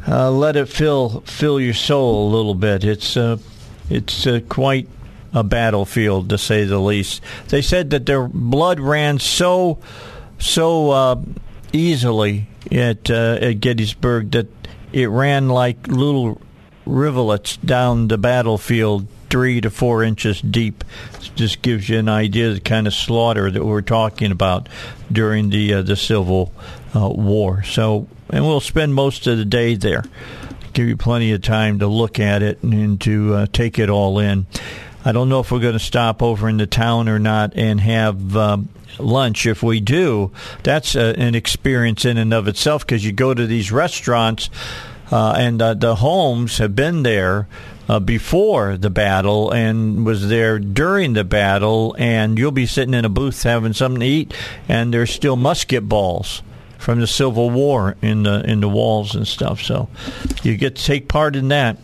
uh, 0.09 0.31
let 0.31 0.57
it 0.57 0.67
fill 0.67 1.21
fill 1.21 1.61
your 1.61 1.75
soul 1.75 2.29
a 2.29 2.31
little 2.35 2.55
bit. 2.55 2.85
It's 2.85 3.17
uh, 3.17 3.37
it's 3.91 4.27
uh, 4.27 4.41
quite 4.49 4.89
a 5.35 5.45
battlefield 5.45 6.31
to 6.31 6.39
say 6.39 6.65
the 6.65 6.79
least. 6.79 7.21
They 7.49 7.61
said 7.61 7.91
that 7.91 8.07
their 8.07 8.27
blood 8.27 8.81
ran 8.81 9.19
so 9.19 9.79
so 10.39 10.91
uh, 10.91 11.21
easily 11.73 12.49
at 12.73 13.11
uh, 13.11 13.39
at 13.41 13.61
Gettysburg 13.61 14.31
that 14.31 14.49
it 14.93 15.11
ran 15.11 15.49
like 15.49 15.87
little 15.87 16.41
rivulets 16.87 17.59
down 17.59 18.09
the 18.09 18.19
battlefield 18.19 19.07
three 19.31 19.61
to 19.61 19.71
four 19.71 20.03
inches 20.03 20.41
deep. 20.41 20.85
Just 21.35 21.63
gives 21.63 21.89
you 21.89 21.99
an 21.99 22.09
idea 22.09 22.49
of 22.49 22.55
the 22.55 22.61
kind 22.61 22.87
of 22.87 22.95
slaughter 22.95 23.51
that 23.51 23.65
we're 23.65 23.83
talking 23.83 24.31
about 24.31 24.69
during 25.11 25.51
the 25.51 25.75
uh, 25.75 25.83
the 25.83 25.97
Civil 25.97 26.53
uh, 26.95 27.09
War. 27.09 27.63
So, 27.65 28.09
and 28.31 28.45
we'll 28.45 28.61
spend 28.61 28.95
most 28.95 29.27
of 29.27 29.39
the 29.39 29.45
day 29.45 29.75
there. 29.75 30.05
Give 30.73 30.89
you 30.89 30.97
plenty 30.97 31.33
of 31.33 31.43
time 31.43 31.79
to 31.81 31.87
look 31.87 32.19
at 32.19 32.43
it 32.43 32.63
and 32.63 33.01
to 33.03 33.35
uh, 33.35 33.47
take 33.53 33.79
it 33.79 33.91
all 33.91 34.19
in. 34.19 34.47
I 35.05 35.13
don't 35.13 35.29
know 35.29 35.41
if 35.41 35.53
we're 35.53 35.61
going 35.61 35.75
to 35.75 35.79
stop 35.79 36.23
over 36.23 36.49
in 36.49 36.57
the 36.57 36.67
town 36.67 37.09
or 37.09 37.19
not 37.19 37.53
and 37.55 37.81
have 37.81 38.37
um, 38.37 38.69
lunch. 38.99 39.47
If 39.47 39.63
we 39.63 39.81
do, 39.81 40.33
that's 40.63 40.97
uh, 40.97 41.15
an 41.17 41.35
experience 41.35 42.05
in 42.05 42.17
and 42.17 42.33
of 42.33 42.49
itself 42.49 42.87
because 42.87 43.05
you 43.05 43.13
go 43.13 43.35
to 43.35 43.47
these 43.47 43.71
restaurants 43.71 44.51
uh, 45.11 45.35
and 45.39 45.61
uh, 45.61 45.75
the 45.75 45.97
homes 45.97 46.59
have 46.59 46.75
been 46.75 47.03
there 47.03 47.47
uh, 47.89 48.01
before 48.01 48.77
the 48.77 48.91
battle 48.91 49.51
and 49.51 50.07
was 50.07 50.29
there 50.29 50.59
during 50.59 51.13
the 51.13 51.25
battle, 51.25 51.95
and 51.99 52.39
you'll 52.39 52.51
be 52.51 52.67
sitting 52.67 52.95
in 52.95 53.05
a 53.05 53.09
booth 53.09 53.43
having 53.43 53.73
something 53.73 54.01
to 54.01 54.07
eat, 54.07 54.35
and 54.69 54.93
there's 54.93 55.11
still 55.11 55.37
musket 55.37 55.89
balls 55.89 56.43
from 56.79 57.01
the 57.01 57.07
Civil 57.07 57.51
War 57.51 57.97
in 58.03 58.23
the 58.25 58.43
in 58.49 58.61
the 58.61 58.69
walls 58.69 59.15
and 59.15 59.27
stuff. 59.27 59.63
So 59.63 59.89
you 60.43 60.57
get 60.57 60.77
to 60.77 60.85
take 60.85 61.09
part 61.09 61.37
in 61.37 61.49
that. 61.49 61.79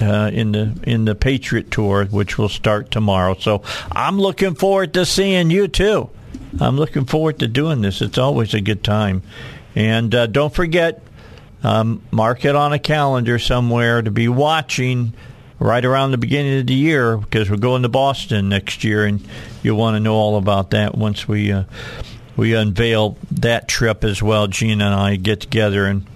Uh, 0.00 0.30
in 0.32 0.52
the 0.52 0.78
in 0.84 1.06
the 1.06 1.14
Patriot 1.16 1.72
Tour, 1.72 2.04
which 2.04 2.38
will 2.38 2.48
start 2.48 2.92
tomorrow, 2.92 3.34
so 3.34 3.64
I'm 3.90 4.16
looking 4.16 4.54
forward 4.54 4.94
to 4.94 5.04
seeing 5.04 5.50
you 5.50 5.66
too. 5.66 6.08
I'm 6.60 6.76
looking 6.76 7.04
forward 7.04 7.40
to 7.40 7.48
doing 7.48 7.80
this. 7.80 8.00
It's 8.00 8.16
always 8.16 8.54
a 8.54 8.60
good 8.60 8.84
time, 8.84 9.22
and 9.74 10.14
uh, 10.14 10.28
don't 10.28 10.54
forget 10.54 11.02
um, 11.62 12.02
mark 12.10 12.44
it 12.44 12.54
on 12.54 12.72
a 12.72 12.78
calendar 12.78 13.38
somewhere 13.38 14.00
to 14.00 14.10
be 14.10 14.28
watching 14.28 15.14
right 15.58 15.84
around 15.84 16.10
the 16.10 16.18
beginning 16.18 16.60
of 16.60 16.66
the 16.66 16.74
year 16.74 17.16
because 17.16 17.50
we're 17.50 17.56
going 17.56 17.82
to 17.82 17.88
Boston 17.88 18.48
next 18.48 18.84
year, 18.84 19.04
and 19.04 19.26
you'll 19.62 19.76
want 19.76 19.96
to 19.96 20.00
know 20.00 20.14
all 20.14 20.36
about 20.36 20.70
that 20.70 20.96
once 20.96 21.26
we 21.26 21.52
uh, 21.52 21.64
we 22.36 22.54
unveil 22.54 23.16
that 23.32 23.68
trip 23.68 24.04
as 24.04 24.22
well. 24.22 24.46
Gina 24.46 24.86
and 24.86 24.94
I 24.94 25.16
get 25.16 25.40
together 25.40 25.86
and 25.86 26.06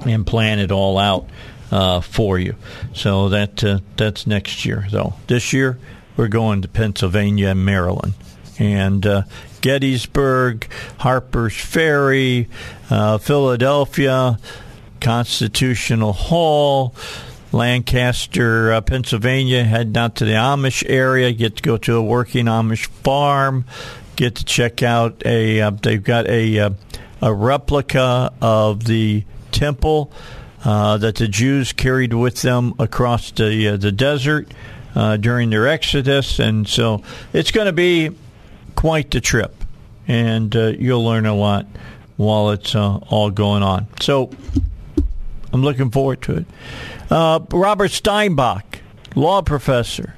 and 0.00 0.26
plan 0.26 0.58
it 0.58 0.70
all 0.70 0.98
out 0.98 1.28
uh, 1.70 2.00
for 2.00 2.38
you. 2.38 2.54
So 2.94 3.30
that 3.30 3.62
uh, 3.64 3.80
that's 3.96 4.26
next 4.26 4.64
year. 4.64 4.86
Though 4.90 5.14
this 5.26 5.52
year 5.52 5.78
we're 6.16 6.28
going 6.28 6.62
to 6.62 6.68
Pennsylvania 6.68 7.48
and 7.48 7.64
Maryland, 7.64 8.14
and 8.58 9.04
uh, 9.06 9.22
Gettysburg, 9.60 10.68
Harper's 10.98 11.56
Ferry, 11.56 12.48
uh, 12.88 13.18
Philadelphia, 13.18 14.38
Constitutional 15.00 16.12
Hall. 16.12 16.94
Lancaster, 17.52 18.72
uh, 18.72 18.80
Pennsylvania, 18.80 19.64
head 19.64 19.92
down 19.92 20.12
to 20.12 20.24
the 20.24 20.32
Amish 20.32 20.84
area, 20.88 21.32
get 21.32 21.56
to 21.56 21.62
go 21.62 21.76
to 21.78 21.96
a 21.96 22.02
working 22.02 22.46
Amish 22.46 22.86
farm, 22.86 23.64
get 24.16 24.36
to 24.36 24.44
check 24.44 24.82
out 24.82 25.22
a, 25.26 25.60
uh, 25.60 25.70
they've 25.70 26.02
got 26.02 26.28
a, 26.28 26.58
uh, 26.58 26.70
a 27.20 27.34
replica 27.34 28.32
of 28.40 28.84
the 28.84 29.24
temple 29.50 30.12
uh, 30.64 30.96
that 30.98 31.16
the 31.16 31.26
Jews 31.26 31.72
carried 31.72 32.12
with 32.12 32.42
them 32.42 32.74
across 32.78 33.32
the, 33.32 33.68
uh, 33.68 33.76
the 33.76 33.92
desert 33.92 34.52
during 35.20 35.50
their 35.50 35.66
exodus. 35.66 36.38
And 36.38 36.68
so 36.68 37.02
it's 37.32 37.50
going 37.50 37.66
to 37.66 37.72
be 37.72 38.10
quite 38.76 39.10
the 39.10 39.20
trip, 39.20 39.64
and 40.06 40.54
you'll 40.54 41.04
learn 41.04 41.26
a 41.26 41.34
lot 41.34 41.66
while 42.16 42.50
it's 42.50 42.74
all 42.74 43.30
going 43.30 43.62
on. 43.62 43.86
So 44.00 44.30
I'm 45.52 45.62
looking 45.62 45.90
forward 45.90 46.22
to 46.22 46.38
it. 46.38 46.46
Uh, 47.10 47.40
Robert 47.50 47.90
Steinbuch, 47.90 48.62
law 49.14 49.42
professor 49.42 50.14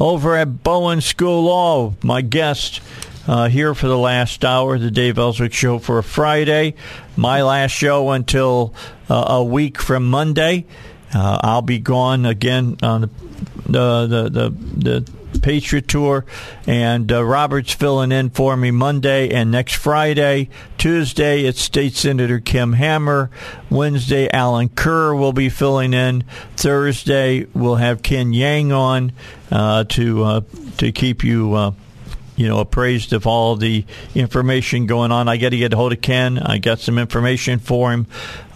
over 0.00 0.36
at 0.36 0.62
Bowen 0.62 1.00
School 1.00 1.44
Law, 1.44 1.94
my 2.02 2.22
guest 2.22 2.80
uh, 3.26 3.48
here 3.48 3.74
for 3.74 3.86
the 3.86 3.98
last 3.98 4.44
hour, 4.44 4.78
the 4.78 4.90
Dave 4.90 5.18
Elswick 5.18 5.52
Show 5.52 5.78
for 5.78 5.98
a 5.98 6.02
Friday. 6.02 6.74
My 7.16 7.42
last 7.42 7.70
show 7.70 8.10
until 8.10 8.74
uh, 9.08 9.26
a 9.28 9.44
week 9.44 9.80
from 9.80 10.10
Monday. 10.10 10.66
Uh, 11.14 11.38
I'll 11.42 11.62
be 11.62 11.78
gone 11.78 12.26
again 12.26 12.78
on 12.82 13.02
the 13.66 14.06
the 14.06 14.06
the, 14.06 14.28
the, 14.28 14.50
the 15.00 15.12
Patriot 15.40 15.88
Tour, 15.88 16.24
and 16.66 17.10
uh, 17.10 17.24
Robert's 17.24 17.72
filling 17.72 18.12
in 18.12 18.30
for 18.30 18.56
me 18.56 18.70
Monday 18.70 19.30
and 19.30 19.50
next 19.50 19.76
Friday. 19.76 20.48
Tuesday, 20.78 21.44
it's 21.44 21.60
State 21.60 21.94
Senator 21.94 22.40
Kim 22.40 22.74
Hammer. 22.74 23.30
Wednesday, 23.70 24.28
Alan 24.30 24.68
Kerr 24.68 25.14
will 25.14 25.32
be 25.32 25.48
filling 25.48 25.94
in. 25.94 26.24
Thursday, 26.56 27.46
we'll 27.54 27.76
have 27.76 28.02
Ken 28.02 28.32
Yang 28.32 28.72
on 28.72 29.12
uh, 29.50 29.84
to 29.84 30.24
uh, 30.24 30.40
to 30.78 30.92
keep 30.92 31.24
you 31.24 31.54
uh, 31.54 31.72
you 32.36 32.48
know, 32.48 32.60
appraised 32.60 33.12
of 33.12 33.26
all 33.26 33.56
the 33.56 33.84
information 34.14 34.86
going 34.86 35.12
on. 35.12 35.28
I 35.28 35.36
got 35.36 35.50
to 35.50 35.56
get 35.56 35.72
a 35.72 35.76
hold 35.76 35.92
of 35.92 36.00
Ken. 36.00 36.38
I 36.38 36.58
got 36.58 36.80
some 36.80 36.98
information 36.98 37.58
for 37.58 37.92
him. 37.92 38.06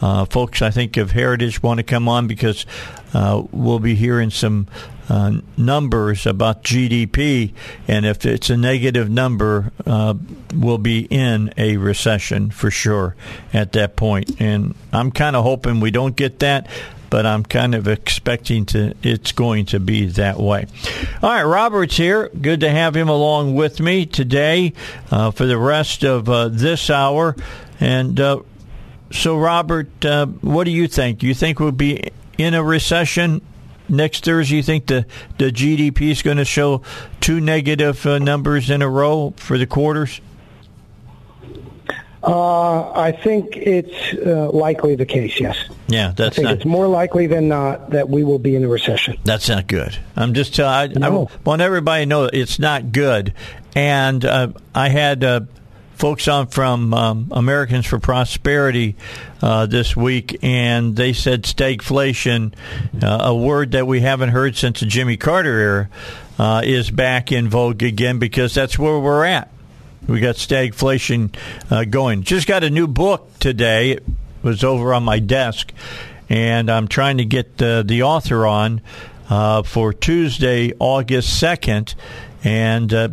Uh, 0.00 0.24
folks, 0.24 0.62
I 0.62 0.70
think 0.70 0.96
of 0.96 1.12
Heritage 1.12 1.62
want 1.62 1.78
to 1.78 1.84
come 1.84 2.08
on 2.08 2.26
because 2.26 2.66
uh, 3.12 3.42
we'll 3.52 3.78
be 3.78 3.94
hearing 3.94 4.30
some 4.30 4.66
uh, 5.08 5.40
numbers 5.56 6.26
about 6.26 6.64
GDP, 6.64 7.52
and 7.86 8.04
if 8.04 8.26
it's 8.26 8.50
a 8.50 8.56
negative 8.56 9.08
number, 9.08 9.72
uh, 9.86 10.14
we'll 10.54 10.78
be 10.78 11.06
in 11.10 11.52
a 11.56 11.76
recession 11.76 12.50
for 12.50 12.70
sure 12.70 13.14
at 13.52 13.72
that 13.72 13.96
point. 13.96 14.40
And 14.40 14.74
I'm 14.92 15.10
kind 15.10 15.36
of 15.36 15.44
hoping 15.44 15.80
we 15.80 15.90
don't 15.90 16.16
get 16.16 16.40
that 16.40 16.68
but 17.08 17.24
I'm 17.24 17.44
kind 17.44 17.74
of 17.74 17.88
expecting 17.88 18.66
to 18.66 18.94
it's 19.02 19.32
going 19.32 19.66
to 19.66 19.80
be 19.80 20.06
that 20.06 20.38
way. 20.38 20.66
All 21.22 21.30
right, 21.30 21.44
Robert's 21.44 21.96
here. 21.96 22.28
Good 22.28 22.60
to 22.60 22.70
have 22.70 22.96
him 22.96 23.08
along 23.08 23.54
with 23.54 23.80
me 23.80 24.06
today 24.06 24.72
uh, 25.10 25.30
for 25.30 25.46
the 25.46 25.58
rest 25.58 26.04
of 26.04 26.28
uh, 26.28 26.48
this 26.48 26.90
hour. 26.90 27.36
And 27.80 28.18
uh, 28.18 28.40
so, 29.12 29.38
Robert, 29.38 30.04
uh, 30.04 30.26
what 30.26 30.64
do 30.64 30.70
you 30.70 30.88
think? 30.88 31.20
Do 31.20 31.26
you 31.26 31.34
think 31.34 31.60
we'll 31.60 31.72
be 31.72 32.10
in 32.38 32.54
a 32.54 32.62
recession 32.62 33.40
next 33.88 34.24
Thursday? 34.24 34.56
You 34.56 34.62
think 34.62 34.86
the 34.86 35.06
the 35.38 35.50
GDP 35.50 36.10
is 36.10 36.22
going 36.22 36.36
to 36.38 36.44
show 36.44 36.82
two 37.20 37.40
negative 37.40 38.04
uh, 38.06 38.18
numbers 38.18 38.70
in 38.70 38.82
a 38.82 38.88
row 38.88 39.32
for 39.36 39.58
the 39.58 39.66
quarters? 39.66 40.20
Uh, 42.22 42.90
I 42.92 43.12
think 43.12 43.56
it's 43.56 44.14
uh, 44.26 44.50
likely 44.50 44.96
the 44.96 45.06
case. 45.06 45.38
Yes. 45.38 45.56
Yeah, 45.86 46.12
that's 46.16 46.32
I 46.32 46.34
think 46.34 46.44
not. 46.48 46.54
it's 46.56 46.64
more 46.64 46.88
likely 46.88 47.28
than 47.28 47.46
not 47.46 47.90
that 47.90 48.08
we 48.08 48.24
will 48.24 48.40
be 48.40 48.56
in 48.56 48.64
a 48.64 48.68
recession. 48.68 49.16
That's 49.22 49.48
not 49.48 49.68
good. 49.68 49.96
I'm 50.16 50.34
just 50.34 50.54
telling. 50.54 50.72
I, 51.04 51.08
No. 51.08 51.28
I 51.32 51.36
want 51.44 51.62
everybody 51.62 52.02
to 52.02 52.06
know 52.06 52.24
it's 52.24 52.58
not 52.58 52.90
good. 52.90 53.32
And 53.76 54.24
uh, 54.24 54.48
I 54.74 54.88
had 54.88 55.22
uh, 55.22 55.40
folks 55.96 56.28
on 56.28 56.46
from 56.46 56.92
um, 56.92 57.28
Americans 57.30 57.86
for 57.86 57.98
Prosperity 57.98 58.96
uh, 59.40 59.66
this 59.66 59.96
week, 59.96 60.38
and 60.42 60.94
they 60.94 61.12
said 61.12 61.44
stagflation, 61.44 62.52
uh, 63.02 63.18
a 63.22 63.34
word 63.34 63.72
that 63.72 63.86
we 63.86 64.00
haven't 64.00 64.28
heard 64.28 64.56
since 64.56 64.80
the 64.80 64.86
Jimmy 64.86 65.16
Carter 65.16 65.58
era, 65.58 65.88
uh, 66.38 66.62
is 66.64 66.90
back 66.90 67.32
in 67.32 67.48
vogue 67.48 67.82
again 67.82 68.18
because 68.18 68.54
that's 68.54 68.78
where 68.78 68.98
we're 68.98 69.24
at. 69.24 69.50
We 70.06 70.20
got 70.20 70.36
stagflation 70.36 71.34
uh, 71.70 71.84
going. 71.84 72.22
Just 72.22 72.46
got 72.46 72.62
a 72.62 72.70
new 72.70 72.86
book 72.86 73.28
today. 73.40 73.92
It 73.92 74.04
was 74.42 74.62
over 74.62 74.92
on 74.92 75.02
my 75.02 75.18
desk, 75.18 75.72
and 76.28 76.70
I'm 76.70 76.88
trying 76.88 77.18
to 77.18 77.24
get 77.24 77.60
uh, 77.60 77.82
the 77.82 78.02
author 78.02 78.46
on 78.46 78.82
uh, 79.30 79.62
for 79.62 79.94
Tuesday, 79.94 80.72
August 80.78 81.42
2nd. 81.42 81.94
And 82.44 82.94
uh, 82.94 83.08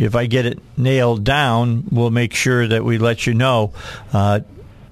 if 0.00 0.16
I 0.16 0.24
get 0.24 0.46
it 0.46 0.58
nailed 0.78 1.24
down, 1.24 1.84
we'll 1.90 2.10
make 2.10 2.32
sure 2.32 2.66
that 2.66 2.84
we 2.84 2.96
let 2.96 3.26
you 3.26 3.34
know. 3.34 3.72
Uh, 4.12 4.40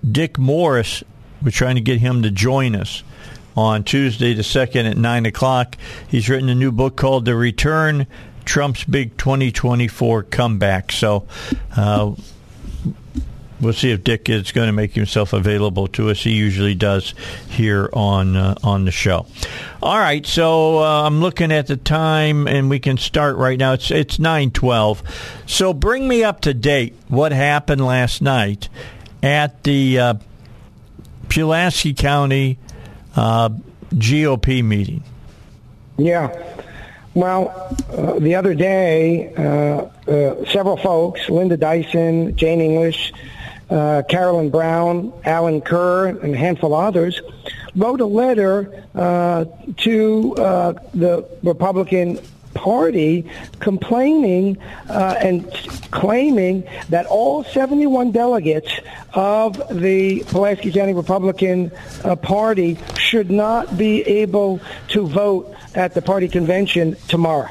Dick 0.09 0.39
Morris, 0.39 1.03
we're 1.43 1.51
trying 1.51 1.77
to 1.77 1.81
get 1.81 1.99
him 1.99 2.23
to 2.23 2.31
join 2.31 2.77
us 2.77 3.03
on 3.57 3.85
Tuesday 3.85 4.35
the 4.35 4.43
2nd 4.43 4.91
at 4.91 4.99
9 4.99 5.27
o'clock. 5.27 5.77
He's 6.09 6.29
written 6.29 6.51
a 6.51 6.55
new 6.55 6.71
book 6.71 6.97
called 6.97 7.25
The 7.25 7.35
Return 7.35 8.07
Trump's 8.45 8.85
Big 8.85 9.17
2024 9.17 10.25
Comeback. 10.25 10.93
So 10.93 11.27
uh, 11.75 12.13
we'll 13.61 13.73
see 13.73 13.91
if 13.91 14.05
Dick 14.05 14.29
is 14.29 14.53
going 14.53 14.67
to 14.67 14.73
make 14.73 14.93
himself 14.93 15.33
available 15.33 15.87
to 15.89 16.11
us. 16.11 16.23
He 16.23 16.33
usually 16.33 16.75
does 16.75 17.15
here 17.49 17.91
on 17.93 18.37
uh, 18.37 18.55
on 18.63 18.85
the 18.85 18.91
show. 18.91 19.27
All 19.83 19.99
right, 19.99 20.25
so 20.27 20.79
uh, 20.79 21.07
I'm 21.07 21.21
looking 21.21 21.53
at 21.53 21.67
the 21.67 21.77
time, 21.77 22.47
and 22.47 22.71
we 22.71 22.79
can 22.79 22.97
start 22.97 23.37
right 23.37 23.59
now. 23.59 23.73
It's 23.75 23.91
it's 23.91 24.19
9:12. 24.19 25.03
So 25.47 25.73
bring 25.73 26.09
me 26.09 26.25
up 26.25 26.41
to 26.43 26.55
date. 26.55 26.95
What 27.09 27.33
happened 27.33 27.85
last 27.85 28.23
night 28.23 28.69
at 29.23 29.65
the 29.65 29.99
uh, 29.99 30.15
Pulaski 31.29 31.95
County 31.95 32.59
uh, 33.17 33.51
GOP 33.95 34.63
meeting? 34.65 35.03
Yeah. 35.97 36.29
Well, 37.15 37.77
uh, 37.91 38.21
the 38.21 38.37
other 38.37 38.55
day, 38.55 39.35
uh, 39.35 40.11
uh, 40.11 40.45
several 40.53 40.77
folks, 40.77 41.29
Linda 41.29 41.57
Dyson, 41.57 42.37
Jane 42.37 42.61
English, 42.61 43.13
uh, 43.71 44.03
Carolyn 44.09 44.51
Brown, 44.51 45.13
Alan 45.25 45.61
Kerr, 45.61 46.07
and 46.07 46.35
a 46.35 46.39
handful 46.39 46.75
of 46.75 46.85
others, 46.85 47.21
wrote 47.77 48.01
a 48.01 48.07
letter 48.07 48.85
uh, 48.95 49.45
to 49.79 50.35
uh, 50.37 50.73
the 50.95 51.27
Republican 51.43 52.19
Party 52.55 53.31
complaining 53.61 54.59
uh, 54.89 55.15
and 55.21 55.51
claiming 55.91 56.69
that 56.89 57.07
all 57.07 57.45
71 57.45 58.11
delegates 58.11 58.73
of 59.15 59.63
the 59.71 60.25
Pulaski 60.25 60.73
County 60.73 60.93
Republican 60.93 61.71
uh, 62.05 62.17
Party 62.17 62.79
should 62.97 63.31
not 63.31 63.79
be 63.79 64.03
able 64.03 64.61
to 64.89 65.07
vote 65.07 65.55
at 65.75 65.95
the 65.95 66.03
party 66.03 66.27
convention 66.27 66.97
tomorrow. 67.07 67.49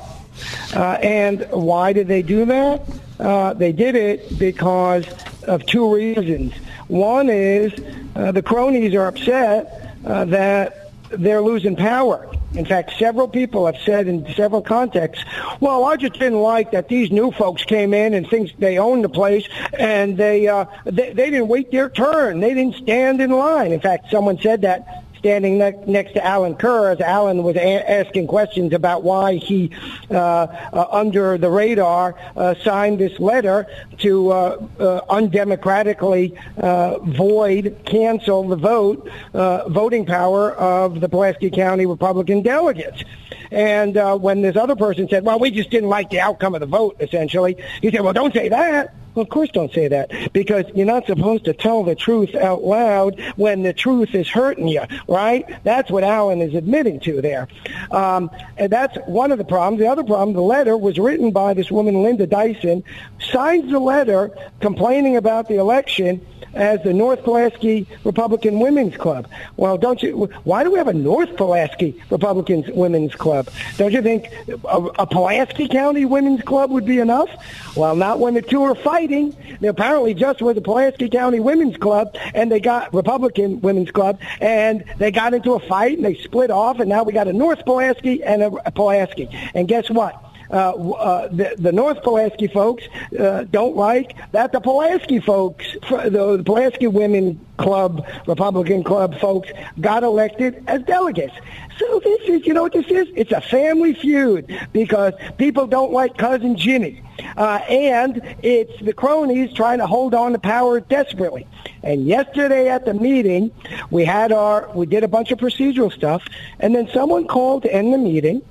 Uh, 0.76 0.99
and 1.02 1.48
why 1.52 1.94
did 1.94 2.07
they 2.07 2.22
do 2.22 2.45
that? 2.45 2.81
Uh, 3.19 3.53
they 3.53 3.72
did 3.72 3.95
it 3.95 4.38
because 4.38 5.06
of 5.47 5.65
two 5.65 5.93
reasons. 5.93 6.53
One 6.87 7.29
is 7.29 7.73
uh, 8.15 8.31
the 8.31 8.41
cronies 8.41 8.93
are 8.93 9.07
upset 9.07 9.95
uh, 10.05 10.25
that 10.25 10.91
they're 11.09 11.41
losing 11.41 11.75
power. 11.75 12.29
In 12.53 12.65
fact, 12.65 12.93
several 12.97 13.27
people 13.27 13.65
have 13.65 13.77
said 13.85 14.07
in 14.07 14.33
several 14.33 14.61
contexts, 14.61 15.23
well, 15.59 15.85
I 15.85 15.95
just 15.97 16.13
didn't 16.13 16.39
like 16.39 16.71
that 16.71 16.87
these 16.87 17.11
new 17.11 17.31
folks 17.31 17.63
came 17.63 17.93
in 17.93 18.13
and 18.13 18.27
things 18.29 18.51
they 18.57 18.77
owned 18.77 19.03
the 19.03 19.09
place 19.09 19.47
and 19.77 20.17
they, 20.17 20.47
uh, 20.47 20.65
they, 20.85 21.13
they 21.13 21.29
didn't 21.29 21.49
wait 21.49 21.71
their 21.71 21.89
turn. 21.89 22.39
They 22.39 22.53
didn't 22.53 22.75
stand 22.75 23.21
in 23.21 23.31
line. 23.31 23.73
In 23.73 23.79
fact, 23.79 24.09
someone 24.09 24.39
said 24.39 24.61
that 24.61 25.05
standing 25.18 25.57
ne- 25.57 25.84
next 25.88 26.14
to 26.14 26.26
Alan 26.26 26.56
Kerr 26.56 26.91
as 26.91 27.02
Alan 27.02 27.44
was 27.44 27.56
a- 27.56 27.91
asking 27.91 28.27
questions 28.27 28.73
about 28.73 29.03
why 29.03 29.35
he, 29.35 29.72
uh, 30.11 30.15
uh, 30.15 30.88
under 30.91 31.38
the 31.38 31.49
radar, 31.49 32.15
uh, 32.35 32.56
signed 32.64 32.99
this 32.99 33.19
letter 33.19 33.68
to 33.99 34.31
uh, 34.31 34.68
uh, 34.80 35.02
undemocratically 35.10 36.38
uh, 36.57 36.99
void, 36.99 37.77
cancel 37.85 38.48
the 38.48 38.56
vote, 38.56 39.10
voting 39.34 40.06
power 40.06 40.53
of 40.53 40.99
the 41.02 41.10
Pulaski 41.10 41.49
County 41.49 41.85
Republican 41.85 42.41
delegates. 42.41 43.03
And 43.52 43.95
when 44.22 44.41
this 44.41 44.56
other 44.56 44.76
person 44.76 45.07
said, 45.07 45.23
well, 45.23 45.39
we 45.39 45.52
just 45.52 45.69
didn't 45.69 45.89
like 45.89 46.10
the 46.10 46.19
outcome 46.19 46.53
of 46.53 46.60
the 46.60 46.68
vote, 46.68 46.98
essentially, 46.99 47.57
he 47.81 47.91
said, 47.91 48.02
well, 48.02 48.14
don't 48.14 48.34
say 48.34 48.49
that. 48.49 48.94
Well, 49.18 49.23
of 49.23 49.30
course 49.30 49.49
don't 49.49 49.73
say 49.73 49.88
that 49.88 50.31
because 50.31 50.65
you're 50.76 50.85
not 50.85 51.07
supposed 51.07 51.45
to 51.45 51.53
tell 51.53 51.81
the 51.81 51.95
truth 51.95 52.35
out 52.35 52.64
loud 52.64 53.19
when 53.35 53.64
the 53.64 53.73
truth 53.73 54.14
is 54.14 54.30
hurting 54.30 54.68
you, 54.68 54.84
right? 55.07 55.44
That's 55.64 55.89
what 55.89 56.03
Alan 56.03 56.39
is 56.39 56.53
admitting 56.53 56.99
to 56.99 57.19
there. 57.19 57.48
Um, 57.89 58.30
and 58.57 58.72
that's 58.72 58.95
one 59.07 59.31
of 59.31 59.39
the 59.39 59.44
problems. 59.44 59.80
The 59.80 59.88
other 59.88 60.03
problem, 60.03 60.35
the 60.35 60.44
letter 60.44 60.77
was 60.77 60.99
written 60.99 61.31
by 61.31 61.56
this 61.56 61.72
woman, 61.72 62.03
Linda 62.03 62.27
Dyson, 62.27 62.84
signs 63.19 63.72
the 63.72 63.80
letter 63.80 64.30
complaining 64.60 65.18
about 65.18 65.48
the 65.48 65.56
election 65.56 66.23
as 66.53 66.81
the 66.83 66.93
North 66.93 67.23
Pulaski 67.23 67.87
Republican 68.03 68.59
Women's 68.59 68.97
Club. 68.97 69.27
Well, 69.57 69.77
don't 69.77 70.01
you? 70.01 70.25
Why 70.43 70.63
do 70.63 70.71
we 70.71 70.77
have 70.77 70.87
a 70.87 70.93
North 70.93 71.35
Pulaski 71.37 72.01
Republican 72.09 72.63
Women's 72.75 73.15
Club? 73.15 73.49
Don't 73.77 73.93
you 73.93 74.01
think 74.01 74.31
a, 74.47 74.77
a 74.99 75.07
Pulaski 75.07 75.67
County 75.67 76.05
Women's 76.05 76.41
Club 76.41 76.71
would 76.71 76.85
be 76.85 76.99
enough? 76.99 77.29
Well, 77.75 77.95
not 77.95 78.19
when 78.19 78.33
the 78.33 78.41
two 78.41 78.63
are 78.63 78.75
fighting. 78.75 79.35
They 79.59 79.67
apparently 79.67 80.13
just 80.13 80.41
was 80.41 80.57
a 80.57 80.61
Pulaski 80.61 81.09
County 81.09 81.39
Women's 81.39 81.77
Club, 81.77 82.15
and 82.33 82.51
they 82.51 82.59
got 82.59 82.93
Republican 82.93 83.61
Women's 83.61 83.91
Club, 83.91 84.19
and 84.41 84.83
they 84.97 85.11
got 85.11 85.33
into 85.33 85.53
a 85.53 85.59
fight, 85.59 85.97
and 85.97 86.05
they 86.05 86.15
split 86.15 86.51
off, 86.51 86.79
and 86.79 86.89
now 86.89 87.03
we 87.03 87.13
got 87.13 87.27
a 87.27 87.33
North 87.33 87.63
Pulaski 87.65 88.23
and 88.23 88.41
a, 88.41 88.51
a 88.65 88.71
Pulaski. 88.71 89.29
And 89.53 89.67
guess 89.67 89.89
what? 89.89 90.23
Uh, 90.51 90.71
uh, 90.71 91.27
the, 91.27 91.55
the 91.57 91.71
North 91.71 92.01
Pulaski 92.03 92.47
folks 92.47 92.83
uh, 93.19 93.43
don't 93.51 93.75
like 93.75 94.15
that 94.31 94.51
the 94.51 94.59
Pulaski 94.59 95.19
folks, 95.19 95.65
the, 95.89 96.41
Pulaski 96.45 96.87
Women 96.87 97.39
Club, 97.57 98.05
Republican 98.27 98.83
Club 98.83 99.19
folks, 99.19 99.49
got 99.81 100.03
elected 100.03 100.63
as 100.67 100.81
delegates. 100.83 101.33
So 101.77 101.99
this 102.03 102.21
is, 102.29 102.45
you 102.47 102.53
know 102.53 102.63
what 102.63 102.73
this 102.73 102.87
is? 102.87 103.07
It's 103.15 103.31
a 103.31 103.41
family 103.41 103.93
feud 103.93 104.47
because 104.73 105.13
people 105.37 105.67
don't 105.67 105.91
like 105.91 106.17
cousin 106.17 106.55
Jimmy. 106.55 107.03
Uh, 107.35 107.59
and 107.69 108.21
it's 108.43 108.79
the 108.81 108.93
cronies 108.93 109.53
trying 109.53 109.79
to 109.79 109.87
hold 109.87 110.13
on 110.13 110.31
to 110.31 110.39
power 110.39 110.79
desperately. 110.79 111.47
And 111.83 112.05
yesterday 112.05 112.69
at 112.69 112.85
the 112.85 112.93
meeting, 112.93 113.51
we 113.91 114.05
had 114.05 114.31
our, 114.31 114.69
we 114.73 114.85
did 114.85 115.03
a 115.03 115.07
bunch 115.07 115.31
of 115.31 115.39
procedural 115.39 115.91
stuff, 115.91 116.23
and 116.59 116.75
then 116.75 116.87
someone 116.93 117.27
called 117.27 117.63
to 117.63 117.73
end 117.73 117.93
the 117.93 117.97
meeting. 117.97 118.41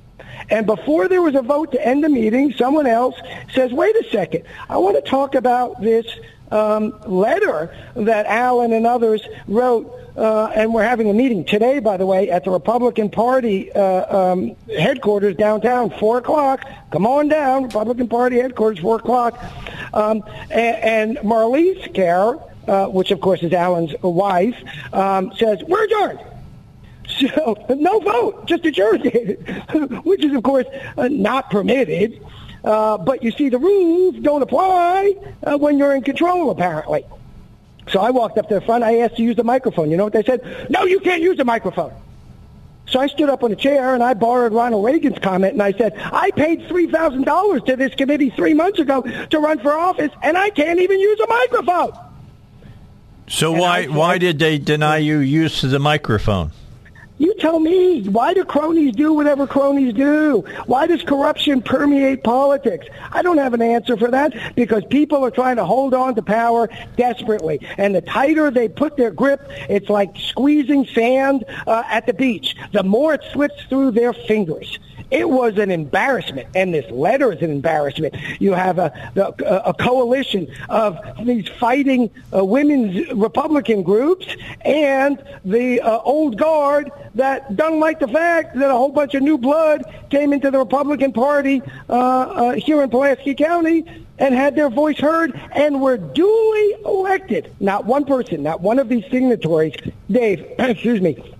And 0.51 0.67
before 0.67 1.09
there 1.09 1.23
was 1.23 1.35
a 1.35 1.43
vote 1.43 1.73
to 1.73 1.87
end 1.87 2.05
the 2.05 2.09
meeting, 2.09 2.53
someone 2.53 2.87
else 2.87 3.17
says, 3.53 3.73
wait 3.73 3.95
a 3.97 4.05
second, 4.11 4.45
I 4.69 4.79
want 4.79 5.03
to 5.03 5.11
talk 5.11 5.35
about 5.35 5.81
this 5.81 6.07
um, 6.51 6.95
letter 7.07 7.75
that 7.95 8.27
Alan 8.27 8.73
and 8.73 8.87
others 8.87 9.23
wrote, 9.49 9.93
uh, 10.17 10.47
and 10.55 10.73
we're 10.73 10.85
having 10.85 11.11
a 11.11 11.13
meeting 11.13 11.45
today, 11.45 11.79
by 11.79 11.97
the 11.97 12.07
way, 12.07 12.31
at 12.31 12.45
the 12.45 12.51
Republican 12.51 13.11
Party 13.11 13.73
uh, 13.73 14.17
um, 14.17 14.57
headquarters 14.79 15.37
downtown, 15.37 15.91
4 15.91 16.19
o'clock. 16.19 16.65
Come 16.93 17.07
on 17.07 17.29
down, 17.29 17.65
Republican 17.65 18.09
Party 18.09 18.37
headquarters, 18.37 18.79
4 18.79 18.97
o'clock. 18.97 19.43
Um, 19.93 20.23
and, 20.51 21.17
and 21.17 21.19
Marlise 21.19 21.95
Kerr, 21.95 22.41
uh, 22.69 22.87
which 22.87 23.11
of 23.11 23.21
course 23.21 23.43
is 23.43 23.53
Alan's 23.53 23.95
wife, 24.03 24.57
um, 24.93 25.33
says, 25.37 25.63
we're 25.65 25.85
adjourned. 25.85 26.21
So 27.19 27.57
no 27.71 27.99
vote, 28.01 28.47
just 28.47 28.67
adjourned, 28.67 29.05
which 30.05 30.25
is 30.25 30.35
of 30.35 30.43
course 30.43 30.67
uh, 30.99 31.09
not 31.09 31.51
permitted. 31.51 32.23
Uh, 32.63 32.99
but 32.99 33.23
you 33.23 33.31
see, 33.31 33.49
the 33.49 33.59
rules 33.59 34.17
don't 34.17 34.43
apply 34.43 35.15
uh, 35.45 35.57
when 35.57 35.79
you're 35.79 35.95
in 35.95 36.03
control, 36.03 36.51
apparently. 36.51 37.05
So 37.89 38.01
I 38.01 38.11
walked 38.11 38.39
up 38.39 38.49
to 38.49 38.55
the 38.55 38.61
front. 38.61 38.83
I 38.83 38.99
asked 38.99 39.17
to 39.17 39.23
use 39.23 39.37
the 39.37 39.45
microphone. 39.45 39.91
You 39.91 39.97
know 39.97 40.05
what 40.05 40.13
they 40.13 40.25
said? 40.25 40.69
No, 40.69 40.85
you 40.85 40.99
can't 40.99 41.23
use 41.23 41.37
the 41.37 41.45
microphone. 41.45 41.93
So 42.89 43.01
I 43.01 43.07
stood 43.09 43.29
up 43.29 43.43
on 43.43 43.53
a 43.53 43.57
chair 43.57 43.95
and 43.95 44.03
I 44.03 44.15
borrowed 44.15 44.53
Ronald 44.53 44.85
Reagan's 44.85 45.19
comment 45.19 45.55
and 45.55 45.63
I 45.63 45.73
said, 45.73 45.97
I 45.97 46.31
paid 46.33 46.63
$3,000 46.63 47.67
to 47.67 47.77
this 47.77 47.95
committee 47.95 48.31
three 48.31 48.55
months 48.55 48.79
ago 48.79 49.03
to 49.03 49.39
run 49.39 49.59
for 49.59 49.73
office 49.73 50.13
and 50.23 50.39
I 50.39 50.51
can't 50.51 50.81
even 50.81 50.99
use 50.99 51.21
a 51.21 51.27
microphone. 51.27 51.93
So 53.29 53.53
and 53.53 53.61
why, 53.61 53.83
said, 53.83 53.91
why 53.91 54.19
did 54.19 54.39
they 54.39 54.59
deny 54.59 54.99
you 54.99 55.19
use 55.19 55.65
of 55.65 55.71
the 55.71 55.81
microphone? 55.81 56.53
You 57.19 57.35
tell 57.37 57.59
me, 57.59 58.03
why 58.03 58.35
do 58.35 58.45
cronies 58.45 58.95
do 58.95 59.15
whatever 59.15 59.47
cronies 59.47 59.95
do? 59.95 60.45
Why 60.67 60.87
does 60.87 61.03
corruption 61.03 61.63
permeate 61.63 62.23
politics? 62.23 62.87
I 63.11 63.23
don't 63.23 63.39
have 63.39 63.55
an 63.55 63.63
answer 63.63 63.97
for 63.97 64.11
that 64.11 64.55
because 64.55 64.85
people 64.91 65.25
are 65.25 65.31
trying 65.31 65.57
to 65.57 65.65
hold 65.65 65.95
on 65.95 66.15
to 66.17 66.23
power 66.23 66.69
desperately. 66.97 67.67
And 67.79 67.95
the 67.95 68.03
tighter 68.03 68.51
they 68.51 68.69
put 68.69 68.99
their 68.99 69.11
grip, 69.11 69.41
it's 69.71 69.89
like 69.89 70.17
squeezing 70.19 70.87
sand 70.87 71.45
uh, 71.67 71.85
at 71.87 72.07
the 72.07 72.13
beach. 72.13 72.55
The 72.73 72.83
more 72.83 73.15
it 73.15 73.25
slips 73.33 73.65
through 73.65 73.93
their 73.93 74.13
fingers. 74.13 74.79
It 75.11 75.29
was 75.29 75.57
an 75.59 75.71
embarrassment, 75.71 76.49
and 76.55 76.75
this 76.75 76.91
letter 76.91 77.33
is 77.33 77.41
an 77.41 77.51
embarrassment. 77.51 78.15
You 78.41 78.55
have 78.55 78.79
a, 78.79 78.93
a, 79.15 79.71
a 79.71 79.75
coalition 79.75 80.49
of 80.69 80.99
these 81.25 81.49
fighting 81.49 82.11
uh, 82.35 82.45
women's 82.45 83.13
Republican 83.13 83.83
groups 83.83 84.27
and 84.63 85.23
the 85.45 85.81
uh, 85.81 85.99
old 86.01 86.39
guard 86.39 86.91
that 87.15 87.55
don't 87.57 87.79
like 87.79 88.01
the 88.01 88.09
fact 88.09 88.57
that 88.57 88.71
a 88.71 88.75
whole 88.75 88.91
bunch 88.91 89.15
of 89.15 89.23
new 89.23 89.39
blood 89.39 89.85
came 90.11 90.33
into 90.33 90.51
the 90.51 90.59
Republican 90.59 91.13
Party 91.13 91.63
uh, 91.89 91.93
uh 91.93 92.53
here 92.55 92.83
in 92.83 92.91
Pulaski 92.91 93.35
County 93.35 93.85
and 94.19 94.35
had 94.35 94.57
their 94.57 94.71
voice 94.71 94.99
heard 94.99 95.39
and 95.53 95.81
were 95.81 95.97
duly 95.97 96.75
elected. 96.85 97.53
Not 97.61 97.85
one 97.85 98.05
person, 98.05 98.43
not 98.43 98.61
one 98.61 98.79
of 98.79 98.89
these 98.89 99.05
signatories, 99.11 99.75
Dave, 100.11 100.47
excuse 100.59 101.01
me, 101.01 101.36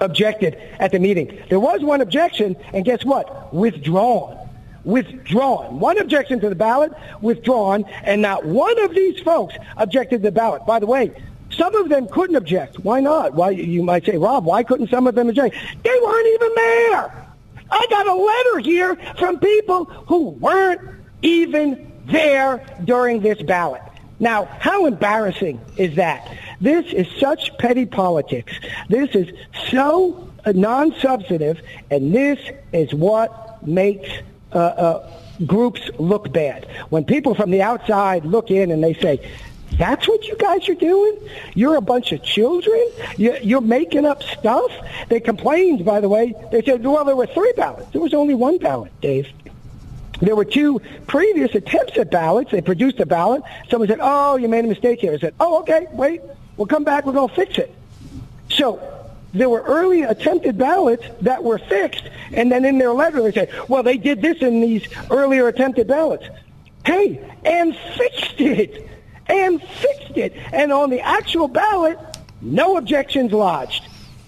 objected 0.00 0.56
at 0.78 0.92
the 0.92 0.98
meeting. 0.98 1.42
There 1.48 1.60
was 1.60 1.82
one 1.82 2.00
objection, 2.00 2.56
and 2.72 2.84
guess 2.84 3.04
what? 3.04 3.52
Withdrawn. 3.52 4.36
Withdrawn. 4.84 5.80
One 5.80 5.98
objection 5.98 6.40
to 6.40 6.48
the 6.48 6.54
ballot, 6.54 6.92
withdrawn, 7.20 7.84
and 8.04 8.22
not 8.22 8.44
one 8.44 8.78
of 8.84 8.94
these 8.94 9.20
folks 9.20 9.54
objected 9.76 10.18
to 10.18 10.22
the 10.22 10.32
ballot. 10.32 10.64
By 10.66 10.78
the 10.78 10.86
way, 10.86 11.12
some 11.50 11.74
of 11.76 11.88
them 11.88 12.08
couldn't 12.08 12.36
object. 12.36 12.78
Why 12.80 13.00
not? 13.00 13.34
Why 13.34 13.50
you 13.50 13.82
might 13.82 14.04
say, 14.04 14.16
Rob, 14.16 14.44
why 14.44 14.62
couldn't 14.62 14.90
some 14.90 15.06
of 15.06 15.14
them 15.14 15.28
object? 15.28 15.56
They 15.82 15.98
weren't 16.02 16.26
even 16.34 16.50
there. 16.54 17.26
I 17.70 17.86
got 17.90 18.06
a 18.06 18.14
letter 18.14 18.58
here 18.60 18.96
from 19.18 19.38
people 19.38 19.84
who 19.84 20.30
weren't 20.30 20.80
even 21.22 21.92
there 22.06 22.64
during 22.84 23.20
this 23.20 23.40
ballot. 23.42 23.82
Now, 24.20 24.46
how 24.46 24.86
embarrassing 24.86 25.60
is 25.76 25.96
that? 25.96 26.36
This 26.60 26.92
is 26.92 27.06
such 27.20 27.56
petty 27.58 27.86
politics. 27.86 28.52
This 28.88 29.14
is 29.14 29.32
so 29.70 30.28
non-substantive, 30.46 31.60
and 31.90 32.14
this 32.14 32.38
is 32.72 32.92
what 32.92 33.66
makes 33.66 34.10
uh, 34.52 34.58
uh, 34.58 35.10
groups 35.46 35.80
look 35.98 36.32
bad. 36.32 36.66
When 36.90 37.04
people 37.04 37.34
from 37.34 37.50
the 37.50 37.62
outside 37.62 38.24
look 38.24 38.50
in 38.50 38.70
and 38.70 38.82
they 38.82 38.94
say, 38.94 39.30
that's 39.72 40.08
what 40.08 40.26
you 40.26 40.36
guys 40.36 40.68
are 40.68 40.74
doing? 40.74 41.18
You're 41.54 41.76
a 41.76 41.80
bunch 41.80 42.12
of 42.12 42.22
children? 42.22 42.80
You're 43.16 43.60
making 43.60 44.06
up 44.06 44.22
stuff? 44.22 44.72
They 45.08 45.20
complained, 45.20 45.84
by 45.84 46.00
the 46.00 46.08
way. 46.08 46.34
They 46.50 46.62
said, 46.62 46.84
well, 46.84 47.04
there 47.04 47.14
were 47.14 47.26
three 47.26 47.52
ballots. 47.56 47.92
There 47.92 48.00
was 48.00 48.14
only 48.14 48.34
one 48.34 48.58
ballot, 48.58 48.92
Dave. 49.00 49.28
There 50.20 50.34
were 50.34 50.46
two 50.46 50.80
previous 51.06 51.54
attempts 51.54 51.96
at 51.96 52.10
ballots. 52.10 52.50
They 52.50 52.60
produced 52.60 52.98
a 52.98 53.06
ballot. 53.06 53.42
Someone 53.70 53.88
said, 53.88 54.00
oh, 54.00 54.36
you 54.36 54.48
made 54.48 54.64
a 54.64 54.68
mistake 54.68 55.00
here. 55.00 55.12
I 55.12 55.18
said, 55.18 55.34
oh, 55.38 55.60
okay, 55.60 55.86
wait. 55.92 56.22
We'll 56.58 56.66
come 56.66 56.84
back. 56.84 57.06
We're 57.06 57.12
going 57.12 57.30
to 57.30 57.34
fix 57.34 57.56
it. 57.56 57.74
So 58.50 58.82
there 59.32 59.48
were 59.48 59.62
early 59.62 60.02
attempted 60.02 60.58
ballots 60.58 61.04
that 61.22 61.42
were 61.42 61.58
fixed. 61.58 62.04
And 62.32 62.52
then 62.52 62.64
in 62.66 62.76
their 62.76 62.92
letter, 62.92 63.22
they 63.22 63.32
said, 63.32 63.50
well, 63.68 63.82
they 63.82 63.96
did 63.96 64.20
this 64.20 64.42
in 64.42 64.60
these 64.60 64.86
earlier 65.10 65.48
attempted 65.48 65.86
ballots. 65.86 66.26
Hey, 66.84 67.24
and 67.44 67.76
fixed 67.96 68.40
it. 68.40 68.88
And 69.26 69.62
fixed 69.62 70.16
it. 70.16 70.34
And 70.52 70.72
on 70.72 70.90
the 70.90 71.00
actual 71.00 71.48
ballot, 71.48 71.98
no 72.40 72.76
objections 72.76 73.32
lodged. 73.32 73.84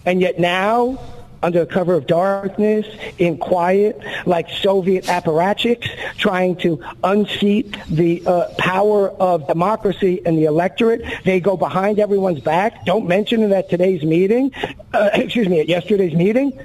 And 0.07 0.21
yet 0.21 0.39
now 0.39 0.99
under 1.43 1.65
cover 1.67 1.95
of 1.95 2.07
darkness, 2.07 2.87
in 3.19 3.39
quiet, 3.39 4.01
like 4.27 4.51
Soviet 4.51 5.05
apparatchiks, 5.07 5.89
trying 6.17 6.57
to 6.57 6.83
unseat 7.03 7.77
the 7.89 8.23
uh, 8.27 8.49
power 8.59 9.11
of 9.11 9.47
democracy 9.47 10.21
and 10.25 10.37
the 10.37 10.45
electorate. 10.45 11.03
They 11.25 11.41
go 11.41 11.57
behind 11.57 11.99
everyone's 11.99 12.41
back. 12.41 12.85
Don't 12.85 13.07
mention 13.07 13.43
it 13.43 13.53
at 13.53 13.71
today's 13.71 14.03
meeting, 14.03 14.53
uh, 14.93 15.11
excuse 15.15 15.49
me, 15.49 15.61
at 15.61 15.69
yesterday's 15.69 16.15
meeting, 16.15 16.59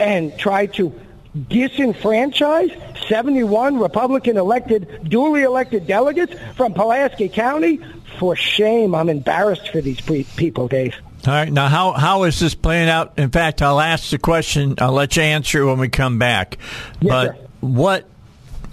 and 0.00 0.36
try 0.38 0.66
to 0.66 0.92
disenfranchise 1.36 3.08
71 3.08 3.78
Republican 3.78 4.36
elected, 4.36 5.08
duly 5.08 5.42
elected 5.42 5.86
delegates 5.86 6.34
from 6.56 6.74
Pulaski 6.74 7.28
County. 7.28 7.80
For 8.18 8.34
shame. 8.34 8.94
I'm 8.94 9.10
embarrassed 9.10 9.68
for 9.68 9.82
these 9.82 10.00
pre- 10.00 10.24
people, 10.36 10.68
Dave. 10.68 10.94
All 11.26 11.32
right. 11.34 11.52
Now, 11.52 11.68
how 11.68 11.92
how 11.92 12.24
is 12.24 12.38
this 12.38 12.54
playing 12.54 12.88
out? 12.88 13.18
In 13.18 13.30
fact, 13.30 13.62
I'll 13.62 13.80
ask 13.80 14.10
the 14.10 14.18
question. 14.18 14.76
I'll 14.78 14.92
let 14.92 15.16
you 15.16 15.22
answer 15.22 15.66
when 15.66 15.78
we 15.78 15.88
come 15.88 16.18
back. 16.18 16.58
Yes, 17.00 17.10
but 17.10 17.36
sir. 17.36 17.46
what 17.60 18.08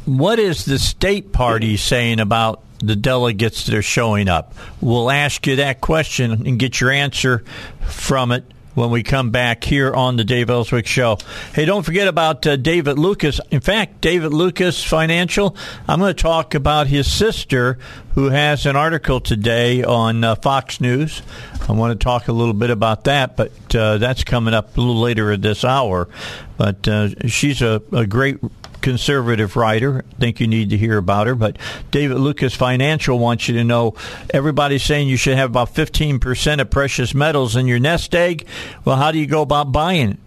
what 0.06 0.40
is 0.40 0.66
the 0.66 0.78
state 0.78 1.32
party 1.32 1.78
saying 1.78 2.20
about 2.20 2.62
the 2.80 2.96
delegates 2.96 3.66
that 3.66 3.76
are 3.76 3.82
showing 3.82 4.30
up? 4.30 4.54
We'll 4.82 5.10
ask 5.10 5.48
you 5.48 5.58
that 5.58 5.82
question 5.82 6.32
and 6.32 6.60
get 6.60 6.80
your 6.80 6.92
answer 6.92 7.44
from 7.82 8.32
it 8.32 8.44
when 8.74 8.90
we 8.90 9.04
come 9.04 9.32
back 9.32 9.64
here 9.64 9.94
on 9.94 10.16
the 10.16 10.24
Dave 10.24 10.50
Elswick 10.50 10.88
Show. 10.88 11.18
Hey, 11.54 11.66
don't 11.66 11.84
forget 11.84 12.08
about 12.08 12.46
uh, 12.48 12.56
David 12.56 12.98
Lucas. 12.98 13.40
In 13.52 13.60
fact, 13.60 14.02
David 14.02 14.34
Lucas 14.34 14.84
Financial, 14.84 15.56
I'm 15.88 16.00
going 16.00 16.14
to 16.14 16.22
talk 16.22 16.56
about 16.56 16.88
his 16.88 17.12
sister 17.12 17.78
who 18.16 18.30
has 18.30 18.66
an 18.66 18.76
article 18.76 19.20
today 19.20 19.84
on 19.84 20.24
uh, 20.24 20.36
Fox 20.36 20.80
News. 20.82 21.22
I 21.68 21.72
want 21.72 22.00
to 22.00 22.04
talk 22.04 22.28
a 22.28 22.34
little 22.34 22.54
bit 22.54 22.70
about 22.70 23.06
that, 23.06 23.38
but 23.38 23.76
uh, 23.76 23.98
that's 23.98 24.24
coming 24.24 24.54
up 24.54 24.76
a 24.78 24.82
little 24.82 25.00
later 25.00 25.32
in 25.32 25.42
this 25.42 25.64
hour. 25.64 26.10
But 26.58 26.88
uh, 26.88 27.28
she's 27.28 27.62
a, 27.62 27.82
a 27.92 28.06
great 28.06 28.38
conservative 28.84 29.56
writer. 29.56 30.06
I 30.08 30.16
think 30.20 30.40
you 30.40 30.48
need 30.48 30.70
to 30.70 30.78
hear 30.78 30.98
about 30.98 31.26
her. 31.26 31.34
But 31.34 31.58
David 31.90 32.18
Lucas 32.18 32.54
Financial 32.54 33.18
wants 33.18 33.48
you 33.48 33.56
to 33.56 33.64
know 33.64 33.96
everybody's 34.32 34.84
saying 34.84 35.08
you 35.08 35.18
should 35.18 35.38
have 35.38 35.50
about 35.50 35.74
15% 35.74 36.62
of 36.62 36.70
precious 36.70 37.16
metals 37.16 37.56
in 37.56 37.66
your 37.66 37.80
nest 37.80 38.14
egg. 38.14 38.46
Well, 38.86 38.98
how 38.98 39.12
do 39.12 39.18
you 39.18 39.26
go 39.26 39.42
about 39.42 39.72
buying 39.72 40.12
it? 40.12 40.20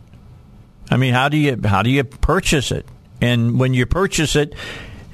I 0.90 0.96
mean, 0.96 1.14
how 1.14 1.28
do 1.28 1.36
you 1.36 1.60
how 1.64 1.82
do 1.82 1.90
you 1.90 2.04
purchase 2.04 2.72
it? 2.72 2.86
And 3.20 3.58
when 3.58 3.74
you 3.74 3.86
purchase 3.86 4.36
it, 4.36 4.54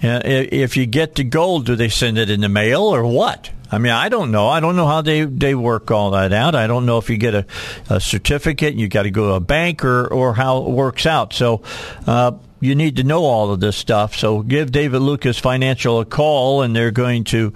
uh, 0.02 0.20
if 0.24 0.76
you 0.76 0.86
get 0.86 1.14
the 1.14 1.24
gold, 1.24 1.66
do 1.66 1.76
they 1.76 1.88
send 1.88 2.18
it 2.18 2.30
in 2.30 2.40
the 2.40 2.48
mail 2.48 2.82
or 2.82 3.06
what? 3.06 3.50
I 3.70 3.78
mean, 3.78 3.92
I 3.92 4.10
don't 4.10 4.30
know. 4.30 4.48
I 4.48 4.60
don't 4.60 4.76
know 4.76 4.86
how 4.86 5.00
they, 5.00 5.24
they 5.24 5.54
work 5.54 5.90
all 5.90 6.10
that 6.10 6.32
out. 6.32 6.54
I 6.54 6.66
don't 6.66 6.84
know 6.84 6.98
if 6.98 7.08
you 7.08 7.16
get 7.16 7.34
a, 7.34 7.46
a 7.88 8.00
certificate 8.00 8.74
you 8.74 8.88
got 8.88 9.04
to 9.04 9.10
go 9.10 9.28
to 9.28 9.34
a 9.34 9.40
bank 9.40 9.82
or, 9.82 10.06
or 10.06 10.34
how 10.34 10.58
it 10.64 10.70
works 10.70 11.06
out. 11.06 11.32
So, 11.32 11.62
uh, 12.06 12.32
you 12.62 12.76
need 12.76 12.96
to 12.96 13.02
know 13.02 13.24
all 13.24 13.50
of 13.50 13.58
this 13.58 13.76
stuff. 13.76 14.14
So 14.14 14.40
give 14.40 14.70
David 14.70 15.00
Lucas 15.00 15.36
Financial 15.36 15.98
a 15.98 16.04
call, 16.04 16.62
and 16.62 16.74
they're 16.76 16.92
going 16.92 17.24
to, 17.24 17.52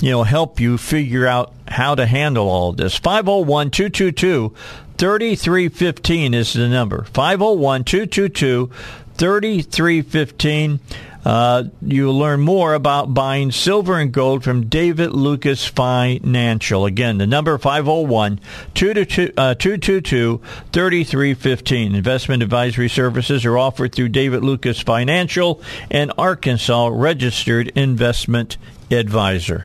you 0.00 0.10
know, 0.12 0.22
help 0.22 0.60
you 0.60 0.78
figure 0.78 1.26
out 1.26 1.52
how 1.66 1.96
to 1.96 2.06
handle 2.06 2.48
all 2.48 2.70
of 2.70 2.76
this. 2.76 2.96
501 2.96 3.72
222 3.72 4.54
3315 4.96 6.34
is 6.34 6.52
the 6.52 6.68
number. 6.68 7.02
501 7.12 7.82
222 7.82 8.70
3315. 9.16 10.80
Uh, 11.24 11.64
you'll 11.80 12.18
learn 12.18 12.40
more 12.40 12.74
about 12.74 13.14
buying 13.14 13.50
silver 13.50 13.98
and 13.98 14.12
gold 14.12 14.44
from 14.44 14.66
David 14.66 15.12
Lucas 15.12 15.66
Financial. 15.66 16.84
Again, 16.84 17.18
the 17.18 17.26
number 17.26 17.56
501 17.56 18.40
222 18.74 20.40
3315. 20.72 21.94
Investment 21.94 22.42
advisory 22.42 22.88
services 22.88 23.44
are 23.44 23.58
offered 23.58 23.94
through 23.94 24.08
David 24.10 24.44
Lucas 24.44 24.80
Financial 24.80 25.62
and 25.90 26.12
Arkansas 26.18 26.90
Registered 26.92 27.68
Investment 27.74 28.56
Advisor. 28.90 29.64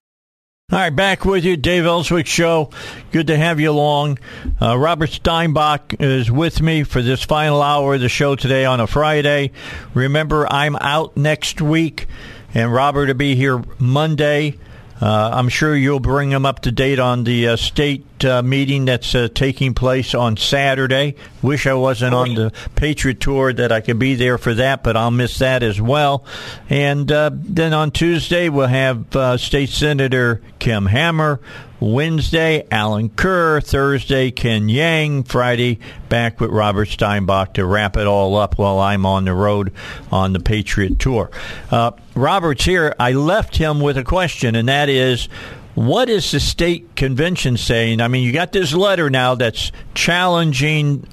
All 0.71 0.77
right, 0.77 0.95
back 0.95 1.25
with 1.25 1.45
you, 1.45 1.57
Dave 1.57 1.87
Elswick 1.87 2.27
Show. 2.27 2.69
Good 3.11 3.25
to 3.25 3.37
have 3.37 3.59
you 3.59 3.71
along. 3.71 4.19
Uh, 4.61 4.77
Robert 4.77 5.09
Steinbuch 5.09 5.99
is 5.99 6.29
with 6.29 6.61
me 6.61 6.83
for 6.83 7.01
this 7.01 7.23
final 7.23 7.63
hour 7.63 7.95
of 7.95 8.01
the 8.01 8.07
show 8.07 8.35
today 8.35 8.65
on 8.65 8.79
a 8.79 8.85
Friday. 8.85 9.49
Remember, 9.95 10.45
I'm 10.47 10.75
out 10.75 11.17
next 11.17 11.59
week, 11.59 12.05
and 12.53 12.71
Robert 12.71 13.07
will 13.07 13.15
be 13.15 13.33
here 13.33 13.63
Monday. 13.79 14.59
Uh, 15.01 15.31
I'm 15.33 15.49
sure 15.49 15.75
you'll 15.75 15.99
bring 15.99 16.29
him 16.29 16.45
up 16.45 16.59
to 16.59 16.71
date 16.71 16.99
on 16.99 17.23
the 17.23 17.47
uh, 17.47 17.55
state 17.55 18.05
uh, 18.25 18.41
meeting 18.43 18.85
that's 18.85 19.13
uh, 19.15 19.27
taking 19.33 19.73
place 19.73 20.13
on 20.13 20.37
Saturday. 20.37 21.15
Wish 21.41 21.67
I 21.67 21.73
wasn't 21.73 22.13
on 22.13 22.35
the 22.35 22.53
Patriot 22.75 23.19
Tour 23.19 23.53
that 23.53 23.71
I 23.71 23.81
could 23.81 23.99
be 23.99 24.15
there 24.15 24.37
for 24.37 24.53
that, 24.53 24.83
but 24.83 24.97
I'll 24.97 25.11
miss 25.11 25.39
that 25.39 25.63
as 25.63 25.79
well. 25.81 26.25
And 26.69 27.11
uh, 27.11 27.31
then 27.33 27.73
on 27.73 27.91
Tuesday, 27.91 28.49
we'll 28.49 28.67
have 28.67 29.15
uh, 29.15 29.37
State 29.37 29.69
Senator 29.69 30.41
Kim 30.59 30.85
Hammer. 30.85 31.39
Wednesday, 31.79 32.67
Alan 32.71 33.09
Kerr. 33.09 33.61
Thursday, 33.61 34.31
Ken 34.31 34.67
Yang. 34.67 35.23
Friday, 35.23 35.79
back 36.09 36.41
with 36.41 36.51
Robert 36.51 36.89
Steinbuch 36.89 37.53
to 37.53 37.65
wrap 37.65 37.95
it 37.95 38.05
all 38.05 38.35
up 38.35 38.57
while 38.57 38.79
I'm 38.79 39.05
on 39.05 39.25
the 39.25 39.33
road 39.33 39.71
on 40.11 40.33
the 40.33 40.41
Patriot 40.41 40.99
Tour. 40.99 41.31
Uh, 41.71 41.91
Robert's 42.15 42.65
here. 42.65 42.93
I 42.99 43.13
left 43.13 43.55
him 43.55 43.79
with 43.79 43.97
a 43.97 44.03
question, 44.03 44.55
and 44.55 44.67
that 44.67 44.89
is 44.89 45.29
what 45.75 46.09
is 46.09 46.31
the 46.31 46.39
state 46.39 46.95
convention 46.95 47.57
saying? 47.57 48.01
I 48.01 48.07
mean, 48.07 48.23
you 48.23 48.33
got 48.33 48.51
this 48.51 48.73
letter 48.73 49.09
now 49.09 49.35
that's 49.35 49.71
challenging 49.93 51.07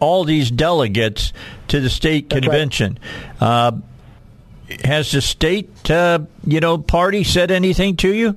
all 0.00 0.24
these 0.24 0.50
delegates 0.50 1.32
to 1.68 1.80
the 1.80 1.90
state 1.90 2.28
That's 2.28 2.42
convention. 2.42 2.98
Uh, 3.40 3.72
has 4.84 5.12
the 5.12 5.20
state, 5.20 5.90
uh, 5.90 6.20
you 6.44 6.60
know, 6.60 6.78
party 6.78 7.24
said 7.24 7.50
anything 7.50 7.96
to 7.96 8.12
you? 8.12 8.36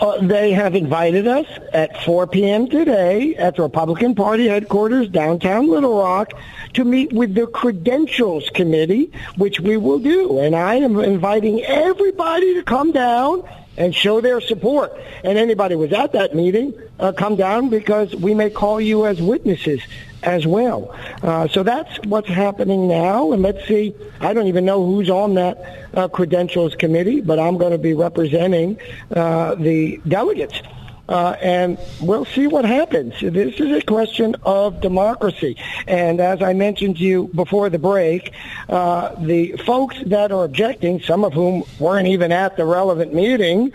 Uh, 0.00 0.18
they 0.22 0.52
have 0.52 0.74
invited 0.74 1.26
us 1.26 1.46
at 1.72 2.02
4 2.04 2.26
p.m. 2.28 2.68
today 2.68 3.34
at 3.36 3.56
the 3.56 3.62
Republican 3.62 4.14
Party 4.14 4.46
headquarters 4.48 5.08
downtown 5.08 5.68
Little 5.68 5.98
Rock 5.98 6.32
to 6.74 6.84
meet 6.84 7.12
with 7.12 7.34
the 7.34 7.46
Credentials 7.46 8.48
Committee, 8.54 9.10
which 9.36 9.60
we 9.60 9.76
will 9.76 9.98
do. 9.98 10.38
And 10.38 10.54
I 10.54 10.76
am 10.76 10.98
inviting 11.00 11.62
everybody 11.64 12.54
to 12.54 12.62
come 12.62 12.92
down 12.92 13.42
and 13.78 13.94
show 13.94 14.20
their 14.20 14.40
support. 14.40 14.92
And 15.24 15.38
anybody 15.38 15.76
was 15.76 15.92
at 15.92 16.12
that 16.12 16.34
meeting, 16.34 16.74
uh, 16.98 17.12
come 17.12 17.36
down 17.36 17.70
because 17.70 18.14
we 18.14 18.34
may 18.34 18.50
call 18.50 18.80
you 18.80 19.06
as 19.06 19.22
witnesses 19.22 19.80
as 20.22 20.46
well. 20.46 20.94
Uh, 21.22 21.46
so 21.48 21.62
that's 21.62 21.96
what's 22.04 22.28
happening 22.28 22.88
now. 22.88 23.32
And 23.32 23.40
let's 23.40 23.66
see, 23.66 23.94
I 24.20 24.34
don't 24.34 24.48
even 24.48 24.64
know 24.64 24.84
who's 24.84 25.08
on 25.08 25.34
that 25.34 25.88
uh, 25.94 26.08
credentials 26.08 26.74
committee, 26.74 27.20
but 27.20 27.38
I'm 27.38 27.56
going 27.56 27.72
to 27.72 27.78
be 27.78 27.94
representing 27.94 28.78
uh, 29.14 29.54
the 29.54 30.00
delegates. 30.08 30.60
Uh, 31.08 31.36
and 31.40 31.78
we'll 32.00 32.26
see 32.26 32.46
what 32.46 32.64
happens. 32.64 33.14
This 33.20 33.58
is 33.58 33.72
a 33.72 33.80
question 33.80 34.36
of 34.42 34.80
democracy. 34.80 35.56
And 35.86 36.20
as 36.20 36.42
I 36.42 36.52
mentioned 36.52 36.98
to 36.98 37.02
you 37.02 37.28
before 37.34 37.70
the 37.70 37.78
break, 37.78 38.32
uh, 38.68 39.14
the 39.14 39.52
folks 39.64 39.96
that 40.06 40.32
are 40.32 40.44
objecting, 40.44 41.00
some 41.00 41.24
of 41.24 41.32
whom 41.32 41.64
weren't 41.78 42.08
even 42.08 42.30
at 42.30 42.56
the 42.56 42.66
relevant 42.66 43.14
meeting, 43.14 43.72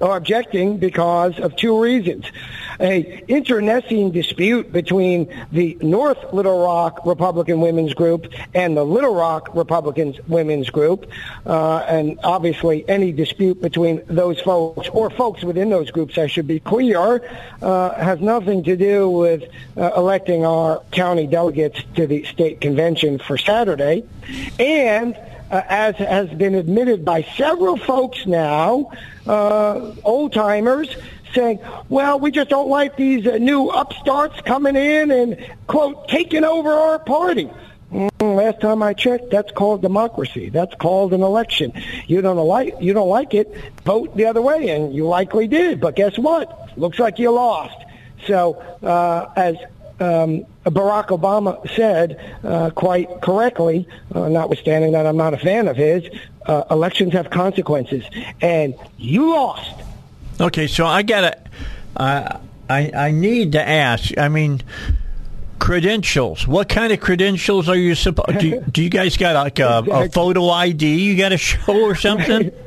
are 0.00 0.16
objecting 0.16 0.78
because 0.78 1.38
of 1.40 1.56
two 1.56 1.80
reasons. 1.80 2.26
A 2.80 3.24
internecine 3.28 4.10
dispute 4.10 4.72
between 4.72 5.28
the 5.52 5.78
North 5.80 6.32
Little 6.32 6.62
Rock 6.62 7.04
Republican 7.06 7.60
Women's 7.60 7.94
Group 7.94 8.32
and 8.54 8.76
the 8.76 8.84
Little 8.84 9.14
Rock 9.14 9.54
Republican 9.54 10.16
Women's 10.28 10.70
Group, 10.70 11.06
uh, 11.46 11.78
and 11.88 12.18
obviously 12.22 12.88
any 12.88 13.12
dispute 13.12 13.60
between 13.60 14.02
those 14.06 14.40
folks 14.40 14.88
or 14.90 15.10
folks 15.10 15.42
within 15.42 15.70
those 15.70 15.90
groups, 15.90 16.18
I 16.18 16.26
should 16.26 16.46
be 16.46 16.60
clear, 16.60 17.22
uh, 17.62 17.94
has 17.94 18.20
nothing 18.20 18.64
to 18.64 18.76
do 18.76 19.08
with 19.08 19.44
uh, 19.76 19.92
electing 19.96 20.44
our 20.44 20.82
county 20.90 21.26
delegates 21.26 21.82
to 21.94 22.06
the 22.06 22.24
state 22.24 22.60
convention 22.60 23.18
for 23.18 23.38
Saturday, 23.38 24.04
and 24.58 25.16
uh, 25.50 25.62
as 25.68 25.94
has 25.96 26.28
been 26.30 26.54
admitted 26.54 27.04
by 27.04 27.22
several 27.36 27.76
folks 27.76 28.26
now, 28.26 28.90
uh, 29.26 29.92
old 30.04 30.32
timers, 30.32 30.96
saying, 31.36 31.60
well, 31.88 32.18
we 32.18 32.32
just 32.32 32.50
don't 32.50 32.68
like 32.68 32.96
these 32.96 33.26
uh, 33.26 33.36
new 33.36 33.68
upstarts 33.68 34.40
coming 34.40 34.74
in 34.74 35.12
and, 35.12 35.54
quote, 35.68 36.08
taking 36.08 36.42
over 36.42 36.70
our 36.70 36.98
party. 36.98 37.48
Mm, 37.92 38.36
last 38.36 38.60
time 38.60 38.82
I 38.82 38.94
checked, 38.94 39.30
that's 39.30 39.52
called 39.52 39.82
democracy. 39.82 40.48
That's 40.48 40.74
called 40.74 41.12
an 41.12 41.22
election. 41.22 41.72
You 42.08 42.20
don't 42.20 42.36
like 42.36 42.74
you 42.80 42.92
don't 42.92 43.08
like 43.08 43.32
it, 43.32 43.54
vote 43.84 44.16
the 44.16 44.26
other 44.26 44.42
way, 44.42 44.70
and 44.70 44.92
you 44.92 45.06
likely 45.06 45.46
did. 45.46 45.80
But 45.80 45.94
guess 45.94 46.18
what? 46.18 46.76
Looks 46.76 46.98
like 46.98 47.20
you 47.20 47.30
lost. 47.30 47.76
So, 48.26 48.54
uh, 48.82 49.30
as 49.36 49.54
um, 50.00 50.44
Barack 50.64 51.08
Obama 51.08 51.68
said 51.76 52.36
uh, 52.42 52.70
quite 52.70 53.20
correctly, 53.22 53.86
uh, 54.12 54.28
notwithstanding 54.28 54.92
that 54.92 55.06
I'm 55.06 55.16
not 55.16 55.32
a 55.32 55.38
fan 55.38 55.68
of 55.68 55.76
his, 55.76 56.02
uh, 56.46 56.64
elections 56.70 57.12
have 57.12 57.30
consequences, 57.30 58.04
and 58.40 58.74
you 58.98 59.30
lost. 59.30 59.85
Okay, 60.40 60.66
so 60.66 60.84
I 60.86 61.02
gotta, 61.02 61.38
uh, 61.96 62.38
I 62.68 62.90
I 62.94 63.10
need 63.10 63.52
to 63.52 63.66
ask. 63.68 64.16
I 64.18 64.28
mean, 64.28 64.62
credentials. 65.58 66.46
What 66.46 66.68
kind 66.68 66.92
of 66.92 67.00
credentials 67.00 67.68
are 67.68 67.76
you 67.76 67.94
supposed? 67.94 68.38
Do, 68.38 68.48
you- 68.48 68.60
do 68.70 68.82
you 68.82 68.90
guys 68.90 69.16
got 69.16 69.34
like 69.34 69.58
a, 69.58 69.84
a 69.90 70.08
photo 70.12 70.48
ID 70.50 70.96
you 70.96 71.16
got 71.16 71.30
to 71.30 71.38
show 71.38 71.80
or 71.82 71.94
something? 71.94 72.52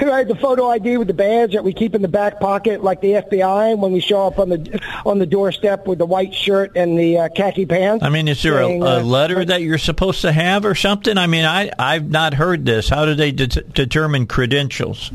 Right, 0.00 0.26
the 0.26 0.34
photo 0.34 0.68
ID 0.70 0.96
with 0.96 1.06
the 1.06 1.14
badge 1.14 1.52
that 1.52 1.62
we 1.62 1.72
keep 1.72 1.94
in 1.94 2.02
the 2.02 2.08
back 2.08 2.40
pocket, 2.40 2.82
like 2.82 3.00
the 3.00 3.12
FBI, 3.12 3.78
when 3.78 3.92
we 3.92 4.00
show 4.00 4.26
up 4.26 4.40
on 4.40 4.48
the 4.48 4.80
on 5.06 5.20
the 5.20 5.26
doorstep 5.26 5.86
with 5.86 5.98
the 5.98 6.06
white 6.06 6.34
shirt 6.34 6.72
and 6.74 6.98
the 6.98 7.18
uh, 7.18 7.28
khaki 7.28 7.64
pants. 7.64 8.02
I 8.02 8.08
mean, 8.08 8.26
is 8.26 8.42
there 8.42 8.58
a, 8.60 8.64
saying, 8.66 8.82
a 8.82 8.86
uh, 8.86 9.02
letter 9.02 9.44
that 9.44 9.62
you're 9.62 9.78
supposed 9.78 10.22
to 10.22 10.32
have 10.32 10.64
or 10.64 10.74
something? 10.74 11.16
I 11.16 11.28
mean, 11.28 11.44
I 11.44 11.70
I've 11.78 12.10
not 12.10 12.34
heard 12.34 12.64
this. 12.64 12.88
How 12.88 13.04
do 13.04 13.14
they 13.14 13.30
det- 13.30 13.72
determine 13.72 14.26
credentials? 14.26 15.12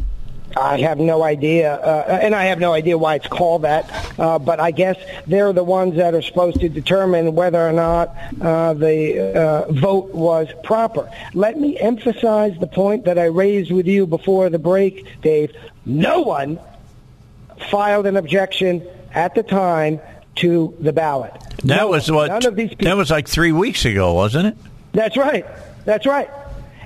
I 0.55 0.79
have 0.79 0.97
no 0.97 1.23
idea, 1.23 1.75
uh, 1.75 2.19
and 2.21 2.33
I 2.35 2.45
have 2.45 2.59
no 2.59 2.73
idea 2.73 2.97
why 2.97 3.15
it's 3.15 3.27
called 3.27 3.61
that. 3.63 4.19
Uh, 4.19 4.39
but 4.39 4.59
I 4.59 4.71
guess 4.71 4.97
they're 5.27 5.53
the 5.53 5.63
ones 5.63 5.95
that 5.95 6.13
are 6.13 6.21
supposed 6.21 6.59
to 6.61 6.69
determine 6.69 7.35
whether 7.35 7.59
or 7.59 7.71
not 7.71 8.15
uh, 8.41 8.73
the 8.73 9.35
uh, 9.37 9.71
vote 9.71 10.13
was 10.13 10.47
proper. 10.63 11.11
Let 11.33 11.59
me 11.59 11.79
emphasize 11.79 12.57
the 12.59 12.67
point 12.67 13.05
that 13.05 13.19
I 13.19 13.25
raised 13.25 13.71
with 13.71 13.85
you 13.87 14.07
before 14.07 14.49
the 14.49 14.59
break, 14.59 15.21
Dave. 15.21 15.55
No 15.85 16.21
one 16.21 16.59
filed 17.69 18.05
an 18.05 18.17
objection 18.17 18.85
at 19.13 19.35
the 19.35 19.43
time 19.43 19.99
to 20.37 20.75
the 20.79 20.93
ballot. 20.93 21.33
That 21.63 21.81
No 21.81 21.87
was 21.89 22.09
what. 22.09 22.27
None 22.27 22.45
of 22.45 22.55
these 22.55 22.69
people. 22.69 22.85
That 22.85 22.97
was 22.97 23.11
like 23.11 23.27
three 23.27 23.51
weeks 23.51 23.85
ago, 23.85 24.13
wasn't 24.13 24.47
it? 24.47 24.57
That's 24.93 25.17
right. 25.17 25.45
That's 25.85 26.05
right. 26.05 26.29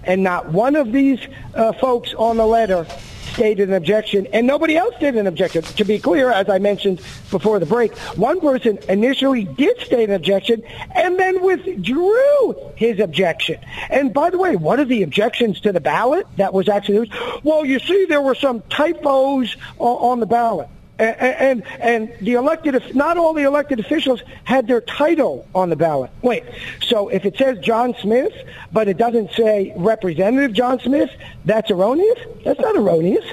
And 0.04 0.24
not 0.24 0.50
one 0.50 0.76
of 0.76 0.92
these 0.92 1.20
uh, 1.54 1.74
folks 1.74 2.14
on 2.14 2.38
the 2.38 2.46
letter 2.46 2.86
stated 3.34 3.70
an 3.70 3.76
objection, 3.76 4.28
and 4.34 4.48
nobody 4.48 4.78
else 4.78 4.94
did 5.00 5.16
an 5.16 5.28
objection. 5.28 5.64
To 5.64 5.84
be 5.84 6.00
clear, 6.00 6.32
as 6.32 6.50
I 6.50 6.60
mentioned 6.60 7.02
before 7.32 7.60
the 7.60 7.66
break, 7.66 7.96
one 8.18 8.40
person 8.40 8.80
initially 8.90 9.46
did 9.46 9.80
state 9.82 10.10
an 10.10 10.16
objection 10.16 10.64
and 10.96 11.20
then 11.20 11.42
withdrew 11.42 12.56
his 12.76 13.00
objection. 13.00 13.60
And 13.90 14.14
by 14.14 14.30
the 14.30 14.38
way, 14.38 14.56
one 14.56 14.80
of 14.80 14.88
the 14.88 15.04
objections 15.04 15.60
to 15.62 15.72
the 15.72 15.82
ballot 15.82 16.28
that 16.38 16.54
was 16.54 16.70
actually, 16.70 17.12
well, 17.44 17.66
you 17.66 17.80
see, 17.80 18.06
there 18.06 18.22
were 18.22 18.36
some 18.36 18.62
typos 18.70 19.56
on 19.78 20.20
the 20.20 20.26
ballot. 20.26 20.70
And, 21.00 21.18
and 21.20 21.68
and 21.80 22.14
the 22.22 22.34
elected, 22.34 22.96
not 22.96 23.18
all 23.18 23.34
the 23.34 23.44
elected 23.44 23.80
officials 23.80 24.22
had 24.44 24.68
their 24.68 24.82
title 24.82 25.48
on 25.56 25.70
the 25.70 25.76
ballot. 25.76 26.12
Wait, 26.22 26.44
so 26.84 27.10
if 27.10 27.26
it 27.26 27.36
says 27.36 27.58
John 27.60 27.96
Smith, 28.00 28.34
but 28.72 28.88
it 28.88 28.98
doesn't 28.98 29.32
say 29.32 29.74
Representative 29.76 30.54
John 30.54 30.80
Smith, 30.80 31.10
that's 31.46 31.72
erroneous? 31.72 32.20
That's 32.46 32.60
not 32.60 32.76
erroneous. 32.76 33.26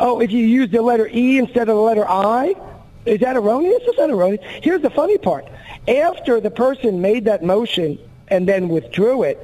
Oh, 0.00 0.20
if 0.20 0.30
you 0.30 0.46
use 0.46 0.70
the 0.70 0.82
letter 0.82 1.08
E 1.08 1.38
instead 1.38 1.62
of 1.62 1.76
the 1.76 1.82
letter 1.82 2.06
I, 2.06 2.54
is 3.06 3.20
that 3.20 3.36
erroneous? 3.36 3.82
That's 3.86 3.98
not 3.98 4.10
erroneous. 4.10 4.44
Here's 4.62 4.82
the 4.82 4.90
funny 4.90 5.18
part. 5.18 5.46
After 5.88 6.40
the 6.40 6.50
person 6.50 7.00
made 7.00 7.24
that 7.24 7.42
motion 7.42 7.98
and 8.28 8.46
then 8.46 8.68
withdrew 8.68 9.24
it, 9.24 9.38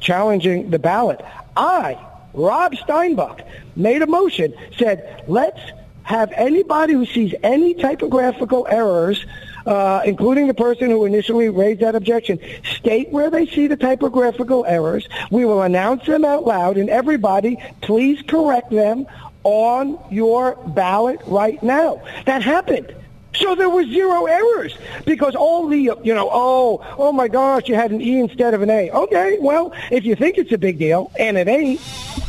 challenging 0.00 0.70
the 0.70 0.78
ballot, 0.78 1.20
I, 1.56 1.98
Rob 2.32 2.72
Steinbuch, 2.72 3.42
made 3.76 4.02
a 4.02 4.06
motion, 4.06 4.54
said, 4.76 5.24
let's 5.28 5.60
have 6.04 6.32
anybody 6.32 6.92
who 6.92 7.04
sees 7.04 7.34
any 7.42 7.74
typographical 7.74 8.66
errors, 8.70 9.26
uh, 9.66 10.02
including 10.04 10.46
the 10.46 10.54
person 10.54 10.90
who 10.90 11.04
initially 11.04 11.48
raised 11.48 11.80
that 11.80 11.94
objection, 11.94 12.38
state 12.76 13.10
where 13.10 13.30
they 13.30 13.46
see 13.46 13.66
the 13.66 13.76
typographical 13.76 14.64
errors. 14.66 15.08
We 15.30 15.44
will 15.44 15.62
announce 15.62 16.06
them 16.06 16.24
out 16.24 16.46
loud, 16.46 16.76
and 16.76 16.88
everybody, 16.88 17.56
please 17.80 18.22
correct 18.22 18.70
them 18.70 19.06
on 19.42 19.98
your 20.10 20.56
ballot 20.68 21.20
right 21.26 21.62
now. 21.62 22.02
That 22.26 22.42
happened. 22.42 22.94
So 23.36 23.54
there 23.54 23.68
were 23.68 23.84
zero 23.84 24.26
errors 24.26 24.76
because 25.06 25.34
all 25.34 25.66
the, 25.66 25.78
you 25.78 26.14
know, 26.14 26.30
oh, 26.32 26.84
oh 26.98 27.12
my 27.12 27.26
gosh, 27.26 27.68
you 27.68 27.74
had 27.74 27.90
an 27.90 28.00
E 28.00 28.20
instead 28.20 28.54
of 28.54 28.62
an 28.62 28.70
A. 28.70 28.90
Okay, 28.90 29.38
well, 29.40 29.72
if 29.90 30.04
you 30.04 30.14
think 30.14 30.38
it's 30.38 30.52
a 30.52 30.58
big 30.58 30.78
deal, 30.78 31.10
and 31.18 31.36
it 31.36 31.48
ain't, 31.48 31.80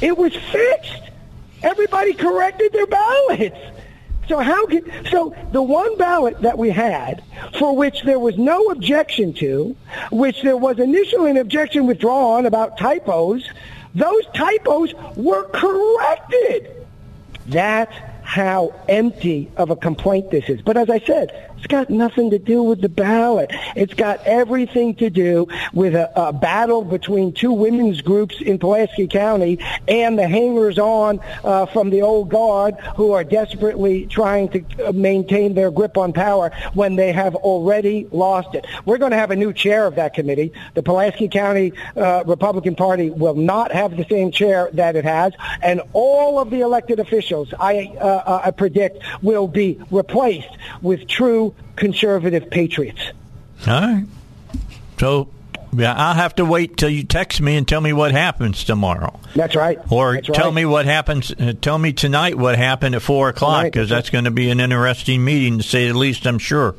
it 0.02 0.18
was 0.18 0.36
fixed. 0.36 1.05
Everybody 1.64 2.14
corrected 2.14 2.73
their 2.73 2.88
ballots. 2.88 3.57
So 4.27 4.40
how 4.40 4.65
can 4.65 4.90
so 5.11 5.36
the 5.52 5.61
one 5.61 5.98
ballot 5.98 6.41
that 6.41 6.57
we 6.57 6.72
had 6.72 7.23
for 7.60 7.76
which 7.76 8.02
there 8.03 8.19
was 8.19 8.38
no 8.38 8.69
objection 8.69 9.34
to, 9.36 9.76
which 10.11 10.41
there 10.41 10.57
was 10.57 10.80
initially 10.80 11.30
an 11.32 11.38
objection 11.38 11.86
withdrawn 11.86 12.45
about 12.45 12.77
typos, 12.77 13.48
those 13.94 14.26
typos 14.34 14.94
were 15.15 15.48
corrected. 15.49 16.88
That's 17.48 17.94
how 18.23 18.73
empty 18.90 19.52
of 19.56 19.69
a 19.69 19.76
complaint 19.76 20.32
this 20.32 20.49
is. 20.49 20.61
But 20.61 20.77
as 20.77 20.90
I 20.90 20.99
said, 20.99 21.52
it's 21.57 21.68
got 21.68 21.90
nothing 21.90 22.30
to 22.32 22.40
do 22.40 22.61
with 22.64 22.82
the 22.82 22.90
ballot. 22.90 23.52
It's 23.76 23.94
got 23.94 24.19
everything 24.26 24.95
to 24.95 25.10
do 25.10 25.48
with 25.73 25.95
a, 25.95 26.11
a 26.15 26.34
battle 26.34 26.84
between 26.84 27.34
two 27.34 27.52
women's 27.52 28.02
groups 28.02 28.40
in 28.41 28.60
Pulaski 28.60 29.07
County 29.07 29.60
and 29.88 30.18
the 30.18 30.27
hangers-on 30.27 31.19
uh, 31.44 31.65
from 31.68 31.90
the 31.90 32.02
old 32.02 32.30
guard 32.30 32.76
who 32.95 33.11
are 33.11 33.23
desperately 33.23 34.06
trying 34.06 34.49
to 34.49 34.88
uh, 34.88 34.91
maintain 34.91 35.53
their 35.53 35.72
grip 35.72 35.98
on 35.98 36.14
power 36.14 36.52
when 36.73 36.95
they 36.95 37.11
have 37.11 37.36
already 37.36 38.07
lost 38.11 38.53
it. 38.53 38.65
We're 38.86 38.98
going 38.98 39.11
to 39.11 39.18
have 39.18 39.32
a 39.32 39.36
new 39.36 39.53
chair 39.53 39.88
of 39.88 39.95
that 39.95 40.14
committee. 40.14 40.53
The 40.73 40.84
Pulaski 40.84 41.27
County 41.27 41.73
uh, 41.95 42.23
Republican 42.26 42.76
Party 42.76 43.10
will 43.10 43.36
not 43.36 43.72
have 43.72 43.98
the 43.98 44.06
same 44.10 44.32
chair 44.32 44.69
that 44.73 44.95
it 44.95 45.06
has, 45.06 45.34
and 45.61 45.82
all 45.94 46.40
of 46.40 46.49
the 46.49 46.61
elected 46.61 46.99
officials, 46.99 47.53
I 47.60 47.95
uh, 47.99 48.06
uh, 48.06 48.41
I 48.45 48.52
predict, 48.52 49.03
will 49.22 49.48
be 49.48 49.80
replaced 49.91 50.49
with 50.82 51.07
true 51.07 51.45
conservative 51.76 52.50
patriots. 52.50 53.02
All 53.68 53.82
right. 53.82 54.06
So 55.00 55.30
yeah, 55.74 55.94
I'll 55.94 56.14
have 56.14 56.36
to 56.36 56.46
wait 56.46 56.78
till 56.78 56.90
you 56.90 57.04
text 57.04 57.42
me 57.42 57.58
and 57.58 57.68
tell 57.68 57.82
me 57.82 57.92
what 57.92 58.12
happens 58.12 58.64
tomorrow. 58.64 59.20
That's 59.36 59.56
right. 59.56 59.80
Or 59.90 60.14
That's 60.14 60.28
tell 60.28 60.46
right. 60.46 60.54
me 60.54 60.66
what 60.66 60.86
happens. 60.86 61.32
Uh, 61.32 61.54
tell 61.60 61.78
me 61.78 61.92
tonight 61.92 62.36
what 62.38 62.58
happened 62.58 62.96
at 62.96 63.02
four 63.02 63.30
o'clock 63.30 63.66
because 63.66 63.90
that's 63.90 64.10
going 64.10 64.24
to 64.26 64.32
be 64.32 64.50
an 64.50 64.60
interesting 64.60 65.24
meeting 65.24 65.58
to 65.58 65.64
say 65.64 65.88
the 65.88 65.98
least. 65.98 66.26
I'm 66.26 66.40
sure. 66.40 66.76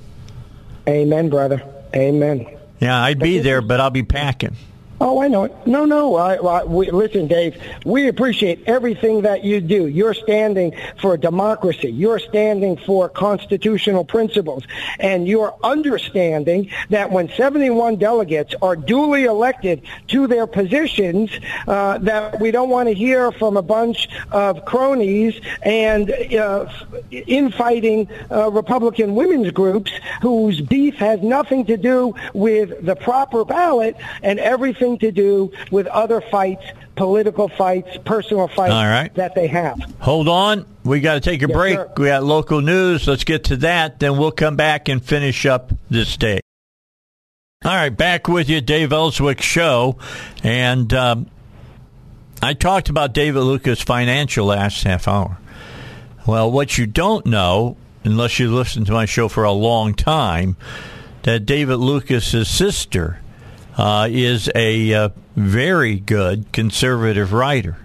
Amen, 0.88 1.28
brother. 1.28 1.62
Amen. 1.94 2.47
Yeah, 2.80 3.02
I'd 3.02 3.18
be 3.18 3.38
there, 3.38 3.60
but 3.60 3.80
I'll 3.80 3.90
be 3.90 4.02
packing. 4.02 4.56
Oh, 4.98 5.20
I 5.20 5.28
know 5.28 5.44
it. 5.44 5.66
No, 5.66 5.85
no. 5.85 6.16
I, 6.16 6.36
I, 6.36 6.64
we, 6.64 6.90
listen, 6.90 7.27
Dave, 7.27 7.60
we 7.85 8.09
appreciate 8.09 8.62
everything 8.66 9.23
that 9.23 9.44
you 9.44 9.60
do. 9.60 9.89
You're 9.89 10.14
standing 10.14 10.74
for 10.98 11.18
democracy. 11.18 11.90
You're 11.90 12.18
standing 12.18 12.78
for 12.78 13.10
constitutional 13.10 14.06
principles. 14.06 14.64
And 14.98 15.28
you're 15.28 15.55
understanding 15.62 16.70
that 16.89 17.10
when 17.10 17.28
71 17.28 17.97
delegates 17.97 18.55
are 18.62 18.74
duly 18.74 19.24
elected 19.24 19.82
to 20.09 20.27
their 20.27 20.47
positions, 20.47 21.31
uh, 21.68 21.98
that 21.98 22.40
we 22.40 22.51
don't 22.51 22.70
want 22.70 22.89
to 22.89 22.94
hear 22.94 23.32
from 23.32 23.59
a 23.59 23.62
bunch 23.62 24.09
of 24.31 24.64
cronies 24.64 25.39
and 25.62 26.10
uh, 26.10 26.73
infighting 27.10 28.09
uh, 28.31 28.51
Republican 28.51 29.14
women's 29.14 29.51
groups 29.51 29.93
whose 30.23 30.62
beef 30.62 30.94
has 30.94 31.20
nothing 31.20 31.66
to 31.66 31.77
do 31.77 32.14
with 32.32 32.86
the 32.86 32.97
proper 32.97 33.44
ballot 33.44 33.94
and 34.23 34.39
everything 34.39 34.85
to 34.98 35.10
do 35.10 35.50
with 35.70 35.86
other 35.88 36.20
fights, 36.20 36.64
political 36.96 37.48
fights, 37.48 37.98
personal 38.04 38.48
fights 38.48 38.72
All 38.72 38.84
right. 38.86 39.12
that 39.14 39.34
they 39.34 39.46
have. 39.48 39.78
Hold 40.00 40.28
on. 40.28 40.64
We 40.84 41.00
got 41.00 41.14
to 41.14 41.20
take 41.20 41.42
a 41.42 41.48
Yes, 41.48 41.56
break. 41.56 41.76
sir. 41.76 41.92
We 41.96 42.06
got 42.06 42.22
local 42.24 42.60
news. 42.60 43.06
Let's 43.08 43.24
get 43.24 43.44
to 43.44 43.56
that. 43.58 43.98
Then 43.98 44.16
we'll 44.18 44.30
come 44.30 44.54
back 44.56 44.88
and 44.88 45.04
finish 45.04 45.44
up 45.46 45.72
this 45.90 46.16
day. 46.16 46.40
All 47.64 47.74
right, 47.74 47.88
back 47.96 48.28
with 48.28 48.48
you, 48.48 48.60
Dave 48.60 48.92
Elswick 48.92 49.40
Show. 49.42 49.98
And 50.44 50.92
um, 50.94 51.26
I 52.42 52.54
talked 52.54 52.88
about 52.88 53.12
David 53.14 53.40
Lucas 53.40 53.80
Financial 53.80 54.46
last 54.46 54.84
half 54.84 55.08
hour. 55.08 55.38
Well, 56.26 56.50
what 56.50 56.76
you 56.78 56.86
don't 56.86 57.24
know, 57.26 57.76
unless 58.04 58.38
you 58.38 58.54
listen 58.54 58.84
to 58.84 58.92
my 58.92 59.06
show 59.06 59.28
for 59.28 59.44
a 59.44 59.52
long 59.52 59.94
time, 59.94 60.56
that 61.22 61.46
David 61.46 61.76
Lucas's 61.78 62.48
sister 62.48 63.20
uh, 63.76 64.08
is 64.10 64.50
a 64.54 64.92
uh, 64.94 65.08
very 65.36 65.98
good 65.98 66.50
conservative 66.52 67.32
writer. 67.32 67.76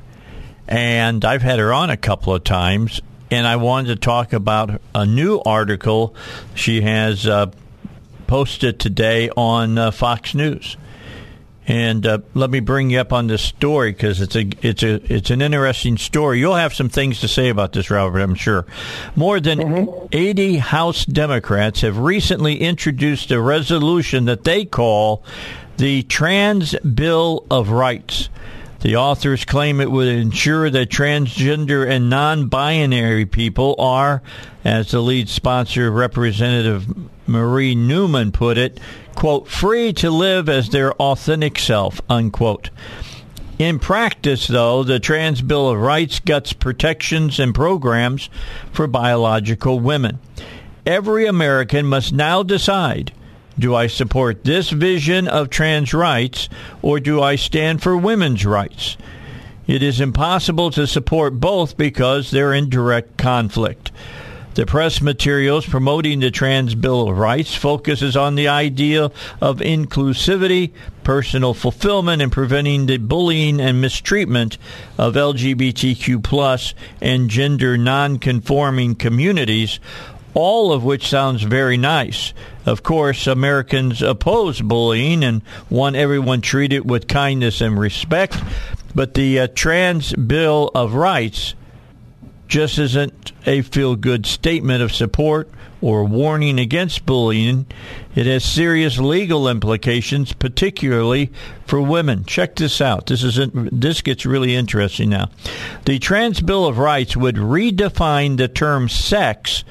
And 0.68 1.26
I've 1.26 1.42
had 1.42 1.60
her 1.60 1.74
on 1.74 1.90
a 1.90 1.98
couple 1.98 2.34
of 2.34 2.44
times, 2.44 3.02
and 3.30 3.46
I 3.46 3.58
wanted 3.58 3.88
to 3.88 3.96
talk 3.98 4.32
about 4.34 4.82
a 4.96 5.06
new 5.06 5.42
article 5.46 6.16
she 6.56 6.82
has 6.82 7.28
uh, 7.28 7.52
posted 8.28 8.80
today 8.80 9.30
on 9.32 9.78
uh, 9.78 9.92
Fox 9.92 10.34
News. 10.34 10.78
And 11.68 12.06
uh, 12.08 12.20
let 12.34 12.50
me 12.50 12.60
bring 12.60 12.90
you 12.90 13.00
up 13.00 13.14
on 13.14 13.28
this 13.28 13.42
story 13.42 13.92
because 13.92 14.20
it's 14.20 14.36
a 14.36 14.50
it's 14.62 14.84
a 14.84 14.96
it's 15.14 15.30
an 15.30 15.42
interesting 15.42 15.98
story. 15.98 16.40
You'll 16.40 16.56
have 16.56 16.74
some 16.74 16.90
things 16.90 17.22
to 17.22 17.28
say 17.28 17.50
about 17.50 17.72
this, 17.72 17.92
Robert. 17.92 18.20
I'm 18.20 18.36
sure. 18.36 18.66
More 19.16 19.40
than 19.40 19.90
80 20.12 20.58
House 20.58 21.06
Democrats 21.06 21.82
have 21.82 22.00
recently 22.00 22.60
introduced 22.62 23.32
a 23.32 23.40
resolution 23.40 24.26
that 24.26 24.44
they 24.44 24.66
call 24.66 25.24
the 25.82 26.04
Trans 26.04 26.76
Bill 26.82 27.44
of 27.50 27.72
Rights. 27.72 28.30
The 28.82 28.98
authors 28.98 29.46
claim 29.46 29.82
it 29.82 29.90
would 29.90 30.08
ensure 30.08 30.70
that 30.70 30.90
transgender 30.90 31.90
and 31.90 32.08
non-binary 32.08 33.26
people 33.26 33.74
are, 33.80 34.22
as 34.64 34.92
the 34.92 35.02
lead 35.02 35.28
sponsor, 35.28 35.90
Representative 35.90 36.86
Marie 37.26 37.74
Newman 37.74 38.32
put 38.32 38.60
it, 38.60 38.80
quote, 39.16 39.48
free 39.48 39.92
to 39.94 40.12
live 40.12 40.50
as 40.50 40.70
their 40.70 40.94
authentic 41.02 41.58
self, 41.58 42.00
unquote. 42.08 42.70
In 43.58 43.80
practice, 43.80 44.46
though, 44.46 44.84
the 44.84 45.00
Trans 45.00 45.42
Bill 45.42 45.72
of 45.72 45.80
Rights 45.80 46.20
guts 46.20 46.54
protections 46.54 47.40
and 47.40 47.56
programs 47.56 48.30
for 48.72 48.86
biological 48.86 49.80
women. 49.80 50.20
Every 50.86 51.26
American 51.26 51.88
must 51.88 52.14
now 52.14 52.44
decide 52.44 53.14
do 53.58 53.76
I 53.76 53.88
support 53.88 54.44
this 54.44 54.70
vision 54.70 55.28
of 55.28 55.50
trans 55.50 55.94
rights 55.94 56.50
or 56.82 57.00
do 57.00 57.22
I 57.22 57.36
stand 57.36 57.82
for 57.82 57.96
women's 57.96 58.46
rights? 58.46 58.98
It 59.68 59.84
is 59.84 60.02
impossible 60.02 60.72
to 60.72 60.88
support 60.88 61.40
both 61.40 61.78
because 61.78 62.32
they're 62.32 62.54
in 62.54 62.70
direct 62.70 63.18
conflict. 63.18 63.92
The 64.54 64.66
press 64.66 65.02
materials 65.02 65.66
promoting 65.66 66.20
the 66.20 66.30
Trans 66.30 66.76
Bill 66.76 67.08
of 67.08 67.18
Rights 67.18 67.56
focuses 67.56 68.18
on 68.18 68.36
the 68.36 68.50
idea 68.50 69.10
of 69.40 69.60
inclusivity, 69.60 70.72
personal 71.06 71.54
fulfillment, 71.54 72.22
and 72.22 72.34
preventing 72.34 72.86
the 72.86 72.98
bullying 72.98 73.62
and 73.62 73.80
mistreatment 73.80 74.58
of 74.98 75.14
LGBTQ 75.14 76.22
plus 76.22 76.74
and 77.00 77.30
gender 77.30 77.78
nonconforming 77.78 78.96
communities, 78.96 79.80
all 80.34 80.72
of 80.72 80.84
which 80.84 81.08
sounds 81.08 81.44
very 81.44 81.78
nice. 81.78 82.34
Of 82.66 82.84
course, 82.84 83.28
Americans 83.28 84.02
oppose 84.02 84.62
bullying 84.62 85.24
and 85.24 85.42
want 85.70 85.96
everyone 85.96 86.42
treated 86.42 86.90
with 86.90 87.08
kindness 87.08 87.62
and 87.62 87.80
respect, 87.80 88.42
but 88.94 89.14
the 89.14 89.40
uh, 89.40 89.48
Trans 89.54 90.14
Bill 90.14 90.72
of 90.76 90.94
Rights 90.94 91.56
just 92.48 92.78
isn't 92.78 93.32
a 93.46 93.62
feel 93.62 93.96
good 93.96 94.26
statement 94.26 94.84
of 94.84 94.92
support 94.92 95.50
or 95.82 96.04
warning 96.04 96.60
against 96.60 97.06
bullying. 97.06 97.66
It 98.14 98.26
has 98.28 98.44
serious 98.44 99.00
legal 99.00 99.48
implications, 99.48 100.34
particularly 100.34 101.32
for 101.66 101.82
women. 101.82 102.26
Check 102.26 102.56
this 102.56 102.82
out. 102.82 103.08
This 103.08 103.24
is 103.24 103.40
this 103.54 104.02
gets 104.02 104.26
really 104.26 104.54
interesting 104.54 105.10
now. 105.10 105.30
The 105.86 105.98
Trans 105.98 106.42
Bill 106.42 106.66
of 106.66 106.78
Rights 106.78 107.18
would 107.18 107.36
redefine 107.36 108.38
the 108.38 108.48
term 108.48 108.90
sex 108.90 109.64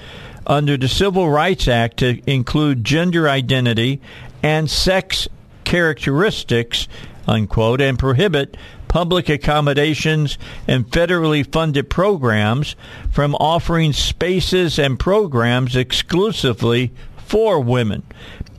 under 0.46 0.76
the 0.76 0.88
Civil 0.88 1.30
Rights 1.30 1.68
Act 1.68 1.98
to 1.98 2.20
include 2.30 2.84
gender 2.84 3.28
identity 3.28 4.00
and 4.42 4.70
sex 4.70 5.28
characteristics, 5.64 6.88
unquote, 7.26 7.80
and 7.80 7.98
prohibit 7.98 8.56
public 8.88 9.28
accommodations 9.28 10.36
and 10.66 10.90
federally 10.90 11.46
funded 11.50 11.88
programs 11.88 12.74
from 13.10 13.36
offering 13.36 13.92
spaces 13.92 14.80
and 14.80 14.98
programs 14.98 15.76
exclusively 15.76 16.90
for 17.24 17.60
women. 17.60 18.02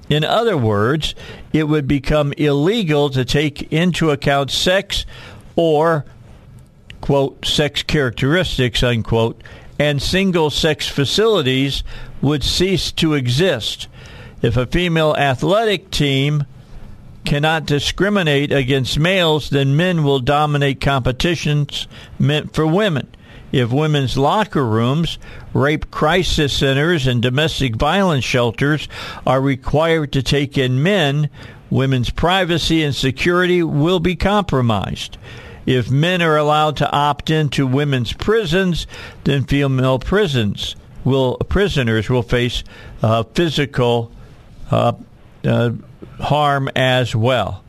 In 0.07 0.23
other 0.23 0.57
words, 0.57 1.15
it 1.51 1.65
would 1.65 1.87
become 1.87 2.33
illegal 2.33 3.09
to 3.09 3.25
take 3.25 3.73
into 3.73 4.09
account 4.09 4.51
sex 4.51 5.05
or, 5.57 6.05
quote, 7.01 7.45
sex 7.45 7.83
characteristics, 7.83 8.83
unquote, 8.83 9.41
and 9.81 9.99
single 9.99 10.51
sex 10.51 10.87
facilities 10.87 11.83
would 12.21 12.43
cease 12.43 12.91
to 12.91 13.15
exist. 13.15 13.87
If 14.43 14.55
a 14.55 14.67
female 14.67 15.15
athletic 15.15 15.89
team 15.89 16.45
cannot 17.25 17.65
discriminate 17.65 18.51
against 18.51 18.99
males, 18.99 19.49
then 19.49 19.75
men 19.75 20.03
will 20.03 20.19
dominate 20.19 20.81
competitions 20.81 21.87
meant 22.19 22.53
for 22.53 22.67
women. 22.67 23.07
If 23.51 23.71
women's 23.71 24.19
locker 24.19 24.63
rooms, 24.63 25.17
rape 25.51 25.89
crisis 25.89 26.53
centers, 26.53 27.07
and 27.07 27.19
domestic 27.19 27.75
violence 27.75 28.23
shelters 28.23 28.87
are 29.25 29.41
required 29.41 30.13
to 30.13 30.21
take 30.21 30.59
in 30.59 30.83
men, 30.83 31.27
women's 31.71 32.11
privacy 32.11 32.83
and 32.83 32.93
security 32.93 33.63
will 33.63 33.99
be 33.99 34.15
compromised. 34.15 35.17
If 35.65 35.91
men 35.91 36.21
are 36.21 36.37
allowed 36.37 36.77
to 36.77 36.91
opt 36.91 37.29
into 37.29 37.67
women's 37.67 38.13
prisons, 38.13 38.87
then 39.23 39.43
female 39.43 39.99
prisons 39.99 40.75
will 41.03 41.37
prisoners 41.49 42.09
will 42.09 42.23
face 42.23 42.63
uh, 43.01 43.23
physical 43.23 44.11
uh, 44.69 44.93
uh, 45.45 45.71
harm 46.19 46.69
as 46.75 47.15
well. 47.15 47.63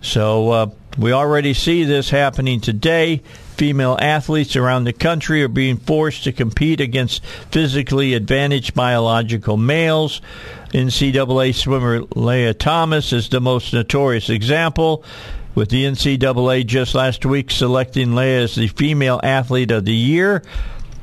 So 0.00 0.50
uh, 0.50 0.66
we 0.98 1.12
already 1.12 1.54
see 1.54 1.84
this 1.84 2.10
happening 2.10 2.60
today. 2.60 3.22
Female 3.56 3.96
athletes 4.00 4.56
around 4.56 4.84
the 4.84 4.92
country 4.92 5.42
are 5.42 5.48
being 5.48 5.76
forced 5.76 6.24
to 6.24 6.32
compete 6.32 6.80
against 6.80 7.24
physically 7.50 8.14
advantaged 8.14 8.74
biological 8.74 9.56
males. 9.56 10.20
NCAA 10.72 11.54
swimmer 11.54 12.02
Lia 12.16 12.54
Thomas 12.54 13.12
is 13.12 13.28
the 13.28 13.40
most 13.40 13.72
notorious 13.72 14.28
example, 14.28 15.04
with 15.54 15.68
the 15.68 15.84
NCAA 15.84 16.66
just 16.66 16.94
last 16.94 17.26
week 17.26 17.50
selecting 17.50 18.14
Lia 18.14 18.42
as 18.42 18.54
the 18.54 18.68
female 18.68 19.20
athlete 19.22 19.70
of 19.70 19.84
the 19.84 19.94
year. 19.94 20.42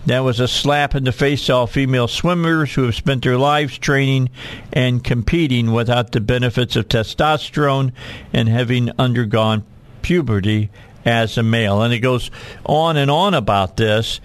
That 0.05 0.19
was 0.19 0.39
a 0.39 0.47
slap 0.47 0.95
in 0.95 1.03
the 1.03 1.11
face 1.11 1.45
to 1.45 1.53
all 1.53 1.67
female 1.67 2.07
swimmers 2.07 2.73
who 2.73 2.83
have 2.83 2.95
spent 2.95 3.23
their 3.23 3.37
lives 3.37 3.77
training 3.77 4.29
and 4.73 5.03
competing 5.03 5.71
without 5.71 6.13
the 6.13 6.21
benefits 6.21 6.75
of 6.75 6.87
testosterone 6.87 7.91
and 8.33 8.49
having 8.49 8.91
undergone 8.97 9.63
puberty 10.01 10.71
as 11.05 11.37
a 11.37 11.43
male. 11.43 11.81
And 11.81 11.93
it 11.93 11.99
goes 11.99 12.31
on 12.65 12.97
and 12.97 13.11
on 13.11 13.33
about 13.33 13.77
this. 13.77 14.19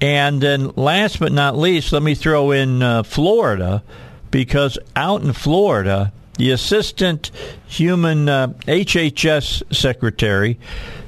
And 0.00 0.40
then, 0.40 0.72
last 0.74 1.20
but 1.20 1.32
not 1.32 1.56
least, 1.56 1.92
let 1.92 2.02
me 2.02 2.16
throw 2.16 2.50
in 2.50 2.82
uh, 2.82 3.04
Florida 3.04 3.84
because 4.32 4.76
out 4.96 5.22
in 5.22 5.32
Florida, 5.32 6.12
the 6.38 6.50
assistant 6.50 7.30
human 7.66 8.28
uh, 8.28 8.48
HHS 8.66 9.74
secretary 9.74 10.58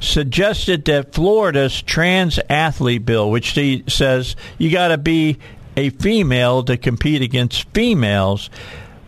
suggested 0.00 0.84
that 0.84 1.14
Florida's 1.14 1.80
trans 1.82 2.38
athlete 2.50 3.06
bill, 3.06 3.30
which 3.30 3.54
says 3.88 4.36
you 4.58 4.70
got 4.70 4.88
to 4.88 4.98
be 4.98 5.38
a 5.76 5.90
female 5.90 6.62
to 6.64 6.76
compete 6.76 7.22
against 7.22 7.68
females, 7.70 8.50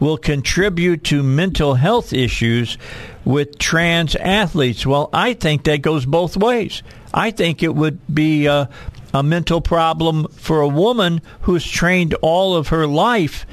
will 0.01 0.17
contribute 0.19 1.05
to 1.05 1.23
mental 1.23 1.75
health 1.75 2.13
issues 2.13 2.77
with 3.25 3.59
trans 3.59 4.15
athletes. 4.17 4.87
Well, 4.87 5.09
I 5.13 5.35
think 5.35 5.65
that 5.65 5.83
goes 5.83 6.07
both 6.07 6.37
ways. 6.37 6.83
I 7.13 7.31
think 7.31 7.63
it 7.63 7.75
would 7.75 7.99
be 8.13 8.47
a, 8.47 8.69
a 9.15 9.23
mental 9.23 9.61
problem 9.61 10.29
for 10.33 10.61
a 10.61 10.69
woman 10.69 11.23
who's 11.43 11.67
trained 11.67 12.15
all 12.15 12.57
of 12.57 12.69
her 12.69 12.87
life 12.87 13.47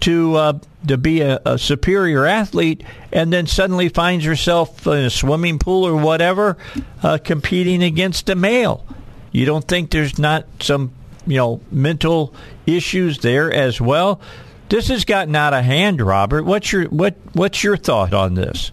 to 0.00 0.34
uh, 0.34 0.58
to 0.86 0.98
be 0.98 1.20
a, 1.20 1.40
a, 1.44 1.58
superior 1.58 2.26
athlete, 2.26 2.82
and 3.12 3.32
then 3.32 3.46
suddenly 3.46 3.88
finds 3.88 4.24
herself 4.24 4.86
in 4.86 5.04
a 5.04 5.10
swimming 5.10 5.58
pool 5.58 5.86
or 5.86 5.96
whatever, 5.96 6.56
uh, 7.02 7.18
competing 7.22 7.82
against 7.82 8.28
a 8.28 8.34
male. 8.34 8.84
You 9.32 9.46
don't 9.46 9.66
think 9.66 9.90
there's 9.90 10.18
not 10.18 10.46
some 10.60 10.92
you 11.26 11.36
know 11.36 11.60
mental 11.70 12.34
issues 12.66 13.18
there 13.18 13.52
as 13.52 13.80
well? 13.80 14.20
This 14.68 14.88
has 14.88 15.04
gotten 15.04 15.36
out 15.36 15.54
of 15.54 15.64
hand, 15.64 16.00
Robert. 16.00 16.44
What's 16.44 16.72
your 16.72 16.84
what 16.86 17.16
What's 17.32 17.62
your 17.62 17.76
thought 17.76 18.12
on 18.12 18.34
this? 18.34 18.72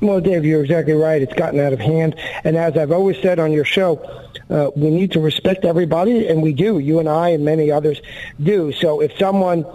Well, 0.00 0.20
Dave, 0.20 0.44
you're 0.44 0.62
exactly 0.62 0.92
right. 0.92 1.20
It's 1.20 1.34
gotten 1.34 1.58
out 1.58 1.72
of 1.72 1.80
hand, 1.80 2.14
and 2.44 2.56
as 2.56 2.76
I've 2.76 2.92
always 2.92 3.20
said 3.20 3.40
on 3.40 3.50
your 3.50 3.64
show, 3.64 4.27
uh, 4.50 4.70
we 4.74 4.90
need 4.90 5.12
to 5.12 5.20
respect 5.20 5.64
everybody, 5.64 6.26
and 6.28 6.42
we 6.42 6.52
do. 6.52 6.78
You 6.78 6.98
and 6.98 7.08
I 7.08 7.30
and 7.30 7.44
many 7.44 7.70
others 7.70 8.00
do. 8.42 8.72
So 8.72 9.00
if 9.00 9.16
someone 9.18 9.66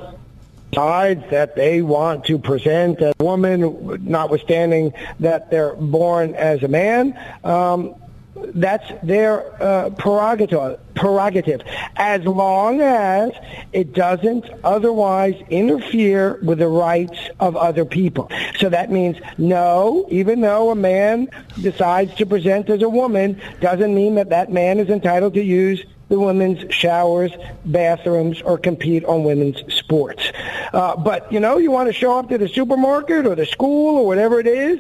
decides 0.72 1.30
that 1.30 1.56
they 1.56 1.82
want 1.82 2.26
to 2.26 2.40
present 2.40 3.00
a 3.02 3.14
woman, 3.20 4.04
notwithstanding 4.04 4.94
that 5.20 5.52
they're 5.52 5.76
born 5.76 6.34
as 6.36 6.64
a 6.64 6.68
man, 6.68 7.18
um, 7.44 7.96
that's 8.36 8.92
their 9.04 9.62
uh, 9.62 9.90
prerogative, 9.92 10.80
prerogative, 10.96 11.62
as 11.96 12.24
long 12.24 12.82
as 12.82 13.32
it 13.72 13.94
doesn't 13.94 14.46
otherwise 14.64 15.36
interfere 15.50 16.40
with 16.44 16.60
the 16.60 16.68
rights 16.68 17.18
of 17.40 17.56
other 17.56 17.86
people. 17.86 18.30
So 18.58 18.70
that 18.70 18.92
means 18.92 19.18
no, 19.38 20.08
even 20.10 20.42
though 20.42 20.72
a 20.72 20.76
man 20.76 21.30
decides 21.62 22.14
to 22.16 22.26
present 22.26 22.70
as 22.70 22.82
a 22.82 22.90
woman, 22.90 23.42
doesn't 23.60 23.94
mean 23.94 24.16
that 24.16 24.30
that 24.30 24.52
man 24.52 24.80
is 24.80 24.90
entitled 24.90 25.34
to 25.36 25.44
use 25.44 25.84
the 26.10 26.20
women's 26.20 26.72
showers, 26.74 27.32
bathrooms, 27.66 28.42
or 28.42 28.58
compete 28.58 29.04
on 29.06 29.24
women's 29.24 29.62
sports. 29.74 30.32
Uh, 30.74 30.96
but, 30.96 31.32
you 31.32 31.40
know, 31.40 31.58
you 31.58 31.72
want 31.72 31.88
to 31.88 31.94
show 31.94 32.20
up 32.20 32.30
to 32.30 32.38
the 32.38 32.48
supermarket 32.48 33.26
or 33.26 33.36
the 33.36 33.46
school 33.46 33.98
or 33.98 34.06
whatever 34.06 34.40
it 34.40 34.48
is, 34.48 34.80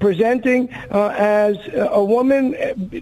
presenting 0.00 0.72
uh, 0.90 1.14
as 1.16 1.56
a 1.74 2.04
woman, 2.04 2.54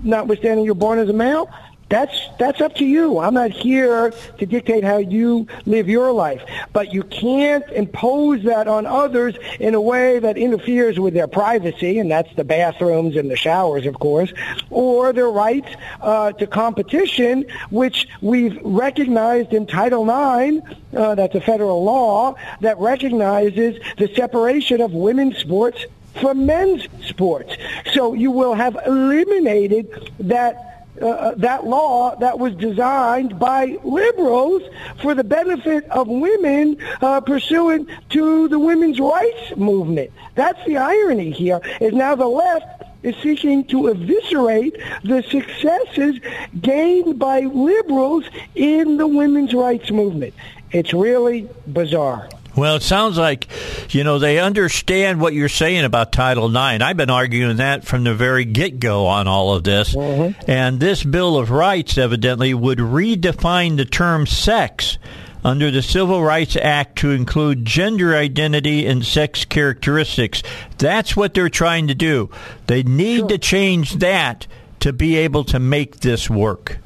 notwithstanding 0.04 0.64
you're 0.64 0.74
born 0.74 0.98
as 0.98 1.08
a 1.08 1.12
male, 1.12 1.50
that's 1.92 2.28
that's 2.38 2.62
up 2.62 2.74
to 2.76 2.86
you. 2.86 3.18
I'm 3.18 3.34
not 3.34 3.50
here 3.50 4.14
to 4.38 4.46
dictate 4.46 4.82
how 4.82 4.96
you 4.96 5.46
live 5.66 5.90
your 5.90 6.10
life, 6.10 6.42
but 6.72 6.94
you 6.94 7.02
can't 7.02 7.68
impose 7.68 8.42
that 8.44 8.66
on 8.66 8.86
others 8.86 9.36
in 9.60 9.74
a 9.74 9.80
way 9.80 10.18
that 10.18 10.38
interferes 10.38 10.98
with 10.98 11.12
their 11.12 11.28
privacy, 11.28 11.98
and 11.98 12.10
that's 12.10 12.34
the 12.34 12.44
bathrooms 12.44 13.14
and 13.14 13.30
the 13.30 13.36
showers, 13.36 13.84
of 13.84 13.98
course, 13.98 14.32
or 14.70 15.12
their 15.12 15.28
rights 15.28 15.68
uh, 16.00 16.32
to 16.32 16.46
competition, 16.46 17.44
which 17.70 18.08
we've 18.22 18.58
recognized 18.62 19.52
in 19.52 19.66
Title 19.66 20.04
IX. 20.04 20.66
Uh, 20.96 21.14
that's 21.14 21.34
a 21.34 21.42
federal 21.42 21.84
law 21.84 22.34
that 22.62 22.78
recognizes 22.78 23.78
the 23.98 24.08
separation 24.14 24.80
of 24.80 24.92
women's 24.92 25.36
sports 25.36 25.84
from 26.20 26.46
men's 26.46 26.86
sports. 27.06 27.54
So 27.92 28.14
you 28.14 28.30
will 28.30 28.54
have 28.54 28.78
eliminated 28.86 30.10
that 30.20 30.71
uh, 31.00 31.06
uh, 31.06 31.34
that 31.36 31.66
law 31.66 32.14
that 32.16 32.38
was 32.38 32.54
designed 32.56 33.38
by 33.38 33.78
liberals 33.82 34.62
for 35.00 35.14
the 35.14 35.24
benefit 35.24 35.84
of 35.84 36.06
women 36.06 36.76
uh, 37.00 37.20
pursuant 37.20 37.88
to 38.10 38.46
the 38.48 38.58
women's 38.58 39.00
rights 39.00 39.56
movement. 39.56 40.10
That's 40.34 40.62
the 40.66 40.76
irony 40.76 41.30
here, 41.30 41.60
is 41.80 41.94
now 41.94 42.14
the 42.14 42.26
left 42.26 42.82
is 43.02 43.16
seeking 43.22 43.64
to 43.64 43.88
eviscerate 43.88 44.76
the 45.02 45.22
successes 45.22 46.20
gained 46.60 47.18
by 47.18 47.40
liberals 47.40 48.24
in 48.54 48.98
the 48.98 49.06
women's 49.06 49.54
rights 49.54 49.90
movement. 49.90 50.34
It's 50.72 50.92
really 50.92 51.48
bizarre. 51.72 52.28
Well, 52.54 52.76
it 52.76 52.82
sounds 52.82 53.16
like, 53.16 53.48
you 53.94 54.04
know, 54.04 54.18
they 54.18 54.38
understand 54.38 55.20
what 55.20 55.32
you're 55.32 55.48
saying 55.48 55.84
about 55.84 56.12
Title 56.12 56.48
IX. 56.48 56.82
I've 56.82 56.96
been 56.96 57.10
arguing 57.10 57.56
that 57.56 57.84
from 57.84 58.04
the 58.04 58.14
very 58.14 58.44
get 58.44 58.78
go 58.78 59.06
on 59.06 59.26
all 59.26 59.54
of 59.54 59.64
this. 59.64 59.94
Mm-hmm. 59.94 60.50
And 60.50 60.78
this 60.78 61.02
Bill 61.02 61.38
of 61.38 61.50
Rights 61.50 61.96
evidently 61.96 62.52
would 62.52 62.78
redefine 62.78 63.76
the 63.76 63.86
term 63.86 64.26
sex 64.26 64.98
under 65.44 65.70
the 65.70 65.82
Civil 65.82 66.22
Rights 66.22 66.56
Act 66.56 66.96
to 66.98 67.10
include 67.10 67.64
gender 67.64 68.14
identity 68.14 68.86
and 68.86 69.04
sex 69.04 69.44
characteristics. 69.44 70.42
That's 70.78 71.16
what 71.16 71.34
they're 71.34 71.48
trying 71.48 71.88
to 71.88 71.94
do. 71.94 72.30
They 72.66 72.82
need 72.82 73.20
sure. 73.20 73.28
to 73.28 73.38
change 73.38 73.94
that 73.94 74.46
to 74.80 74.92
be 74.92 75.16
able 75.16 75.44
to 75.44 75.58
make 75.58 76.00
this 76.00 76.28
work. 76.28 76.78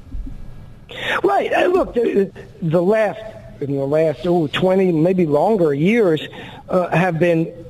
Right. 1.22 1.52
Uh, 1.52 1.66
look, 1.66 1.94
the, 1.94 2.32
the 2.62 2.82
left 2.82 3.35
in 3.60 3.76
the 3.76 3.84
last 3.84 4.26
oh, 4.26 4.46
20, 4.46 4.92
maybe 4.92 5.26
longer 5.26 5.74
years 5.74 6.26
uh, 6.68 6.88
have 6.88 7.18
been 7.18 7.65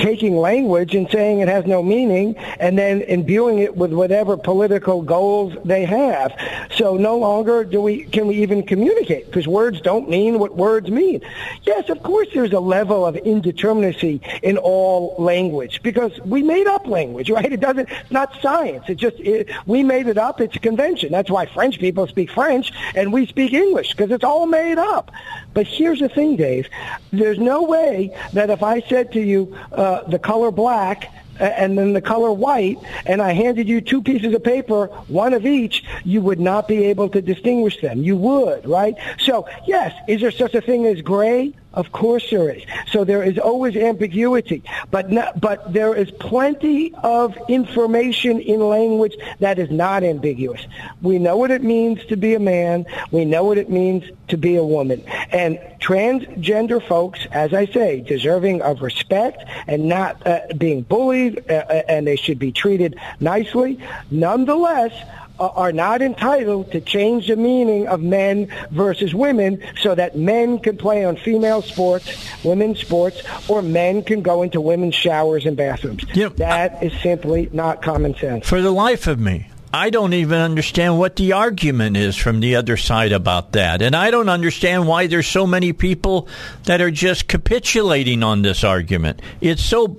taking 0.00 0.36
language 0.36 0.94
and 0.94 1.08
saying 1.10 1.40
it 1.40 1.48
has 1.48 1.66
no 1.66 1.82
meaning 1.82 2.36
and 2.58 2.78
then 2.78 3.02
imbuing 3.02 3.58
it 3.58 3.76
with 3.76 3.92
whatever 3.92 4.36
political 4.36 5.02
goals 5.02 5.56
they 5.64 5.84
have. 5.84 6.32
So 6.74 6.96
no 6.96 7.18
longer 7.18 7.64
do 7.64 7.80
we 7.80 8.04
can 8.04 8.26
we 8.26 8.36
even 8.36 8.62
communicate 8.62 9.26
because 9.26 9.46
words 9.46 9.80
don't 9.80 10.08
mean 10.08 10.38
what 10.38 10.56
words 10.56 10.90
mean. 10.90 11.20
Yes, 11.62 11.88
of 11.88 12.02
course 12.02 12.28
there's 12.34 12.52
a 12.52 12.60
level 12.60 13.06
of 13.06 13.14
indeterminacy 13.16 14.20
in 14.42 14.56
all 14.58 15.14
language 15.18 15.82
because 15.82 16.18
we 16.20 16.42
made 16.42 16.66
up 16.66 16.86
language, 16.86 17.30
right? 17.38 17.52
It 17.52 17.60
doesn't 17.60 17.88
it's 17.90 18.10
not 18.10 18.34
science. 18.40 18.84
It 18.88 18.96
just 18.96 19.18
it, 19.20 19.50
we 19.66 19.82
made 19.82 20.06
it 20.06 20.18
up. 20.18 20.40
It's 20.40 20.56
a 20.56 20.60
convention. 20.60 21.12
That's 21.12 21.30
why 21.30 21.46
French 21.46 21.78
people 21.78 22.06
speak 22.06 22.30
French 22.30 22.72
and 22.94 23.12
we 23.12 23.26
speak 23.26 23.52
English 23.52 23.90
because 23.92 24.10
it's 24.10 24.24
all 24.24 24.46
made 24.46 24.78
up. 24.78 25.10
But 25.52 25.66
here's 25.66 26.00
the 26.00 26.08
thing, 26.08 26.36
Dave. 26.36 26.68
There's 27.12 27.38
no 27.38 27.62
way 27.62 28.16
that 28.32 28.50
if 28.50 28.62
I 28.62 28.80
said 28.80 29.12
to 29.12 29.20
you 29.20 29.56
uh, 29.72 30.02
the 30.02 30.18
color 30.18 30.50
black 30.50 31.12
and 31.40 31.78
then 31.78 31.94
the 31.94 32.02
color 32.02 32.32
white, 32.32 32.76
and 33.06 33.22
I 33.22 33.32
handed 33.32 33.66
you 33.66 33.80
two 33.80 34.02
pieces 34.02 34.34
of 34.34 34.44
paper, 34.44 34.86
one 35.08 35.32
of 35.32 35.46
each, 35.46 35.84
you 36.04 36.20
would 36.20 36.38
not 36.38 36.68
be 36.68 36.84
able 36.84 37.08
to 37.08 37.22
distinguish 37.22 37.80
them. 37.80 38.02
You 38.02 38.16
would, 38.16 38.68
right? 38.68 38.94
So, 39.18 39.48
yes, 39.66 39.94
is 40.06 40.20
there 40.20 40.30
such 40.30 40.54
a 40.54 40.60
thing 40.60 40.86
as 40.86 41.00
gray? 41.00 41.54
Of 41.72 41.92
course 41.92 42.28
there 42.30 42.50
is. 42.50 42.64
So 42.90 43.04
there 43.04 43.22
is 43.22 43.38
always 43.38 43.76
ambiguity, 43.76 44.64
but 44.90 45.10
not, 45.10 45.40
but 45.40 45.72
there 45.72 45.94
is 45.94 46.10
plenty 46.10 46.92
of 46.96 47.36
information 47.48 48.40
in 48.40 48.58
language 48.58 49.14
that 49.38 49.60
is 49.60 49.70
not 49.70 50.02
ambiguous. 50.02 50.66
We 51.00 51.20
know 51.20 51.36
what 51.36 51.52
it 51.52 51.62
means 51.62 52.04
to 52.06 52.16
be 52.16 52.34
a 52.34 52.40
man. 52.40 52.86
We 53.12 53.24
know 53.24 53.44
what 53.44 53.56
it 53.56 53.70
means 53.70 54.04
to 54.28 54.36
be 54.36 54.56
a 54.56 54.64
woman. 54.64 55.04
And 55.30 55.60
transgender 55.80 56.84
folks, 56.84 57.20
as 57.30 57.54
I 57.54 57.66
say, 57.66 58.00
deserving 58.00 58.62
of 58.62 58.82
respect 58.82 59.44
and 59.68 59.88
not 59.88 60.26
uh, 60.26 60.40
being 60.58 60.82
bullied, 60.82 61.48
uh, 61.48 61.54
uh 61.68 61.82
and 61.88 62.04
they 62.04 62.16
should 62.16 62.40
be 62.40 62.50
treated 62.50 62.98
nicely. 63.20 63.78
Nonetheless, 64.10 64.92
are 65.40 65.72
not 65.72 66.02
entitled 66.02 66.70
to 66.72 66.80
change 66.80 67.28
the 67.28 67.36
meaning 67.36 67.88
of 67.88 68.00
men 68.00 68.48
versus 68.70 69.14
women 69.14 69.62
so 69.80 69.94
that 69.94 70.16
men 70.16 70.58
can 70.58 70.76
play 70.76 71.04
on 71.04 71.16
female 71.16 71.62
sports, 71.62 72.28
women's 72.44 72.78
sports, 72.80 73.22
or 73.48 73.62
men 73.62 74.02
can 74.02 74.22
go 74.22 74.42
into 74.42 74.60
women's 74.60 74.94
showers 74.94 75.46
and 75.46 75.56
bathrooms. 75.56 76.04
Yep. 76.14 76.36
That 76.36 76.82
is 76.82 76.92
simply 77.00 77.48
not 77.52 77.82
common 77.82 78.14
sense. 78.16 78.46
For 78.46 78.60
the 78.60 78.70
life 78.70 79.06
of 79.06 79.18
me, 79.18 79.48
I 79.72 79.90
don't 79.90 80.14
even 80.14 80.40
understand 80.40 80.98
what 80.98 81.16
the 81.16 81.32
argument 81.32 81.96
is 81.96 82.16
from 82.16 82.40
the 82.40 82.56
other 82.56 82.76
side 82.76 83.12
about 83.12 83.52
that. 83.52 83.82
And 83.82 83.94
I 83.94 84.10
don't 84.10 84.28
understand 84.28 84.88
why 84.88 85.06
there's 85.06 85.28
so 85.28 85.46
many 85.46 85.72
people 85.72 86.28
that 86.64 86.80
are 86.80 86.90
just 86.90 87.28
capitulating 87.28 88.22
on 88.24 88.42
this 88.42 88.64
argument. 88.64 89.22
It's 89.40 89.64
so, 89.64 89.98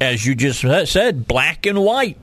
as 0.00 0.24
you 0.24 0.34
just 0.34 0.60
said, 0.90 1.28
black 1.28 1.66
and 1.66 1.84
white. 1.84 2.16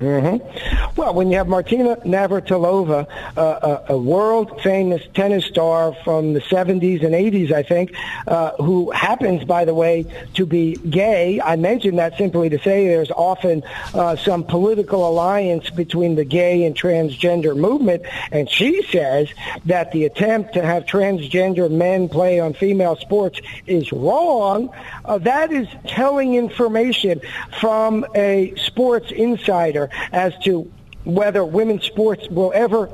Mm-hmm. 0.00 0.96
Well, 0.96 1.12
when 1.12 1.30
you 1.30 1.36
have 1.36 1.46
Martina 1.46 1.96
Navratilova, 1.96 3.06
uh, 3.36 3.80
a, 3.88 3.92
a 3.92 3.98
world 3.98 4.62
famous 4.62 5.02
tennis 5.12 5.44
star 5.44 5.94
from 6.04 6.32
the 6.32 6.40
70s 6.40 7.04
and 7.04 7.14
80s, 7.14 7.52
I 7.52 7.62
think, 7.62 7.94
uh, 8.26 8.52
who 8.52 8.90
happens, 8.92 9.44
by 9.44 9.66
the 9.66 9.74
way, 9.74 10.06
to 10.34 10.46
be 10.46 10.76
gay. 10.76 11.38
I 11.38 11.56
mention 11.56 11.96
that 11.96 12.16
simply 12.16 12.48
to 12.48 12.58
say 12.60 12.86
there's 12.88 13.10
often 13.10 13.62
uh, 13.92 14.16
some 14.16 14.42
political 14.42 15.06
alliance 15.06 15.68
between 15.68 16.14
the 16.14 16.24
gay 16.24 16.64
and 16.64 16.74
transgender 16.74 17.54
movement, 17.54 18.02
and 18.32 18.48
she 18.48 18.82
says 18.84 19.28
that 19.66 19.92
the 19.92 20.06
attempt 20.06 20.54
to 20.54 20.64
have 20.64 20.86
transgender 20.86 21.70
men 21.70 22.08
play 22.08 22.40
on 22.40 22.54
female 22.54 22.96
sports 22.96 23.38
is 23.66 23.92
wrong. 23.92 24.74
Uh, 25.04 25.18
that 25.18 25.52
is 25.52 25.68
telling 25.86 26.36
information 26.36 27.20
from 27.58 28.06
a 28.14 28.54
sports 28.56 29.12
insider 29.12 29.89
as 30.12 30.36
to 30.44 30.70
whether 31.04 31.44
women's 31.44 31.84
sports 31.84 32.28
will 32.28 32.52
ever 32.54 32.90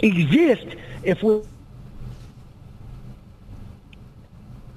exist 0.00 0.66
if 1.02 1.22
we. 1.22 1.34
All 1.34 1.44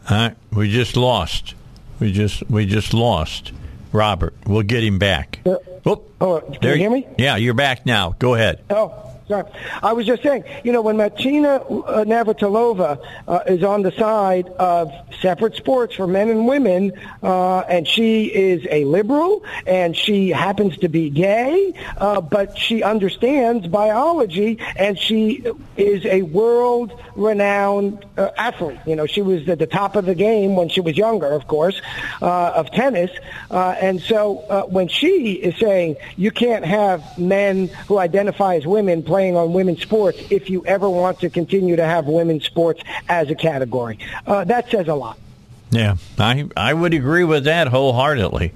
right, 0.09 0.35
we 0.51 0.71
just 0.71 0.97
lost. 0.97 1.53
We 1.99 2.11
just 2.11 2.49
we 2.49 2.65
just 2.65 2.93
lost 2.93 3.51
Robert. 3.91 4.33
We'll 4.45 4.63
get 4.63 4.83
him 4.83 4.97
back. 4.97 5.39
Uh, 5.45 5.57
oh, 5.85 6.03
oh, 6.21 6.41
can 6.41 6.57
there, 6.61 6.73
you 6.73 6.79
hear 6.79 6.89
me? 6.89 7.07
Yeah, 7.17 7.35
you're 7.35 7.53
back 7.53 7.85
now. 7.85 8.15
Go 8.19 8.33
ahead. 8.35 8.63
Oh. 8.69 9.08
Sorry. 9.29 9.45
I 9.83 9.93
was 9.93 10.07
just 10.07 10.23
saying, 10.23 10.43
you 10.63 10.71
know, 10.71 10.81
when 10.81 10.97
Martina 10.97 11.57
uh, 11.57 12.03
Navratilova 12.03 12.99
uh, 13.27 13.39
is 13.45 13.63
on 13.63 13.83
the 13.83 13.91
side 13.91 14.47
of 14.57 14.91
separate 15.21 15.55
sports 15.55 15.93
for 15.93 16.07
men 16.07 16.29
and 16.29 16.47
women, 16.47 16.93
uh, 17.21 17.59
and 17.59 17.87
she 17.87 18.25
is 18.25 18.65
a 18.71 18.85
liberal, 18.85 19.43
and 19.67 19.95
she 19.95 20.29
happens 20.29 20.77
to 20.77 20.89
be 20.89 21.11
gay, 21.11 21.75
uh, 21.97 22.21
but 22.21 22.57
she 22.57 22.81
understands 22.81 23.67
biology, 23.67 24.57
and 24.75 24.97
she 24.97 25.45
is 25.77 26.03
a 26.07 26.23
world-renowned 26.23 28.03
uh, 28.17 28.31
athlete. 28.35 28.79
You 28.87 28.95
know, 28.95 29.05
she 29.05 29.21
was 29.21 29.47
at 29.47 29.59
the 29.59 29.67
top 29.67 29.95
of 29.95 30.07
the 30.07 30.15
game 30.15 30.55
when 30.55 30.69
she 30.69 30.81
was 30.81 30.97
younger, 30.97 31.27
of 31.27 31.45
course, 31.45 31.79
uh, 32.23 32.53
of 32.55 32.71
tennis, 32.71 33.11
and 33.51 34.01
so 34.01 34.65
when 34.71 34.87
she 34.87 35.33
is 35.33 35.55
saying 35.57 35.97
you 36.17 36.31
can't 36.31 36.65
have 36.65 37.03
men 37.19 37.67
who 37.87 37.99
identify 37.99 38.55
as 38.55 38.65
women 38.65 39.03
play 39.03 39.18
playing 39.19 39.35
on 39.35 39.51
women's 39.51 39.81
sports 39.81 40.17
if 40.29 40.49
you 40.49 40.65
ever 40.65 40.89
want 40.89 41.19
to 41.19 41.29
continue 41.29 41.75
to 41.75 41.83
have 41.83 42.05
women's 42.05 42.45
sports 42.45 42.81
as 43.09 43.29
a 43.29 43.35
category. 43.35 43.99
Uh, 44.25 44.45
that 44.45 44.69
says 44.69 44.87
a 44.87 44.95
lot. 44.95 45.19
Yeah, 45.71 45.97
I 46.17 46.47
I 46.55 46.73
would 46.73 46.93
agree 46.93 47.25
with 47.25 47.43
that 47.43 47.67
wholeheartedly. 47.67 48.53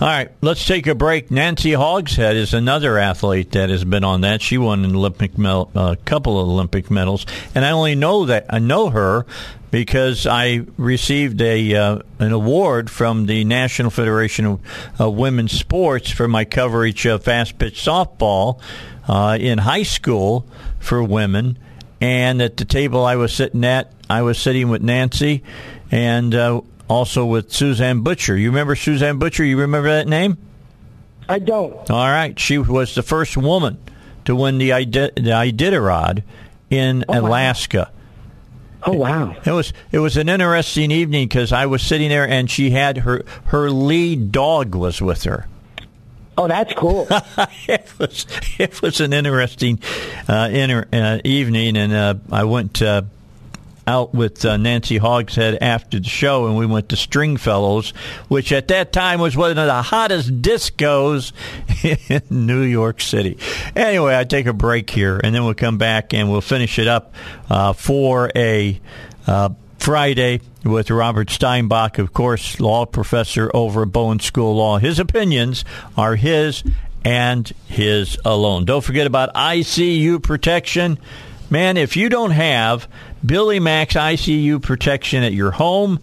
All 0.00 0.06
right, 0.06 0.30
let's 0.40 0.64
take 0.64 0.86
a 0.86 0.94
break. 0.94 1.32
Nancy 1.32 1.72
Hogshead 1.72 2.36
is 2.36 2.54
another 2.54 2.96
athlete 2.96 3.50
that 3.52 3.70
has 3.70 3.82
been 3.82 4.04
on 4.04 4.20
that. 4.20 4.40
She 4.40 4.56
won 4.56 4.84
an 4.84 4.94
Olympic 4.94 5.36
medal, 5.36 5.72
a 5.74 5.78
uh, 5.78 5.94
couple 6.04 6.40
of 6.40 6.48
Olympic 6.48 6.92
medals, 6.92 7.26
and 7.56 7.64
I 7.64 7.72
only 7.72 7.96
know 7.96 8.26
that 8.26 8.46
I 8.48 8.60
know 8.60 8.90
her 8.90 9.26
because 9.72 10.28
I 10.28 10.64
received 10.78 11.42
a 11.42 11.74
uh, 11.74 11.98
an 12.20 12.30
award 12.30 12.88
from 12.88 13.26
the 13.26 13.42
National 13.44 13.90
Federation 13.90 14.60
of 14.96 15.14
Women's 15.14 15.58
Sports 15.58 16.12
for 16.12 16.28
my 16.28 16.44
coverage 16.44 17.04
of 17.04 17.24
fast 17.24 17.58
pitch 17.58 17.84
softball 17.84 18.60
uh, 19.08 19.36
in 19.40 19.58
high 19.58 19.82
school 19.82 20.46
for 20.78 21.02
women. 21.02 21.58
And 22.00 22.42
at 22.42 22.56
the 22.56 22.64
table 22.64 23.04
I 23.04 23.16
was 23.16 23.32
sitting 23.32 23.64
at, 23.64 23.92
I 24.10 24.22
was 24.22 24.38
sitting 24.38 24.68
with 24.68 24.82
Nancy 24.82 25.42
and 25.90 26.34
uh, 26.34 26.60
also 26.88 27.24
with 27.24 27.52
Suzanne 27.52 28.00
Butcher. 28.02 28.36
You 28.36 28.50
remember 28.50 28.76
Suzanne 28.76 29.18
Butcher? 29.18 29.44
You 29.44 29.58
remember 29.60 29.88
that 29.88 30.08
name? 30.08 30.38
I 31.28 31.38
don't. 31.38 31.90
All 31.90 32.06
right. 32.06 32.38
She 32.38 32.58
was 32.58 32.94
the 32.94 33.02
first 33.02 33.36
woman 33.36 33.78
to 34.26 34.36
win 34.36 34.58
the, 34.58 34.72
Id- 34.72 34.92
the 34.92 35.30
Iditarod 35.30 36.22
in 36.68 37.04
oh, 37.08 37.20
Alaska. 37.20 37.90
Wow. 37.90 37.94
Oh 38.86 38.92
wow! 38.92 39.34
It 39.46 39.50
was 39.50 39.72
it 39.92 39.98
was 39.98 40.18
an 40.18 40.28
interesting 40.28 40.90
evening 40.90 41.26
because 41.26 41.52
I 41.52 41.64
was 41.64 41.80
sitting 41.80 42.10
there 42.10 42.28
and 42.28 42.50
she 42.50 42.68
had 42.68 42.98
her 42.98 43.24
her 43.46 43.70
lead 43.70 44.30
dog 44.30 44.74
was 44.74 45.00
with 45.00 45.24
her. 45.24 45.46
Oh, 46.36 46.48
that's 46.48 46.72
cool. 46.74 47.06
it 47.68 47.92
was 47.98 48.26
it 48.58 48.82
was 48.82 49.00
an 49.00 49.12
interesting 49.12 49.78
uh, 50.28 50.48
inter, 50.52 50.86
uh, 50.92 51.18
evening, 51.24 51.76
and 51.76 51.92
uh, 51.92 52.14
I 52.30 52.44
went 52.44 52.82
uh, 52.82 53.02
out 53.86 54.14
with 54.14 54.44
uh, 54.44 54.56
Nancy 54.56 54.96
Hogshead 54.96 55.58
after 55.60 56.00
the 56.00 56.08
show, 56.08 56.46
and 56.46 56.56
we 56.56 56.66
went 56.66 56.88
to 56.88 56.96
Stringfellows, 56.96 57.90
which 58.28 58.50
at 58.52 58.68
that 58.68 58.92
time 58.92 59.20
was 59.20 59.36
one 59.36 59.50
of 59.50 59.56
the 59.56 59.82
hottest 59.82 60.42
discos 60.42 61.32
in 62.30 62.46
New 62.46 62.62
York 62.62 63.00
City. 63.00 63.38
Anyway, 63.76 64.16
I 64.16 64.24
take 64.24 64.46
a 64.46 64.52
break 64.52 64.90
here, 64.90 65.20
and 65.22 65.34
then 65.34 65.44
we'll 65.44 65.54
come 65.54 65.78
back 65.78 66.14
and 66.14 66.30
we'll 66.30 66.40
finish 66.40 66.78
it 66.78 66.88
up 66.88 67.14
uh, 67.48 67.72
for 67.72 68.30
a 68.34 68.80
Friday 69.84 70.40
with 70.64 70.90
Robert 70.90 71.28
Steinbuch, 71.28 71.98
of 71.98 72.14
course, 72.14 72.58
law 72.58 72.86
professor 72.86 73.50
over 73.52 73.82
at 73.82 73.92
Bowen 73.92 74.18
School 74.18 74.56
Law. 74.56 74.78
His 74.78 74.98
opinions 74.98 75.62
are 75.94 76.16
his 76.16 76.64
and 77.04 77.52
his 77.66 78.16
alone. 78.24 78.64
Don't 78.64 78.82
forget 78.82 79.06
about 79.06 79.34
ICU 79.34 80.22
protection. 80.22 80.98
Man, 81.50 81.76
if 81.76 81.98
you 81.98 82.08
don't 82.08 82.30
have 82.30 82.88
Billy 83.26 83.60
Mack's 83.60 83.92
ICU 83.92 84.62
protection 84.62 85.22
at 85.22 85.34
your 85.34 85.50
home 85.50 86.00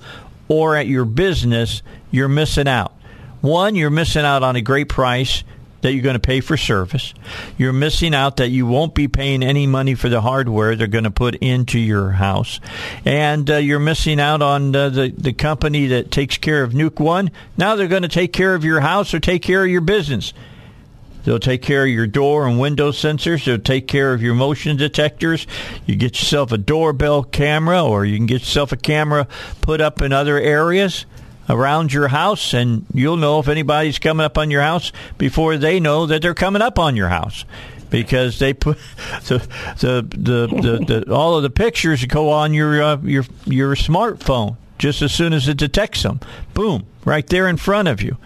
or 0.48 0.76
at 0.76 0.86
your 0.86 1.06
business, 1.06 1.82
you're 2.12 2.28
missing 2.28 2.68
out. 2.68 2.94
One, 3.41 3.74
you're 3.74 3.90
missing 3.90 4.26
out 4.26 4.44
on 4.44 4.56
a 4.56 4.62
great 4.62 4.90
price 4.90 5.44
that 5.82 5.94
you're 5.94 6.03
going 6.03 6.16
to 6.16 6.20
pay 6.20 6.41
for 6.41 6.58
service. 6.58 7.14
You're 7.58 7.74
missing 7.74 8.14
out 8.14 8.38
that 8.38 8.49
you 8.49 8.66
won't 8.66 8.95
be 8.95 9.08
paying 9.08 9.44
any 9.44 9.68
money 9.68 9.95
for 9.95 10.10
the 10.10 10.22
hardware 10.22 10.76
they're 10.76 10.88
going 10.88 11.03
to 11.03 11.12
put 11.12 11.36
into 11.36 11.80
your 11.80 12.12
house. 12.12 12.60
And 13.06 13.49
uh, 13.49 13.58
you're 13.58 13.80
missing 13.80 14.20
out 14.20 14.41
on 14.41 14.76
uh, 14.76 14.90
the, 14.90 15.14
the 15.16 15.34
company 15.34 15.88
that 15.88 16.12
takes 16.12 16.38
care 16.38 16.64
of 16.64 16.72
Nuke 16.72 16.99
One. 16.99 17.32
Now 17.58 17.76
they're 17.76 17.88
going 17.88 18.03
to 18.03 18.08
take 18.08 18.34
care 18.34 18.56
of 18.56 18.64
your 18.64 18.80
house 18.80 19.14
or 19.14 19.20
take 19.20 19.41
care 19.41 19.64
of 19.64 19.70
your 19.70 19.82
business. 19.82 20.34
They'll 21.24 21.40
take 21.40 21.62
care 21.62 21.84
of 21.84 21.90
your 21.90 22.08
door 22.08 22.48
and 22.48 22.60
window 22.60 22.91
sensors. 22.91 23.45
They'll 23.45 23.60
take 23.60 23.88
care 23.88 24.14
of 24.14 24.24
your 24.24 24.34
motion 24.34 24.78
detectors. 24.78 25.45
You 25.86 25.95
get 25.95 26.20
yourself 26.20 26.52
a 26.52 26.58
doorbell 26.58 27.24
camera, 27.24 27.84
or 27.84 28.06
you 28.06 28.18
can 28.18 28.26
get 28.26 28.41
yourself 28.41 28.72
a 28.72 28.78
camera 28.78 29.28
put 29.62 29.82
up 29.82 30.02
in 30.02 30.14
other 30.14 30.40
areas 30.40 31.06
around 31.52 31.94
your 31.94 32.07
house, 32.07 32.53
and 32.53 32.86
you'll 32.94 33.18
know 33.18 33.40
if 33.40 33.48
anybody's 33.48 33.99
coming 33.99 34.26
up 34.26 34.38
on 34.38 34.49
your 34.49 34.61
house 34.61 34.91
before 35.18 35.57
they 35.57 35.80
know 35.80 36.06
that 36.06 36.22
they're 36.22 36.34
coming 36.34 36.61
up 36.61 36.80
on 36.80 36.95
your 36.95 37.10
house 37.10 37.45
because 37.90 38.40
they 38.40 38.53
put 38.53 38.78
the 39.28 39.40
the 39.80 40.02
the, 40.10 40.48
the, 40.48 41.03
the 41.03 41.14
all 41.14 41.36
of 41.36 41.44
the 41.44 41.49
pictures 41.49 42.03
go 42.06 42.30
on 42.30 42.53
your 42.53 42.82
uh, 42.82 42.98
your 43.03 43.26
your 43.45 43.76
smartphone 43.76 44.56
just 44.80 45.03
as 45.03 45.14
soon 45.14 45.34
as 45.34 45.48
it 45.48 45.57
detects 45.57 46.02
them. 46.02 46.19
Boom, 46.56 46.88
right 47.06 47.28
there 47.28 47.48
in 47.48 47.57
front 47.57 47.88
of 47.88 48.02
you. 48.02 48.18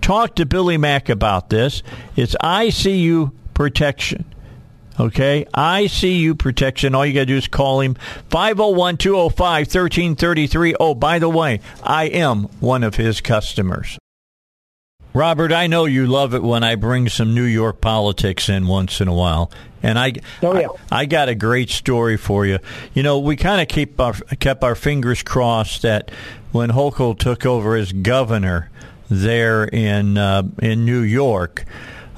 Talk 0.00 0.36
to 0.36 0.46
Billy 0.46 0.76
Mack 0.76 1.08
about 1.08 1.48
this. 1.48 1.82
It's 2.14 2.36
ICU 2.42 3.32
protection. 3.54 4.24
Okay, 4.98 5.44
ICU 5.54 6.38
protection. 6.38 6.94
All 6.94 7.04
you 7.04 7.12
got 7.14 7.20
to 7.20 7.26
do 7.26 7.36
is 7.36 7.48
call 7.48 7.80
him 7.80 7.94
501 8.30 8.96
205 8.96 9.66
1333. 9.66 10.76
Oh, 10.78 10.94
by 10.94 11.18
the 11.18 11.28
way, 11.28 11.60
I 11.82 12.04
am 12.04 12.44
one 12.60 12.84
of 12.84 12.94
his 12.94 13.20
customers. 13.20 13.98
Robert, 15.12 15.52
I 15.52 15.66
know 15.68 15.84
you 15.84 16.06
love 16.06 16.34
it 16.34 16.42
when 16.42 16.64
I 16.64 16.74
bring 16.74 17.08
some 17.08 17.34
New 17.34 17.44
York 17.44 17.80
politics 17.80 18.48
in 18.48 18.66
once 18.66 19.00
in 19.00 19.06
a 19.06 19.14
while, 19.14 19.50
and 19.82 19.96
I, 19.98 20.14
Oh, 20.42 20.58
yeah. 20.58 20.68
I, 20.90 21.02
I 21.02 21.06
got 21.06 21.28
a 21.28 21.36
great 21.36 21.70
story 21.70 22.16
for 22.16 22.44
you. 22.46 22.58
You 22.94 23.04
know, 23.04 23.20
we 23.20 23.36
kind 23.36 23.60
of 23.60 23.68
keep 23.68 24.00
our 24.00 24.12
kept 24.40 24.64
our 24.64 24.74
fingers 24.74 25.22
crossed 25.22 25.82
that 25.82 26.10
when 26.50 26.70
Hochul 26.70 27.16
took 27.18 27.46
over 27.46 27.76
as 27.76 27.92
governor 27.92 28.70
there 29.08 29.64
in 29.64 30.18
uh, 30.18 30.44
in 30.60 30.84
New 30.84 31.00
York. 31.02 31.64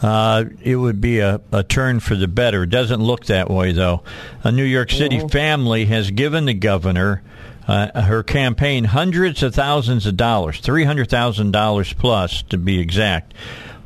Uh, 0.02 0.44
it 0.62 0.76
would 0.76 1.00
be 1.00 1.20
a, 1.20 1.40
a 1.52 1.62
turn 1.62 2.00
for 2.00 2.14
the 2.14 2.28
better. 2.28 2.64
It 2.64 2.70
doesn't 2.70 3.00
look 3.00 3.26
that 3.26 3.50
way, 3.50 3.72
though. 3.72 4.02
A 4.44 4.52
New 4.52 4.64
York 4.64 4.90
City 4.90 5.26
family 5.28 5.86
has 5.86 6.10
given 6.10 6.44
the 6.44 6.54
governor 6.54 7.22
uh, 7.66 8.02
her 8.02 8.22
campaign 8.22 8.84
hundreds 8.84 9.42
of 9.42 9.54
thousands 9.54 10.06
of 10.06 10.16
dollars, 10.16 10.60
three 10.60 10.84
hundred 10.84 11.10
thousand 11.10 11.50
dollars 11.50 11.92
plus 11.92 12.42
to 12.42 12.56
be 12.56 12.78
exact, 12.78 13.34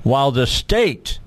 while 0.03 0.31
the 0.31 0.47
state 0.47 1.19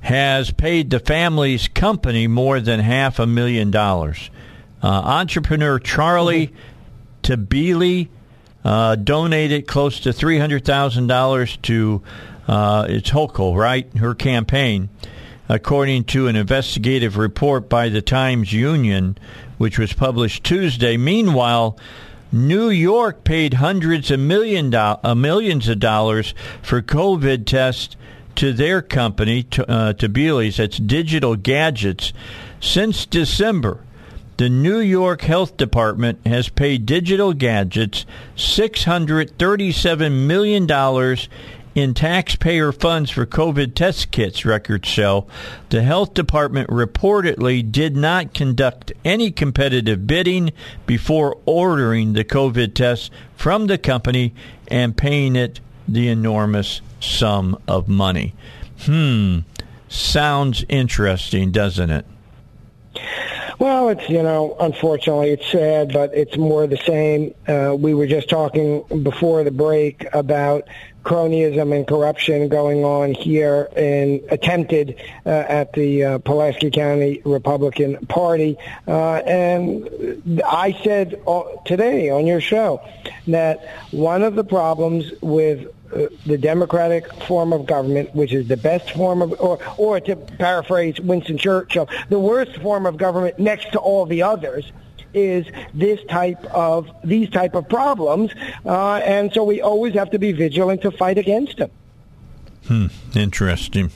has 0.00 0.52
paid 0.52 0.90
the 0.90 1.00
family's 1.00 1.66
company 1.66 2.28
more 2.28 2.60
than 2.60 2.78
half 2.78 3.18
a 3.18 3.26
million 3.26 3.70
dollars. 3.70 4.30
Uh, 4.82 4.86
entrepreneur 4.88 5.80
Charlie 5.80 6.52
Tebele 7.24 8.08
uh, 8.64 8.94
donated 8.94 9.66
close 9.66 9.98
to 10.00 10.12
three 10.12 10.38
hundred 10.38 10.64
thousand 10.64 11.08
dollars 11.08 11.56
to 11.62 12.02
uh, 12.48 12.86
it's 12.88 13.10
Hochul, 13.10 13.56
right? 13.56 13.92
Her 13.96 14.14
campaign, 14.14 14.88
according 15.48 16.04
to 16.04 16.28
an 16.28 16.36
investigative 16.36 17.16
report 17.16 17.68
by 17.68 17.88
the 17.88 18.02
Times 18.02 18.52
Union, 18.52 19.18
which 19.58 19.78
was 19.78 19.92
published 19.92 20.44
Tuesday. 20.44 20.96
Meanwhile, 20.96 21.78
New 22.32 22.68
York 22.68 23.24
paid 23.24 23.54
hundreds 23.54 24.10
of 24.10 24.20
million 24.20 24.70
do- 24.70 24.78
uh, 24.78 25.14
millions 25.14 25.68
of 25.68 25.78
dollars 25.78 26.34
for 26.62 26.82
COVID 26.82 27.46
tests 27.46 27.96
to 28.36 28.52
their 28.52 28.82
company, 28.82 29.42
to, 29.44 29.70
uh, 29.70 29.92
to 29.94 30.08
that's 30.08 30.76
Digital 30.78 31.36
Gadgets, 31.36 32.12
since 32.60 33.06
December. 33.06 33.80
The 34.36 34.50
New 34.50 34.80
York 34.80 35.22
Health 35.22 35.56
Department 35.56 36.18
has 36.26 36.50
paid 36.50 36.84
Digital 36.84 37.32
Gadgets 37.32 38.04
$637 38.36 40.26
million 40.26 40.66
in 41.76 41.92
taxpayer 41.92 42.72
funds 42.72 43.10
for 43.10 43.26
COVID 43.26 43.74
test 43.74 44.10
kits, 44.10 44.46
records 44.46 44.88
show. 44.88 45.26
The 45.68 45.82
health 45.82 46.14
department 46.14 46.70
reportedly 46.70 47.70
did 47.70 47.94
not 47.94 48.32
conduct 48.32 48.92
any 49.04 49.30
competitive 49.30 50.06
bidding 50.06 50.52
before 50.86 51.38
ordering 51.44 52.14
the 52.14 52.24
COVID 52.24 52.72
tests 52.74 53.10
from 53.34 53.66
the 53.66 53.76
company 53.76 54.34
and 54.68 54.96
paying 54.96 55.36
it 55.36 55.60
the 55.86 56.08
enormous 56.08 56.80
sum 56.98 57.60
of 57.68 57.88
money. 57.88 58.34
Hmm. 58.80 59.40
Sounds 59.88 60.64
interesting, 60.70 61.52
doesn't 61.52 61.90
it? 61.90 62.06
Well, 63.58 63.90
it's 63.90 64.08
you 64.08 64.22
know, 64.22 64.56
unfortunately, 64.60 65.30
it's 65.30 65.50
sad, 65.50 65.92
but 65.92 66.14
it's 66.14 66.36
more 66.36 66.66
the 66.66 66.76
same. 66.78 67.34
Uh, 67.46 67.74
we 67.74 67.94
were 67.94 68.06
just 68.06 68.28
talking 68.28 68.82
before 69.02 69.44
the 69.44 69.50
break 69.50 70.06
about 70.14 70.68
cronyism 71.06 71.74
and 71.74 71.86
corruption 71.86 72.48
going 72.48 72.84
on 72.84 73.14
here 73.14 73.68
and 73.76 74.20
attempted 74.28 75.00
uh, 75.24 75.28
at 75.28 75.72
the 75.72 76.04
uh, 76.04 76.18
Pulaski 76.18 76.70
County 76.70 77.22
Republican 77.24 78.04
Party. 78.06 78.56
Uh, 78.88 79.18
and 79.18 80.42
I 80.44 80.72
said 80.82 81.22
uh, 81.26 81.44
today 81.64 82.10
on 82.10 82.26
your 82.26 82.40
show 82.40 82.82
that 83.28 83.64
one 83.92 84.24
of 84.24 84.34
the 84.34 84.42
problems 84.42 85.12
with 85.22 85.68
uh, 85.94 86.08
the 86.26 86.36
democratic 86.36 87.12
form 87.22 87.52
of 87.52 87.66
government, 87.66 88.12
which 88.12 88.32
is 88.32 88.48
the 88.48 88.56
best 88.56 88.90
form 88.90 89.22
of, 89.22 89.40
or, 89.40 89.60
or 89.78 90.00
to 90.00 90.16
paraphrase 90.16 91.00
Winston 91.00 91.38
Churchill, 91.38 91.88
the 92.08 92.18
worst 92.18 92.56
form 92.56 92.84
of 92.84 92.96
government 92.96 93.38
next 93.38 93.70
to 93.72 93.78
all 93.78 94.06
the 94.06 94.22
others 94.22 94.72
is 95.16 95.46
this 95.72 95.98
type 96.04 96.44
of 96.46 96.90
these 97.02 97.30
type 97.30 97.54
of 97.54 97.68
problems, 97.68 98.32
uh, 98.64 98.96
and 98.96 99.32
so 99.32 99.42
we 99.44 99.60
always 99.60 99.94
have 99.94 100.10
to 100.10 100.18
be 100.18 100.32
vigilant 100.32 100.82
to 100.82 100.90
fight 100.90 101.18
against 101.18 101.56
them. 101.56 101.70
Hmm. 102.66 102.86
Interesting. 103.14 103.90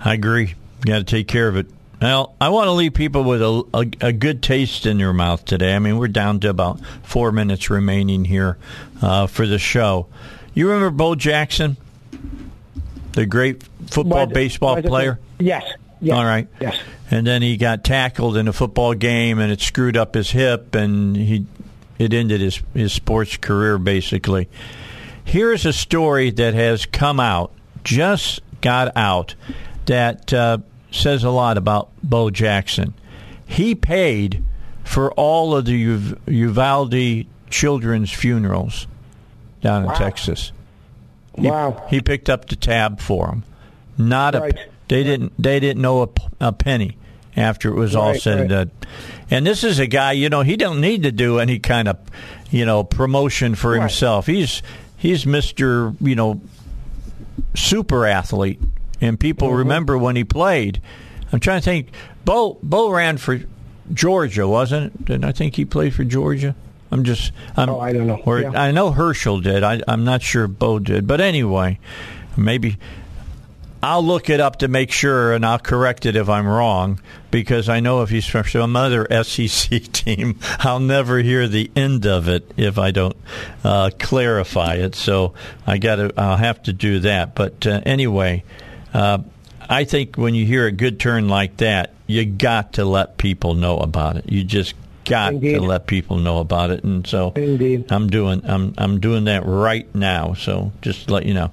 I 0.00 0.14
agree. 0.14 0.54
Got 0.82 0.98
to 0.98 1.04
take 1.04 1.28
care 1.28 1.48
of 1.48 1.56
it. 1.56 1.66
Well, 2.02 2.34
I 2.40 2.50
want 2.50 2.66
to 2.66 2.72
leave 2.72 2.92
people 2.92 3.24
with 3.24 3.40
a, 3.40 3.64
a, 3.72 4.08
a, 4.08 4.12
good 4.12 4.42
taste 4.42 4.84
in 4.84 4.98
their 4.98 5.14
mouth 5.14 5.44
today. 5.44 5.74
I 5.74 5.78
mean, 5.78 5.96
we're 5.96 6.08
down 6.08 6.40
to 6.40 6.50
about 6.50 6.84
four 7.02 7.32
minutes 7.32 7.70
remaining 7.70 8.26
here 8.26 8.58
uh, 9.00 9.26
for 9.26 9.46
the 9.46 9.58
show. 9.58 10.08
You 10.52 10.68
remember 10.68 10.90
Bo 10.90 11.14
Jackson, 11.14 11.78
the 13.12 13.24
great 13.24 13.62
football, 13.86 14.26
Why- 14.26 14.32
baseball 14.32 14.82
player? 14.82 15.18
Yes. 15.38 15.64
yes. 16.00 16.14
All 16.14 16.24
right. 16.24 16.46
Yes. 16.60 16.78
And 17.14 17.24
then 17.24 17.42
he 17.42 17.56
got 17.56 17.84
tackled 17.84 18.36
in 18.36 18.48
a 18.48 18.52
football 18.52 18.92
game, 18.92 19.38
and 19.38 19.52
it 19.52 19.60
screwed 19.60 19.96
up 19.96 20.16
his 20.16 20.32
hip, 20.32 20.74
and 20.74 21.16
he 21.16 21.46
it 21.96 22.12
ended 22.12 22.40
his 22.40 22.60
his 22.74 22.92
sports 22.92 23.36
career 23.36 23.78
basically. 23.78 24.48
Here's 25.22 25.64
a 25.64 25.72
story 25.72 26.32
that 26.32 26.54
has 26.54 26.86
come 26.86 27.20
out, 27.20 27.52
just 27.84 28.40
got 28.62 28.96
out, 28.96 29.36
that 29.86 30.32
uh, 30.34 30.58
says 30.90 31.22
a 31.22 31.30
lot 31.30 31.56
about 31.56 31.90
Bo 32.02 32.30
Jackson. 32.30 32.94
He 33.46 33.76
paid 33.76 34.42
for 34.82 35.12
all 35.12 35.54
of 35.54 35.66
the 35.66 35.86
Uv- 35.86 36.18
Uvalde 36.26 37.26
children's 37.48 38.10
funerals 38.10 38.88
down 39.62 39.82
in 39.82 39.88
Wow. 39.90 39.94
Texas. 39.94 40.50
He, 41.38 41.48
Wow. 41.48 41.80
He 41.88 42.00
picked 42.00 42.28
up 42.28 42.46
the 42.48 42.56
tab 42.56 42.98
for 42.98 43.28
them. 43.28 43.44
Not 43.96 44.34
a. 44.34 44.52
They 44.88 45.04
didn't. 45.04 45.32
They 45.40 45.60
didn't 45.60 45.80
know 45.80 46.02
a, 46.02 46.08
a 46.48 46.52
penny 46.52 46.96
after 47.36 47.68
it 47.68 47.74
was 47.74 47.94
all 47.96 48.10
Right, 48.12 48.20
said 48.20 48.40
and 48.40 48.48
done. 48.48 48.70
And 49.30 49.46
this 49.46 49.64
is 49.64 49.78
a 49.78 49.86
guy. 49.86 50.12
You 50.12 50.28
know, 50.28 50.42
he 50.42 50.56
don't 50.56 50.80
need 50.80 51.02
to 51.04 51.12
do 51.12 51.38
any 51.38 51.58
kind 51.58 51.88
of, 51.88 51.98
you 52.50 52.64
know, 52.66 52.84
promotion 52.84 53.54
for 53.54 53.72
Right. 53.72 53.80
himself. 53.80 54.26
He's 54.26 54.62
he's 54.96 55.26
Mister. 55.26 55.92
You 56.00 56.14
know, 56.14 56.40
super 57.54 58.06
athlete, 58.06 58.60
and 59.00 59.18
people 59.18 59.48
Mm-hmm. 59.48 59.56
remember 59.58 59.98
when 59.98 60.16
he 60.16 60.24
played. 60.24 60.80
I'm 61.32 61.40
trying 61.40 61.60
to 61.60 61.64
think. 61.64 61.88
Bo 62.24 62.58
Bo 62.62 62.90
ran 62.90 63.18
for 63.18 63.40
Georgia, 63.92 64.48
wasn't 64.48 64.86
it? 64.94 65.04
Didn't 65.04 65.24
I 65.24 65.32
think 65.32 65.56
he 65.56 65.64
played 65.64 65.94
for 65.94 66.04
Georgia? 66.04 66.54
I'm 66.90 67.04
just. 67.04 67.32
I'm, 67.56 67.68
Oh, 67.68 67.80
I 67.80 67.92
don't 67.92 68.06
know. 68.06 68.20
Or 68.24 68.40
Yeah. 68.40 68.50
I 68.50 68.70
know 68.70 68.92
Herschel 68.92 69.40
did. 69.40 69.62
I, 69.62 69.80
I'm 69.88 70.04
not 70.04 70.22
sure 70.22 70.46
Bo 70.48 70.78
did, 70.78 71.06
but 71.06 71.20
anyway, 71.20 71.78
maybe 72.36 72.76
I'll 73.84 74.02
look 74.02 74.30
it 74.30 74.40
up 74.40 74.60
to 74.60 74.68
make 74.68 74.90
sure, 74.90 75.34
and 75.34 75.44
I'll 75.44 75.58
correct 75.58 76.06
it 76.06 76.16
if 76.16 76.26
I'm 76.26 76.46
wrong, 76.46 77.00
because 77.30 77.68
I 77.68 77.80
know 77.80 78.00
if 78.00 78.08
he's 78.08 78.24
from 78.26 78.46
some 78.46 78.76
other 78.76 79.06
SEC 79.24 79.92
team, 79.92 80.38
I'll 80.60 80.80
never 80.80 81.18
hear 81.18 81.46
the 81.46 81.70
end 81.76 82.06
of 82.06 82.26
it 82.26 82.50
if 82.56 82.78
I 82.78 82.92
don't 82.92 83.14
uh, 83.62 83.90
clarify 83.98 84.76
it. 84.76 84.94
So 84.94 85.34
I 85.66 85.76
got 85.76 85.96
to, 85.96 86.14
I'll 86.16 86.38
have 86.38 86.62
to 86.62 86.72
do 86.72 87.00
that. 87.00 87.34
But 87.34 87.66
uh, 87.66 87.82
anyway, 87.84 88.42
uh, 88.94 89.18
I 89.60 89.84
think 89.84 90.16
when 90.16 90.34
you 90.34 90.46
hear 90.46 90.64
a 90.64 90.72
good 90.72 90.98
turn 90.98 91.28
like 91.28 91.58
that, 91.58 91.92
you 92.06 92.24
got 92.24 92.72
to 92.74 92.86
let 92.86 93.18
people 93.18 93.52
know 93.52 93.76
about 93.76 94.16
it. 94.16 94.32
You 94.32 94.44
just 94.44 94.74
got 95.04 95.34
Indeed. 95.34 95.54
to 95.54 95.60
let 95.60 95.86
people 95.86 96.18
know 96.18 96.38
about 96.38 96.70
it, 96.70 96.84
and 96.84 97.06
so 97.06 97.32
Indeed. 97.36 97.90
I'm 97.90 98.08
doing 98.08 98.42
I'm 98.44 98.74
I'm 98.78 99.00
doing 99.00 99.24
that 99.24 99.44
right 99.46 99.92
now. 99.94 100.34
So 100.34 100.72
just 100.82 101.06
to 101.06 101.14
let 101.14 101.26
you 101.26 101.34
know. 101.34 101.50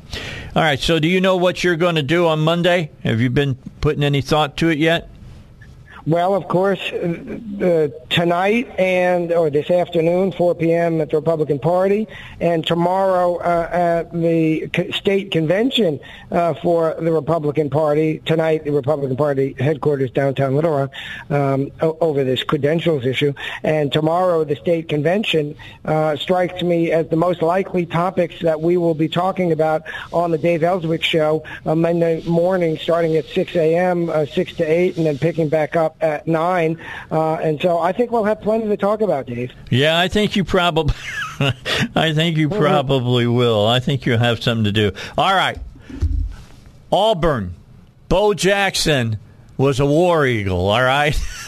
All 0.55 0.63
right. 0.63 0.79
So 0.79 0.99
do 0.99 1.07
you 1.07 1.21
know 1.21 1.37
what 1.37 1.63
you're 1.63 1.75
going 1.75 1.95
to 1.95 2.03
do 2.03 2.27
on 2.27 2.39
Monday? 2.39 2.91
Have 3.03 3.21
you 3.21 3.29
been 3.29 3.55
putting 3.81 4.03
any 4.03 4.21
thought 4.21 4.57
to 4.57 4.69
it 4.69 4.77
yet? 4.77 5.09
Well, 6.07 6.33
of 6.33 6.47
course, 6.47 6.81
uh, 6.91 7.37
uh, 7.61 7.87
tonight 8.09 8.67
and 8.79 9.31
or 9.31 9.51
this 9.51 9.69
afternoon, 9.69 10.31
4 10.31 10.55
p.m. 10.55 10.99
at 10.99 11.11
the 11.11 11.17
Republican 11.17 11.59
Party, 11.59 12.07
and 12.39 12.65
tomorrow 12.65 13.37
uh, 13.37 13.69
at 13.71 14.11
the 14.11 14.67
state 14.93 15.29
convention 15.29 15.99
uh, 16.31 16.55
for 16.55 16.95
the 16.99 17.11
Republican 17.11 17.69
Party. 17.69 18.19
Tonight, 18.25 18.63
the 18.63 18.71
Republican 18.71 19.15
Party 19.15 19.55
headquarters 19.59 20.09
downtown 20.09 20.55
Little 20.55 20.71
Rock 20.71 20.91
um, 21.29 21.71
over 21.81 22.23
this 22.23 22.41
credentials 22.43 23.05
issue, 23.05 23.33
and 23.61 23.93
tomorrow 23.93 24.43
the 24.43 24.55
state 24.55 24.89
convention 24.89 25.55
uh, 25.85 26.15
strikes 26.15 26.63
me 26.63 26.91
as 26.91 27.09
the 27.09 27.15
most 27.15 27.43
likely 27.43 27.85
topics 27.85 28.39
that 28.41 28.59
we 28.59 28.75
will 28.75 28.95
be 28.95 29.07
talking 29.07 29.51
about 29.51 29.83
on 30.11 30.31
the 30.31 30.39
Dave 30.39 30.63
Elswick 30.63 31.03
show 31.03 31.43
Monday 31.63 32.23
morning, 32.23 32.79
starting 32.79 33.17
at 33.17 33.25
6 33.25 33.55
a.m., 33.55 34.09
uh, 34.09 34.25
6 34.25 34.53
to 34.55 34.63
8, 34.63 34.97
and 34.97 35.05
then 35.05 35.19
picking 35.19 35.47
back 35.47 35.75
up 35.75 35.90
at 35.99 36.27
9. 36.27 36.77
Uh, 37.11 37.33
and 37.35 37.61
so 37.61 37.79
I 37.79 37.91
think 37.91 38.11
we'll 38.11 38.23
have 38.23 38.41
plenty 38.41 38.67
to 38.67 38.77
talk 38.77 39.01
about, 39.01 39.25
Dave. 39.25 39.51
Yeah, 39.69 39.97
I 39.97 40.07
think 40.07 40.35
you 40.35 40.43
probably 40.43 40.95
I 41.95 42.13
think 42.13 42.37
you 42.37 42.49
probably 42.49 43.27
will. 43.27 43.67
I 43.67 43.79
think 43.79 44.05
you'll 44.05 44.19
have 44.19 44.41
something 44.43 44.65
to 44.65 44.71
do. 44.71 44.91
All 45.17 45.33
right. 45.33 45.57
Auburn, 46.91 47.55
Bo 48.09 48.33
Jackson 48.33 49.17
was 49.61 49.79
a 49.79 49.85
war 49.85 50.25
eagle. 50.25 50.69
All 50.69 50.83
right. 50.83 51.17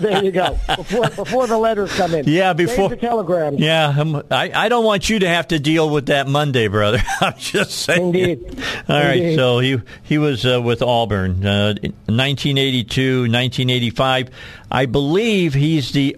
there 0.00 0.24
you 0.24 0.32
go. 0.32 0.58
Before 0.76 1.08
before 1.10 1.46
the 1.46 1.58
letters 1.58 1.92
come 1.94 2.14
in. 2.14 2.26
Yeah, 2.26 2.52
before 2.52 2.88
Save 2.88 3.00
the 3.00 3.06
telegrams. 3.06 3.60
Yeah, 3.60 3.94
I'm, 3.96 4.16
I 4.30 4.50
I 4.54 4.68
don't 4.68 4.84
want 4.84 5.08
you 5.08 5.20
to 5.20 5.28
have 5.28 5.48
to 5.48 5.58
deal 5.58 5.88
with 5.88 6.06
that 6.06 6.26
Monday, 6.26 6.66
brother. 6.68 7.02
I'm 7.20 7.36
just 7.36 7.72
saying. 7.72 8.06
Indeed. 8.06 8.62
All 8.88 9.00
right. 9.00 9.16
Indeed. 9.16 9.36
So 9.36 9.58
he 9.60 9.80
he 10.02 10.18
was 10.18 10.44
uh, 10.44 10.60
with 10.60 10.82
Auburn, 10.82 11.46
uh, 11.46 11.74
1982, 11.74 13.20
1985. 13.20 14.30
I 14.70 14.86
believe 14.86 15.54
he's 15.54 15.92
the. 15.92 16.16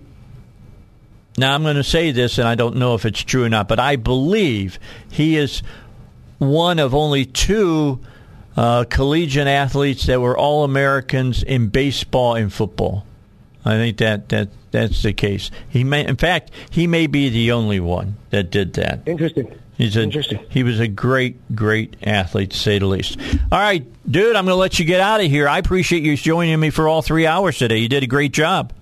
Now 1.38 1.54
I'm 1.54 1.62
going 1.62 1.76
to 1.76 1.84
say 1.84 2.12
this, 2.12 2.38
and 2.38 2.48
I 2.48 2.54
don't 2.54 2.76
know 2.76 2.94
if 2.94 3.04
it's 3.04 3.22
true 3.22 3.44
or 3.44 3.48
not, 3.50 3.68
but 3.68 3.78
I 3.78 3.96
believe 3.96 4.78
he 5.10 5.36
is 5.36 5.62
one 6.38 6.78
of 6.78 6.94
only 6.94 7.26
two 7.26 8.00
uh, 8.56 8.84
collegiate 8.84 9.46
athletes 9.46 10.06
that 10.06 10.20
were 10.20 10.36
all 10.36 10.64
Americans 10.64 11.42
in 11.42 11.68
baseball 11.68 12.34
and 12.34 12.52
football. 12.52 13.04
I 13.64 13.72
think 13.76 13.98
that, 13.98 14.28
that 14.30 14.48
that's 14.70 15.02
the 15.02 15.12
case. 15.12 15.50
He 15.68 15.84
may, 15.84 16.06
in 16.06 16.16
fact, 16.16 16.50
he 16.70 16.86
may 16.86 17.06
be 17.06 17.28
the 17.28 17.52
only 17.52 17.80
one 17.80 18.16
that 18.30 18.50
did 18.50 18.74
that. 18.74 19.00
Interesting. 19.06 19.58
He's 19.76 19.96
a, 19.96 20.02
Interesting. 20.02 20.40
He 20.48 20.62
was 20.62 20.80
a 20.80 20.88
great, 20.88 21.54
great 21.54 21.96
athlete, 22.02 22.50
to 22.52 22.56
say 22.56 22.78
the 22.78 22.86
least. 22.86 23.18
All 23.52 23.58
right, 23.58 23.84
dude, 24.10 24.36
I'm 24.36 24.44
going 24.46 24.54
to 24.54 24.60
let 24.60 24.78
you 24.78 24.84
get 24.84 25.00
out 25.00 25.20
of 25.20 25.26
here. 25.26 25.48
I 25.48 25.58
appreciate 25.58 26.02
you 26.02 26.16
joining 26.16 26.58
me 26.58 26.70
for 26.70 26.88
all 26.88 27.02
three 27.02 27.26
hours 27.26 27.58
today. 27.58 27.78
You 27.78 27.88
did 27.88 28.02
a 28.02 28.06
great 28.06 28.32
job. 28.32 28.72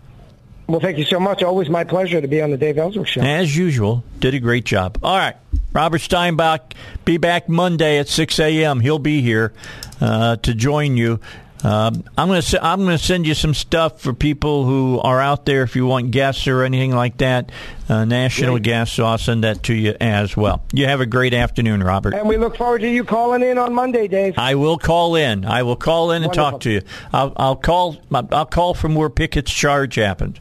Well, 0.66 0.80
thank 0.80 0.96
you 0.96 1.04
so 1.04 1.20
much. 1.20 1.42
Always 1.42 1.68
my 1.68 1.84
pleasure 1.84 2.20
to 2.20 2.28
be 2.28 2.40
on 2.40 2.50
the 2.50 2.56
Dave 2.56 2.78
Ellsworth 2.78 3.08
Show. 3.08 3.20
As 3.20 3.54
usual, 3.56 4.02
did 4.18 4.34
a 4.34 4.40
great 4.40 4.64
job. 4.64 4.98
All 5.02 5.16
right. 5.16 5.36
Robert 5.72 6.00
Steinbuch, 6.00 6.72
be 7.04 7.18
back 7.18 7.48
Monday 7.48 7.98
at 7.98 8.08
6 8.08 8.38
a.m. 8.38 8.80
He'll 8.80 8.98
be 8.98 9.20
here 9.20 9.52
uh, 10.00 10.36
to 10.36 10.54
join 10.54 10.96
you. 10.96 11.20
Um, 11.64 12.04
I'm 12.18 12.28
going 12.28 12.42
to 12.42 12.64
I'm 12.64 12.84
going 12.84 12.98
to 12.98 13.02
send 13.02 13.26
you 13.26 13.32
some 13.32 13.54
stuff 13.54 13.98
for 14.02 14.12
people 14.12 14.66
who 14.66 15.00
are 15.00 15.18
out 15.18 15.46
there. 15.46 15.62
If 15.62 15.74
you 15.74 15.86
want 15.86 16.10
guests 16.10 16.46
or 16.46 16.62
anything 16.62 16.94
like 16.94 17.16
that, 17.18 17.50
uh, 17.88 18.04
national 18.04 18.58
guests, 18.58 18.96
so 18.96 19.06
I'll 19.06 19.16
send 19.16 19.44
that 19.44 19.62
to 19.64 19.74
you 19.74 19.96
as 19.98 20.36
well. 20.36 20.62
You 20.74 20.86
have 20.86 21.00
a 21.00 21.06
great 21.06 21.32
afternoon, 21.32 21.82
Robert. 21.82 22.12
And 22.12 22.28
we 22.28 22.36
look 22.36 22.58
forward 22.58 22.82
to 22.82 22.88
you 22.88 23.02
calling 23.02 23.42
in 23.42 23.56
on 23.56 23.72
Monday, 23.72 24.08
Dave. 24.08 24.34
I 24.36 24.56
will 24.56 24.76
call 24.76 25.16
in. 25.16 25.46
I 25.46 25.62
will 25.62 25.76
call 25.76 26.10
in 26.10 26.22
and 26.22 26.34
talk 26.34 26.60
to 26.60 26.70
you. 26.70 26.82
I'll, 27.14 27.32
I'll 27.36 27.56
call. 27.56 27.96
I'll 28.12 28.44
call 28.44 28.74
from 28.74 28.94
where 28.94 29.08
Pickett's 29.08 29.52
charge 29.52 29.94
happened. 29.94 30.40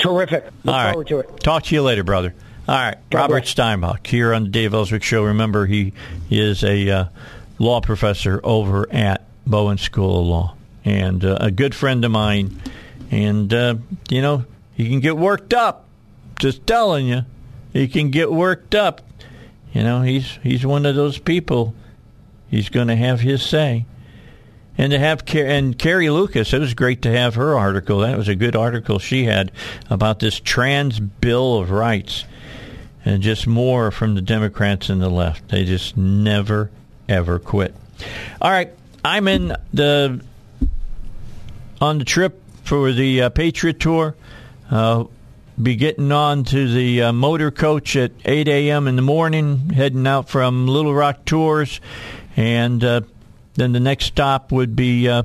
Terrific. 0.00 0.44
Look 0.64 0.74
All 0.74 0.84
right. 0.84 0.92
forward 0.92 1.08
to 1.08 1.18
it. 1.20 1.40
Talk 1.40 1.64
to 1.64 1.74
you 1.74 1.82
later, 1.82 2.02
brother. 2.04 2.34
All 2.68 2.74
right. 2.74 2.96
God 3.10 3.18
Robert 3.18 3.42
bless. 3.42 3.54
Steinbuch 3.54 4.06
here 4.06 4.32
on 4.34 4.44
the 4.44 4.48
Dave 4.50 4.74
Elswick 4.74 5.02
Show. 5.02 5.24
Remember, 5.24 5.66
he 5.66 5.92
is 6.30 6.64
a 6.64 6.88
uh, 6.90 7.04
law 7.58 7.80
professor 7.80 8.40
over 8.42 8.86
at 8.92 9.26
Bowen 9.46 9.78
School 9.78 10.20
of 10.20 10.26
Law 10.26 10.56
and 10.84 11.24
uh, 11.24 11.38
a 11.40 11.50
good 11.50 11.74
friend 11.74 12.04
of 12.04 12.10
mine. 12.10 12.60
And, 13.10 13.52
uh, 13.52 13.76
you 14.08 14.22
know, 14.22 14.44
he 14.74 14.88
can 14.88 15.00
get 15.00 15.16
worked 15.16 15.52
up. 15.52 15.86
Just 16.38 16.66
telling 16.66 17.06
you. 17.06 17.22
He 17.72 17.86
can 17.86 18.10
get 18.10 18.32
worked 18.32 18.74
up. 18.74 19.02
You 19.72 19.82
know, 19.82 20.02
he's 20.02 20.38
he's 20.42 20.64
one 20.66 20.86
of 20.86 20.96
those 20.96 21.18
people. 21.18 21.74
He's 22.50 22.68
going 22.68 22.88
to 22.88 22.96
have 22.96 23.20
his 23.20 23.42
say. 23.42 23.86
And 24.80 24.92
to 24.92 24.98
have 24.98 25.26
Car- 25.26 25.44
and 25.44 25.78
Carrie 25.78 26.08
Lukas, 26.08 26.54
it 26.54 26.58
was 26.58 26.72
great 26.72 27.02
to 27.02 27.12
have 27.12 27.34
her 27.34 27.58
article. 27.58 27.98
That 27.98 28.16
was 28.16 28.28
a 28.28 28.34
good 28.34 28.56
article 28.56 28.98
she 28.98 29.24
had 29.24 29.52
about 29.90 30.20
this 30.20 30.40
trans 30.40 30.98
bill 30.98 31.58
of 31.58 31.70
rights, 31.70 32.24
and 33.04 33.22
just 33.22 33.46
more 33.46 33.90
from 33.90 34.14
the 34.14 34.22
Democrats 34.22 34.88
and 34.88 35.02
the 35.02 35.10
left. 35.10 35.50
They 35.50 35.66
just 35.66 35.98
never 35.98 36.70
ever 37.10 37.38
quit. 37.38 37.74
All 38.40 38.50
right, 38.50 38.72
I'm 39.04 39.28
in 39.28 39.54
the 39.74 40.24
on 41.78 41.98
the 41.98 42.06
trip 42.06 42.40
for 42.64 42.90
the 42.90 43.24
uh, 43.24 43.28
Patriot 43.28 43.80
Tour. 43.80 44.16
Uh, 44.70 45.04
be 45.62 45.76
getting 45.76 46.10
on 46.10 46.44
to 46.44 46.72
the 46.72 47.02
uh, 47.02 47.12
motor 47.12 47.50
coach 47.50 47.96
at 47.96 48.12
8 48.24 48.48
a.m. 48.48 48.88
in 48.88 48.96
the 48.96 49.02
morning, 49.02 49.68
heading 49.68 50.06
out 50.06 50.30
from 50.30 50.66
Little 50.66 50.94
Rock 50.94 51.26
Tours, 51.26 51.82
and 52.34 52.82
uh, 52.82 53.02
then 53.60 53.72
the 53.72 53.80
next 53.80 54.06
stop 54.06 54.50
would 54.50 54.74
be 54.74 55.06
uh, 55.06 55.22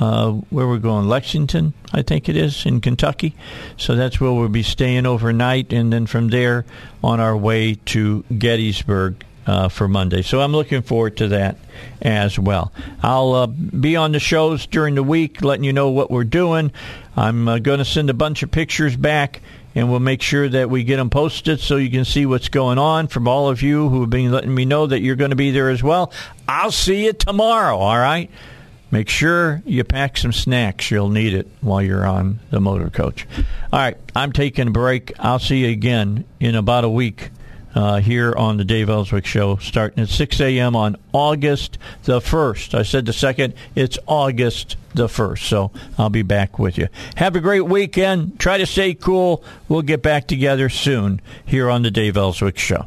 uh, 0.00 0.32
where 0.50 0.66
we're 0.66 0.78
going, 0.78 1.08
Lexington, 1.08 1.72
I 1.92 2.02
think 2.02 2.28
it 2.28 2.36
is, 2.36 2.66
in 2.66 2.80
Kentucky. 2.80 3.34
So 3.76 3.94
that's 3.94 4.20
where 4.20 4.32
we'll 4.32 4.48
be 4.48 4.64
staying 4.64 5.06
overnight, 5.06 5.72
and 5.72 5.92
then 5.92 6.06
from 6.06 6.28
there 6.28 6.64
on 7.04 7.20
our 7.20 7.36
way 7.36 7.74
to 7.86 8.24
Gettysburg 8.36 9.24
uh, 9.46 9.68
for 9.68 9.86
Monday. 9.86 10.22
So 10.22 10.40
I'm 10.40 10.52
looking 10.52 10.82
forward 10.82 11.16
to 11.18 11.28
that 11.28 11.56
as 12.02 12.36
well. 12.36 12.72
I'll 13.02 13.32
uh, 13.32 13.46
be 13.46 13.94
on 13.94 14.12
the 14.12 14.18
shows 14.18 14.66
during 14.66 14.96
the 14.96 15.04
week, 15.04 15.42
letting 15.42 15.64
you 15.64 15.72
know 15.72 15.90
what 15.90 16.10
we're 16.10 16.24
doing. 16.24 16.72
I'm 17.16 17.48
uh, 17.48 17.58
going 17.58 17.78
to 17.78 17.84
send 17.84 18.10
a 18.10 18.14
bunch 18.14 18.42
of 18.42 18.50
pictures 18.50 18.96
back, 18.96 19.40
and 19.76 19.90
we'll 19.90 20.00
make 20.00 20.22
sure 20.22 20.48
that 20.48 20.70
we 20.70 20.82
get 20.82 20.96
them 20.96 21.10
posted 21.10 21.60
so 21.60 21.76
you 21.76 21.90
can 21.90 22.06
see 22.06 22.24
what's 22.24 22.48
going 22.48 22.78
on. 22.78 23.06
From 23.06 23.28
all 23.28 23.48
of 23.48 23.62
you 23.62 23.90
who 23.90 24.00
have 24.00 24.10
been 24.10 24.32
letting 24.32 24.54
me 24.54 24.64
know 24.64 24.86
that 24.86 25.00
you're 25.00 25.16
going 25.16 25.30
to 25.30 25.36
be 25.36 25.50
there 25.50 25.68
as 25.68 25.82
well, 25.82 26.12
I'll 26.48 26.72
see 26.72 27.04
you 27.04 27.12
tomorrow. 27.12 27.76
All 27.76 27.98
right. 27.98 28.30
Make 28.90 29.08
sure 29.08 29.62
you 29.66 29.84
pack 29.84 30.16
some 30.16 30.32
snacks. 30.32 30.90
You'll 30.90 31.10
need 31.10 31.34
it 31.34 31.48
while 31.60 31.82
you're 31.82 32.06
on 32.06 32.38
the 32.50 32.60
motor 32.60 32.88
coach. 32.88 33.26
All 33.72 33.80
right, 33.80 33.98
I'm 34.14 34.32
taking 34.32 34.68
a 34.68 34.70
break. 34.70 35.12
I'll 35.18 35.40
see 35.40 35.66
you 35.66 35.70
again 35.70 36.24
in 36.38 36.54
about 36.54 36.84
a 36.84 36.88
week 36.88 37.30
uh, 37.76 38.00
here 38.00 38.34
on 38.34 38.56
the 38.56 38.64
Dave 38.64 38.88
Elswick 38.88 39.26
Show, 39.26 39.56
starting 39.56 40.02
at 40.02 40.08
6 40.08 40.40
a.m. 40.40 40.74
on 40.74 40.96
August 41.12 41.78
the 42.04 42.20
1st. 42.20 42.74
I 42.74 42.82
said 42.82 43.04
the 43.04 43.12
second, 43.12 43.52
it's 43.74 43.98
August 44.06 44.76
the 44.94 45.06
1st. 45.06 45.40
So 45.40 45.70
I'll 45.98 46.08
be 46.08 46.22
back 46.22 46.58
with 46.58 46.78
you. 46.78 46.88
Have 47.16 47.36
a 47.36 47.40
great 47.40 47.66
weekend. 47.66 48.40
Try 48.40 48.56
to 48.56 48.66
stay 48.66 48.94
cool. 48.94 49.44
We'll 49.68 49.82
get 49.82 50.02
back 50.02 50.26
together 50.26 50.70
soon 50.70 51.20
here 51.44 51.68
on 51.68 51.82
the 51.82 51.90
Dave 51.90 52.16
Elswick 52.16 52.58
Show. 52.58 52.86